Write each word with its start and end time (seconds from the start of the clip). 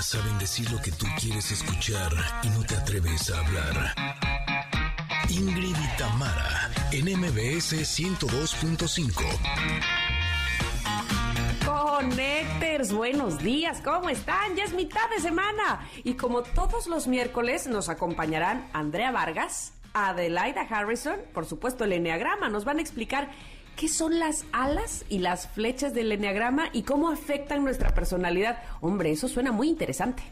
Saben 0.00 0.38
decir 0.38 0.70
lo 0.70 0.80
que 0.80 0.92
tú 0.92 1.06
quieres 1.20 1.50
escuchar 1.50 2.12
y 2.44 2.48
no 2.50 2.62
te 2.62 2.76
atreves 2.76 3.30
a 3.30 3.40
hablar. 3.40 3.94
Ingrid 5.28 5.74
y 5.76 5.96
Tamara, 5.98 6.70
en 6.92 7.06
MBS 7.18 7.74
102.5. 7.74 9.24
Connectors, 11.66 12.92
buenos 12.92 13.38
días, 13.40 13.82
¿cómo 13.84 14.08
están? 14.08 14.54
Ya 14.54 14.64
es 14.64 14.72
mitad 14.72 15.10
de 15.10 15.20
semana. 15.20 15.80
Y 16.04 16.14
como 16.14 16.42
todos 16.42 16.86
los 16.86 17.08
miércoles 17.08 17.66
nos 17.66 17.88
acompañarán 17.88 18.68
Andrea 18.72 19.10
Vargas, 19.10 19.72
Adelaida 19.94 20.62
Harrison, 20.62 21.18
por 21.34 21.44
supuesto 21.44 21.82
el 21.84 21.92
Enneagrama. 21.92 22.48
Nos 22.48 22.64
van 22.64 22.78
a 22.78 22.82
explicar 22.82 23.30
qué 23.78 23.88
son 23.88 24.18
las 24.18 24.44
alas 24.50 25.04
y 25.08 25.20
las 25.20 25.46
flechas 25.46 25.94
del 25.94 26.10
Enneagrama 26.10 26.68
y 26.72 26.82
cómo 26.82 27.10
afectan 27.10 27.62
nuestra 27.62 27.94
personalidad. 27.94 28.58
Hombre, 28.80 29.12
eso 29.12 29.28
suena 29.28 29.52
muy 29.52 29.68
interesante. 29.68 30.24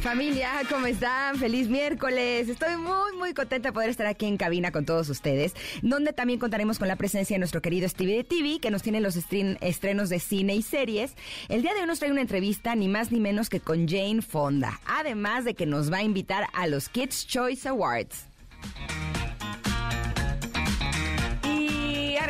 Familia, 0.00 0.50
¿cómo 0.70 0.86
están? 0.86 1.36
Feliz 1.36 1.68
miércoles. 1.68 2.48
Estoy 2.48 2.76
muy, 2.76 3.16
muy 3.18 3.34
contenta 3.34 3.68
de 3.68 3.72
poder 3.72 3.90
estar 3.90 4.06
aquí 4.06 4.26
en 4.26 4.38
cabina 4.38 4.70
con 4.70 4.86
todos 4.86 5.08
ustedes, 5.10 5.54
donde 5.82 6.12
también 6.14 6.38
contaremos 6.38 6.78
con 6.78 6.88
la 6.88 6.96
presencia 6.96 7.34
de 7.34 7.38
nuestro 7.38 7.60
querido 7.60 7.88
Stevie 7.88 8.16
de 8.16 8.24
TV, 8.24 8.58
que 8.60 8.70
nos 8.70 8.82
tiene 8.82 9.00
los 9.00 9.16
estrenos 9.16 10.08
de 10.08 10.20
cine 10.20 10.54
y 10.54 10.62
series. 10.62 11.14
El 11.48 11.62
día 11.62 11.74
de 11.74 11.80
hoy 11.80 11.86
nos 11.86 11.98
trae 11.98 12.12
una 12.12 12.20
entrevista 12.22 12.74
ni 12.74 12.88
más 12.88 13.12
ni 13.12 13.20
menos 13.20 13.50
que 13.50 13.60
con 13.60 13.88
Jane 13.88 14.22
Fonda, 14.22 14.80
además 14.86 15.44
de 15.44 15.54
que 15.54 15.66
nos 15.66 15.92
va 15.92 15.98
a 15.98 16.02
invitar 16.02 16.48
a 16.54 16.66
los 16.66 16.88
Kids 16.88 17.26
Choice 17.26 17.68
Awards. 17.68 18.26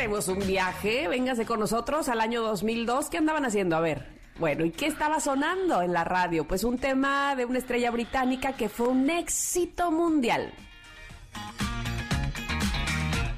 Y 0.05 0.07
haremos 0.07 0.27
un 0.27 0.45
viaje, 0.45 1.07
véngase 1.07 1.47
con 1.47 1.59
nosotros 1.59 2.09
al 2.09 2.21
año 2.21 2.43
2002. 2.43 3.09
¿Qué 3.09 3.17
andaban 3.17 3.43
haciendo? 3.43 3.75
A 3.75 3.79
ver. 3.79 4.05
Bueno, 4.37 4.63
¿y 4.63 4.69
qué 4.69 4.85
estaba 4.85 5.19
sonando 5.19 5.81
en 5.81 5.93
la 5.93 6.03
radio? 6.03 6.47
Pues 6.47 6.63
un 6.63 6.77
tema 6.77 7.35
de 7.35 7.45
una 7.45 7.57
estrella 7.57 7.89
británica 7.89 8.53
que 8.53 8.69
fue 8.69 8.89
un 8.89 9.09
éxito 9.09 9.89
mundial. 9.89 10.53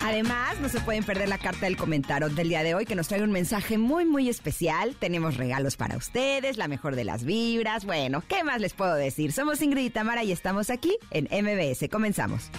Además, 0.01 0.59
no 0.59 0.67
se 0.67 0.81
pueden 0.81 1.05
perder 1.05 1.29
la 1.29 1.37
carta 1.37 1.67
del 1.67 1.77
comentario 1.77 2.27
del 2.27 2.49
día 2.49 2.63
de 2.63 2.75
hoy 2.75 2.85
que 2.85 2.95
nos 2.95 3.07
trae 3.07 3.23
un 3.23 3.31
mensaje 3.31 3.77
muy, 3.77 4.03
muy 4.03 4.27
especial. 4.27 4.97
Tenemos 4.99 5.37
regalos 5.37 5.77
para 5.77 5.95
ustedes, 5.95 6.57
la 6.57 6.67
mejor 6.67 6.97
de 6.97 7.05
las 7.05 7.23
vibras. 7.23 7.85
Bueno, 7.85 8.21
¿qué 8.27 8.43
más 8.43 8.59
les 8.59 8.73
puedo 8.73 8.95
decir? 8.95 9.31
Somos 9.31 9.61
Ingrid 9.61 9.85
y 9.85 9.89
Tamara 9.89 10.25
y 10.25 10.33
estamos 10.33 10.69
aquí 10.69 10.97
en 11.11 11.29
MBS. 11.31 11.87
Comenzamos. 11.89 12.51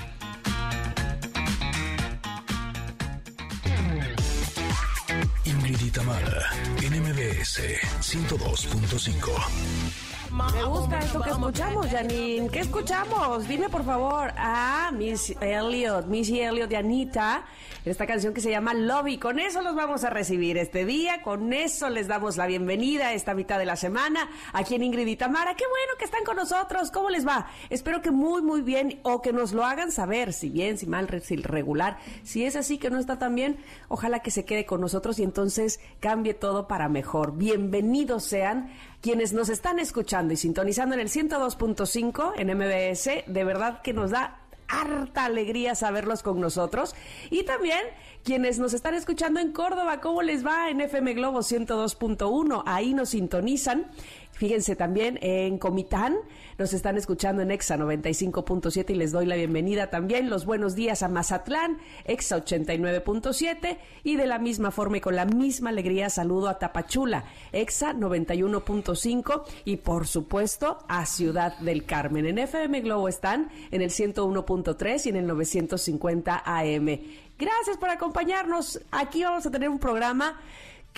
Ingrid 5.68 5.86
y 5.86 5.90
Tamara, 5.90 6.50
en 6.82 7.02
MBS 7.02 7.60
102.5. 8.00 10.07
Me 10.30 10.64
gusta 10.64 10.98
esto 10.98 11.22
que 11.22 11.30
escuchamos, 11.30 11.86
Janine. 11.86 12.48
¿Qué 12.50 12.60
escuchamos? 12.60 13.48
Dime, 13.48 13.68
por 13.70 13.84
favor. 13.84 14.30
Ah, 14.36 14.90
Miss 14.92 15.34
Elliot, 15.40 16.06
Missy 16.06 16.40
Elliot 16.40 16.68
de 16.68 16.76
Anita. 16.76 17.44
Esta 17.84 18.06
canción 18.06 18.34
que 18.34 18.42
se 18.42 18.50
llama 18.50 18.74
Lobby. 18.74 19.16
Con 19.16 19.38
eso 19.38 19.62
los 19.62 19.74
vamos 19.74 20.04
a 20.04 20.10
recibir 20.10 20.58
este 20.58 20.84
día. 20.84 21.22
Con 21.22 21.54
eso 21.54 21.88
les 21.88 22.08
damos 22.08 22.36
la 22.36 22.46
bienvenida 22.46 23.14
esta 23.14 23.32
mitad 23.32 23.58
de 23.58 23.64
la 23.64 23.76
semana 23.76 24.28
aquí 24.52 24.74
en 24.74 24.82
Ingrid 24.82 25.06
y 25.06 25.16
Tamara. 25.16 25.54
Qué 25.54 25.64
bueno 25.64 25.92
que 25.98 26.04
están 26.04 26.24
con 26.24 26.36
nosotros. 26.36 26.90
¿Cómo 26.90 27.08
les 27.08 27.26
va? 27.26 27.46
Espero 27.70 28.02
que 28.02 28.10
muy, 28.10 28.42
muy 28.42 28.60
bien 28.60 29.00
o 29.04 29.22
que 29.22 29.32
nos 29.32 29.52
lo 29.52 29.64
hagan 29.64 29.90
saber. 29.90 30.34
Si 30.34 30.50
bien, 30.50 30.76
si 30.76 30.86
mal, 30.86 31.08
si 31.22 31.36
regular. 31.36 31.98
Si 32.22 32.44
es 32.44 32.56
así 32.56 32.76
que 32.76 32.90
no 32.90 32.98
está 32.98 33.18
tan 33.18 33.34
bien, 33.34 33.56
ojalá 33.88 34.20
que 34.20 34.30
se 34.30 34.44
quede 34.44 34.66
con 34.66 34.82
nosotros 34.82 35.18
y 35.18 35.22
entonces 35.22 35.80
cambie 36.00 36.34
todo 36.34 36.68
para 36.68 36.90
mejor. 36.90 37.34
Bienvenidos 37.36 38.24
sean 38.24 38.70
quienes 39.00 39.32
nos 39.32 39.48
están 39.48 39.78
escuchando 39.78 40.34
y 40.34 40.36
sintonizando 40.36 40.94
en 40.94 41.00
el 41.00 41.08
102.5 41.08 42.32
en 42.36 42.56
MBS, 42.56 43.24
de 43.26 43.44
verdad 43.44 43.82
que 43.82 43.92
nos 43.92 44.10
da 44.10 44.40
harta 44.68 45.24
alegría 45.24 45.74
saberlos 45.74 46.22
con 46.22 46.40
nosotros. 46.40 46.94
Y 47.30 47.44
también 47.44 47.80
quienes 48.22 48.58
nos 48.58 48.74
están 48.74 48.94
escuchando 48.94 49.40
en 49.40 49.52
Córdoba, 49.52 50.00
¿cómo 50.00 50.22
les 50.22 50.46
va 50.46 50.68
en 50.68 50.80
FM 50.80 51.14
Globo 51.14 51.40
102.1? 51.40 52.62
Ahí 52.66 52.94
nos 52.94 53.10
sintonizan. 53.10 53.90
Fíjense 54.38 54.76
también 54.76 55.18
en 55.20 55.58
Comitán, 55.58 56.16
nos 56.58 56.72
están 56.72 56.96
escuchando 56.96 57.42
en 57.42 57.50
EXA 57.50 57.76
95.7 57.76 58.90
y 58.90 58.94
les 58.94 59.10
doy 59.10 59.26
la 59.26 59.34
bienvenida 59.34 59.90
también. 59.90 60.30
Los 60.30 60.46
buenos 60.46 60.76
días 60.76 61.02
a 61.02 61.08
Mazatlán, 61.08 61.78
EXA 62.04 62.44
89.7 62.44 63.78
y 64.04 64.14
de 64.14 64.26
la 64.28 64.38
misma 64.38 64.70
forma 64.70 64.98
y 64.98 65.00
con 65.00 65.16
la 65.16 65.24
misma 65.24 65.70
alegría 65.70 66.08
saludo 66.08 66.48
a 66.48 66.60
Tapachula, 66.60 67.24
EXA 67.50 67.94
91.5 67.94 69.42
y 69.64 69.78
por 69.78 70.06
supuesto 70.06 70.84
a 70.86 71.04
Ciudad 71.04 71.58
del 71.58 71.84
Carmen. 71.84 72.24
En 72.24 72.38
FM 72.38 72.82
Globo 72.82 73.08
están 73.08 73.50
en 73.72 73.82
el 73.82 73.90
101.3 73.90 75.06
y 75.06 75.08
en 75.08 75.16
el 75.16 75.26
950 75.26 76.42
AM. 76.44 77.00
Gracias 77.36 77.76
por 77.76 77.90
acompañarnos. 77.90 78.80
Aquí 78.92 79.24
vamos 79.24 79.46
a 79.46 79.50
tener 79.50 79.68
un 79.68 79.80
programa 79.80 80.40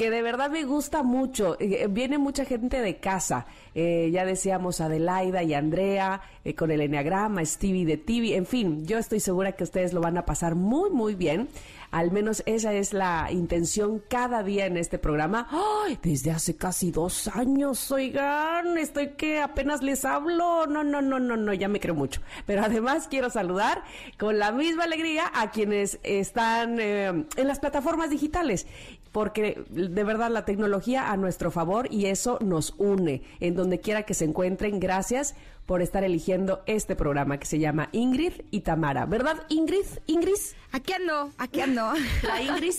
que 0.00 0.08
de 0.08 0.22
verdad 0.22 0.48
me 0.48 0.64
gusta 0.64 1.02
mucho. 1.02 1.58
Eh, 1.60 1.86
viene 1.90 2.16
mucha 2.16 2.46
gente 2.46 2.80
de 2.80 2.96
casa. 2.96 3.44
Eh, 3.74 4.08
ya 4.10 4.24
decíamos 4.24 4.80
Adelaida 4.80 5.42
y 5.42 5.52
Andrea 5.52 6.22
eh, 6.42 6.54
con 6.54 6.70
el 6.70 6.80
Enneagrama, 6.80 7.44
Stevie 7.44 7.84
de 7.84 7.98
TV. 7.98 8.34
En 8.34 8.46
fin, 8.46 8.86
yo 8.86 8.96
estoy 8.96 9.20
segura 9.20 9.52
que 9.52 9.62
ustedes 9.62 9.92
lo 9.92 10.00
van 10.00 10.16
a 10.16 10.24
pasar 10.24 10.54
muy, 10.54 10.88
muy 10.88 11.16
bien. 11.16 11.50
Al 11.90 12.12
menos 12.12 12.42
esa 12.46 12.72
es 12.72 12.94
la 12.94 13.28
intención 13.30 14.00
cada 14.08 14.42
día 14.42 14.64
en 14.64 14.78
este 14.78 14.96
programa. 14.96 15.48
¡Ay! 15.50 15.98
Desde 16.00 16.30
hace 16.30 16.56
casi 16.56 16.92
dos 16.92 17.28
años, 17.28 17.90
oigan, 17.90 18.78
estoy 18.78 19.10
que 19.16 19.40
apenas 19.40 19.82
les 19.82 20.06
hablo. 20.06 20.66
No, 20.66 20.82
no, 20.82 21.02
no, 21.02 21.18
no, 21.18 21.36
no, 21.36 21.52
ya 21.52 21.68
me 21.68 21.80
creo 21.80 21.94
mucho. 21.94 22.22
Pero 22.46 22.62
además 22.62 23.06
quiero 23.10 23.28
saludar 23.28 23.82
con 24.18 24.38
la 24.38 24.50
misma 24.50 24.84
alegría 24.84 25.30
a 25.34 25.50
quienes 25.50 25.98
están 26.04 26.80
en 26.80 27.26
las 27.36 27.58
plataformas 27.58 28.08
digitales 28.08 28.66
porque 29.12 29.62
de 29.70 30.04
verdad 30.04 30.30
la 30.30 30.44
tecnología 30.44 31.10
a 31.10 31.16
nuestro 31.16 31.50
favor 31.50 31.88
y 31.90 32.06
eso 32.06 32.38
nos 32.40 32.74
une 32.78 33.22
en 33.40 33.54
donde 33.54 33.80
quiera 33.80 34.04
que 34.04 34.14
se 34.14 34.24
encuentren. 34.24 34.80
Gracias 34.80 35.34
por 35.66 35.82
estar 35.82 36.02
eligiendo 36.02 36.62
este 36.66 36.96
programa 36.96 37.38
que 37.38 37.46
se 37.46 37.58
llama 37.58 37.88
Ingrid 37.92 38.32
y 38.50 38.60
Tamara. 38.60 39.06
¿Verdad, 39.06 39.46
Ingrid? 39.48 39.86
¿Ingrid? 40.06 40.34
Aquí 40.72 40.92
ando, 40.92 41.32
aquí 41.36 41.60
ando. 41.60 41.92
La 42.22 42.42
Ingrid. 42.42 42.74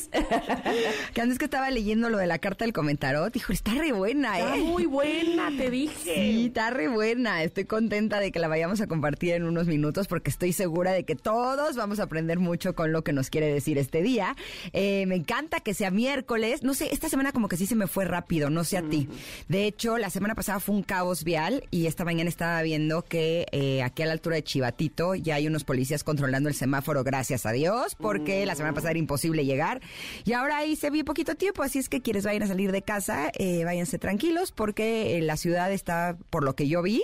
que 1.14 1.22
antes 1.22 1.38
que 1.38 1.46
estaba 1.46 1.69
leyendo 1.69 2.09
lo 2.09 2.18
de 2.18 2.28
la 2.28 2.40
carta 2.40 2.64
del 2.64 2.74
comentarot, 2.74 3.34
dijo, 3.34 3.52
está 3.52 3.74
re 3.74 3.92
buena, 3.92 4.40
¿eh? 4.40 4.44
Está 4.44 4.56
muy 4.58 4.86
buena, 4.86 5.50
te 5.58 5.69
dije. 5.69 6.16
Sí, 6.16 6.46
está 6.47 6.69
re 6.69 6.88
buena. 6.88 7.44
Estoy 7.44 7.66
contenta 7.66 8.19
de 8.19 8.31
que 8.31 8.40
la 8.40 8.47
vayamos 8.47 8.80
a 8.80 8.88
compartir 8.88 9.34
en 9.34 9.44
unos 9.44 9.68
minutos 9.68 10.08
porque 10.08 10.30
estoy 10.30 10.53
segura 10.53 10.94
de 10.94 11.03
que 11.03 11.16
todos 11.16 11.75
vamos 11.75 12.00
a 12.00 12.03
aprender 12.03 12.40
mucho 12.40 12.75
con 12.75 12.94
lo 12.94 13.03
que 13.03 13.12
nos 13.12 13.30
quiere 13.30 13.53
decir 13.53 13.78
este 13.78 14.02
día. 14.02 14.38
Eh, 14.72 15.06
me 15.08 15.16
encanta 15.16 15.59
que 15.59 15.74
sea 15.74 15.92
miércoles. 15.92 16.63
No 16.63 16.74
sé, 16.74 16.94
esta 16.94 17.09
semana 17.09 17.34
como 17.34 17.50
que 17.50 17.58
sí 17.58 17.66
se 17.66 17.75
me 17.75 17.88
fue 17.88 18.06
rápido, 18.06 18.50
no 18.50 18.63
sé 18.63 18.78
a 18.78 18.84
ti. 18.84 19.09
De 19.50 19.66
hecho, 19.66 19.98
la 19.98 20.09
semana 20.09 20.34
pasada 20.34 20.62
fue 20.62 20.75
un 20.75 20.84
caos 20.84 21.25
vial 21.25 21.66
y 21.72 21.88
esta 21.88 22.06
mañana 22.06 22.30
estaba 22.30 22.62
viendo 22.62 22.71
que 23.08 23.46
eh, 23.52 23.84
aquí 23.84 24.04
a 24.04 24.06
la 24.06 24.14
altura 24.14 24.36
de 24.38 24.44
Chivatito 24.44 25.16
ya 25.16 25.36
hay 25.36 25.48
unos 25.48 25.64
policías 25.64 26.04
controlando 26.04 26.48
el 26.48 26.56
semáforo, 26.56 27.04
gracias 27.04 27.46
a 27.46 27.52
Dios, 27.52 27.96
porque 27.96 28.46
la 28.46 28.56
semana 28.56 28.74
pasada 28.74 28.92
era 28.92 29.00
imposible 29.00 29.46
llegar. 29.46 29.82
Y 30.24 30.34
ahora 30.34 30.58
ahí 30.58 30.76
se 30.76 30.90
vio 30.90 31.04
poquito 31.04 31.36
tiempo, 31.36 31.64
así 31.64 31.80
es 31.80 31.90
que 31.90 32.02
quienes 32.02 32.26
vayan 32.26 32.44
a 32.44 32.48
salir 32.48 32.72
de 32.72 32.81
casa, 32.81 33.31
eh, 33.38 33.66
váyanse 33.66 34.00
tranquilos, 34.00 34.52
porque 34.52 35.18
eh, 35.18 35.22
la 35.22 35.38
ciudad 35.38 35.72
está, 35.72 36.18
por 36.30 36.44
lo 36.44 36.56
que 36.56 36.68
yo 36.68 36.81
vi, 36.81 37.04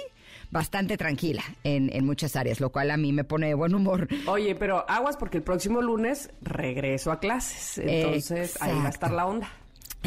bastante 0.52 0.98
tranquila 0.98 1.44
en, 1.64 1.90
en, 1.94 2.06
muchas 2.06 2.36
áreas, 2.36 2.60
lo 2.60 2.72
cual 2.72 2.92
a 2.92 2.98
mí 2.98 3.12
me 3.12 3.24
pone 3.24 3.48
de 3.48 3.54
buen 3.54 3.76
humor. 3.76 4.08
Oye, 4.28 4.56
pero 4.56 4.90
aguas 4.90 5.18
porque 5.18 5.38
el 5.38 5.44
próximo 5.44 5.82
lunes 5.82 6.30
regreso 6.42 7.12
a 7.12 7.20
clases, 7.20 7.78
entonces 7.78 8.62
ahí 8.62 8.74
va 8.74 8.88
a 8.88 8.90
estar 8.90 9.12
la 9.12 9.26
onda. 9.26 9.50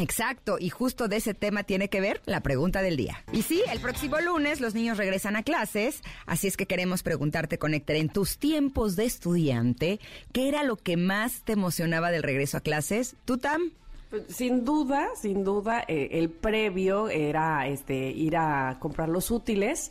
Exacto, 0.01 0.57
y 0.59 0.69
justo 0.69 1.07
de 1.07 1.17
ese 1.17 1.35
tema 1.35 1.63
tiene 1.63 1.87
que 1.87 2.01
ver 2.01 2.21
la 2.25 2.41
pregunta 2.41 2.81
del 2.81 2.97
día. 2.97 3.23
Y 3.31 3.43
sí, 3.43 3.61
el 3.71 3.79
próximo 3.79 4.19
lunes 4.19 4.59
los 4.59 4.73
niños 4.73 4.97
regresan 4.97 5.35
a 5.35 5.43
clases, 5.43 6.01
así 6.25 6.47
es 6.47 6.57
que 6.57 6.65
queremos 6.65 7.03
preguntarte, 7.03 7.59
Conectar, 7.59 7.95
en 7.95 8.09
tus 8.09 8.39
tiempos 8.39 8.95
de 8.95 9.05
estudiante, 9.05 9.99
¿qué 10.31 10.47
era 10.47 10.63
lo 10.63 10.75
que 10.75 10.97
más 10.97 11.43
te 11.43 11.53
emocionaba 11.53 12.09
del 12.09 12.23
regreso 12.23 12.57
a 12.57 12.61
clases? 12.61 13.15
¿Tú, 13.25 13.37
Tam? 13.37 13.61
Pues, 14.09 14.23
sin 14.27 14.65
duda, 14.65 15.09
sin 15.15 15.43
duda, 15.43 15.85
eh, 15.87 16.09
el 16.13 16.29
previo 16.29 17.07
era 17.07 17.67
este 17.67 18.09
ir 18.09 18.35
a 18.37 18.77
comprar 18.79 19.07
los 19.07 19.29
útiles. 19.29 19.89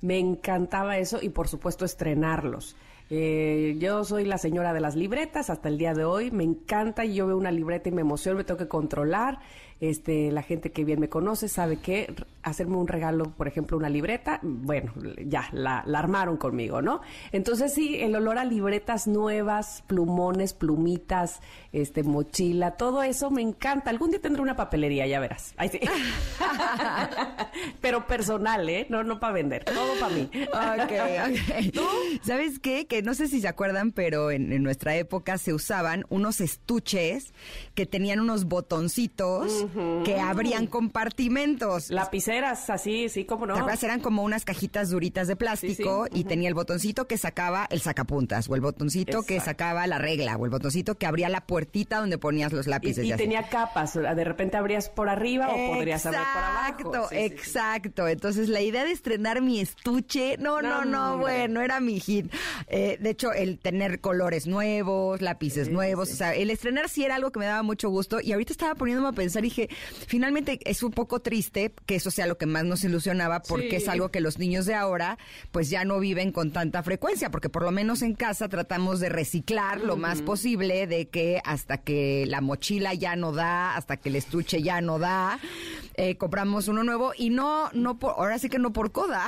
Me 0.00 0.18
encantaba 0.18 0.98
eso 0.98 1.18
y 1.22 1.30
por 1.30 1.48
supuesto 1.48 1.84
estrenarlos. 1.84 2.76
Eh, 3.10 3.76
yo 3.78 4.02
soy 4.04 4.24
la 4.24 4.38
señora 4.38 4.72
de 4.72 4.80
las 4.80 4.96
libretas 4.96 5.50
hasta 5.50 5.68
el 5.68 5.78
día 5.78 5.94
de 5.94 6.04
hoy. 6.04 6.30
Me 6.30 6.44
encanta 6.44 7.04
y 7.04 7.14
yo 7.14 7.26
veo 7.26 7.36
una 7.36 7.50
libreta 7.50 7.88
y 7.88 7.92
me 7.92 8.00
emociono, 8.00 8.38
me 8.38 8.44
tengo 8.44 8.58
que 8.58 8.68
controlar. 8.68 9.40
Este, 9.84 10.32
la 10.32 10.42
gente 10.42 10.72
que 10.72 10.82
bien 10.82 10.98
me 10.98 11.10
conoce 11.10 11.46
sabe 11.46 11.76
que 11.76 12.14
hacerme 12.42 12.76
un 12.76 12.88
regalo, 12.88 13.24
por 13.24 13.48
ejemplo, 13.48 13.76
una 13.76 13.90
libreta, 13.90 14.40
bueno, 14.42 14.94
ya 15.26 15.50
la, 15.52 15.80
armaron 15.80 16.38
conmigo, 16.38 16.80
¿no? 16.80 17.02
Entonces 17.32 17.74
sí, 17.74 18.00
el 18.00 18.16
olor 18.16 18.38
a 18.38 18.46
libretas 18.46 19.06
nuevas, 19.06 19.84
plumones, 19.86 20.54
plumitas, 20.54 21.40
este, 21.72 22.02
mochila, 22.02 22.78
todo 22.78 23.02
eso 23.02 23.30
me 23.30 23.42
encanta. 23.42 23.90
Algún 23.90 24.10
día 24.10 24.22
tendré 24.22 24.40
una 24.40 24.56
papelería, 24.56 25.06
ya 25.06 25.20
verás. 25.20 25.54
sí. 25.70 25.80
Pero 27.82 28.06
personal, 28.06 28.66
¿eh? 28.70 28.86
No, 28.88 29.04
no 29.04 29.20
para 29.20 29.34
vender, 29.34 29.64
todo 29.64 30.00
para 30.00 30.14
mí. 30.14 30.30
Ok, 30.32 30.92
ok. 31.26 31.76
¿Sabes 32.22 32.58
qué? 32.58 32.86
Que 32.86 33.02
no 33.02 33.12
sé 33.12 33.28
si 33.28 33.42
se 33.42 33.48
acuerdan, 33.48 33.92
pero 33.92 34.30
en, 34.30 34.62
nuestra 34.62 34.96
época 34.96 35.36
se 35.36 35.52
usaban 35.52 36.06
unos 36.08 36.40
estuches 36.40 37.34
que 37.74 37.84
tenían 37.84 38.20
unos 38.20 38.46
botoncitos 38.46 39.66
que 40.04 40.20
abrían 40.20 40.66
compartimentos. 40.66 41.90
Lapiceras, 41.90 42.70
así, 42.70 43.08
sí, 43.08 43.24
como 43.24 43.46
no. 43.46 43.54
Eran 43.84 44.00
como 44.00 44.22
unas 44.22 44.44
cajitas 44.44 44.90
duritas 44.90 45.28
de 45.28 45.36
plástico 45.36 46.06
y 46.12 46.24
tenía 46.24 46.48
el 46.48 46.54
botoncito 46.54 47.06
que 47.06 47.18
sacaba 47.18 47.66
el 47.70 47.80
sacapuntas, 47.80 48.48
o 48.48 48.54
el 48.54 48.60
botoncito 48.60 49.22
que 49.22 49.40
sacaba 49.40 49.86
la 49.86 49.98
regla, 49.98 50.36
o 50.36 50.44
el 50.44 50.50
botoncito 50.50 50.96
que 50.96 51.06
abría 51.06 51.28
la 51.28 51.42
puertita 51.42 51.98
donde 51.98 52.18
ponías 52.18 52.52
los 52.52 52.66
lápices. 52.66 53.04
Y, 53.04 53.12
tenía 53.12 53.48
capas, 53.48 53.94
de 53.94 54.24
repente 54.24 54.56
abrías 54.56 54.88
por 54.88 55.08
arriba 55.08 55.48
o 55.48 55.74
podrías 55.74 56.06
abrir 56.06 56.20
por 56.20 56.42
abajo. 56.42 56.70
Exacto, 56.70 57.08
exacto. 57.12 58.08
Entonces 58.08 58.48
la 58.48 58.60
idea 58.60 58.84
de 58.84 58.92
estrenar 58.92 59.42
mi 59.42 59.60
estuche, 59.60 60.36
no, 60.38 60.62
no, 60.62 60.84
no, 60.84 61.18
bueno, 61.18 61.60
era 61.60 61.80
mi 61.80 62.00
hit. 62.00 62.32
Eh, 62.68 62.96
de 63.00 63.10
hecho, 63.10 63.32
el 63.32 63.58
tener 63.58 64.00
colores 64.00 64.46
nuevos, 64.46 65.20
lápices 65.20 65.68
nuevos, 65.68 66.12
o 66.12 66.16
sea, 66.16 66.34
el 66.34 66.50
estrenar 66.50 66.88
sí 66.88 67.04
era 67.04 67.16
algo 67.16 67.30
que 67.30 67.40
me 67.40 67.46
daba 67.46 67.62
mucho 67.62 67.88
gusto 67.90 68.20
y 68.20 68.32
ahorita 68.32 68.52
estaba 68.52 68.74
poniéndome 68.74 69.08
a 69.08 69.12
pensar 69.12 69.44
y 69.44 69.50
dije, 69.54 69.68
finalmente 70.06 70.58
es 70.64 70.82
un 70.82 70.90
poco 70.90 71.20
triste 71.20 71.72
que 71.86 71.96
eso 71.96 72.10
sea 72.10 72.26
lo 72.26 72.38
que 72.38 72.46
más 72.46 72.64
nos 72.64 72.84
ilusionaba 72.84 73.40
porque 73.40 73.76
es 73.76 73.88
algo 73.88 74.10
que 74.10 74.20
los 74.20 74.38
niños 74.38 74.66
de 74.66 74.74
ahora 74.74 75.18
pues 75.52 75.70
ya 75.70 75.84
no 75.84 76.00
viven 76.00 76.32
con 76.32 76.50
tanta 76.52 76.82
frecuencia, 76.82 77.30
porque 77.30 77.48
por 77.48 77.62
lo 77.62 77.70
menos 77.70 78.02
en 78.02 78.14
casa 78.14 78.48
tratamos 78.48 79.00
de 79.00 79.08
reciclar 79.08 79.80
lo 79.80 79.96
más 79.96 80.22
posible 80.22 80.86
de 80.86 81.08
que 81.08 81.40
hasta 81.44 81.78
que 81.78 82.24
la 82.26 82.40
mochila 82.40 82.94
ya 82.94 83.16
no 83.16 83.32
da, 83.32 83.76
hasta 83.76 83.96
que 83.96 84.08
el 84.08 84.16
estuche 84.16 84.62
ya 84.62 84.80
no 84.80 84.98
da, 84.98 85.38
eh, 85.94 86.16
compramos 86.16 86.68
uno 86.68 86.82
nuevo 86.82 87.12
y 87.16 87.30
no, 87.30 87.70
no 87.72 87.98
por, 87.98 88.12
ahora 88.12 88.38
sí 88.38 88.48
que 88.48 88.58
no 88.58 88.72
por 88.72 88.92
coda. 88.92 89.26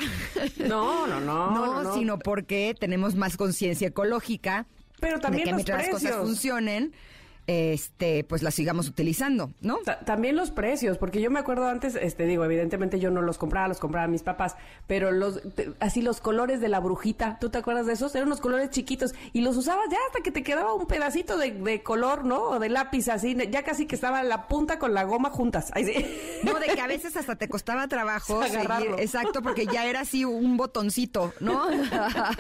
No, 0.59 1.07
no, 1.07 1.21
no. 1.21 1.51
no, 1.55 1.83
no, 1.83 1.95
sino 1.95 2.19
porque 2.19 2.75
tenemos 2.79 3.15
más 3.15 3.37
conciencia 3.37 3.89
ecológica. 3.89 4.67
Pero 4.99 5.21
también 5.21 5.45
de 5.45 5.51
que 5.51 5.55
mientras 5.55 5.83
las 5.83 5.91
cosas 5.91 6.17
funcionen, 6.17 6.95
este, 7.47 8.25
pues 8.25 8.43
las 8.43 8.55
sigamos 8.55 8.89
utilizando, 8.89 9.53
¿no? 9.61 9.79
también 10.05 10.37
los 10.37 10.51
precios, 10.51 10.99
porque 10.99 11.21
yo 11.21 11.31
me 11.31 11.39
acuerdo 11.39 11.69
antes, 11.69 11.95
este, 11.95 12.27
digo, 12.27 12.45
evidentemente 12.45 12.99
yo 12.99 13.11
no 13.11 13.23
los 13.23 13.39
compraba, 13.39 13.69
los 13.69 13.79
compraba 13.79 14.09
mis 14.09 14.23
papás, 14.23 14.57
pero 14.87 15.13
los, 15.13 15.41
así 15.79 16.03
los 16.03 16.21
colores 16.21 16.61
de 16.61 16.69
la 16.69 16.81
brujita, 16.81 17.39
¿tú 17.41 17.51
te 17.51 17.59
acuerdas 17.59 17.87
de 17.87 17.93
esos? 17.93 18.15
Eran 18.15 18.29
unos 18.29 18.41
colores 18.41 18.71
chiquitos 18.71 19.15
y 19.33 19.43
los 19.43 19.57
usabas 19.57 19.87
ya 19.91 19.99
hasta 20.09 20.23
que 20.23 20.33
te 20.33 20.43
quedaba 20.43 20.75
un 20.75 20.87
pedacito 20.87 21.37
de, 21.39 21.83
color, 21.83 22.25
¿no? 22.25 22.43
O 22.43 22.59
de 22.59 22.69
lápiz 22.69 23.09
así, 23.09 23.37
ya 23.51 23.63
casi 23.63 23.87
que 23.87 23.95
estaba 23.95 24.23
la 24.23 24.49
punta 24.49 24.79
con 24.79 24.95
la 24.95 25.05
goma 25.05 25.31
juntas. 25.31 25.73
No, 26.43 26.59
de 26.59 26.67
que 26.67 26.81
a 26.81 26.87
veces 26.87 27.17
hasta 27.17 27.37
te 27.37 27.49
costaba 27.49 27.87
trabajo 27.87 28.43
seguir, 28.47 28.95
exacto, 28.99 29.43
porque 29.43 29.67
ya 29.67 29.87
era 29.87 30.01
así 30.01 30.25
un 30.25 30.57
botoncito, 30.57 31.33
¿no? 31.41 31.67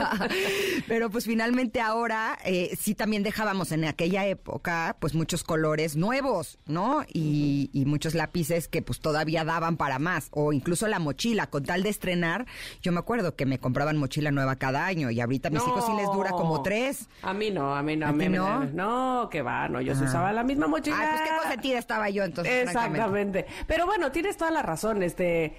pero 0.88 1.10
pues 1.10 1.24
finalmente 1.24 1.80
ahora 1.80 2.38
eh, 2.44 2.76
sí 2.80 2.94
también 2.94 3.22
dejábamos 3.22 3.72
en 3.72 3.84
aquella 3.84 4.26
época 4.26 4.95
pues 4.98 5.14
muchos 5.14 5.44
colores 5.44 5.96
nuevos, 5.96 6.58
¿no? 6.66 7.04
Y, 7.12 7.70
muchos 7.86 8.14
lápices 8.14 8.66
que 8.66 8.82
pues 8.82 9.00
todavía 9.00 9.44
daban 9.44 9.76
para 9.76 9.98
más. 10.00 10.28
O 10.32 10.52
incluso 10.52 10.88
la 10.88 10.98
mochila, 10.98 11.46
con 11.46 11.64
tal 11.64 11.84
de 11.84 11.88
estrenar, 11.88 12.46
yo 12.82 12.90
me 12.90 12.98
acuerdo 12.98 13.36
que 13.36 13.46
me 13.46 13.58
compraban 13.58 13.96
mochila 13.96 14.32
nueva 14.32 14.56
cada 14.56 14.86
año 14.86 15.10
y 15.10 15.20
ahorita 15.20 15.48
a 15.48 15.50
mis 15.52 15.62
hijos 15.62 15.86
sí 15.86 15.92
les 15.96 16.06
dura 16.06 16.30
como 16.30 16.62
tres. 16.62 17.08
A 17.22 17.32
mí 17.32 17.50
no, 17.50 17.76
a 17.76 17.82
mí 17.82 17.96
no, 17.96 18.06
a, 18.06 18.12
mí 18.12 18.28
no. 18.28 18.64
No, 18.64 19.28
que 19.30 19.42
va, 19.42 19.68
no, 19.68 19.80
yo 19.80 19.92
usaba 19.92 20.32
la 20.32 20.42
misma 20.42 20.66
mochila. 20.66 20.96
Ah, 20.98 21.08
pues 21.10 21.30
qué 21.30 21.36
consentida 21.36 21.78
estaba 21.78 22.10
yo 22.10 22.24
entonces. 22.24 22.64
Exactamente. 22.66 23.46
Pero 23.66 23.86
bueno, 23.86 24.10
tienes 24.10 24.36
toda 24.36 24.50
la 24.50 24.62
razón, 24.62 25.02
este, 25.02 25.56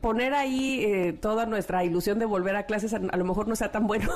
poner 0.00 0.34
ahí 0.34 0.84
eh, 0.84 1.12
toda 1.14 1.46
nuestra 1.46 1.84
ilusión 1.84 2.18
de 2.18 2.26
volver 2.26 2.56
a 2.56 2.66
clases 2.66 2.92
a, 2.92 2.96
a 2.96 3.16
lo 3.16 3.24
mejor 3.24 3.48
no 3.48 3.56
sea 3.56 3.72
tan 3.72 3.86
bueno 3.86 4.10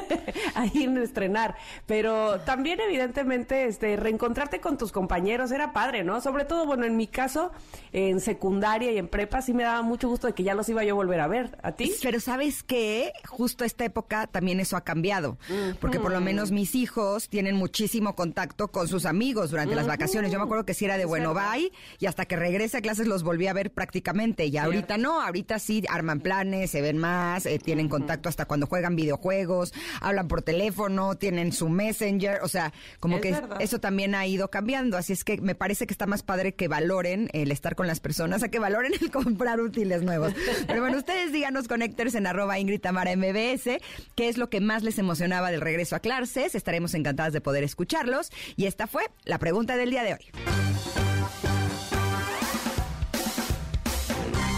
ahí 0.54 0.84
en 0.84 0.96
estrenar, 0.98 1.56
pero 1.86 2.40
también 2.40 2.80
evidentemente 2.80 3.66
este 3.66 3.95
reencontrarte 3.96 4.60
con 4.60 4.78
tus 4.78 4.92
compañeros 4.92 5.50
era 5.50 5.72
padre, 5.72 6.04
¿no? 6.04 6.20
Sobre 6.20 6.44
todo, 6.44 6.66
bueno, 6.66 6.84
en 6.84 6.96
mi 6.96 7.06
caso, 7.06 7.52
en 7.92 8.20
secundaria 8.20 8.92
y 8.92 8.98
en 8.98 9.08
prepa, 9.08 9.42
sí 9.42 9.52
me 9.52 9.62
daba 9.62 9.82
mucho 9.82 10.08
gusto 10.08 10.26
de 10.26 10.34
que 10.34 10.42
ya 10.42 10.54
los 10.54 10.68
iba 10.68 10.84
yo 10.84 10.94
a 10.94 10.96
volver 10.96 11.20
a 11.20 11.26
ver. 11.26 11.58
¿A 11.62 11.72
ti? 11.72 11.92
Pero 12.02 12.20
¿sabes 12.20 12.62
qué? 12.62 13.12
Justo 13.26 13.64
esta 13.64 13.84
época 13.84 14.26
también 14.26 14.60
eso 14.60 14.76
ha 14.76 14.82
cambiado. 14.82 15.38
Porque 15.80 16.00
por 16.00 16.12
lo 16.12 16.20
menos 16.20 16.50
mis 16.50 16.74
hijos 16.74 17.28
tienen 17.28 17.56
muchísimo 17.56 18.14
contacto 18.14 18.68
con 18.68 18.88
sus 18.88 19.06
amigos 19.06 19.50
durante 19.50 19.74
las 19.74 19.86
vacaciones. 19.86 20.30
Yo 20.32 20.38
me 20.38 20.44
acuerdo 20.44 20.64
que 20.64 20.74
si 20.74 20.84
era 20.84 20.96
de 20.96 21.04
bueno, 21.04 21.34
bye, 21.34 21.72
y 21.98 22.06
hasta 22.06 22.26
que 22.26 22.36
regrese 22.36 22.78
a 22.78 22.80
clases 22.80 23.06
los 23.06 23.22
volví 23.22 23.46
a 23.46 23.52
ver 23.52 23.72
prácticamente. 23.72 24.46
Y 24.46 24.56
ahorita 24.56 24.98
no, 24.98 25.20
ahorita 25.20 25.58
sí 25.58 25.84
arman 25.88 26.20
planes, 26.20 26.70
se 26.70 26.80
ven 26.80 26.98
más, 26.98 27.46
eh, 27.46 27.58
tienen 27.58 27.88
contacto 27.88 28.28
hasta 28.28 28.44
cuando 28.44 28.66
juegan 28.66 28.96
videojuegos, 28.96 29.72
hablan 30.00 30.28
por 30.28 30.42
teléfono, 30.42 31.16
tienen 31.16 31.52
su 31.52 31.68
messenger, 31.68 32.40
o 32.42 32.48
sea, 32.48 32.72
como 33.00 33.20
que 33.20 33.36
eso 33.60 33.78
también 33.86 34.16
ha 34.16 34.26
ido 34.26 34.50
cambiando. 34.50 34.96
Así 34.96 35.12
es 35.12 35.22
que 35.22 35.40
me 35.40 35.54
parece 35.54 35.86
que 35.86 35.94
está 35.94 36.06
más 36.06 36.24
padre 36.24 36.56
que 36.56 36.66
valoren 36.66 37.28
el 37.32 37.52
estar 37.52 37.76
con 37.76 37.86
las 37.86 38.00
personas 38.00 38.42
a 38.42 38.48
que 38.48 38.58
valoren 38.58 38.92
el 39.00 39.10
comprar 39.12 39.60
útiles 39.60 40.02
nuevos. 40.02 40.32
Pero 40.66 40.80
bueno, 40.80 40.98
ustedes 40.98 41.32
díganos, 41.32 41.68
conectores 41.68 42.16
en 42.16 42.26
arroba 42.26 42.58
Ingrid 42.58 42.80
Tamara 42.80 43.14
MBS, 43.14 43.78
qué 44.16 44.28
es 44.28 44.38
lo 44.38 44.50
que 44.50 44.60
más 44.60 44.82
les 44.82 44.98
emocionaba 44.98 45.52
del 45.52 45.60
regreso 45.60 45.94
a 45.94 46.00
clases. 46.00 46.56
Estaremos 46.56 46.94
encantadas 46.94 47.32
de 47.32 47.40
poder 47.40 47.62
escucharlos. 47.62 48.32
Y 48.56 48.66
esta 48.66 48.88
fue 48.88 49.04
la 49.24 49.38
pregunta 49.38 49.76
del 49.76 49.90
día 49.90 50.02
de 50.02 50.14
hoy. 50.14 50.26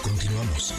Continuamos. 0.03 0.75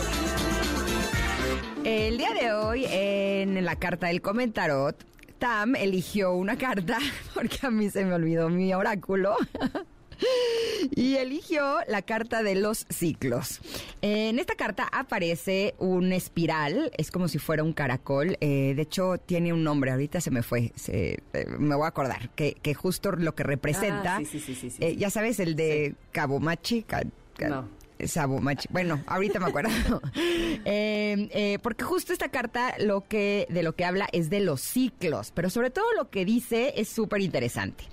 El 1.83 2.17
día 2.17 2.33
de 2.33 2.53
hoy, 2.53 2.85
en 2.89 3.63
la 3.65 3.75
carta 3.75 4.07
del 4.07 4.21
comentarot, 4.21 5.03
Tam 5.39 5.75
eligió 5.75 6.33
una 6.33 6.57
carta, 6.57 6.97
porque 7.33 7.59
a 7.63 7.69
mí 7.69 7.89
se 7.89 8.05
me 8.05 8.13
olvidó 8.13 8.49
mi 8.49 8.73
oráculo. 8.73 9.35
Y 10.95 11.15
eligió 11.15 11.79
la 11.87 12.01
carta 12.01 12.43
de 12.43 12.55
los 12.55 12.85
ciclos. 12.89 13.61
En 14.01 14.39
esta 14.39 14.55
carta 14.55 14.87
aparece 14.91 15.75
un 15.79 16.13
espiral, 16.13 16.91
es 16.97 17.11
como 17.11 17.27
si 17.27 17.39
fuera 17.39 17.63
un 17.63 17.73
caracol. 17.73 18.37
Eh, 18.41 18.73
de 18.75 18.81
hecho, 18.81 19.17
tiene 19.17 19.53
un 19.53 19.63
nombre, 19.63 19.91
ahorita 19.91 20.21
se 20.21 20.31
me 20.31 20.43
fue, 20.43 20.73
eh, 20.87 21.17
me 21.57 21.75
voy 21.75 21.85
a 21.85 21.89
acordar, 21.89 22.29
que, 22.31 22.73
justo 22.73 23.11
lo 23.11 23.35
que 23.35 23.43
representa, 23.43 24.17
ah, 24.17 24.23
eh, 24.79 24.95
ya 24.95 25.09
sabes, 25.09 25.39
el 25.39 25.55
de 25.55 25.95
Cabo 26.11 26.39
Machi. 26.39 26.85
no. 27.49 27.83
Sabomachi. 28.05 28.67
Bueno, 28.69 29.01
ahorita 29.07 29.39
me 29.39 29.45
acuerdo. 29.45 29.69
porque 31.61 31.83
justo 31.83 32.11
esta 32.11 32.27
carta 32.27 32.75
lo 32.79 33.07
que 33.07 33.47
de 33.49 33.63
lo 33.63 33.75
que 33.77 33.85
habla 33.85 34.09
es 34.11 34.29
de 34.29 34.41
los 34.41 34.59
ciclos, 34.59 35.31
pero 35.33 35.49
sobre 35.49 35.69
todo 35.69 35.85
lo 35.95 36.09
que 36.09 36.25
dice 36.25 36.73
es 36.75 36.89
súper 36.89 37.21
interesante. 37.21 37.85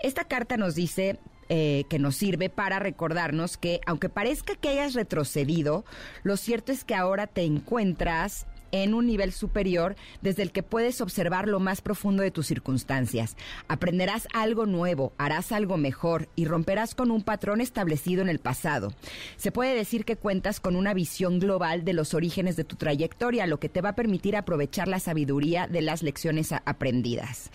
Esta 0.00 0.24
carta 0.24 0.58
nos 0.58 0.74
dice 0.74 1.18
eh, 1.48 1.84
que 1.88 1.98
nos 1.98 2.16
sirve 2.16 2.50
para 2.50 2.78
recordarnos 2.78 3.56
que 3.56 3.80
aunque 3.86 4.08
parezca 4.08 4.54
que 4.54 4.68
hayas 4.68 4.94
retrocedido, 4.94 5.84
lo 6.22 6.36
cierto 6.36 6.72
es 6.72 6.84
que 6.84 6.94
ahora 6.94 7.26
te 7.26 7.42
encuentras 7.42 8.46
en 8.74 8.92
un 8.92 9.06
nivel 9.06 9.32
superior 9.32 9.94
desde 10.20 10.42
el 10.42 10.50
que 10.50 10.64
puedes 10.64 11.00
observar 11.00 11.46
lo 11.46 11.60
más 11.60 11.80
profundo 11.80 12.24
de 12.24 12.32
tus 12.32 12.48
circunstancias. 12.48 13.36
Aprenderás 13.68 14.26
algo 14.34 14.66
nuevo, 14.66 15.12
harás 15.16 15.52
algo 15.52 15.76
mejor 15.76 16.28
y 16.34 16.44
romperás 16.44 16.96
con 16.96 17.12
un 17.12 17.22
patrón 17.22 17.60
establecido 17.60 18.20
en 18.20 18.28
el 18.28 18.40
pasado. 18.40 18.92
Se 19.36 19.52
puede 19.52 19.76
decir 19.76 20.04
que 20.04 20.16
cuentas 20.16 20.58
con 20.58 20.74
una 20.74 20.92
visión 20.92 21.38
global 21.38 21.84
de 21.84 21.92
los 21.92 22.14
orígenes 22.14 22.56
de 22.56 22.64
tu 22.64 22.74
trayectoria, 22.74 23.46
lo 23.46 23.60
que 23.60 23.68
te 23.68 23.80
va 23.80 23.90
a 23.90 23.96
permitir 23.96 24.34
aprovechar 24.34 24.88
la 24.88 24.98
sabiduría 24.98 25.68
de 25.68 25.80
las 25.80 26.02
lecciones 26.02 26.50
aprendidas. 26.52 27.52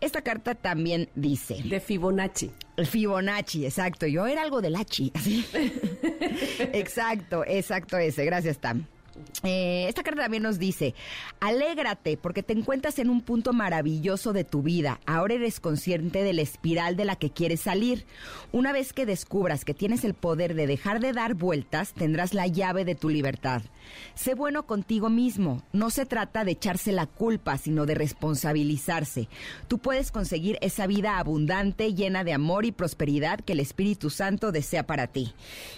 Esta 0.00 0.22
carta 0.22 0.54
también 0.54 1.08
dice. 1.14 1.62
De 1.64 1.80
Fibonacci. 1.80 2.52
El 2.76 2.86
Fibonacci, 2.86 3.64
exacto. 3.64 4.06
Yo 4.06 4.26
era 4.26 4.42
algo 4.42 4.60
del 4.60 4.76
Hachi. 4.76 5.12
exacto, 6.72 7.44
exacto 7.44 7.98
ese. 7.98 8.24
Gracias, 8.24 8.58
Tam. 8.58 8.86
Eh, 9.44 9.86
esta 9.88 10.02
carta 10.02 10.22
también 10.22 10.42
nos 10.42 10.58
dice, 10.58 10.94
alégrate 11.40 12.16
porque 12.16 12.42
te 12.42 12.52
encuentras 12.52 12.98
en 12.98 13.10
un 13.10 13.20
punto 13.20 13.52
maravilloso 13.52 14.32
de 14.32 14.44
tu 14.44 14.62
vida. 14.62 15.00
Ahora 15.06 15.34
eres 15.34 15.60
consciente 15.60 16.22
de 16.22 16.32
la 16.32 16.42
espiral 16.42 16.96
de 16.96 17.04
la 17.04 17.16
que 17.16 17.30
quieres 17.30 17.60
salir. 17.60 18.04
Una 18.52 18.72
vez 18.72 18.92
que 18.92 19.06
descubras 19.06 19.64
que 19.64 19.74
tienes 19.74 20.04
el 20.04 20.14
poder 20.14 20.54
de 20.54 20.66
dejar 20.66 21.00
de 21.00 21.12
dar 21.12 21.34
vueltas, 21.34 21.92
tendrás 21.92 22.34
la 22.34 22.46
llave 22.46 22.84
de 22.84 22.94
tu 22.94 23.08
libertad. 23.08 23.62
Sé 24.14 24.34
bueno 24.34 24.66
contigo 24.66 25.08
mismo. 25.08 25.62
No 25.72 25.90
se 25.90 26.06
trata 26.06 26.44
de 26.44 26.52
echarse 26.52 26.92
la 26.92 27.06
culpa, 27.06 27.56
sino 27.58 27.86
de 27.86 27.94
responsabilizarse. 27.94 29.28
Tú 29.68 29.78
puedes 29.78 30.10
conseguir 30.10 30.58
esa 30.60 30.86
vida 30.86 31.18
abundante, 31.18 31.94
llena 31.94 32.24
de 32.24 32.32
amor 32.32 32.64
y 32.64 32.72
prosperidad 32.72 33.40
que 33.40 33.52
el 33.52 33.60
Espíritu 33.60 34.10
Santo 34.10 34.52
desea 34.52 34.86
para 34.86 35.06
ti. 35.06 35.32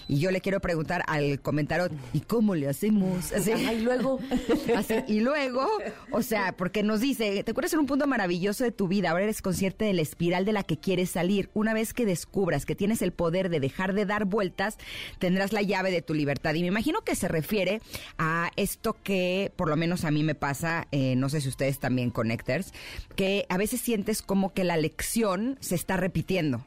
Y 0.07 0.19
yo 0.19 0.31
le 0.31 0.41
quiero 0.41 0.59
preguntar 0.59 1.03
al 1.07 1.41
comentario, 1.41 1.89
¿y 2.13 2.21
cómo 2.21 2.55
le 2.55 2.67
hacemos? 2.67 3.30
Y 3.47 3.81
luego. 3.81 4.19
y 5.07 5.19
luego, 5.19 5.67
o 6.11 6.21
sea, 6.21 6.53
porque 6.53 6.83
nos 6.83 6.99
dice, 6.99 7.43
te 7.43 7.51
acuerdas 7.51 7.73
en 7.73 7.79
un 7.79 7.85
punto 7.85 8.07
maravilloso 8.07 8.63
de 8.63 8.71
tu 8.71 8.87
vida, 8.87 9.11
ahora 9.11 9.23
eres 9.23 9.41
consciente 9.41 9.85
de 9.85 9.93
la 9.93 10.01
espiral 10.01 10.45
de 10.45 10.53
la 10.53 10.63
que 10.63 10.77
quieres 10.77 11.11
salir. 11.11 11.49
Una 11.53 11.73
vez 11.73 11.93
que 11.93 12.05
descubras 12.05 12.65
que 12.65 12.75
tienes 12.75 13.01
el 13.01 13.11
poder 13.11 13.49
de 13.49 13.59
dejar 13.59 13.93
de 13.93 14.05
dar 14.05 14.25
vueltas, 14.25 14.77
tendrás 15.19 15.53
la 15.53 15.61
llave 15.61 15.91
de 15.91 16.01
tu 16.01 16.13
libertad. 16.13 16.53
Y 16.53 16.61
me 16.61 16.67
imagino 16.67 17.01
que 17.01 17.15
se 17.15 17.27
refiere 17.27 17.81
a 18.17 18.51
esto 18.55 18.95
que 19.03 19.51
por 19.55 19.69
lo 19.69 19.75
menos 19.75 20.05
a 20.05 20.11
mí 20.11 20.23
me 20.23 20.35
pasa, 20.35 20.87
eh, 20.91 21.15
no 21.15 21.29
sé 21.29 21.41
si 21.41 21.49
ustedes 21.49 21.79
también 21.79 22.09
connectors, 22.09 22.73
que 23.15 23.45
a 23.49 23.57
veces 23.57 23.81
sientes 23.81 24.21
como 24.21 24.53
que 24.53 24.63
la 24.63 24.77
lección 24.77 25.57
se 25.59 25.75
está 25.75 25.97
repitiendo. 25.97 26.65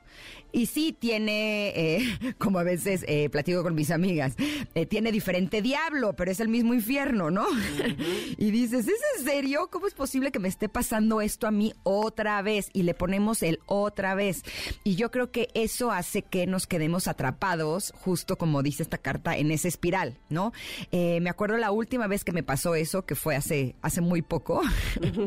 Y 0.55 0.67
sí 0.67 0.97
tiene, 0.97 1.71
eh, 1.75 2.35
como 2.39 2.61
a 2.61 2.63
veces 2.63 3.05
eh, 3.09 3.29
platico 3.29 3.65
con 3.65 3.75
mis 3.75 3.91
amigas, 3.91 4.35
eh, 4.75 4.87
tiene 4.87 5.11
diferente 5.11 5.63
diablo, 5.63 6.13
pero 6.13 6.31
es 6.31 6.39
el 6.39 6.49
mismo 6.49 6.75
infierno, 6.75 7.29
¿no? 7.31 7.45
y 8.39 8.51
dices, 8.53 8.87
¿es 8.87 9.01
en 9.19 9.25
serio? 9.25 9.69
¿Cómo 9.71 9.89
es 9.89 9.95
posible 9.95 10.31
que 10.31 10.39
me 10.39 10.47
esté 10.47 10.69
pasando 10.69 11.21
esto 11.21 11.49
a 11.49 11.51
mí 11.51 11.75
otra 11.83 12.41
vez? 12.41 12.71
Y 12.73 12.85
le 12.85 12.95
ponemos 12.95 13.43
el 13.43 13.59
otra 13.67 14.15
vez. 14.15 14.45
Y 14.85 14.95
yo 14.95 15.11
creo 15.11 15.33
que 15.33 15.49
eso 15.55 15.91
hace 15.91 16.23
que 16.23 16.47
nos 16.47 16.69
quedemos 16.69 17.09
atrapados, 17.09 17.93
justo 17.97 18.39
como 18.39 18.63
dice 18.63 18.85
esta 18.85 18.99
carta, 18.99 19.37
en 19.37 19.51
esa 19.51 19.67
espiral, 19.67 20.19
¿no? 20.29 20.53
me 20.93 21.31
acuerdo 21.31 21.57
la 21.57 21.71
última 21.73 22.07
vez 22.07 22.23
que 22.23 22.33
me 22.33 22.43
pasó 22.43 22.75
eso, 22.75 23.05
que 23.05 23.15
fue 23.15 23.35
hace, 23.35 23.75
hace 23.83 24.01
muy 24.01 24.23
poco. 24.23 24.63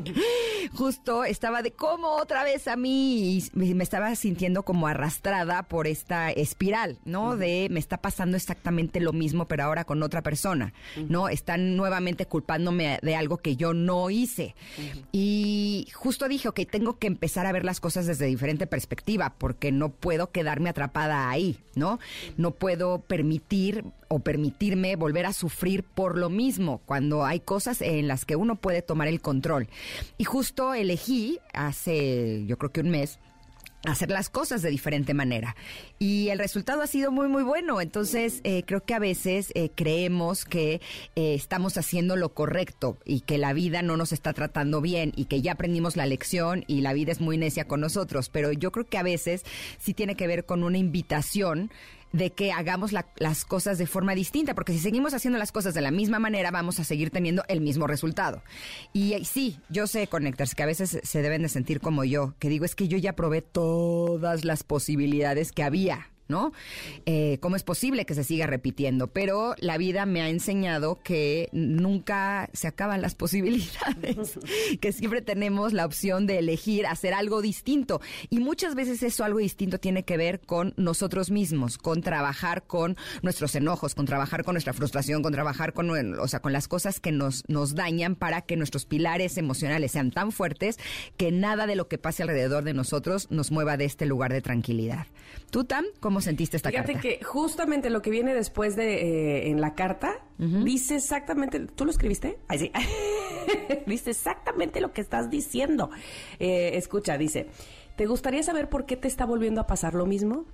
justo 0.73 1.23
estaba 1.23 1.61
de, 1.61 1.71
¿cómo 1.71 2.11
otra 2.15 2.43
vez 2.43 2.67
a 2.67 2.75
mí? 2.75 3.37
Y 3.37 3.73
me 3.73 3.83
estaba 3.83 4.15
sintiendo 4.15 4.63
como 4.63 4.87
arrastrada 5.17 5.63
por 5.63 5.87
esta 5.87 6.31
espiral, 6.31 6.99
¿no? 7.05 7.37
De 7.37 7.67
me 7.71 7.79
está 7.79 7.97
pasando 7.97 8.37
exactamente 8.37 8.99
lo 8.99 9.13
mismo, 9.13 9.47
pero 9.47 9.63
ahora 9.63 9.83
con 9.83 10.03
otra 10.03 10.21
persona, 10.21 10.73
¿no? 11.09 11.27
Están 11.29 11.75
nuevamente 11.75 12.25
culpándome 12.25 12.99
de 13.01 13.15
algo 13.15 13.37
que 13.37 13.55
yo 13.55 13.73
no 13.73 14.09
hice. 14.09 14.55
Y 15.11 15.87
justo 15.93 16.27
dije, 16.27 16.49
ok, 16.49 16.61
tengo 16.69 16.99
que 16.99 17.07
empezar 17.07 17.45
a 17.45 17.51
ver 17.51 17.65
las 17.65 17.79
cosas 17.79 18.05
desde 18.05 18.27
diferente 18.27 18.67
perspectiva, 18.67 19.33
porque 19.37 19.71
no 19.71 19.89
puedo 19.89 20.31
quedarme 20.31 20.69
atrapada 20.69 21.29
ahí, 21.29 21.57
¿no? 21.75 21.99
No 22.37 22.51
puedo 22.51 22.99
permitir 22.99 23.85
o 24.09 24.19
permitirme 24.19 24.95
volver 24.95 25.25
a 25.25 25.33
sufrir 25.33 25.83
por 25.83 26.17
lo 26.17 26.29
mismo, 26.29 26.81
cuando 26.85 27.25
hay 27.25 27.39
cosas 27.39 27.81
en 27.81 28.07
las 28.07 28.23
que 28.23 28.35
uno 28.35 28.55
puede 28.55 28.81
tomar 28.81 29.07
el 29.07 29.19
control. 29.19 29.67
Y 30.17 30.23
justo 30.23 30.73
elegí 30.73 31.39
hace, 31.53 32.45
yo 32.45 32.57
creo 32.57 32.71
que 32.71 32.81
un 32.81 32.89
mes, 32.89 33.19
hacer 33.91 34.11
las 34.11 34.29
cosas 34.29 34.61
de 34.61 34.69
diferente 34.69 35.13
manera. 35.13 35.55
Y 35.97 36.29
el 36.29 36.39
resultado 36.39 36.81
ha 36.81 36.87
sido 36.87 37.11
muy, 37.11 37.27
muy 37.27 37.43
bueno. 37.43 37.81
Entonces, 37.81 38.41
eh, 38.43 38.63
creo 38.65 38.83
que 38.83 38.93
a 38.93 38.99
veces 38.99 39.51
eh, 39.55 39.69
creemos 39.73 40.45
que 40.45 40.81
eh, 41.15 41.33
estamos 41.33 41.77
haciendo 41.77 42.15
lo 42.15 42.33
correcto 42.33 42.97
y 43.05 43.21
que 43.21 43.37
la 43.37 43.53
vida 43.53 43.81
no 43.81 43.97
nos 43.97 44.11
está 44.11 44.33
tratando 44.33 44.81
bien 44.81 45.13
y 45.15 45.25
que 45.25 45.41
ya 45.41 45.53
aprendimos 45.53 45.95
la 45.95 46.05
lección 46.05 46.65
y 46.67 46.81
la 46.81 46.93
vida 46.93 47.11
es 47.11 47.21
muy 47.21 47.37
necia 47.37 47.65
con 47.65 47.81
nosotros. 47.81 48.29
Pero 48.29 48.51
yo 48.51 48.71
creo 48.71 48.85
que 48.85 48.97
a 48.97 49.03
veces 49.03 49.43
sí 49.79 49.93
tiene 49.93 50.15
que 50.15 50.27
ver 50.27 50.45
con 50.45 50.63
una 50.63 50.77
invitación 50.77 51.71
de 52.11 52.31
que 52.31 52.51
hagamos 52.51 52.91
las 52.91 53.45
cosas 53.45 53.77
de 53.77 53.87
forma 53.87 54.15
distinta, 54.15 54.55
porque 54.55 54.73
si 54.73 54.79
seguimos 54.79 55.13
haciendo 55.13 55.39
las 55.39 55.51
cosas 55.51 55.73
de 55.73 55.81
la 55.81 55.91
misma 55.91 56.19
manera, 56.19 56.51
vamos 56.51 56.79
a 56.79 56.83
seguir 56.83 57.09
teniendo 57.09 57.43
el 57.47 57.61
mismo 57.61 57.87
resultado. 57.87 58.41
Y 58.93 59.13
eh, 59.13 59.25
sí, 59.25 59.59
yo 59.69 59.87
sé, 59.87 60.07
Connectors, 60.07 60.55
que 60.55 60.63
a 60.63 60.67
veces 60.67 60.99
se 61.03 61.21
deben 61.21 61.41
de 61.41 61.49
sentir 61.49 61.79
como 61.79 62.03
yo, 62.03 62.35
que 62.39 62.49
digo, 62.49 62.65
es 62.65 62.75
que 62.75 62.87
yo 62.87 62.97
ya 62.97 63.13
probé 63.13 63.41
todas 63.41 64.45
las 64.45 64.63
posibilidades 64.63 65.51
que 65.51 65.63
había 65.63 66.09
¿no? 66.27 66.51
Eh, 67.05 67.37
¿Cómo 67.41 67.55
es 67.55 67.63
posible 67.63 68.05
que 68.05 68.13
se 68.13 68.23
siga 68.23 68.47
repitiendo? 68.47 69.07
Pero 69.07 69.55
la 69.59 69.77
vida 69.77 70.05
me 70.05 70.21
ha 70.21 70.29
enseñado 70.29 70.99
que 71.03 71.49
nunca 71.51 72.49
se 72.53 72.67
acaban 72.67 73.01
las 73.01 73.15
posibilidades, 73.27 74.37
que 74.79 74.91
siempre 74.91 75.21
tenemos 75.21 75.73
la 75.73 75.85
opción 75.85 76.27
de 76.27 76.39
elegir 76.39 76.85
hacer 76.85 77.13
algo 77.13 77.41
distinto. 77.41 78.01
Y 78.29 78.39
muchas 78.39 78.75
veces 78.75 79.03
eso 79.03 79.23
algo 79.23 79.39
distinto 79.39 79.79
tiene 79.79 80.03
que 80.03 80.17
ver 80.17 80.39
con 80.41 80.73
nosotros 80.77 81.31
mismos, 81.31 81.77
con 81.77 82.01
trabajar 82.01 82.63
con 82.63 82.97
nuestros 83.21 83.55
enojos, 83.55 83.95
con 83.95 84.05
trabajar 84.05 84.43
con 84.43 84.53
nuestra 84.53 84.73
frustración, 84.73 85.21
con 85.21 85.33
trabajar 85.33 85.73
con, 85.73 85.89
o 86.19 86.27
sea, 86.27 86.39
con 86.39 86.53
las 86.53 86.67
cosas 86.67 86.99
que 86.99 87.11
nos, 87.11 87.43
nos 87.47 87.75
dañan 87.75 88.15
para 88.15 88.41
que 88.41 88.55
nuestros 88.55 88.85
pilares 88.85 89.37
emocionales 89.37 89.91
sean 89.91 90.11
tan 90.11 90.31
fuertes 90.31 90.77
que 91.17 91.31
nada 91.31 91.67
de 91.67 91.75
lo 91.75 91.87
que 91.87 91.97
pase 91.97 92.23
alrededor 92.23 92.63
de 92.63 92.73
nosotros 92.73 93.27
nos 93.29 93.51
mueva 93.51 93.77
de 93.77 93.85
este 93.85 94.05
lugar 94.05 94.33
de 94.33 94.41
tranquilidad. 94.41 95.07
¿Tú, 95.51 95.63
Tam, 95.63 95.85
sentiste 96.21 96.57
esta 96.57 96.71
carta? 96.71 96.87
Fíjate 96.87 97.19
que 97.19 97.23
justamente 97.23 97.89
lo 97.89 98.01
que 98.01 98.09
viene 98.09 98.33
después 98.33 98.75
de 98.75 98.95
eh, 98.95 99.49
en 99.49 99.61
la 99.61 99.75
carta 99.75 100.23
dice 100.37 100.95
exactamente. 100.95 101.59
¿Tú 101.59 101.85
lo 101.85 101.91
escribiste? 101.91 102.39
Ay, 102.47 102.59
sí. 102.59 102.71
dice 103.85 104.11
exactamente 104.11 104.81
lo 104.81 104.91
que 104.91 105.01
estás 105.01 105.29
diciendo. 105.29 105.89
Eh, 106.39 106.71
escucha, 106.75 107.17
dice: 107.17 107.47
¿Te 107.95 108.05
gustaría 108.05 108.43
saber 108.43 108.69
por 108.69 108.85
qué 108.85 108.97
te 108.97 109.07
está 109.07 109.25
volviendo 109.25 109.61
a 109.61 109.67
pasar 109.67 109.93
lo 109.93 110.05
mismo? 110.05 110.45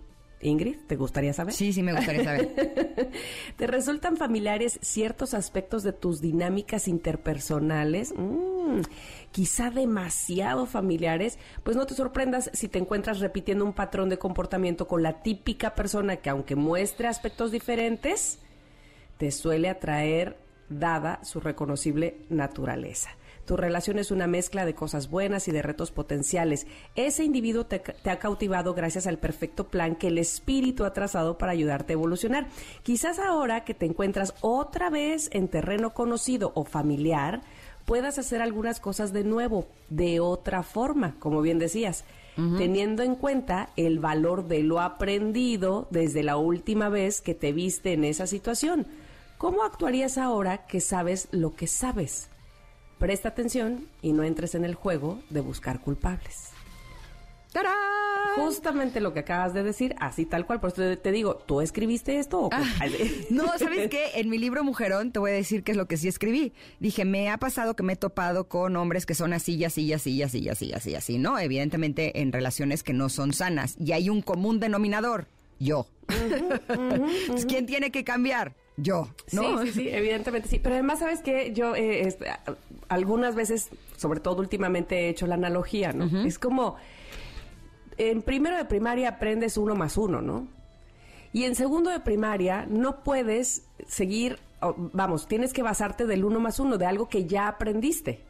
Ingrid, 0.44 0.78
¿te 0.88 0.96
gustaría 0.96 1.34
saber? 1.34 1.54
Sí, 1.54 1.74
sí, 1.74 1.82
me 1.82 1.94
gustaría 1.94 2.24
saber. 2.24 3.12
¿Te 3.58 3.68
resultan 3.68 4.18
familiares 4.18 4.80
ciertos 4.82 5.34
aspectos 5.34 5.84
de 5.84 5.94
tus 5.94 6.22
dinámicas 6.22 6.88
interpersonales? 6.88 8.14
Mm, 8.16 8.82
quizá 9.32 9.70
demasiado 9.70 10.66
familiares. 10.66 11.40
Pues 11.64 11.76
no 11.78 11.86
te 11.86 11.96
sorprendas 11.96 12.50
si 12.54 12.68
te 12.68 12.80
encuentras 12.80 13.20
repitiendo 13.20 13.66
un 13.66 13.74
patrón 13.74 14.10
de 14.10 14.20
comportamiento 14.20 14.88
con 14.88 15.02
la 15.02 15.24
típica 15.24 15.76
persona 15.76 16.18
que 16.18 16.30
aunque 16.30 16.56
muestre 16.56 17.08
aspectos 17.08 17.52
diferentes, 17.52 18.40
te 19.18 19.32
suele 19.32 19.70
atraer 19.70 20.38
dada 20.70 21.24
su 21.24 21.40
reconocible 21.40 22.18
naturaleza. 22.30 23.10
Tu 23.46 23.58
relación 23.58 24.00
es 24.00 24.10
una 24.10 24.26
mezcla 24.26 24.66
de 24.66 24.74
cosas 24.74 25.10
buenas 25.10 25.48
y 25.50 25.52
de 25.52 25.62
retos 25.62 25.92
potenciales. 25.92 26.66
Ese 26.96 27.26
individuo 27.26 27.66
te, 27.66 27.82
ha 28.10 28.20
cautivado 28.20 28.74
gracias 28.74 29.06
al 29.06 29.18
perfecto 29.18 29.68
plan 29.68 29.96
que 29.96 30.08
el 30.08 30.18
espíritu 30.18 30.86
ha 30.86 30.94
trazado 30.94 31.38
para 31.38 31.52
ayudarte 31.52 31.92
a 31.92 31.96
evolucionar. 31.96 32.48
Quizás 32.84 33.20
ahora 33.20 33.66
que 33.66 33.74
te 33.74 33.86
encuentras 33.86 34.34
otra 34.40 34.90
vez 34.90 35.30
en 35.34 35.50
terreno 35.50 35.94
conocido 35.94 36.54
o 36.56 36.64
familiar, 36.64 37.42
puedas 37.86 38.18
hacer 38.18 38.42
algunas 38.42 38.80
cosas 38.80 39.12
de 39.12 39.26
nuevo, 39.26 39.68
de 39.90 40.22
otra 40.22 40.64
forma, 40.64 41.16
como 41.20 41.42
bien 41.42 41.60
decías. 41.60 42.06
teniendo 42.36 43.04
en 43.04 43.14
cuenta 43.16 43.70
el 43.76 44.00
valor 44.00 44.48
de 44.48 44.64
lo 44.64 44.80
aprendido 44.82 45.88
desde 45.92 46.24
la 46.24 46.36
última 46.38 46.90
vez 46.90 47.22
que 47.22 47.36
te 47.36 47.52
viste 47.52 47.94
en 47.94 48.04
esa 48.06 48.26
situación. 48.26 48.88
¿Cómo 49.38 49.64
actuarías 49.64 50.18
ahora 50.18 50.66
que 50.66 50.82
sabes 50.82 51.28
lo 51.30 51.54
que 51.54 51.68
sabes? 51.68 52.30
Presta 53.00 53.30
atención 53.30 53.88
y 54.02 54.14
no 54.14 54.24
entres 54.24 54.56
en 54.56 54.66
el 54.66 54.76
juego 54.76 55.20
de 55.30 55.42
buscar 55.42 55.80
culpables. 55.82 56.54
¡Tarán! 57.54 57.74
Justamente 58.36 59.00
lo 59.00 59.14
que 59.14 59.20
acabas 59.20 59.54
de 59.54 59.62
decir, 59.62 59.96
así 60.00 60.26
tal 60.26 60.48
cual. 60.48 60.60
Por 60.60 60.72
eso 60.72 60.98
te 60.98 61.12
digo, 61.12 61.36
¿tú 61.36 61.62
escribiste 61.62 62.18
esto? 62.18 62.42
O 62.42 62.50
ah, 62.52 62.64
no, 63.30 63.48
¿sabes 63.60 63.90
qué? 63.92 64.12
En 64.16 64.30
mi 64.30 64.40
libro 64.40 64.64
Mujerón 64.64 65.12
te 65.12 65.20
voy 65.20 65.32
a 65.32 65.36
decir 65.36 65.64
qué 65.64 65.72
es 65.72 65.78
lo 65.78 65.88
que 65.88 65.98
sí 65.98 66.08
escribí. 66.08 66.52
Dije, 66.80 67.06
me 67.06 67.30
ha 67.30 67.38
pasado 67.38 67.76
que 67.76 67.84
me 67.84 67.94
he 67.94 67.96
topado 67.96 68.48
con 68.48 68.76
hombres 68.76 69.06
que 69.06 69.14
son 69.14 69.34
así, 69.34 69.64
así, 69.64 69.94
así, 69.94 70.24
así, 70.24 70.50
así, 70.50 70.74
así, 70.74 70.96
así, 70.96 71.18
¿no? 71.20 71.38
Evidentemente 71.38 72.22
en 72.22 72.32
relaciones 72.32 72.82
que 72.82 72.94
no 72.94 73.10
son 73.10 73.34
sanas. 73.34 73.76
Y 73.80 73.92
hay 73.92 74.10
un 74.10 74.24
común 74.24 74.60
denominador, 74.60 75.28
yo. 75.60 75.86
¿Quién 77.48 77.68
tiene 77.68 77.92
que 77.92 78.04
cambiar? 78.04 78.56
Yo, 78.78 79.10
¿no? 79.32 79.62
Sí, 79.62 79.68
sí, 79.68 79.74
sí, 79.74 79.90
evidentemente 79.90 80.50
sí. 80.50 80.60
Pero 80.60 80.76
además, 80.76 81.00
¿sabes 81.00 81.22
qué? 81.22 81.54
Yo 81.54 81.76
eh, 81.76 82.16
algunas 82.88 83.36
veces, 83.36 83.70
sobre 83.98 84.20
todo 84.20 84.40
últimamente, 84.40 85.06
he 85.06 85.10
hecho 85.10 85.28
la 85.28 85.36
analogía, 85.36 85.94
¿no? 85.94 86.26
Es 86.26 86.40
como, 86.40 86.76
en 87.98 88.22
primero 88.22 88.58
de 88.58 88.66
primaria 88.66 89.10
aprendes 89.10 89.58
uno 89.58 89.76
más 89.76 89.98
uno, 89.98 90.22
¿no? 90.22 90.48
Y 91.32 91.46
en 91.46 91.56
segundo 91.56 91.90
de 91.90 92.00
primaria 92.00 92.68
no 92.70 93.04
puedes 93.04 93.66
seguir, 93.88 94.40
vamos, 94.62 95.28
tienes 95.28 95.52
que 95.52 95.64
basarte 95.64 96.06
del 96.06 96.26
uno 96.26 96.40
más 96.40 96.60
uno, 96.60 96.78
de 96.78 96.86
algo 96.86 97.10
que 97.10 97.26
ya 97.26 97.48
aprendiste. 97.48 98.24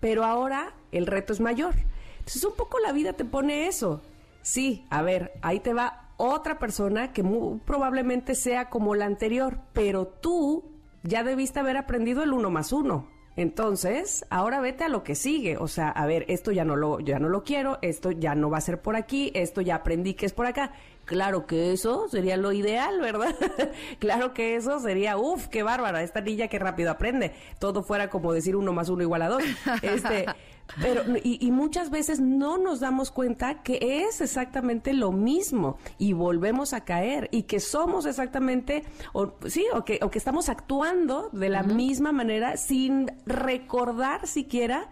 Pero 0.00 0.24
ahora 0.24 0.74
el 0.92 1.06
reto 1.06 1.32
es 1.32 1.40
mayor. 1.40 1.74
Entonces 2.18 2.44
un 2.44 2.54
poco 2.54 2.78
la 2.78 2.92
vida 2.92 3.12
te 3.14 3.24
pone 3.24 3.66
eso. 3.66 4.00
Sí, 4.42 4.84
a 4.90 5.02
ver, 5.02 5.32
ahí 5.42 5.58
te 5.58 5.74
va 5.74 6.05
otra 6.16 6.58
persona 6.58 7.12
que 7.12 7.22
muy 7.22 7.58
probablemente 7.60 8.34
sea 8.34 8.68
como 8.68 8.94
la 8.94 9.06
anterior, 9.06 9.60
pero 9.72 10.06
tú 10.06 10.64
ya 11.02 11.22
debiste 11.22 11.60
haber 11.60 11.76
aprendido 11.76 12.22
el 12.22 12.32
uno 12.32 12.50
más 12.50 12.72
uno. 12.72 13.08
Entonces, 13.36 14.24
ahora 14.30 14.60
vete 14.60 14.84
a 14.84 14.88
lo 14.88 15.02
que 15.02 15.14
sigue. 15.14 15.58
O 15.58 15.68
sea, 15.68 15.90
a 15.90 16.06
ver, 16.06 16.24
esto 16.28 16.52
ya 16.52 16.64
no 16.64 16.74
lo, 16.74 17.00
ya 17.00 17.18
no 17.18 17.28
lo 17.28 17.44
quiero, 17.44 17.78
esto 17.82 18.10
ya 18.10 18.34
no 18.34 18.48
va 18.48 18.58
a 18.58 18.62
ser 18.62 18.80
por 18.80 18.96
aquí, 18.96 19.30
esto 19.34 19.60
ya 19.60 19.76
aprendí 19.76 20.14
que 20.14 20.24
es 20.24 20.32
por 20.32 20.46
acá. 20.46 20.72
Claro 21.04 21.46
que 21.46 21.72
eso 21.72 22.08
sería 22.08 22.38
lo 22.38 22.52
ideal, 22.52 22.98
¿verdad? 23.00 23.34
claro 24.00 24.32
que 24.32 24.56
eso 24.56 24.80
sería, 24.80 25.18
uff, 25.18 25.48
qué 25.48 25.62
bárbara, 25.62 26.02
esta 26.02 26.22
niña 26.22 26.48
que 26.48 26.58
rápido 26.58 26.90
aprende. 26.90 27.34
Todo 27.58 27.82
fuera 27.82 28.08
como 28.08 28.32
decir 28.32 28.56
uno 28.56 28.72
más 28.72 28.88
uno 28.88 29.02
igual 29.02 29.22
a 29.22 29.28
dos. 29.28 29.42
Este, 29.82 30.26
pero, 30.80 31.02
y, 31.22 31.50
muchas 31.50 31.90
veces 31.90 32.20
no 32.20 32.58
nos 32.58 32.80
damos 32.80 33.10
cuenta 33.10 33.62
que 33.62 34.04
es 34.06 34.20
exactamente 34.20 34.92
lo 34.92 35.12
mismo 35.12 35.78
y 35.98 36.12
volvemos 36.12 36.72
a 36.72 36.84
caer 36.84 37.28
y 37.32 37.44
que 37.44 37.60
somos 37.60 38.04
exactamente, 38.04 38.84
o, 39.12 39.32
sí, 39.46 39.64
o 39.72 39.84
que, 39.84 39.98
o 40.02 40.10
que 40.10 40.18
estamos 40.18 40.48
actuando 40.48 41.30
de 41.32 41.48
la 41.48 41.62
misma 41.62 42.12
manera 42.12 42.56
sin 42.56 43.10
recordar 43.26 44.26
siquiera 44.26 44.90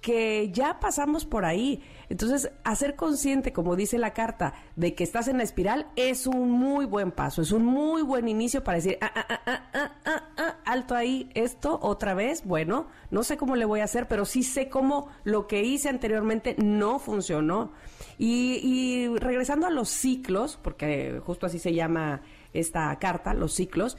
que 0.00 0.50
ya 0.50 0.80
pasamos 0.80 1.24
por 1.24 1.44
ahí. 1.44 1.82
Entonces, 2.08 2.50
hacer 2.64 2.96
consciente, 2.96 3.52
como 3.52 3.76
dice 3.76 3.98
la 3.98 4.12
carta, 4.12 4.54
de 4.76 4.94
que 4.94 5.04
estás 5.04 5.28
en 5.28 5.38
la 5.38 5.44
espiral 5.44 5.86
es 5.96 6.26
un 6.26 6.50
muy 6.50 6.86
buen 6.86 7.12
paso, 7.12 7.42
es 7.42 7.52
un 7.52 7.64
muy 7.64 8.02
buen 8.02 8.26
inicio 8.26 8.64
para 8.64 8.76
decir, 8.76 8.98
ah, 9.00 9.12
ah, 9.14 9.62
ah, 10.04 10.56
alto 10.64 10.94
ahí, 10.94 11.30
esto 11.34 11.78
otra 11.82 12.14
vez, 12.14 12.44
bueno, 12.44 12.88
no 13.10 13.22
sé 13.22 13.36
cómo 13.36 13.56
le 13.56 13.64
voy 13.64 13.80
a 13.80 13.84
hacer, 13.84 14.08
pero 14.08 14.24
sí 14.24 14.42
sé 14.42 14.68
cómo 14.68 15.08
lo 15.24 15.46
que 15.46 15.62
hice 15.62 15.88
anteriormente 15.88 16.56
no 16.58 16.98
funcionó. 16.98 17.72
Y, 18.18 19.08
regresando 19.16 19.66
a 19.66 19.70
los 19.70 19.88
ciclos, 19.88 20.58
porque 20.62 21.22
justo 21.24 21.46
así 21.46 21.58
se 21.58 21.72
llama 21.72 22.20
esta 22.52 22.98
carta, 22.98 23.32
los 23.32 23.54
ciclos, 23.54 23.96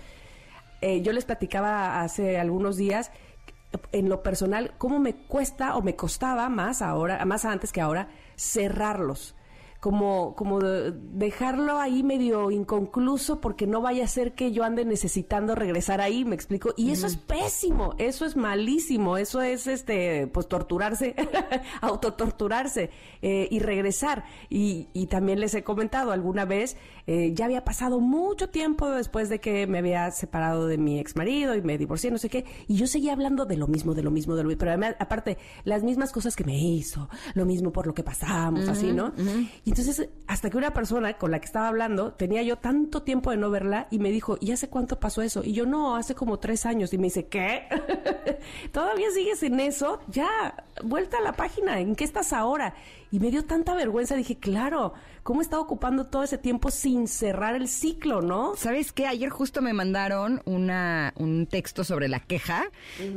eh, 0.81 1.01
yo 1.01 1.11
les 1.11 1.25
platicaba 1.25 2.01
hace 2.01 2.39
algunos 2.39 2.77
días 2.77 3.11
en 3.91 4.09
lo 4.09 4.23
personal, 4.23 4.73
cómo 4.77 4.99
me 4.99 5.15
cuesta 5.15 5.75
o 5.75 5.81
me 5.81 5.95
costaba 5.95 6.49
más 6.49 6.81
ahora, 6.81 7.23
más 7.25 7.45
antes 7.45 7.71
que 7.71 7.81
ahora, 7.81 8.09
cerrarlos 8.35 9.35
como, 9.81 10.35
como 10.35 10.59
dejarlo 10.59 11.79
ahí 11.79 12.03
medio 12.03 12.51
inconcluso 12.51 13.41
porque 13.41 13.65
no 13.65 13.81
vaya 13.81 14.03
a 14.03 14.07
ser 14.07 14.33
que 14.33 14.51
yo 14.51 14.63
ande 14.63 14.85
necesitando 14.85 15.55
regresar 15.55 16.01
ahí, 16.01 16.23
me 16.23 16.35
explico. 16.35 16.71
Y 16.77 16.91
eso 16.91 17.07
es 17.07 17.17
pésimo, 17.17 17.95
eso 17.97 18.23
es 18.27 18.37
malísimo, 18.37 19.17
eso 19.17 19.41
es 19.41 19.65
este, 19.65 20.27
pues 20.27 20.47
torturarse, 20.47 21.15
autotorturarse 21.81 22.91
eh, 23.23 23.47
y 23.49 23.57
regresar. 23.57 24.23
Y, 24.49 24.87
y, 24.93 25.07
también 25.07 25.39
les 25.39 25.55
he 25.55 25.63
comentado 25.63 26.11
alguna 26.11 26.45
vez, 26.45 26.77
eh, 27.13 27.33
ya 27.33 27.43
había 27.43 27.65
pasado 27.65 27.99
mucho 27.99 28.47
tiempo 28.47 28.89
después 28.89 29.27
de 29.27 29.39
que 29.39 29.67
me 29.67 29.79
había 29.79 30.09
separado 30.11 30.67
de 30.67 30.77
mi 30.77 30.97
ex 30.97 31.17
marido 31.17 31.55
y 31.55 31.61
me 31.61 31.77
divorcié, 31.77 32.09
no 32.09 32.17
sé 32.17 32.29
qué, 32.29 32.45
y 32.69 32.75
yo 32.75 32.87
seguía 32.87 33.11
hablando 33.11 33.45
de 33.45 33.57
lo 33.57 33.67
mismo, 33.67 33.93
de 33.93 34.01
lo 34.01 34.11
mismo, 34.11 34.33
de 34.33 34.43
lo 34.43 34.47
mismo, 34.47 34.59
pero 34.59 34.71
además, 34.71 34.95
aparte, 34.97 35.37
las 35.65 35.83
mismas 35.83 36.13
cosas 36.13 36.37
que 36.37 36.45
me 36.45 36.57
hizo, 36.57 37.09
lo 37.33 37.45
mismo 37.45 37.73
por 37.73 37.85
lo 37.85 37.93
que 37.93 38.01
pasamos, 38.01 38.65
así, 38.69 38.93
¿no? 38.93 39.11
entonces, 39.65 40.07
hasta 40.25 40.49
que 40.49 40.55
una 40.55 40.73
persona 40.73 41.17
con 41.17 41.31
la 41.31 41.39
que 41.39 41.47
estaba 41.47 41.67
hablando, 41.67 42.13
tenía 42.13 42.43
yo 42.43 42.57
tanto 42.57 43.03
tiempo 43.03 43.31
de 43.31 43.35
no 43.35 43.49
verla 43.49 43.87
y 43.91 43.99
me 43.99 44.09
dijo, 44.09 44.37
¿y 44.39 44.53
hace 44.53 44.69
cuánto 44.69 44.97
pasó 44.97 45.21
eso? 45.21 45.43
Y 45.43 45.51
yo, 45.51 45.65
no, 45.65 45.97
hace 45.97 46.15
como 46.15 46.39
tres 46.39 46.65
años. 46.65 46.93
Y 46.93 46.97
me 46.97 47.07
dice, 47.07 47.27
¿qué? 47.27 47.63
¿Todavía 48.71 49.11
sigues 49.11 49.43
en 49.43 49.59
eso? 49.59 49.99
Ya, 50.07 50.65
vuelta 50.83 51.17
a 51.17 51.21
la 51.21 51.33
página, 51.33 51.79
¿en 51.79 51.95
qué 51.95 52.03
estás 52.03 52.31
ahora? 52.31 52.73
Y 53.11 53.19
me 53.19 53.31
dio 53.31 53.43
tanta 53.43 53.75
vergüenza, 53.75 54.15
dije, 54.15 54.37
claro, 54.37 54.93
¿cómo 55.23 55.41
estaba 55.41 55.61
ocupando 55.61 56.05
todo 56.05 56.23
ese 56.23 56.37
tiempo 56.37 56.71
sin 56.71 57.07
cerrar 57.07 57.55
el 57.55 57.67
ciclo, 57.67 58.21
no? 58.21 58.53
¿Sabes 58.55 58.91
qué? 58.91 59.07
Ayer 59.07 59.29
justo 59.29 59.61
me 59.61 59.73
mandaron 59.73 60.41
una, 60.45 61.13
un 61.17 61.47
texto 61.47 61.83
sobre 61.83 62.07
la 62.07 62.19
queja. 62.19 62.65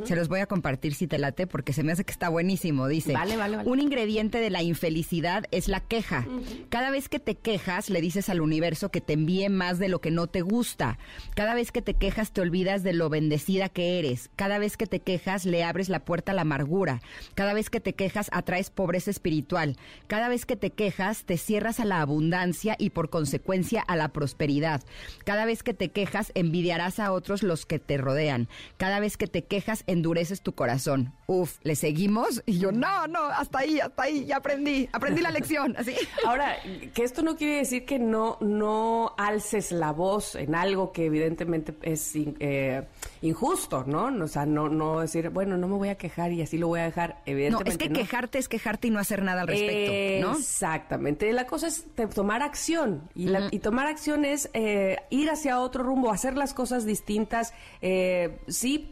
Se 0.03 0.15
los 0.15 0.27
voy 0.27 0.39
a 0.39 0.45
compartir 0.45 0.93
si 0.93 1.07
te 1.07 1.17
late, 1.17 1.47
porque 1.47 1.73
se 1.73 1.83
me 1.83 1.91
hace 1.91 2.03
que 2.03 2.11
está 2.11 2.29
buenísimo. 2.29 2.87
Dice, 2.87 3.13
vale, 3.13 3.37
vale, 3.37 3.57
un 3.65 3.79
ingrediente 3.79 4.39
de 4.39 4.49
la 4.49 4.61
infelicidad 4.61 5.45
es 5.51 5.67
la 5.67 5.79
queja. 5.79 6.25
Cada 6.69 6.91
vez 6.91 7.09
que 7.09 7.19
te 7.19 7.35
quejas, 7.35 7.89
le 7.89 8.01
dices 8.01 8.29
al 8.29 8.41
universo 8.41 8.89
que 8.89 9.01
te 9.01 9.13
envíe 9.13 9.49
más 9.49 9.79
de 9.79 9.89
lo 9.89 9.99
que 9.99 10.11
no 10.11 10.27
te 10.27 10.41
gusta. 10.41 10.97
Cada 11.35 11.53
vez 11.53 11.71
que 11.71 11.81
te 11.81 11.95
quejas, 11.95 12.31
te 12.31 12.41
olvidas 12.41 12.83
de 12.83 12.93
lo 12.93 13.09
bendecida 13.09 13.69
que 13.69 13.99
eres. 13.99 14.29
Cada 14.35 14.59
vez 14.59 14.77
que 14.77 14.87
te 14.87 14.99
quejas, 14.99 15.45
le 15.45 15.63
abres 15.63 15.89
la 15.89 16.05
puerta 16.05 16.31
a 16.31 16.35
la 16.35 16.41
amargura. 16.41 17.01
Cada 17.33 17.53
vez 17.53 17.69
que 17.69 17.79
te 17.79 17.93
quejas, 17.93 18.29
atraes 18.31 18.69
pobreza 18.69 19.11
espiritual. 19.11 19.77
Cada 20.07 20.29
vez 20.29 20.45
que 20.45 20.55
te 20.55 20.69
quejas, 20.71 21.23
te 21.25 21.37
cierras 21.37 21.79
a 21.79 21.85
la 21.85 21.94
abundancia 22.01 22.75
y 22.77 22.91
por 22.91 23.09
consecuencia 23.09 23.81
a 23.81 23.95
la 23.95 24.09
prosperidad. 24.09 24.81
Cada 25.23 25.45
vez 25.45 25.63
que 25.63 25.73
te 25.73 25.89
quejas, 25.89 26.31
envidiarás 26.35 26.99
a 26.99 27.11
otros 27.11 27.43
los 27.43 27.65
que 27.65 27.79
te 27.79 27.97
rodean. 27.97 28.47
Cada 28.77 28.99
vez 28.99 29.17
que 29.17 29.27
te 29.27 29.43
quejas, 29.43 29.83
endureces 29.87 30.41
tu 30.41 30.53
corazón. 30.53 31.13
Uf, 31.27 31.57
¿le 31.63 31.75
seguimos? 31.75 32.43
Y 32.45 32.59
yo, 32.59 32.71
no, 32.71 33.07
no, 33.07 33.25
hasta 33.25 33.59
ahí, 33.59 33.79
hasta 33.79 34.03
ahí, 34.03 34.25
ya 34.25 34.37
aprendí, 34.37 34.89
aprendí 34.91 35.21
la 35.21 35.31
lección. 35.31 35.75
Así. 35.77 35.95
Ahora, 36.25 36.57
que 36.93 37.03
esto 37.03 37.21
no 37.21 37.35
quiere 37.35 37.57
decir 37.57 37.85
que 37.85 37.99
no, 37.99 38.37
no 38.41 39.13
alces 39.17 39.71
la 39.71 39.91
voz 39.91 40.35
en 40.35 40.55
algo 40.55 40.91
que 40.91 41.05
evidentemente 41.05 41.73
es 41.81 42.13
eh, 42.15 42.87
injusto, 43.21 43.83
¿no? 43.85 44.05
O 44.23 44.27
sea, 44.27 44.45
no, 44.45 44.69
no 44.69 44.99
decir, 44.99 45.29
bueno, 45.29 45.57
no 45.57 45.67
me 45.67 45.75
voy 45.75 45.89
a 45.89 45.95
quejar 45.95 46.31
y 46.31 46.41
así 46.41 46.57
lo 46.57 46.67
voy 46.67 46.79
a 46.79 46.83
dejar. 46.83 47.21
Evidentemente. 47.25 47.69
No, 47.69 47.71
es 47.71 47.77
que 47.77 47.89
quejarte 47.89 48.37
es 48.37 48.47
quejarte 48.47 48.87
y 48.87 48.91
no 48.91 48.99
hacer 48.99 49.23
nada 49.23 49.41
al 49.41 49.47
respecto. 49.47 50.31
Exactamente. 50.37 51.31
La 51.33 51.47
cosa 51.47 51.67
es 51.67 51.85
tomar 52.13 52.41
acción. 52.41 53.09
Y, 53.15 53.29
y 53.51 53.59
tomar 53.59 53.87
acción 53.87 54.25
es 54.25 54.49
eh, 54.53 54.97
ir 55.09 55.29
hacia 55.29 55.59
otro 55.59 55.83
rumbo, 55.83 56.11
hacer 56.11 56.35
las 56.37 56.53
cosas 56.53 56.85
distintas. 56.85 57.53
Eh, 57.81 58.39
sí, 58.47 58.91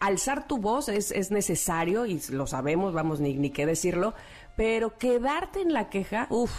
alzar 0.00 0.46
tu 0.46 0.58
voz 0.58 0.88
es, 0.88 1.10
es, 1.10 1.30
necesario 1.30 2.06
y 2.06 2.20
lo 2.30 2.46
sabemos, 2.46 2.92
vamos, 2.92 3.20
ni, 3.20 3.34
ni 3.34 3.50
qué 3.50 3.66
decirlo. 3.66 4.14
Pero 4.56 4.96
quedarte 4.98 5.60
en 5.60 5.72
la 5.72 5.88
queja, 5.88 6.26
uff, 6.30 6.52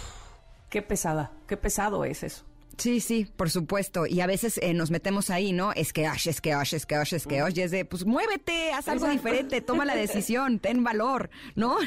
qué 0.70 0.82
pesada, 0.82 1.32
qué 1.48 1.58
pesado 1.58 2.06
es 2.06 2.24
eso. 2.24 2.44
Sí, 2.78 3.00
sí, 3.00 3.28
por 3.36 3.50
supuesto. 3.50 4.06
Y 4.06 4.20
a 4.22 4.28
veces 4.28 4.60
eh, 4.62 4.74
nos 4.74 4.92
metemos 4.92 5.30
ahí, 5.30 5.54
¿no? 5.54 5.72
Es 5.74 5.94
que 5.94 6.06
Ash, 6.06 6.28
es 6.28 6.42
que 6.42 6.54
Ash, 6.54 6.74
es 6.74 6.86
que 6.86 6.96
Ash, 6.96 7.14
es 7.14 7.26
que 7.26 7.40
Ash. 7.40 7.58
Y 7.58 7.62
es 7.62 7.72
de, 7.72 7.86
pues 7.86 8.06
muévete, 8.06 8.74
haz 8.74 8.88
algo 8.88 9.08
diferente, 9.08 9.62
toma 9.62 9.86
la 9.86 9.96
decisión, 9.96 10.60
ten 10.62 10.84
valor, 10.84 11.30
¿no? 11.56 11.78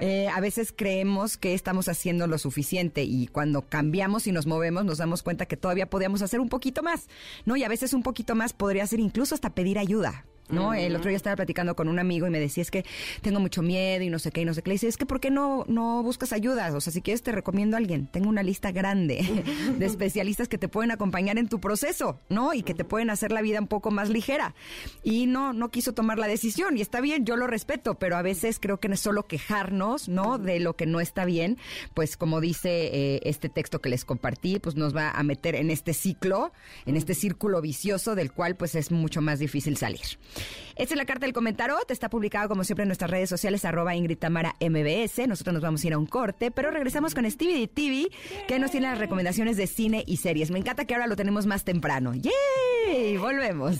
Eh, 0.00 0.28
a 0.28 0.40
veces 0.40 0.74
creemos 0.76 1.36
que 1.36 1.54
estamos 1.54 1.88
haciendo 1.88 2.26
lo 2.26 2.38
suficiente 2.38 3.02
y 3.04 3.28
cuando 3.28 3.62
cambiamos 3.62 4.26
y 4.26 4.32
nos 4.32 4.46
movemos 4.46 4.84
nos 4.84 4.98
damos 4.98 5.22
cuenta 5.22 5.46
que 5.46 5.56
todavía 5.56 5.88
podíamos 5.88 6.22
hacer 6.22 6.40
un 6.40 6.48
poquito 6.48 6.82
más, 6.82 7.08
¿no? 7.44 7.56
Y 7.56 7.64
a 7.64 7.68
veces 7.68 7.94
un 7.94 8.02
poquito 8.02 8.34
más 8.34 8.52
podría 8.52 8.86
ser 8.86 9.00
incluso 9.00 9.34
hasta 9.34 9.54
pedir 9.54 9.78
ayuda. 9.78 10.24
¿No? 10.48 10.74
El 10.74 10.94
otro 10.96 11.08
día 11.08 11.16
estaba 11.16 11.36
platicando 11.36 11.76
con 11.76 11.88
un 11.88 11.98
amigo 11.98 12.26
y 12.26 12.30
me 12.30 12.40
decía, 12.40 12.62
es 12.62 12.70
que 12.70 12.84
tengo 13.22 13.40
mucho 13.40 13.62
miedo 13.62 14.04
y 14.04 14.10
no 14.10 14.18
sé 14.18 14.30
qué, 14.30 14.42
y 14.42 14.44
no 14.44 14.54
sé 14.54 14.62
qué. 14.62 14.70
Le 14.70 14.74
dice, 14.74 14.88
es 14.88 14.96
que 14.96 15.06
¿por 15.06 15.20
qué 15.20 15.30
no, 15.30 15.64
no 15.68 16.02
buscas 16.02 16.32
ayuda? 16.32 16.74
O 16.74 16.80
sea, 16.80 16.92
si 16.92 17.02
quieres 17.02 17.22
te 17.22 17.32
recomiendo 17.32 17.76
a 17.76 17.78
alguien. 17.78 18.06
Tengo 18.06 18.28
una 18.28 18.42
lista 18.42 18.72
grande 18.72 19.44
de 19.78 19.86
especialistas 19.86 20.48
que 20.48 20.58
te 20.58 20.68
pueden 20.68 20.90
acompañar 20.90 21.38
en 21.38 21.48
tu 21.48 21.60
proceso, 21.60 22.20
¿no? 22.28 22.54
Y 22.54 22.62
que 22.62 22.74
te 22.74 22.84
pueden 22.84 23.10
hacer 23.10 23.32
la 23.32 23.42
vida 23.42 23.60
un 23.60 23.66
poco 23.66 23.90
más 23.90 24.08
ligera. 24.08 24.54
Y 25.02 25.26
no, 25.26 25.52
no 25.52 25.70
quiso 25.70 25.92
tomar 25.92 26.18
la 26.18 26.26
decisión 26.26 26.76
y 26.76 26.80
está 26.80 27.00
bien, 27.00 27.24
yo 27.24 27.36
lo 27.36 27.46
respeto, 27.46 27.94
pero 27.94 28.16
a 28.16 28.22
veces 28.22 28.58
creo 28.60 28.78
que 28.78 28.88
no 28.88 28.94
es 28.94 29.00
solo 29.00 29.26
quejarnos, 29.26 30.08
¿no? 30.08 30.38
De 30.38 30.60
lo 30.60 30.76
que 30.76 30.86
no 30.86 31.00
está 31.00 31.24
bien, 31.24 31.58
pues 31.94 32.16
como 32.16 32.40
dice 32.40 32.90
eh, 32.92 33.20
este 33.24 33.48
texto 33.48 33.80
que 33.80 33.88
les 33.88 34.04
compartí, 34.04 34.58
pues 34.58 34.76
nos 34.76 34.94
va 34.94 35.10
a 35.10 35.22
meter 35.22 35.54
en 35.54 35.70
este 35.70 35.94
ciclo, 35.94 36.52
en 36.86 36.96
este 36.96 37.14
círculo 37.14 37.60
vicioso 37.60 38.14
del 38.14 38.32
cual 38.32 38.56
pues 38.56 38.74
es 38.74 38.90
mucho 38.90 39.20
más 39.20 39.38
difícil 39.38 39.76
salir. 39.76 40.18
Esta 40.76 40.94
es 40.94 40.98
la 40.98 41.06
carta 41.06 41.24
del 41.26 41.32
comentario. 41.32 41.76
Está 41.88 42.10
publicado 42.10 42.48
como 42.48 42.64
siempre 42.64 42.82
en 42.82 42.88
nuestras 42.88 43.10
redes 43.10 43.30
sociales, 43.30 43.64
arroba 43.64 43.94
Ingrid 43.94 44.18
Tamara 44.18 44.56
MBS. 44.60 45.26
Nosotros 45.26 45.54
nos 45.54 45.62
vamos 45.62 45.82
a 45.82 45.86
ir 45.86 45.92
a 45.94 45.98
un 45.98 46.06
corte, 46.06 46.50
pero 46.50 46.70
regresamos 46.70 47.14
con 47.14 47.30
Stevie 47.30 47.66
TV, 47.68 48.08
que 48.46 48.58
nos 48.58 48.70
tiene 48.70 48.88
las 48.88 48.98
recomendaciones 48.98 49.56
de 49.56 49.66
cine 49.66 50.04
y 50.06 50.18
series. 50.18 50.50
Me 50.50 50.58
encanta 50.58 50.84
que 50.84 50.94
ahora 50.94 51.06
lo 51.06 51.16
tenemos 51.16 51.46
más 51.46 51.64
temprano. 51.64 52.12
¡Yay! 52.14 53.16
Volvemos. 53.16 53.76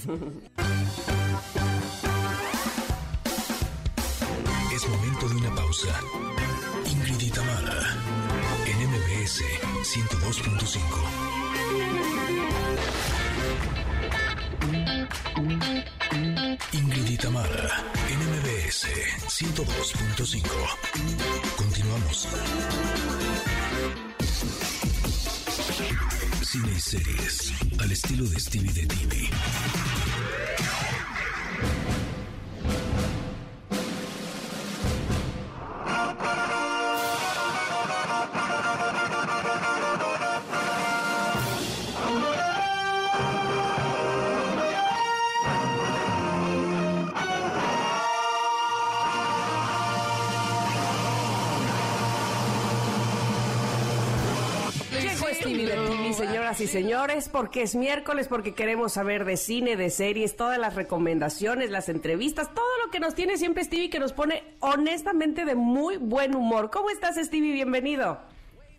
Es 4.74 4.88
momento 4.88 5.28
de 5.28 5.36
una 5.36 5.54
pausa. 5.54 6.00
Ingrid 6.90 7.20
y 7.20 7.30
Tamara, 7.30 7.96
en 8.66 8.88
MBS 8.88 9.42
102.5. 9.82 11.25
Ingrid 16.72 17.08
y 17.08 17.16
NMBS 17.16 18.86
102.5. 19.26 20.42
Continuamos. 21.56 22.28
Cine 26.42 26.72
y 26.76 26.80
series, 26.80 27.52
al 27.80 27.90
estilo 27.90 28.26
de 28.26 28.38
Stevie 28.38 28.72
de 28.72 28.86
TV. 28.86 29.28
Señoras 56.14 56.60
y 56.60 56.66
señores, 56.66 57.28
porque 57.28 57.62
es 57.62 57.74
miércoles, 57.74 58.28
porque 58.28 58.54
queremos 58.54 58.92
saber 58.92 59.24
de 59.24 59.36
cine, 59.36 59.76
de 59.76 59.90
series, 59.90 60.36
todas 60.36 60.58
las 60.58 60.74
recomendaciones, 60.74 61.70
las 61.70 61.88
entrevistas, 61.88 62.52
todo 62.54 62.66
lo 62.84 62.90
que 62.90 63.00
nos 63.00 63.14
tiene 63.14 63.36
siempre 63.36 63.64
Stevie, 63.64 63.90
que 63.90 63.98
nos 63.98 64.12
pone 64.12 64.42
honestamente 64.60 65.44
de 65.44 65.54
muy 65.54 65.96
buen 65.96 66.34
humor. 66.34 66.70
¿Cómo 66.70 66.90
estás, 66.90 67.16
Stevie? 67.16 67.52
Bienvenido. 67.52 68.18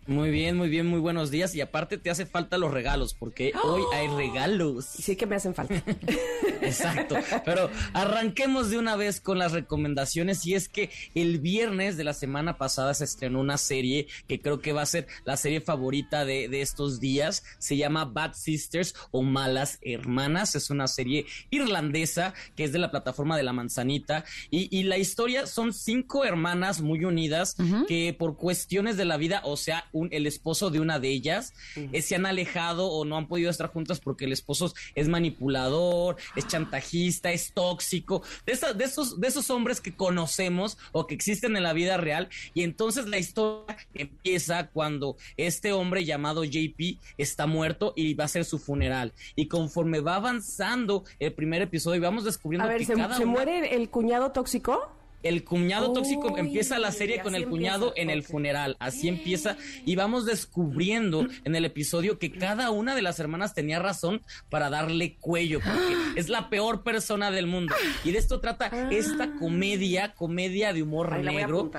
Muy 0.08 0.30
bien, 0.30 0.56
muy 0.56 0.70
bien, 0.70 0.86
muy 0.86 1.00
buenos 1.00 1.30
días. 1.30 1.54
Y 1.54 1.60
aparte 1.60 1.98
te 1.98 2.08
hace 2.08 2.24
falta 2.24 2.56
los 2.56 2.72
regalos, 2.72 3.12
porque 3.12 3.52
hoy 3.62 3.82
hay 3.92 4.08
regalos. 4.08 4.86
Sí 4.86 5.16
que 5.16 5.26
me 5.26 5.36
hacen 5.36 5.54
falta. 5.54 5.82
Exacto. 6.62 7.16
Pero 7.44 7.68
arranquemos 7.92 8.70
de 8.70 8.78
una 8.78 8.96
vez 8.96 9.20
con 9.20 9.38
las 9.38 9.52
recomendaciones. 9.52 10.46
Y 10.46 10.54
es 10.54 10.70
que 10.70 10.88
el 11.14 11.40
viernes 11.40 11.98
de 11.98 12.04
la 12.04 12.14
semana 12.14 12.56
pasada 12.56 12.94
se 12.94 13.04
estrenó 13.04 13.38
una 13.38 13.58
serie 13.58 14.06
que 14.26 14.40
creo 14.40 14.60
que 14.60 14.72
va 14.72 14.80
a 14.80 14.86
ser 14.86 15.06
la 15.26 15.36
serie 15.36 15.60
favorita 15.60 16.24
de, 16.24 16.48
de 16.48 16.62
estos 16.62 17.00
días. 17.00 17.44
Se 17.58 17.76
llama 17.76 18.06
Bad 18.06 18.32
Sisters 18.32 18.94
o 19.10 19.22
Malas 19.22 19.78
Hermanas. 19.82 20.54
Es 20.54 20.70
una 20.70 20.88
serie 20.88 21.26
irlandesa 21.50 22.32
que 22.56 22.64
es 22.64 22.72
de 22.72 22.78
la 22.78 22.90
plataforma 22.90 23.36
de 23.36 23.42
la 23.42 23.52
manzanita. 23.52 24.24
Y, 24.50 24.74
y 24.74 24.84
la 24.84 24.96
historia 24.96 25.46
son 25.46 25.74
cinco 25.74 26.24
hermanas 26.24 26.80
muy 26.80 27.04
unidas 27.04 27.56
que 27.86 28.16
por 28.18 28.38
cuestiones 28.38 28.96
de 28.96 29.04
la 29.04 29.18
vida, 29.18 29.42
o 29.44 29.58
sea, 29.58 29.84
el 30.10 30.26
esposo 30.26 30.70
de 30.70 30.80
una 30.80 30.98
de 30.98 31.08
ellas, 31.08 31.54
eh, 31.76 32.02
se 32.02 32.14
han 32.14 32.26
alejado 32.26 32.88
o 32.88 33.04
no 33.04 33.16
han 33.16 33.28
podido 33.28 33.50
estar 33.50 33.68
juntas 33.70 34.00
porque 34.00 34.24
el 34.24 34.32
esposo 34.32 34.72
es 34.94 35.08
manipulador, 35.08 36.16
es 36.36 36.46
chantajista, 36.46 37.32
es 37.32 37.52
tóxico, 37.52 38.22
de, 38.46 38.58
de, 38.74 38.84
esos, 38.84 39.20
de 39.20 39.28
esos 39.28 39.50
hombres 39.50 39.80
que 39.80 39.94
conocemos 39.94 40.78
o 40.92 41.06
que 41.06 41.14
existen 41.14 41.56
en 41.56 41.62
la 41.62 41.72
vida 41.72 41.96
real. 41.96 42.28
Y 42.54 42.62
entonces 42.62 43.06
la 43.06 43.18
historia 43.18 43.76
empieza 43.94 44.68
cuando 44.68 45.16
este 45.36 45.72
hombre 45.72 46.04
llamado 46.04 46.44
JP 46.44 46.98
está 47.16 47.46
muerto 47.46 47.92
y 47.96 48.14
va 48.14 48.24
a 48.24 48.28
ser 48.28 48.44
su 48.44 48.58
funeral. 48.58 49.12
Y 49.36 49.46
conforme 49.46 50.00
va 50.00 50.16
avanzando 50.16 51.04
el 51.18 51.32
primer 51.32 51.62
episodio, 51.62 52.00
vamos 52.00 52.24
descubriendo 52.24 52.68
que 52.76 52.84
¿se, 52.84 53.24
muere 53.24 53.74
el 53.74 53.90
cuñado 53.90 54.32
tóxico? 54.32 54.97
El 55.22 55.44
cuñado 55.44 55.92
tóxico 55.92 56.38
empieza 56.38 56.78
la 56.78 56.92
serie 56.92 57.20
con 57.20 57.34
el 57.34 57.48
cuñado 57.48 57.92
en 57.96 58.10
el 58.10 58.22
funeral. 58.22 58.76
Así 58.78 59.08
empieza 59.08 59.56
y 59.84 59.96
vamos 59.96 60.26
descubriendo 60.26 61.26
en 61.44 61.56
el 61.56 61.64
episodio 61.64 62.18
que 62.18 62.30
cada 62.30 62.70
una 62.70 62.94
de 62.94 63.02
las 63.02 63.18
hermanas 63.18 63.54
tenía 63.54 63.78
razón 63.78 64.22
para 64.48 64.70
darle 64.70 65.16
cuello 65.16 65.60
porque 65.60 65.96
es 66.16 66.28
la 66.28 66.48
peor 66.48 66.82
persona 66.82 67.30
del 67.30 67.46
mundo. 67.46 67.74
Y 68.04 68.12
de 68.12 68.18
esto 68.18 68.40
trata 68.40 68.66
esta 68.90 69.24
ah. 69.24 69.36
comedia, 69.38 70.14
comedia 70.14 70.72
de 70.72 70.82
humor 70.82 71.18
negro 71.18 71.70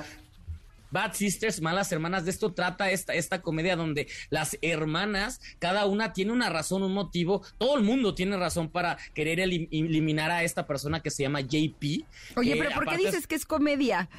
Bad 0.92 1.14
Sisters, 1.14 1.62
Malas 1.62 1.92
Hermanas, 1.92 2.26
de 2.26 2.32
esto 2.32 2.54
trata 2.54 2.92
esta, 2.92 3.14
esta 3.14 3.42
comedia 3.42 3.76
donde 3.76 4.08
las 4.30 4.58
hermanas, 4.62 5.42
cada 5.60 5.86
una 5.86 6.14
tiene 6.14 6.32
una 6.32 6.50
razón, 6.50 6.84
un 6.84 6.94
motivo, 6.94 7.42
todo 7.58 7.78
el 7.78 7.84
mundo 7.84 8.16
tiene 8.16 8.38
razón 8.38 8.70
para 8.70 8.98
querer 9.14 9.40
eliminar 9.40 10.32
a 10.32 10.44
esta 10.44 10.66
persona 10.66 11.02
que 11.02 11.12
se 11.12 11.24
llama 11.24 11.42
JP. 11.42 12.06
Oye, 12.36 12.56
pero 12.58 12.72
¿por 12.72 12.88
qué 12.88 12.98
dices 12.98 13.28
que 13.28 13.36
es 13.36 13.46
comedia? 13.46 14.10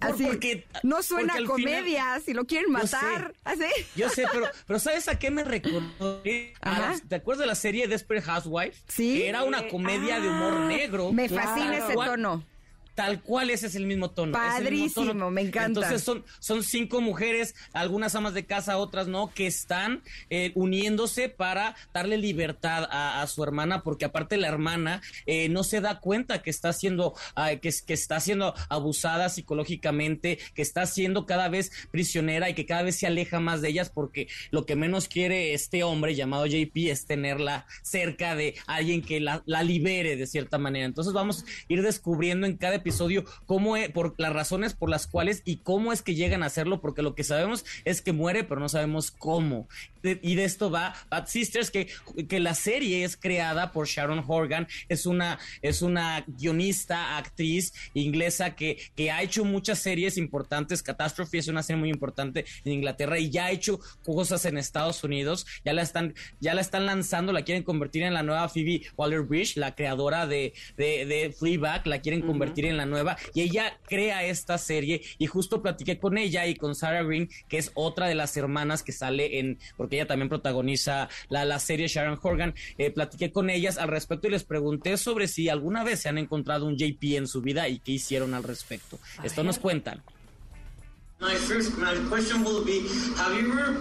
Así, 0.00 0.24
porque 0.24 0.66
no 0.82 1.02
suena 1.02 1.34
a 1.34 1.44
comedia, 1.44 2.18
si 2.24 2.32
lo 2.32 2.46
quieren 2.46 2.72
matar. 2.72 3.34
Yo 3.44 3.56
sé, 3.56 3.66
¿así? 3.66 3.86
yo 3.94 4.08
sé 4.08 4.24
pero, 4.32 4.46
pero 4.66 4.78
¿sabes 4.78 5.08
a 5.08 5.18
qué 5.18 5.30
me 5.30 5.44
recordó? 5.44 6.22
¿Te 6.22 7.14
acuerdas 7.14 7.40
de 7.40 7.46
la 7.46 7.54
serie 7.54 7.86
Desperate 7.86 8.24
Housewives? 8.26 8.82
Sí. 8.88 9.18
Que 9.18 9.28
era 9.28 9.44
una 9.44 9.68
comedia 9.68 10.18
de 10.18 10.28
humor 10.28 10.54
ah, 10.56 10.66
negro. 10.66 11.12
Me 11.12 11.28
fascina 11.28 11.78
ese 11.78 11.94
tono. 11.94 12.42
Tal 12.94 13.22
cual 13.22 13.50
ese 13.50 13.66
es 13.66 13.74
el 13.74 13.86
mismo 13.86 14.10
tono. 14.10 14.32
Padrísimo, 14.32 15.30
me 15.30 15.42
encanta. 15.42 15.66
Entonces 15.66 16.02
son, 16.02 16.24
son 16.38 16.62
cinco 16.62 17.00
mujeres, 17.00 17.54
algunas 17.72 18.14
amas 18.14 18.34
de 18.34 18.44
casa, 18.44 18.78
otras 18.78 19.06
no, 19.06 19.32
que 19.32 19.46
están 19.46 20.02
eh, 20.28 20.52
uniéndose 20.54 21.28
para 21.28 21.76
darle 21.94 22.18
libertad 22.18 22.88
a, 22.90 23.26
su 23.26 23.42
hermana, 23.44 23.82
porque 23.82 24.04
aparte 24.04 24.36
la 24.36 24.48
hermana 24.48 25.02
eh, 25.26 25.48
no 25.48 25.62
se 25.62 25.80
da 25.80 26.00
cuenta 26.00 26.42
que 26.42 26.50
está 26.50 26.72
siendo, 26.72 27.14
que, 27.60 27.72
que 27.86 27.94
está 27.94 28.20
siendo 28.20 28.54
abusada 28.68 29.28
psicológicamente, 29.28 30.38
que 30.54 30.62
está 30.62 30.86
siendo 30.86 31.26
cada 31.26 31.48
vez 31.48 31.70
prisionera 31.90 32.50
y 32.50 32.54
que 32.54 32.66
cada 32.66 32.82
vez 32.82 32.96
se 32.96 33.06
aleja 33.06 33.40
más 33.40 33.62
de 33.62 33.68
ellas, 33.68 33.90
porque 33.90 34.28
lo 34.50 34.66
que 34.66 34.76
menos 34.76 35.08
quiere 35.08 35.54
este 35.54 35.84
hombre 35.84 36.14
llamado 36.14 36.46
JP 36.46 36.76
es 36.76 37.06
tenerla 37.06 37.66
cerca 37.82 38.34
de 38.34 38.54
alguien 38.66 39.02
que 39.02 39.20
la, 39.20 39.42
la 39.46 39.62
libere 39.62 40.16
de 40.16 40.26
cierta 40.26 40.58
manera. 40.58 40.86
Entonces 40.86 41.12
vamos 41.12 41.42
a 41.42 41.44
ir 41.68 41.82
descubriendo 41.82 42.46
en 42.46 42.56
cada 42.56 42.79
episodio 42.80 43.24
cómo 43.46 43.76
es, 43.76 43.90
por 43.90 44.14
las 44.18 44.32
razones 44.32 44.74
por 44.74 44.90
las 44.90 45.06
cuales 45.06 45.42
y 45.44 45.58
cómo 45.58 45.92
es 45.92 46.02
que 46.02 46.14
llegan 46.14 46.42
a 46.42 46.46
hacerlo, 46.46 46.80
porque 46.80 47.02
lo 47.02 47.14
que 47.14 47.24
sabemos 47.24 47.64
es 47.84 48.02
que 48.02 48.12
muere, 48.12 48.44
pero 48.44 48.60
no 48.60 48.68
sabemos 48.68 49.10
cómo. 49.10 49.68
y 50.02 50.34
de 50.34 50.44
esto 50.44 50.70
va 50.70 50.94
Bad 51.10 51.26
Sisters, 51.26 51.70
que, 51.70 51.88
que 52.28 52.40
la 52.40 52.54
serie 52.54 53.04
es 53.04 53.16
creada 53.16 53.72
por 53.72 53.86
Sharon 53.86 54.24
Horgan, 54.26 54.66
es 54.88 55.06
una, 55.06 55.38
es 55.62 55.82
una 55.82 56.24
guionista, 56.26 57.18
actriz 57.18 57.72
inglesa 57.94 58.54
que, 58.54 58.78
que 58.96 59.10
ha 59.10 59.22
hecho 59.22 59.44
muchas 59.44 59.78
series 59.78 60.16
importantes. 60.16 60.82
Catastrophe 60.82 61.38
es 61.38 61.48
una 61.48 61.62
serie 61.62 61.80
muy 61.80 61.90
importante 61.90 62.44
en 62.64 62.72
Inglaterra 62.72 63.18
y 63.18 63.30
ya 63.30 63.46
ha 63.46 63.50
hecho 63.50 63.80
cosas 64.04 64.44
en 64.44 64.58
Estados 64.58 65.04
Unidos. 65.04 65.46
Ya 65.64 65.72
la 65.72 65.82
están, 65.82 66.14
ya 66.40 66.54
la 66.54 66.60
están 66.60 66.86
lanzando, 66.86 67.32
la 67.32 67.42
quieren 67.42 67.62
convertir 67.62 68.02
en 68.02 68.14
la 68.14 68.22
nueva 68.22 68.48
Phoebe 68.48 68.82
Waller-Bridge, 68.96 69.56
la 69.56 69.74
creadora 69.74 70.26
de, 70.26 70.54
de, 70.76 71.06
de 71.06 71.34
Fleabag, 71.36 71.86
la 71.86 72.00
quieren 72.00 72.22
convertir 72.22 72.66
en 72.66 72.69
la 72.76 72.86
nueva 72.86 73.16
y 73.34 73.42
ella 73.42 73.78
crea 73.86 74.24
esta 74.24 74.58
serie 74.58 75.02
y 75.18 75.26
justo 75.26 75.62
platiqué 75.62 75.98
con 75.98 76.18
ella 76.18 76.46
y 76.46 76.54
con 76.54 76.74
Sarah 76.74 77.02
Green, 77.02 77.28
que 77.48 77.58
es 77.58 77.70
otra 77.74 78.06
de 78.06 78.14
las 78.14 78.36
hermanas 78.36 78.82
que 78.82 78.92
sale 78.92 79.38
en, 79.38 79.58
porque 79.76 79.96
ella 79.96 80.06
también 80.06 80.28
protagoniza 80.28 81.08
la, 81.28 81.44
la 81.44 81.58
serie 81.58 81.88
Sharon 81.88 82.18
Horgan, 82.22 82.54
eh, 82.78 82.90
platiqué 82.90 83.32
con 83.32 83.50
ellas 83.50 83.78
al 83.78 83.88
respecto 83.88 84.28
y 84.28 84.30
les 84.30 84.44
pregunté 84.44 84.96
sobre 84.96 85.28
si 85.28 85.48
alguna 85.48 85.84
vez 85.84 86.00
se 86.00 86.08
han 86.08 86.18
encontrado 86.18 86.66
un 86.66 86.76
JP 86.76 87.02
en 87.16 87.26
su 87.26 87.42
vida 87.42 87.68
y 87.68 87.78
qué 87.78 87.92
hicieron 87.92 88.34
al 88.34 88.42
respecto. 88.42 88.98
Esto 89.22 89.44
nos 89.44 89.58
cuentan. 89.58 90.02
My 91.20 91.34
first, 91.34 91.76
my 91.76 91.94
question 92.08 92.42
will 92.42 92.64
be: 92.64 92.88
Have 93.18 93.34
you 93.34 93.52
ever 93.52 93.74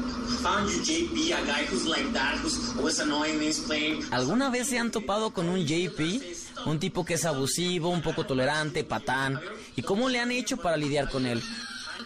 found 0.43 0.69
your 0.69 0.83
JP, 0.83 1.31
a 1.31 1.45
guy 1.47 1.63
who's 1.63 1.87
like 1.87 2.11
that, 2.11 2.35
who's 2.39 2.75
always 2.77 2.99
annoying, 2.99 3.39
playing? 3.65 4.03
¿Alguna 4.11 4.49
vez 4.49 4.67
se 4.67 4.77
han 4.77 4.91
topado 4.91 5.33
con 5.33 5.47
un 5.47 5.65
JP? 5.65 6.21
Un 6.65 6.79
tipo 6.79 7.05
que 7.05 7.13
es 7.13 7.23
abusivo, 7.23 7.89
un 7.89 8.01
poco 8.01 8.25
tolerante, 8.25 8.83
patán. 8.83 9.39
¿Y 9.77 9.83
cómo 9.83 10.09
le 10.09 10.19
han 10.19 10.31
hecho 10.31 10.57
para 10.57 10.75
lidiar 10.75 11.09
con 11.09 11.25
él? 11.25 11.41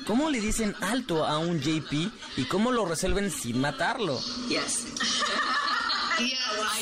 ¿Cómo 0.06 0.30
le 0.30 0.40
dicen 0.40 0.76
alto 0.82 1.26
a 1.26 1.40
un 1.40 1.60
JP 1.60 2.12
y 2.38 2.44
cómo 2.46 2.72
lo 2.72 2.86
resuelven 2.86 3.32
sin 3.32 3.60
matarlo? 3.60 4.20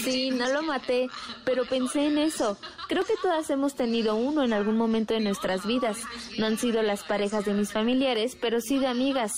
Sí, 0.04 0.32
no 0.32 0.48
lo 0.52 0.63
maté, 0.63 1.10
pero 1.46 1.65
pensé 1.65 2.08
en 2.08 2.17
eso. 2.17 2.58
Creo 2.88 3.06
que 3.06 3.13
todas 3.22 3.50
hemos 3.50 3.76
tenido 3.76 4.15
uno 4.15 4.44
en 4.44 4.54
algún 4.54 4.78
momento 4.78 5.13
de 5.13 5.20
nuestras 5.20 5.65
vidas. 5.65 6.00
No 6.38 6.46
han 6.46 6.58
sido 6.58 6.82
las 6.82 7.04
parejas 7.04 7.46
de 7.46 7.54
mis 7.54 7.72
familiares, 7.72 8.38
pero 8.39 8.60
sí 8.62 8.80
de 8.80 8.88
amigas. 8.88 9.32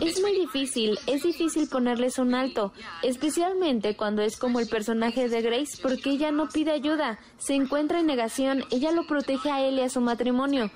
Es 0.00 0.20
muy 0.20 0.38
difícil, 0.38 0.98
es 1.06 1.22
difícil 1.22 1.68
ponerles 1.68 2.18
un 2.18 2.34
alto, 2.34 2.72
especialmente 3.02 3.96
cuando 3.96 4.22
es 4.22 4.36
como 4.36 4.60
el 4.60 4.68
personaje 4.68 5.28
de 5.28 5.40
Grace, 5.40 5.78
porque 5.80 6.10
ella 6.10 6.30
no 6.30 6.48
pide 6.48 6.72
ayuda, 6.72 7.18
se 7.38 7.54
encuentra 7.54 8.00
en 8.00 8.06
negación, 8.06 8.64
ella 8.70 8.92
lo 8.92 9.06
protege 9.06 9.50
a 9.50 9.66
él 9.66 9.78
y 9.78 9.82
a 9.82 9.88
su 9.88 10.00
matrimonio 10.00 10.70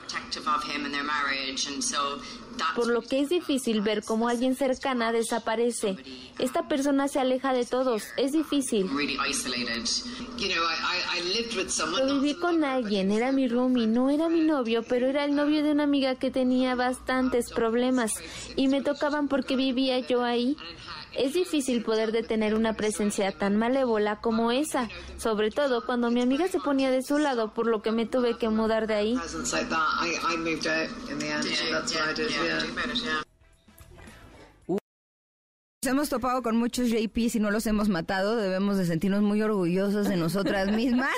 por 2.74 2.88
lo 2.88 3.02
que 3.02 3.20
es 3.20 3.28
difícil 3.28 3.80
ver 3.80 4.02
cómo 4.02 4.28
alguien 4.28 4.54
cercana 4.54 5.12
desaparece. 5.12 5.96
Esta 6.38 6.68
persona 6.68 7.08
se 7.08 7.20
aleja 7.20 7.52
de 7.52 7.64
todos, 7.64 8.04
es 8.16 8.32
difícil. 8.32 8.86
Lo 11.98 12.14
viví 12.20 12.34
con 12.34 12.64
alguien, 12.64 13.10
era 13.10 13.32
mi 13.32 13.48
roomie, 13.48 13.86
no 13.86 14.10
era 14.10 14.28
mi 14.28 14.40
novio, 14.40 14.82
pero 14.88 15.06
era 15.06 15.24
el 15.24 15.34
novio 15.34 15.62
de 15.62 15.72
una 15.72 15.84
amiga 15.84 16.14
que 16.14 16.30
tenía 16.30 16.74
bastantes 16.74 17.50
problemas 17.50 18.14
y 18.56 18.68
me 18.68 18.82
tocaban 18.82 19.28
porque 19.28 19.56
vivía 19.56 19.98
yo 20.00 20.24
ahí. 20.24 20.56
Es 21.12 21.34
difícil 21.34 21.82
poder 21.82 22.12
detener 22.12 22.54
una 22.54 22.74
presencia 22.74 23.32
tan 23.32 23.56
malévola 23.56 24.20
como 24.20 24.52
esa, 24.52 24.88
sobre 25.16 25.50
todo 25.50 25.84
cuando 25.84 26.10
mi 26.10 26.22
amiga 26.22 26.48
se 26.48 26.60
ponía 26.60 26.90
de 26.90 27.02
su 27.02 27.18
lado, 27.18 27.52
por 27.52 27.66
lo 27.66 27.82
que 27.82 27.92
me 27.92 28.06
tuve 28.06 28.36
que 28.38 28.48
mudar 28.48 28.86
de 28.86 28.94
ahí. 28.94 29.18
Hemos 35.88 36.10
topado 36.10 36.42
con 36.42 36.58
muchos 36.58 36.90
JPs 36.90 37.36
y 37.36 37.40
no 37.40 37.50
los 37.50 37.66
hemos 37.66 37.88
matado, 37.88 38.36
debemos 38.36 38.76
de 38.76 38.84
sentirnos 38.84 39.22
muy 39.22 39.40
orgullosos 39.40 40.08
de 40.08 40.16
nosotras 40.18 40.70
mismas. 40.76 41.08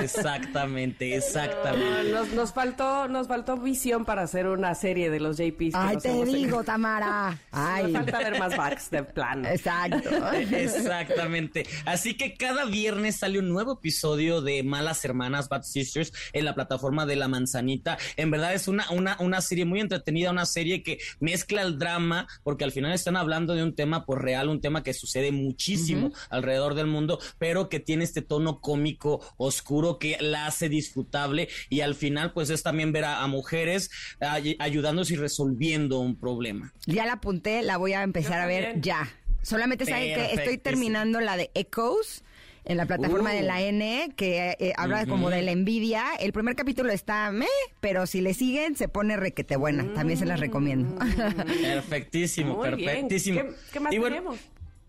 Exactamente, 0.00 1.14
exactamente. 1.16 2.10
nos, 2.34 2.54
faltó, 2.54 3.08
nos 3.08 3.28
faltó 3.28 3.58
visión 3.58 4.06
para 4.06 4.22
hacer 4.22 4.46
una 4.46 4.74
serie 4.74 5.10
de 5.10 5.20
los 5.20 5.36
JPs. 5.36 5.74
Ay, 5.74 5.98
te 5.98 6.24
digo, 6.24 6.64
Tamara. 6.64 7.38
Ay. 7.50 7.92
Nos 7.92 7.92
falta 7.92 8.18
ver 8.20 8.38
más 8.38 8.56
backs 8.56 8.90
de 8.90 9.04
plan. 9.04 9.44
Exacto. 9.44 10.08
Exactamente. 10.32 11.66
Así 11.84 12.16
que 12.16 12.34
cada 12.34 12.64
viernes 12.64 13.18
sale 13.18 13.38
un 13.38 13.50
nuevo 13.50 13.74
episodio 13.74 14.40
de 14.40 14.62
Malas 14.62 15.04
Hermanas, 15.04 15.50
Bad 15.50 15.64
Sisters, 15.64 16.10
en 16.32 16.46
la 16.46 16.54
plataforma 16.54 17.04
de 17.04 17.16
La 17.16 17.28
Manzanita. 17.28 17.98
En 18.16 18.30
verdad 18.30 18.54
es 18.54 18.66
una, 18.66 18.90
una, 18.90 19.18
una 19.20 19.42
serie 19.42 19.66
muy 19.66 19.80
entretenida, 19.80 20.30
una 20.30 20.46
serie 20.46 20.82
que 20.82 20.98
mezcla 21.20 21.60
el 21.60 21.78
drama, 21.78 22.26
porque 22.42 22.64
al 22.64 22.72
final 22.72 22.92
están 22.92 23.18
hablando 23.18 23.54
de 23.54 23.62
un 23.62 23.73
tema 23.74 24.04
por 24.04 24.22
real, 24.22 24.48
un 24.48 24.60
tema 24.60 24.82
que 24.82 24.94
sucede 24.94 25.32
muchísimo 25.32 26.12
alrededor 26.30 26.74
del 26.74 26.86
mundo, 26.86 27.18
pero 27.38 27.68
que 27.68 27.80
tiene 27.80 28.04
este 28.04 28.22
tono 28.22 28.60
cómico, 28.60 29.20
oscuro, 29.36 29.98
que 29.98 30.16
la 30.20 30.46
hace 30.46 30.68
disfrutable 30.68 31.48
y 31.68 31.80
al 31.80 31.94
final 31.94 32.32
pues 32.32 32.50
es 32.50 32.62
también 32.62 32.92
ver 32.92 33.04
a, 33.04 33.24
mujeres 33.26 33.90
ayudándose 34.58 35.14
y 35.14 35.16
resolviendo 35.16 35.98
un 35.98 36.16
problema. 36.16 36.72
Ya 36.86 37.06
la 37.06 37.14
apunté, 37.14 37.62
la 37.62 37.78
voy 37.78 37.94
a 37.94 38.02
empezar 38.02 38.40
a 38.40 38.46
ver 38.46 38.80
ya. 38.80 39.08
Solamente 39.42 39.84
saben 39.86 40.14
que 40.14 40.34
estoy 40.34 40.58
terminando 40.58 41.20
la 41.20 41.36
de 41.36 41.50
Echoes 41.54 42.22
en 42.64 42.76
la 42.76 42.86
plataforma 42.86 43.32
de 43.32 43.42
la 43.42 43.56
uh. 43.56 43.64
N, 43.64 44.12
que 44.16 44.56
eh, 44.58 44.72
habla 44.76 45.06
como 45.06 45.30
de 45.30 45.42
la 45.42 45.52
envidia. 45.52 46.04
El 46.18 46.32
primer 46.32 46.56
capítulo 46.56 46.90
está 46.90 47.30
meh, 47.30 47.46
pero 47.80 48.06
si 48.06 48.20
le 48.20 48.34
siguen 48.34 48.76
se 48.76 48.88
pone 48.88 49.16
requete 49.16 49.56
buena. 49.56 49.92
También 49.94 50.18
se 50.18 50.26
las 50.26 50.40
recomiendo. 50.40 50.96
Perfectísimo, 51.62 52.60
perfectísimo. 52.60 53.40
¿Qué, 53.72 53.80
más 53.80 53.90
tenemos? 53.90 54.38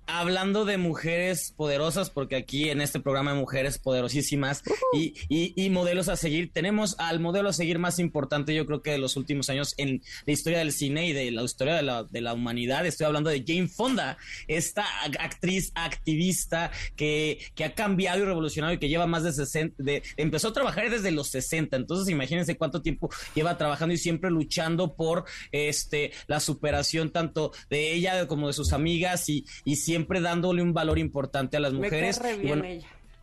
Hablando 0.07 0.65
de 0.65 0.77
mujeres 0.77 1.53
poderosas, 1.55 2.09
porque 2.09 2.35
aquí 2.35 2.69
en 2.69 2.81
este 2.81 2.99
programa 2.99 3.31
hay 3.31 3.37
mujeres 3.37 3.77
poderosísimas 3.77 4.63
y, 4.93 5.13
y, 5.29 5.69
modelos 5.69 6.09
a 6.09 6.15
seguir, 6.15 6.51
tenemos 6.53 6.95
al 6.99 7.19
modelo 7.19 7.49
a 7.49 7.53
seguir 7.53 7.79
más 7.79 7.99
importante, 7.99 8.53
yo 8.53 8.65
creo 8.65 8.81
que 8.81 8.91
de 8.91 8.97
los 8.97 9.17
últimos 9.17 9.49
años 9.49 9.73
en 9.77 10.01
la 10.25 10.33
historia 10.33 10.59
del 10.59 10.71
cine 10.71 11.07
y 11.07 11.13
de 11.13 11.31
la 11.31 11.43
historia 11.43 11.75
de 11.75 11.83
la, 11.83 12.03
de 12.03 12.21
la 12.21 12.33
humanidad. 12.33 12.85
Estoy 12.85 13.07
hablando 13.07 13.29
de 13.29 13.43
Jane 13.45 13.67
Fonda, 13.67 14.17
esta 14.47 14.85
actriz 15.19 15.71
activista 15.75 16.71
que, 16.95 17.39
que 17.55 17.65
ha 17.65 17.73
cambiado 17.73 18.19
y 18.21 18.25
revolucionado 18.25 18.73
y 18.73 18.77
que 18.77 18.89
lleva 18.89 19.07
más 19.07 19.23
de 19.23 19.33
60, 19.33 19.75
de, 19.83 20.03
empezó 20.17 20.49
a 20.49 20.53
trabajar 20.53 20.89
desde 20.89 21.11
los 21.11 21.29
60, 21.29 21.75
entonces 21.75 22.09
imagínense 22.09 22.57
cuánto 22.57 22.81
tiempo 22.81 23.09
lleva 23.33 23.57
trabajando 23.57 23.93
y 23.93 23.97
siempre 23.97 24.29
luchando 24.29 24.95
por 24.95 25.25
este 25.51 26.11
la 26.27 26.39
superación 26.39 27.11
tanto 27.11 27.51
de 27.69 27.93
ella 27.93 28.27
como 28.27 28.47
de 28.47 28.53
sus 28.53 28.73
amigas 28.73 29.29
y, 29.29 29.45
y 29.63 29.77
siempre 29.77 29.94
siempre 29.95 30.19
dándole 30.19 30.62
un 30.62 30.73
valor 30.73 30.99
importante 30.99 31.55
a 31.55 31.62
las 31.62 31.71
mujeres. 31.71 32.19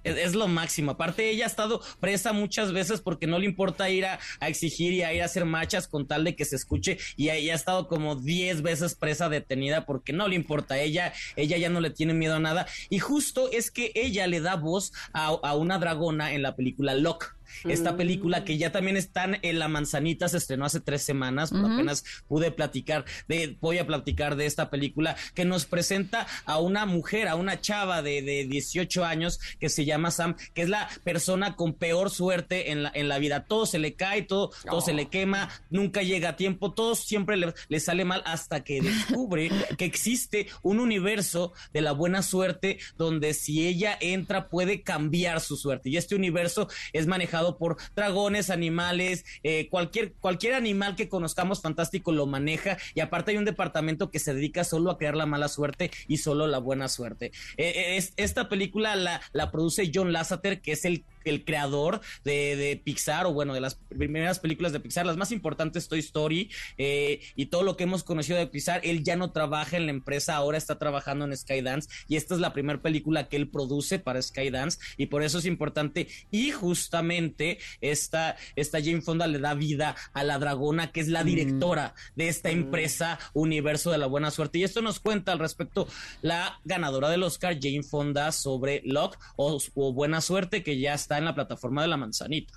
Es, 0.04 0.34
lo 0.34 0.48
máximo. 0.48 0.92
Aparte, 0.92 1.28
ella 1.28 1.44
ha 1.44 1.46
estado 1.46 1.82
presa 2.00 2.32
muchas 2.32 2.72
veces 2.72 3.02
porque 3.02 3.26
no 3.26 3.38
le 3.38 3.44
importa 3.44 3.90
ir 3.90 4.06
a, 4.06 4.18
exigir 4.40 4.94
y 4.94 5.02
a 5.02 5.12
ir 5.12 5.20
a 5.20 5.26
hacer 5.26 5.44
marchas 5.44 5.86
con 5.86 6.08
tal 6.08 6.24
de 6.24 6.34
que 6.34 6.46
se 6.46 6.56
escuche. 6.56 6.96
Y 7.16 7.28
ella 7.28 7.52
ha 7.52 7.56
estado 7.56 7.88
como 7.88 8.16
10 8.16 8.62
veces 8.62 8.94
presa 8.94 9.28
detenida 9.28 9.84
porque 9.84 10.14
no 10.14 10.28
le 10.28 10.34
importa. 10.34 10.80
Ella, 10.80 11.12
ella 11.36 11.58
ya 11.58 11.68
no 11.68 11.80
le 11.80 11.90
tiene 11.90 12.14
miedo 12.14 12.36
a 12.36 12.40
nada. 12.40 12.66
Y 12.88 13.00
justo 13.00 13.50
es 13.52 13.70
que 13.70 13.92
ella 13.94 14.26
le 14.26 14.40
da 14.40 14.56
voz 14.56 14.92
a, 15.12 15.26
a 15.26 15.54
una 15.54 15.78
dragona 15.78 16.32
en 16.32 16.40
la 16.40 16.56
película 16.56 16.94
Locke 16.94 17.26
esta 17.64 17.96
película 17.96 18.44
que 18.44 18.58
ya 18.58 18.72
también 18.72 18.96
están 18.96 19.38
en 19.42 19.58
La 19.58 19.68
Manzanita, 19.68 20.28
se 20.28 20.38
estrenó 20.38 20.64
hace 20.64 20.80
tres 20.80 21.02
semanas, 21.02 21.52
apenas 21.52 22.04
pude 22.28 22.50
platicar 22.50 23.04
de, 23.28 23.56
voy 23.60 23.78
a 23.78 23.86
platicar 23.86 24.36
de 24.36 24.46
esta 24.46 24.70
película 24.70 25.16
que 25.34 25.44
nos 25.44 25.64
presenta 25.64 26.26
a 26.44 26.58
una 26.58 26.86
mujer, 26.86 27.28
a 27.28 27.36
una 27.36 27.60
chava 27.60 28.02
de, 28.02 28.22
de 28.22 28.46
18 28.46 29.04
años 29.04 29.40
que 29.58 29.68
se 29.68 29.84
llama 29.84 30.10
Sam, 30.10 30.36
que 30.54 30.62
es 30.62 30.68
la 30.68 30.88
persona 31.04 31.56
con 31.56 31.74
peor 31.74 32.10
suerte 32.10 32.72
en 32.72 32.84
la, 32.84 32.92
en 32.94 33.08
la 33.08 33.18
vida. 33.18 33.44
Todo 33.44 33.66
se 33.66 33.78
le 33.78 33.94
cae, 33.94 34.22
todo, 34.22 34.50
todo 34.64 34.80
se 34.80 34.92
le 34.92 35.08
quema, 35.08 35.48
nunca 35.70 36.02
llega 36.02 36.30
a 36.30 36.36
tiempo, 36.36 36.72
todo 36.72 36.94
siempre 36.94 37.36
le, 37.36 37.54
le 37.68 37.80
sale 37.80 38.04
mal 38.04 38.22
hasta 38.24 38.64
que 38.64 38.80
descubre 38.80 39.50
que 39.78 39.84
existe 39.84 40.48
un 40.62 40.80
universo 40.80 41.52
de 41.72 41.80
la 41.80 41.92
buena 41.92 42.22
suerte 42.22 42.78
donde 42.96 43.34
si 43.34 43.66
ella 43.66 43.96
entra 44.00 44.48
puede 44.48 44.82
cambiar 44.82 45.40
su 45.40 45.56
suerte. 45.56 45.90
Y 45.90 45.96
este 45.96 46.14
universo 46.14 46.68
es 46.92 47.06
manejado 47.06 47.41
por 47.58 47.76
dragones, 47.94 48.50
animales, 48.50 49.24
eh, 49.42 49.68
cualquier, 49.68 50.14
cualquier 50.14 50.54
animal 50.54 50.96
que 50.96 51.08
conozcamos 51.08 51.60
fantástico 51.60 52.12
lo 52.12 52.26
maneja 52.26 52.78
y 52.94 53.00
aparte 53.00 53.32
hay 53.32 53.36
un 53.36 53.44
departamento 53.44 54.10
que 54.10 54.18
se 54.18 54.34
dedica 54.34 54.64
solo 54.64 54.90
a 54.90 54.98
crear 54.98 55.16
la 55.16 55.26
mala 55.26 55.48
suerte 55.48 55.90
y 56.08 56.18
solo 56.18 56.46
la 56.46 56.58
buena 56.58 56.88
suerte. 56.88 57.32
Eh, 57.56 57.98
eh, 57.98 58.08
esta 58.16 58.48
película 58.48 58.96
la, 58.96 59.20
la 59.32 59.50
produce 59.50 59.90
John 59.92 60.12
Lasseter, 60.12 60.60
que 60.60 60.72
es 60.72 60.84
el 60.84 61.04
el 61.24 61.44
creador 61.44 62.00
de, 62.24 62.80
Pixar, 62.84 63.26
o 63.26 63.32
bueno, 63.32 63.54
de 63.54 63.60
las 63.60 63.74
primeras 63.74 64.38
películas 64.38 64.72
de 64.72 64.80
Pixar, 64.80 65.06
las 65.06 65.16
más 65.16 65.32
importantes, 65.32 65.88
Toy 65.88 66.00
Story, 66.00 66.50
eh, 66.78 67.20
y 67.36 67.46
todo 67.46 67.62
lo 67.62 67.76
que 67.76 67.84
hemos 67.84 68.04
conocido 68.04 68.38
de 68.38 68.46
Pixar, 68.46 68.80
él 68.84 69.02
ya 69.04 69.16
no 69.16 69.32
trabaja 69.32 69.76
en 69.76 69.86
la 69.86 69.92
empresa, 69.92 70.36
ahora 70.36 70.58
está 70.58 70.78
trabajando 70.78 71.24
en 71.24 71.36
Skydance, 71.36 71.88
y 72.08 72.16
esta 72.16 72.34
es 72.34 72.40
la 72.40 72.52
primera 72.52 72.80
película 72.80 73.28
que 73.28 73.36
él 73.36 73.48
produce 73.48 73.98
para 73.98 74.22
Skydance, 74.22 74.78
y 74.96 75.06
por 75.06 75.22
eso 75.22 75.38
es 75.38 75.46
importante, 75.46 76.08
y 76.30 76.50
justamente 76.50 77.58
esta, 77.80 78.36
esta 78.56 78.80
Jane 78.80 79.02
Fonda 79.02 79.26
le 79.26 79.38
da 79.38 79.54
vida 79.54 79.96
a 80.12 80.24
la 80.24 80.38
dragona, 80.38 80.92
que 80.92 81.00
es 81.00 81.08
la 81.08 81.22
mm. 81.22 81.26
directora 81.26 81.94
de 82.16 82.28
esta 82.28 82.48
mm. 82.48 82.52
empresa 82.52 83.18
Universo 83.32 83.90
de 83.90 83.98
la 83.98 84.06
Buena 84.06 84.30
Suerte, 84.30 84.58
y 84.58 84.64
esto 84.64 84.82
nos 84.82 85.00
cuenta 85.00 85.32
al 85.32 85.38
respecto 85.38 85.88
la 86.20 86.60
ganadora 86.64 87.08
del 87.08 87.22
Oscar, 87.22 87.58
Jane 87.60 87.82
Fonda, 87.82 88.32
sobre 88.32 88.82
Luck 88.84 89.18
o, 89.36 89.58
o 89.74 89.92
Buena 89.92 90.20
Suerte, 90.20 90.62
que 90.62 90.78
ya 90.78 90.94
está 90.94 91.11
en 91.18 91.24
la 91.24 91.34
plataforma 91.34 91.82
de 91.82 91.88
la 91.88 91.96
manzanita. 91.96 92.54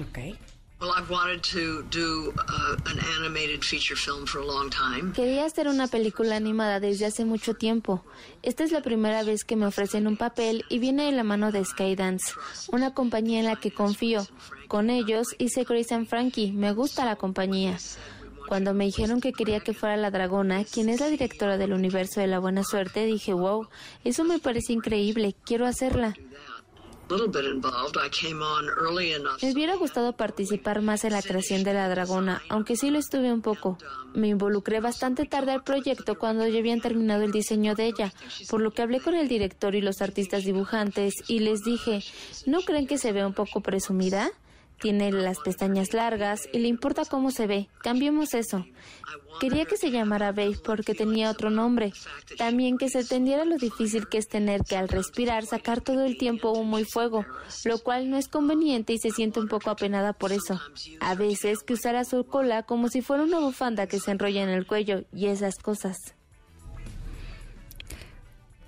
Ok. 0.00 0.18
Quería 5.12 5.44
hacer 5.44 5.66
una 5.66 5.88
película 5.88 6.36
animada 6.36 6.78
desde 6.78 7.06
hace 7.06 7.24
mucho 7.24 7.54
tiempo. 7.54 8.04
Esta 8.42 8.62
es 8.62 8.70
la 8.70 8.80
primera 8.80 9.24
vez 9.24 9.42
que 9.42 9.56
me 9.56 9.66
ofrecen 9.66 10.06
un 10.06 10.16
papel 10.16 10.64
y 10.68 10.78
viene 10.78 11.06
de 11.06 11.12
la 11.12 11.24
mano 11.24 11.50
de 11.50 11.64
Skydance, 11.64 12.34
una 12.70 12.94
compañía 12.94 13.40
en 13.40 13.46
la 13.46 13.56
que 13.56 13.72
confío. 13.72 14.24
Con 14.68 14.88
ellos 14.90 15.34
hice 15.38 15.64
Grace 15.64 15.94
and 15.94 16.06
Frankie. 16.06 16.52
Me 16.52 16.72
gusta 16.72 17.04
la 17.04 17.16
compañía. 17.16 17.76
Cuando 18.46 18.72
me 18.72 18.84
dijeron 18.84 19.20
que 19.20 19.32
quería 19.32 19.60
que 19.60 19.74
fuera 19.74 19.96
la 19.96 20.10
dragona, 20.10 20.64
quien 20.64 20.88
es 20.88 21.00
la 21.00 21.08
directora 21.08 21.58
del 21.58 21.72
universo 21.72 22.20
de 22.20 22.28
la 22.28 22.38
buena 22.38 22.62
suerte, 22.62 23.04
dije, 23.04 23.32
wow, 23.34 23.68
eso 24.04 24.24
me 24.24 24.38
parece 24.38 24.72
increíble, 24.72 25.34
quiero 25.44 25.66
hacerla. 25.66 26.14
Me 29.42 29.52
hubiera 29.52 29.76
gustado 29.76 30.12
participar 30.12 30.82
más 30.82 31.04
en 31.04 31.12
la 31.12 31.22
creación 31.22 31.64
de 31.64 31.72
la 31.72 31.88
dragona, 31.88 32.42
aunque 32.48 32.76
sí 32.76 32.90
lo 32.90 32.98
estuve 32.98 33.32
un 33.32 33.40
poco. 33.40 33.78
Me 34.14 34.28
involucré 34.28 34.80
bastante 34.80 35.24
tarde 35.24 35.52
al 35.52 35.62
proyecto 35.62 36.18
cuando 36.18 36.46
ya 36.46 36.58
habían 36.58 36.80
terminado 36.80 37.22
el 37.22 37.32
diseño 37.32 37.74
de 37.74 37.86
ella, 37.86 38.12
por 38.48 38.60
lo 38.60 38.72
que 38.72 38.82
hablé 38.82 39.00
con 39.00 39.14
el 39.14 39.28
director 39.28 39.74
y 39.74 39.80
los 39.80 40.02
artistas 40.02 40.44
dibujantes 40.44 41.14
y 41.28 41.40
les 41.40 41.60
dije, 41.60 42.04
¿no 42.46 42.60
creen 42.60 42.86
que 42.86 42.98
se 42.98 43.12
ve 43.12 43.24
un 43.24 43.34
poco 43.34 43.60
presumida? 43.60 44.30
Tiene 44.80 45.10
las 45.10 45.40
pestañas 45.40 45.92
largas 45.92 46.48
y 46.52 46.58
le 46.58 46.68
importa 46.68 47.04
cómo 47.04 47.30
se 47.30 47.46
ve. 47.46 47.68
Cambiemos 47.82 48.32
eso. 48.34 48.64
Quería 49.40 49.64
que 49.64 49.76
se 49.76 49.90
llamara 49.90 50.32
Babe 50.32 50.58
porque 50.64 50.94
tenía 50.94 51.30
otro 51.30 51.50
nombre. 51.50 51.92
También 52.36 52.78
que 52.78 52.88
se 52.88 53.00
entendiera 53.00 53.44
lo 53.44 53.56
difícil 53.56 54.08
que 54.08 54.18
es 54.18 54.28
tener 54.28 54.62
que 54.62 54.76
al 54.76 54.88
respirar 54.88 55.46
sacar 55.46 55.80
todo 55.80 56.04
el 56.04 56.16
tiempo 56.16 56.52
humo 56.52 56.78
y 56.78 56.84
fuego, 56.84 57.24
lo 57.64 57.78
cual 57.78 58.10
no 58.10 58.16
es 58.16 58.28
conveniente 58.28 58.92
y 58.92 58.98
se 58.98 59.10
siente 59.10 59.40
un 59.40 59.48
poco 59.48 59.70
apenada 59.70 60.12
por 60.12 60.32
eso. 60.32 60.60
A 61.00 61.14
veces 61.14 61.62
que 61.62 61.74
usara 61.74 62.04
su 62.04 62.24
cola 62.24 62.62
como 62.62 62.88
si 62.88 63.02
fuera 63.02 63.22
una 63.22 63.38
bufanda 63.40 63.86
que 63.86 64.00
se 64.00 64.10
enrolla 64.10 64.42
en 64.42 64.48
el 64.48 64.66
cuello 64.66 65.04
y 65.12 65.26
esas 65.26 65.56
cosas. 65.56 65.96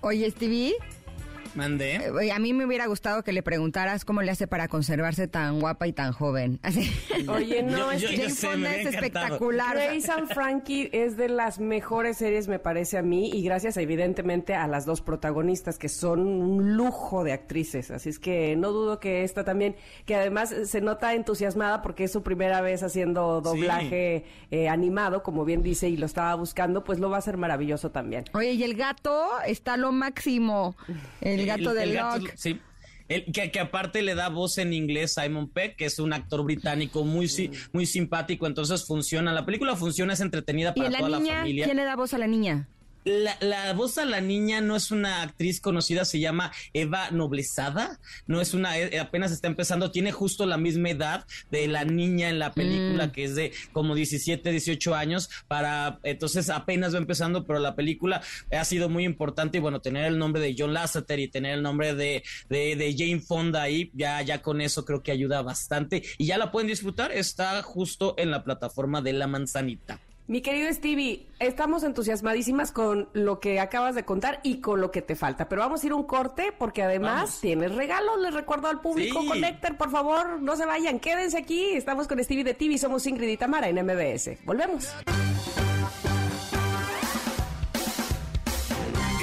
Oye, 0.02 0.30
Stevie. 0.30 0.74
Mandé. 1.54 1.96
Eh, 1.96 2.32
a 2.32 2.38
mí 2.38 2.52
me 2.52 2.64
hubiera 2.64 2.86
gustado 2.86 3.22
que 3.22 3.32
le 3.32 3.42
preguntaras 3.42 4.04
cómo 4.04 4.22
le 4.22 4.30
hace 4.30 4.46
para 4.46 4.68
conservarse 4.68 5.28
tan 5.28 5.60
guapa 5.60 5.86
y 5.86 5.92
tan 5.92 6.12
joven. 6.12 6.60
Así. 6.62 6.90
Oye, 7.28 7.62
no, 7.62 7.90
es 7.90 8.04
que 8.04 8.30
Fonda 8.30 8.74
es 8.76 8.86
espectacular. 8.86 9.76
Grace 9.76 10.10
and 10.10 10.32
Frankie 10.32 10.88
es 10.92 11.16
de 11.16 11.28
las 11.28 11.58
mejores 11.58 12.18
series, 12.18 12.48
me 12.48 12.58
parece 12.58 12.98
a 12.98 13.02
mí, 13.02 13.30
y 13.30 13.42
gracias 13.42 13.76
evidentemente 13.76 14.54
a 14.54 14.66
las 14.66 14.86
dos 14.86 15.00
protagonistas, 15.00 15.78
que 15.78 15.88
son 15.88 16.20
un 16.20 16.76
lujo 16.76 17.24
de 17.24 17.32
actrices. 17.32 17.90
Así 17.90 18.08
es 18.08 18.18
que 18.18 18.56
no 18.56 18.72
dudo 18.72 19.00
que 19.00 19.24
esta 19.24 19.44
también, 19.44 19.76
que 20.06 20.14
además 20.14 20.54
se 20.64 20.80
nota 20.80 21.14
entusiasmada 21.14 21.82
porque 21.82 22.04
es 22.04 22.12
su 22.12 22.22
primera 22.22 22.60
vez 22.60 22.82
haciendo 22.82 23.40
doblaje 23.40 24.24
eh, 24.50 24.68
animado, 24.68 25.22
como 25.22 25.44
bien 25.44 25.62
dice, 25.62 25.88
y 25.88 25.96
lo 25.96 26.06
estaba 26.06 26.34
buscando, 26.34 26.84
pues 26.84 26.98
lo 26.98 27.10
va 27.10 27.16
a 27.16 27.18
hacer 27.18 27.36
maravilloso 27.36 27.90
también. 27.90 28.24
Oye, 28.32 28.52
y 28.52 28.62
el 28.62 28.74
gato 28.74 29.28
está 29.46 29.76
lo 29.76 29.92
máximo. 29.92 30.76
El 31.20 31.39
gato 31.46 31.74
de 31.74 31.86
Locke. 31.86 32.32
Sí. 32.36 32.60
que, 33.08 33.60
aparte 33.60 34.02
le 34.02 34.14
da 34.14 34.28
voz 34.28 34.58
en 34.58 34.72
inglés 34.72 35.14
Simon 35.14 35.48
Peck, 35.48 35.76
que 35.76 35.86
es 35.86 35.98
un 35.98 36.12
actor 36.12 36.44
británico 36.44 37.04
muy, 37.04 37.28
muy 37.72 37.86
simpático, 37.86 38.46
entonces 38.46 38.84
funciona. 38.86 39.32
La 39.32 39.44
película 39.44 39.76
funciona, 39.76 40.12
es 40.12 40.20
entretenida 40.20 40.74
para 40.74 40.88
¿Y 40.88 40.92
la 40.92 40.98
toda 40.98 41.18
niña, 41.18 41.32
la 41.32 41.38
familia. 41.40 41.64
¿Quién 41.64 41.76
le 41.76 41.84
da 41.84 41.96
voz 41.96 42.14
a 42.14 42.18
la 42.18 42.26
niña? 42.26 42.68
La, 43.04 43.72
voz 43.72 43.98
a 43.98 44.04
la 44.04 44.20
niña 44.20 44.60
no 44.60 44.76
es 44.76 44.90
una 44.90 45.22
actriz 45.22 45.60
conocida, 45.60 46.04
se 46.04 46.20
llama 46.20 46.52
Eva 46.72 47.10
Noblezada, 47.10 48.00
no 48.26 48.40
es 48.40 48.54
una, 48.54 48.78
eh, 48.78 48.98
apenas 48.98 49.32
está 49.32 49.48
empezando, 49.48 49.90
tiene 49.90 50.12
justo 50.12 50.46
la 50.46 50.56
misma 50.56 50.90
edad 50.90 51.26
de 51.50 51.66
la 51.68 51.84
niña 51.84 52.28
en 52.28 52.38
la 52.38 52.52
película, 52.52 53.06
mm. 53.06 53.12
que 53.12 53.24
es 53.24 53.34
de 53.34 53.52
como 53.72 53.94
17, 53.94 54.50
18 54.50 54.94
años, 54.94 55.30
para, 55.48 55.98
entonces 56.02 56.50
apenas 56.50 56.94
va 56.94 56.98
empezando, 56.98 57.46
pero 57.46 57.58
la 57.58 57.74
película 57.74 58.22
ha 58.50 58.64
sido 58.64 58.88
muy 58.88 59.04
importante 59.04 59.58
y 59.58 59.60
bueno, 59.60 59.80
tener 59.80 60.04
el 60.06 60.18
nombre 60.18 60.42
de 60.42 60.54
John 60.56 60.74
Lasseter 60.74 61.18
y 61.20 61.28
tener 61.28 61.54
el 61.54 61.62
nombre 61.62 61.94
de, 61.94 62.22
de, 62.48 62.76
de 62.76 62.94
Jane 62.96 63.20
Fonda 63.20 63.62
ahí, 63.62 63.90
ya, 63.94 64.20
ya 64.22 64.42
con 64.42 64.60
eso 64.60 64.84
creo 64.84 65.02
que 65.02 65.12
ayuda 65.12 65.42
bastante 65.42 66.02
y 66.18 66.26
ya 66.26 66.38
la 66.38 66.50
pueden 66.50 66.68
disfrutar, 66.68 67.12
está 67.12 67.62
justo 67.62 68.14
en 68.18 68.30
la 68.30 68.44
plataforma 68.44 69.02
de 69.02 69.12
La 69.12 69.26
Manzanita. 69.26 70.00
Mi 70.30 70.42
querido 70.42 70.72
Stevie, 70.72 71.26
estamos 71.40 71.82
entusiasmadísimas 71.82 72.70
con 72.70 73.08
lo 73.14 73.40
que 73.40 73.58
acabas 73.58 73.96
de 73.96 74.04
contar 74.04 74.38
y 74.44 74.60
con 74.60 74.80
lo 74.80 74.92
que 74.92 75.02
te 75.02 75.16
falta, 75.16 75.48
pero 75.48 75.62
vamos 75.62 75.82
a 75.82 75.86
ir 75.86 75.92
un 75.92 76.04
corte 76.04 76.54
porque 76.56 76.84
además 76.84 77.40
tienes 77.40 77.74
regalos, 77.74 78.20
les 78.20 78.32
recuerdo 78.32 78.68
al 78.68 78.80
público, 78.80 79.22
sí. 79.22 79.42
por 79.76 79.90
favor, 79.90 80.40
no 80.40 80.54
se 80.54 80.66
vayan, 80.66 81.00
quédense 81.00 81.36
aquí, 81.36 81.70
estamos 81.70 82.06
con 82.06 82.22
Stevie 82.22 82.44
de 82.44 82.54
TV, 82.54 82.78
somos 82.78 83.08
Ingrid 83.08 83.28
y 83.28 83.36
Tamara 83.38 83.70
en 83.70 83.84
MBS. 83.84 84.44
Volvemos. 84.44 84.94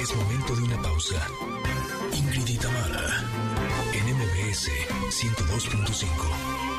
Es 0.02 0.14
momento 0.14 0.56
de 0.56 0.62
una 0.62 0.82
pausa. 0.82 1.26
Ingrid 2.18 2.48
y 2.48 2.58
Tamara 2.58 3.24
en 3.94 4.14
MBS 4.14 4.68
102.5. 5.08 6.78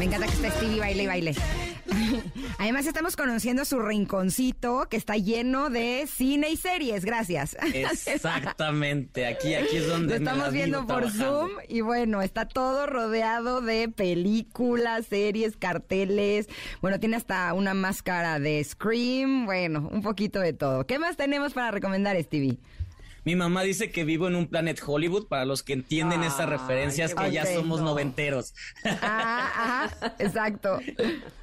Me 0.00 0.06
encanta 0.06 0.28
que 0.28 0.32
esté 0.32 0.50
Stevie 0.52 0.80
baile 0.80 1.02
y 1.02 1.06
baile. 1.08 1.34
Además 2.56 2.86
estamos 2.86 3.16
conociendo 3.16 3.66
su 3.66 3.80
rinconcito 3.80 4.86
que 4.88 4.96
está 4.96 5.18
lleno 5.18 5.68
de 5.68 6.06
cine 6.10 6.48
y 6.48 6.56
series, 6.56 7.04
gracias. 7.04 7.54
Exactamente, 8.06 9.26
aquí, 9.26 9.52
aquí 9.52 9.76
es 9.76 9.88
donde... 9.88 10.18
Lo 10.18 10.24
estamos 10.24 10.52
viendo 10.52 10.86
por 10.86 11.10
Zoom 11.10 11.50
y 11.68 11.82
bueno, 11.82 12.22
está 12.22 12.48
todo 12.48 12.86
rodeado 12.86 13.60
de 13.60 13.90
películas, 13.90 15.04
series, 15.04 15.58
carteles. 15.58 16.48
Bueno, 16.80 16.98
tiene 16.98 17.16
hasta 17.16 17.52
una 17.52 17.74
máscara 17.74 18.38
de 18.38 18.64
Scream, 18.64 19.44
bueno, 19.44 19.86
un 19.92 20.00
poquito 20.00 20.40
de 20.40 20.54
todo. 20.54 20.86
¿Qué 20.86 20.98
más 20.98 21.18
tenemos 21.18 21.52
para 21.52 21.72
recomendar, 21.72 22.16
Stevie? 22.22 22.58
Mi 23.24 23.36
mamá 23.36 23.62
dice 23.62 23.90
que 23.90 24.04
vivo 24.04 24.28
en 24.28 24.36
un 24.36 24.48
Planet 24.48 24.80
Hollywood, 24.84 25.28
para 25.28 25.44
los 25.44 25.62
que 25.62 25.72
entienden 25.72 26.22
esas 26.22 26.48
referencias, 26.48 27.14
que 27.14 27.30
ya 27.30 27.46
somos 27.46 27.80
noventeros. 27.80 28.54
Ah, 28.84 29.88
ajá, 29.90 30.14
exacto. 30.18 30.78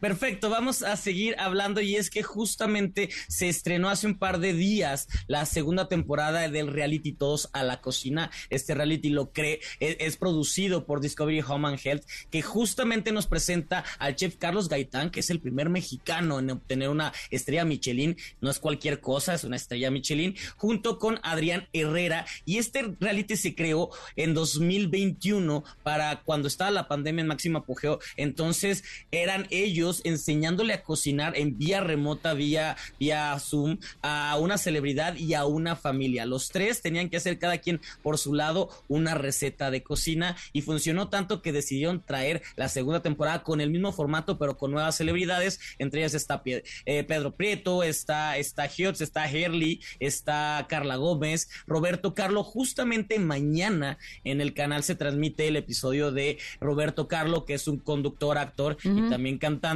Perfecto, 0.00 0.50
vamos 0.50 0.82
a 0.82 0.96
seguir 0.96 1.34
hablando 1.38 1.80
y 1.80 1.96
es 1.96 2.10
que 2.10 2.22
justamente 2.22 3.08
se 3.28 3.48
estrenó 3.48 3.88
hace 3.88 4.06
un 4.06 4.18
par 4.18 4.38
de 4.38 4.52
días 4.52 5.08
la 5.28 5.46
segunda 5.46 5.88
temporada 5.88 6.48
del 6.48 6.68
reality 6.68 7.12
Todos 7.12 7.48
a 7.52 7.62
la 7.62 7.80
Cocina. 7.80 8.30
Este 8.50 8.74
reality 8.74 9.08
lo 9.08 9.32
cree, 9.32 9.60
es, 9.80 9.96
es, 10.00 10.16
producido 10.16 10.84
por 10.84 11.00
Discovery 11.00 11.40
Home 11.40 11.68
and 11.68 11.80
Health, 11.82 12.04
que 12.30 12.42
justamente 12.42 13.12
nos 13.12 13.26
presenta 13.26 13.84
al 13.98 14.14
chef 14.16 14.36
Carlos 14.36 14.68
Gaitán, 14.68 15.10
que 15.10 15.20
es 15.20 15.30
el 15.30 15.40
primer 15.40 15.70
mexicano 15.70 16.38
en 16.38 16.50
obtener 16.50 16.88
una 16.88 17.12
estrella 17.30 17.64
Michelin. 17.64 18.16
No 18.40 18.50
es 18.50 18.58
cualquier 18.58 19.00
cosa, 19.00 19.34
es 19.34 19.44
una 19.44 19.56
estrella 19.56 19.90
Michelin, 19.90 20.36
junto 20.56 20.98
con 20.98 21.18
Adrián 21.22 21.68
Herrera. 21.72 22.26
Y 22.44 22.58
este 22.58 22.94
reality 23.00 23.36
se 23.36 23.54
creó 23.54 23.90
en 24.16 24.34
2021 24.34 25.64
para 25.82 26.22
cuando 26.22 26.48
estaba 26.48 26.70
la 26.70 26.88
pandemia 26.88 27.22
en 27.22 27.28
máximo 27.28 27.58
apogeo. 27.58 28.00
Entonces 28.16 28.84
eran 29.10 29.46
ellos 29.50 29.83
enseñándole 30.04 30.74
a 30.74 30.82
cocinar 30.82 31.36
en 31.36 31.58
vía 31.58 31.80
remota, 31.80 32.34
vía, 32.34 32.76
vía 32.98 33.38
Zoom, 33.38 33.78
a 34.02 34.36
una 34.40 34.58
celebridad 34.58 35.16
y 35.16 35.34
a 35.34 35.44
una 35.44 35.76
familia. 35.76 36.26
Los 36.26 36.48
tres 36.48 36.82
tenían 36.82 37.08
que 37.10 37.16
hacer 37.16 37.38
cada 37.38 37.58
quien 37.58 37.80
por 38.02 38.18
su 38.18 38.34
lado 38.34 38.70
una 38.88 39.14
receta 39.14 39.70
de 39.70 39.82
cocina 39.82 40.36
y 40.52 40.62
funcionó 40.62 41.08
tanto 41.08 41.42
que 41.42 41.52
decidieron 41.52 42.00
traer 42.00 42.42
la 42.56 42.68
segunda 42.68 43.02
temporada 43.02 43.42
con 43.42 43.60
el 43.60 43.70
mismo 43.70 43.92
formato, 43.92 44.38
pero 44.38 44.56
con 44.56 44.70
nuevas 44.70 44.96
celebridades. 44.96 45.60
Entre 45.78 46.00
ellas 46.00 46.14
está 46.14 46.42
eh, 46.44 47.04
Pedro 47.04 47.34
Prieto, 47.34 47.82
está, 47.82 48.36
está 48.38 48.64
está 48.64 49.30
Herley, 49.30 49.80
está 50.00 50.66
Carla 50.68 50.96
Gómez, 50.96 51.48
Roberto 51.66 52.14
Carlo. 52.14 52.42
Justamente 52.42 53.18
mañana 53.18 53.98
en 54.24 54.40
el 54.40 54.54
canal 54.54 54.82
se 54.82 54.94
transmite 54.94 55.48
el 55.48 55.56
episodio 55.56 56.12
de 56.12 56.38
Roberto 56.60 57.08
Carlo, 57.08 57.44
que 57.44 57.54
es 57.54 57.68
un 57.68 57.78
conductor, 57.78 58.38
actor 58.38 58.76
y 58.82 59.08
también 59.08 59.38
cantante 59.38 59.73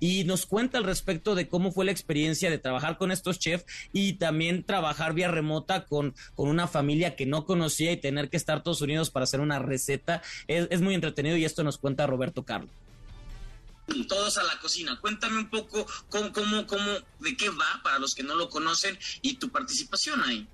y 0.00 0.24
nos 0.24 0.46
cuenta 0.46 0.78
al 0.78 0.84
respecto 0.84 1.34
de 1.34 1.48
cómo 1.48 1.72
fue 1.72 1.84
la 1.84 1.92
experiencia 1.92 2.50
de 2.50 2.58
trabajar 2.58 2.98
con 2.98 3.10
estos 3.10 3.38
chefs 3.38 3.64
y 3.92 4.14
también 4.14 4.64
trabajar 4.64 5.14
vía 5.14 5.28
remota 5.28 5.86
con, 5.86 6.14
con 6.34 6.48
una 6.48 6.66
familia 6.66 7.16
que 7.16 7.26
no 7.26 7.44
conocía 7.44 7.92
y 7.92 7.96
tener 7.96 8.28
que 8.28 8.36
estar 8.36 8.62
todos 8.62 8.80
unidos 8.80 9.10
para 9.10 9.24
hacer 9.24 9.40
una 9.40 9.58
receta. 9.58 10.22
Es, 10.46 10.80
muy 10.80 10.94
entretenido 10.94 11.36
y 11.36 11.44
esto 11.44 11.64
nos 11.64 11.78
cuenta 11.78 12.06
Roberto 12.06 12.44
Carlos 12.44 12.70
todos 14.06 14.36
a 14.36 14.42
la 14.42 14.58
cocina. 14.60 14.98
Cuéntame 15.00 15.38
un 15.38 15.48
poco 15.48 15.86
cómo, 16.10 16.30
cómo, 16.30 16.66
cómo, 16.66 16.90
de 17.20 17.36
qué 17.38 17.48
va 17.48 17.80
para 17.82 17.98
los 17.98 18.14
que 18.14 18.22
no 18.22 18.34
lo 18.34 18.50
conocen 18.50 18.98
y 19.22 19.36
tu 19.36 19.48
participación 19.48 20.22
ahí. 20.24 20.46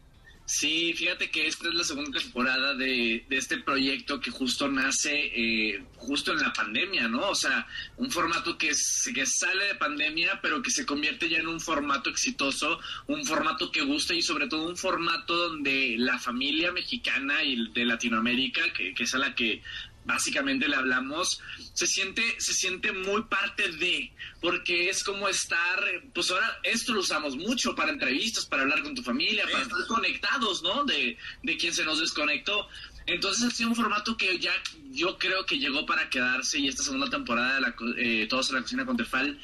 Sí, 0.46 0.92
fíjate 0.92 1.30
que 1.30 1.46
esta 1.46 1.68
es 1.68 1.74
la 1.74 1.84
segunda 1.84 2.20
temporada 2.20 2.74
de, 2.74 3.24
este 3.30 3.58
proyecto 3.58 4.20
que 4.20 4.30
justo 4.30 4.68
nace 4.68 5.32
eh, 5.34 5.82
justo 5.96 6.32
en 6.32 6.40
la 6.40 6.52
pandemia, 6.52 7.08
¿no? 7.08 7.30
O 7.30 7.34
sea, 7.34 7.66
un 7.96 8.10
formato 8.10 8.58
que, 8.58 8.68
que 9.14 9.24
sale 9.24 9.64
de 9.64 9.74
pandemia, 9.76 10.40
pero 10.42 10.60
que 10.60 10.70
se 10.70 10.84
convierte 10.84 11.30
ya 11.30 11.38
en 11.38 11.48
un 11.48 11.60
formato 11.60 12.10
exitoso, 12.10 12.78
un 13.06 13.24
formato 13.24 13.72
que 13.72 13.80
gusta 13.80 14.12
y 14.12 14.20
sobre 14.20 14.46
todo 14.46 14.68
un 14.68 14.76
formato 14.76 15.34
donde 15.34 15.96
la 15.96 16.18
familia 16.18 16.72
mexicana 16.72 17.42
y 17.42 17.70
de 17.72 17.86
Latinoamérica, 17.86 18.70
que, 18.74 18.92
que 18.92 19.04
es 19.04 19.14
a 19.14 19.18
la 19.18 19.34
que 19.34 19.62
básicamente 20.04 20.68
le 20.68 20.76
hablamos, 20.76 21.40
se 21.72 21.86
siente, 21.86 22.22
se 22.38 22.52
siente 22.52 22.92
muy 22.92 23.22
parte 23.22 23.70
de, 23.72 24.12
porque 24.40 24.88
es 24.88 25.02
como 25.02 25.28
estar, 25.28 25.82
pues 26.12 26.30
ahora 26.30 26.60
esto 26.62 26.92
lo 26.92 27.00
usamos 27.00 27.36
mucho 27.36 27.74
para 27.74 27.90
entrevistas, 27.90 28.46
para 28.46 28.62
hablar 28.62 28.82
con 28.82 28.94
tu 28.94 29.02
familia, 29.02 29.44
para 29.50 29.62
estar 29.62 29.86
conectados, 29.86 30.62
¿no? 30.62 30.84
De, 30.84 31.16
de 31.42 31.56
quien 31.56 31.74
se 31.74 31.84
nos 31.84 32.00
desconectó. 32.00 32.68
Entonces 33.06 33.44
ha 33.44 33.50
sido 33.50 33.70
un 33.70 33.76
formato 33.76 34.16
que 34.16 34.38
ya 34.38 34.52
yo 34.92 35.18
creo 35.18 35.44
que 35.44 35.58
llegó 35.58 35.84
para 35.86 36.08
quedarse 36.08 36.58
y 36.58 36.68
esta 36.68 36.82
segunda 36.82 37.10
temporada 37.10 37.56
de 37.56 37.60
la, 37.60 37.74
eh, 37.98 38.26
Todos 38.28 38.50
en 38.50 38.56
la 38.56 38.62
Cocina 38.62 38.86
con 38.86 38.96
Tefal 38.96 39.38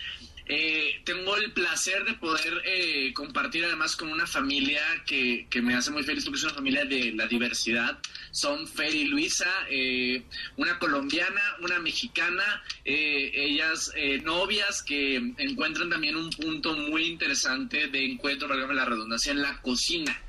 eh, 0.53 1.01
tengo 1.05 1.37
el 1.37 1.53
placer 1.53 2.05
de 2.05 2.15
poder 2.15 2.61
eh, 2.65 3.13
compartir 3.15 3.65
además 3.65 3.95
con 3.95 4.11
una 4.11 4.27
familia 4.27 4.83
que, 5.07 5.47
que, 5.49 5.63
me 5.63 5.77
hace 5.77 5.93
muy 5.93 6.03
feliz 6.03 6.25
porque 6.25 6.39
es 6.39 6.43
una 6.43 6.55
familia 6.55 6.85
de 6.85 7.13
la 7.13 7.29
diversidad. 7.29 8.01
Son 8.33 8.67
Fer 8.67 8.93
y 8.93 9.05
Luisa, 9.05 9.49
eh, 9.71 10.25
una 10.57 10.77
colombiana, 10.81 11.41
una 11.63 11.79
mexicana, 11.79 12.65
ellas 12.85 13.93
novias 14.25 14.83
que 14.83 15.17
encuentran 15.39 15.89
también 15.89 16.17
un 16.17 16.31
punto 16.31 16.75
muy 16.75 17.05
interesante 17.05 17.87
de 17.87 18.05
encuentro, 18.05 18.49
valga 18.49 18.75
la 18.75 18.85
redundancia, 18.87 19.31
en 19.31 19.43
la 19.43 19.63
cocina. 19.63 20.21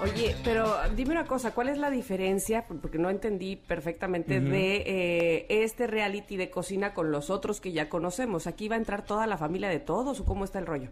Oye, 0.00 0.36
pero 0.44 0.76
dime 0.94 1.12
una 1.12 1.24
cosa, 1.24 1.52
¿cuál 1.52 1.68
es 1.68 1.78
la 1.78 1.90
diferencia? 1.90 2.66
Porque 2.66 2.98
no 2.98 3.08
entendí 3.08 3.56
perfectamente 3.56 4.40
de 4.40 4.76
eh, 4.86 5.46
este 5.48 5.86
reality 5.86 6.36
de 6.36 6.50
cocina 6.50 6.92
con 6.92 7.10
los 7.10 7.30
otros 7.30 7.60
que 7.60 7.72
ya 7.72 7.88
conocemos. 7.88 8.46
¿Aquí 8.46 8.68
va 8.68 8.76
a 8.76 8.78
entrar 8.78 9.06
toda 9.06 9.26
la 9.26 9.38
familia 9.38 9.68
de 9.68 9.80
todos 9.80 10.20
o 10.20 10.24
cómo 10.24 10.44
está 10.44 10.58
el 10.58 10.66
rollo? 10.66 10.90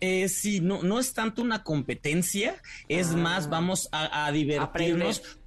Eh, 0.00 0.28
sí, 0.28 0.60
no, 0.60 0.82
no 0.82 1.00
es 1.00 1.12
tanto 1.12 1.42
una 1.42 1.64
competencia, 1.64 2.54
es 2.88 3.12
ah. 3.12 3.16
más, 3.16 3.48
vamos 3.48 3.88
a, 3.92 4.26
a 4.26 4.32
divertirnos 4.32 5.18
aprender 5.18 5.45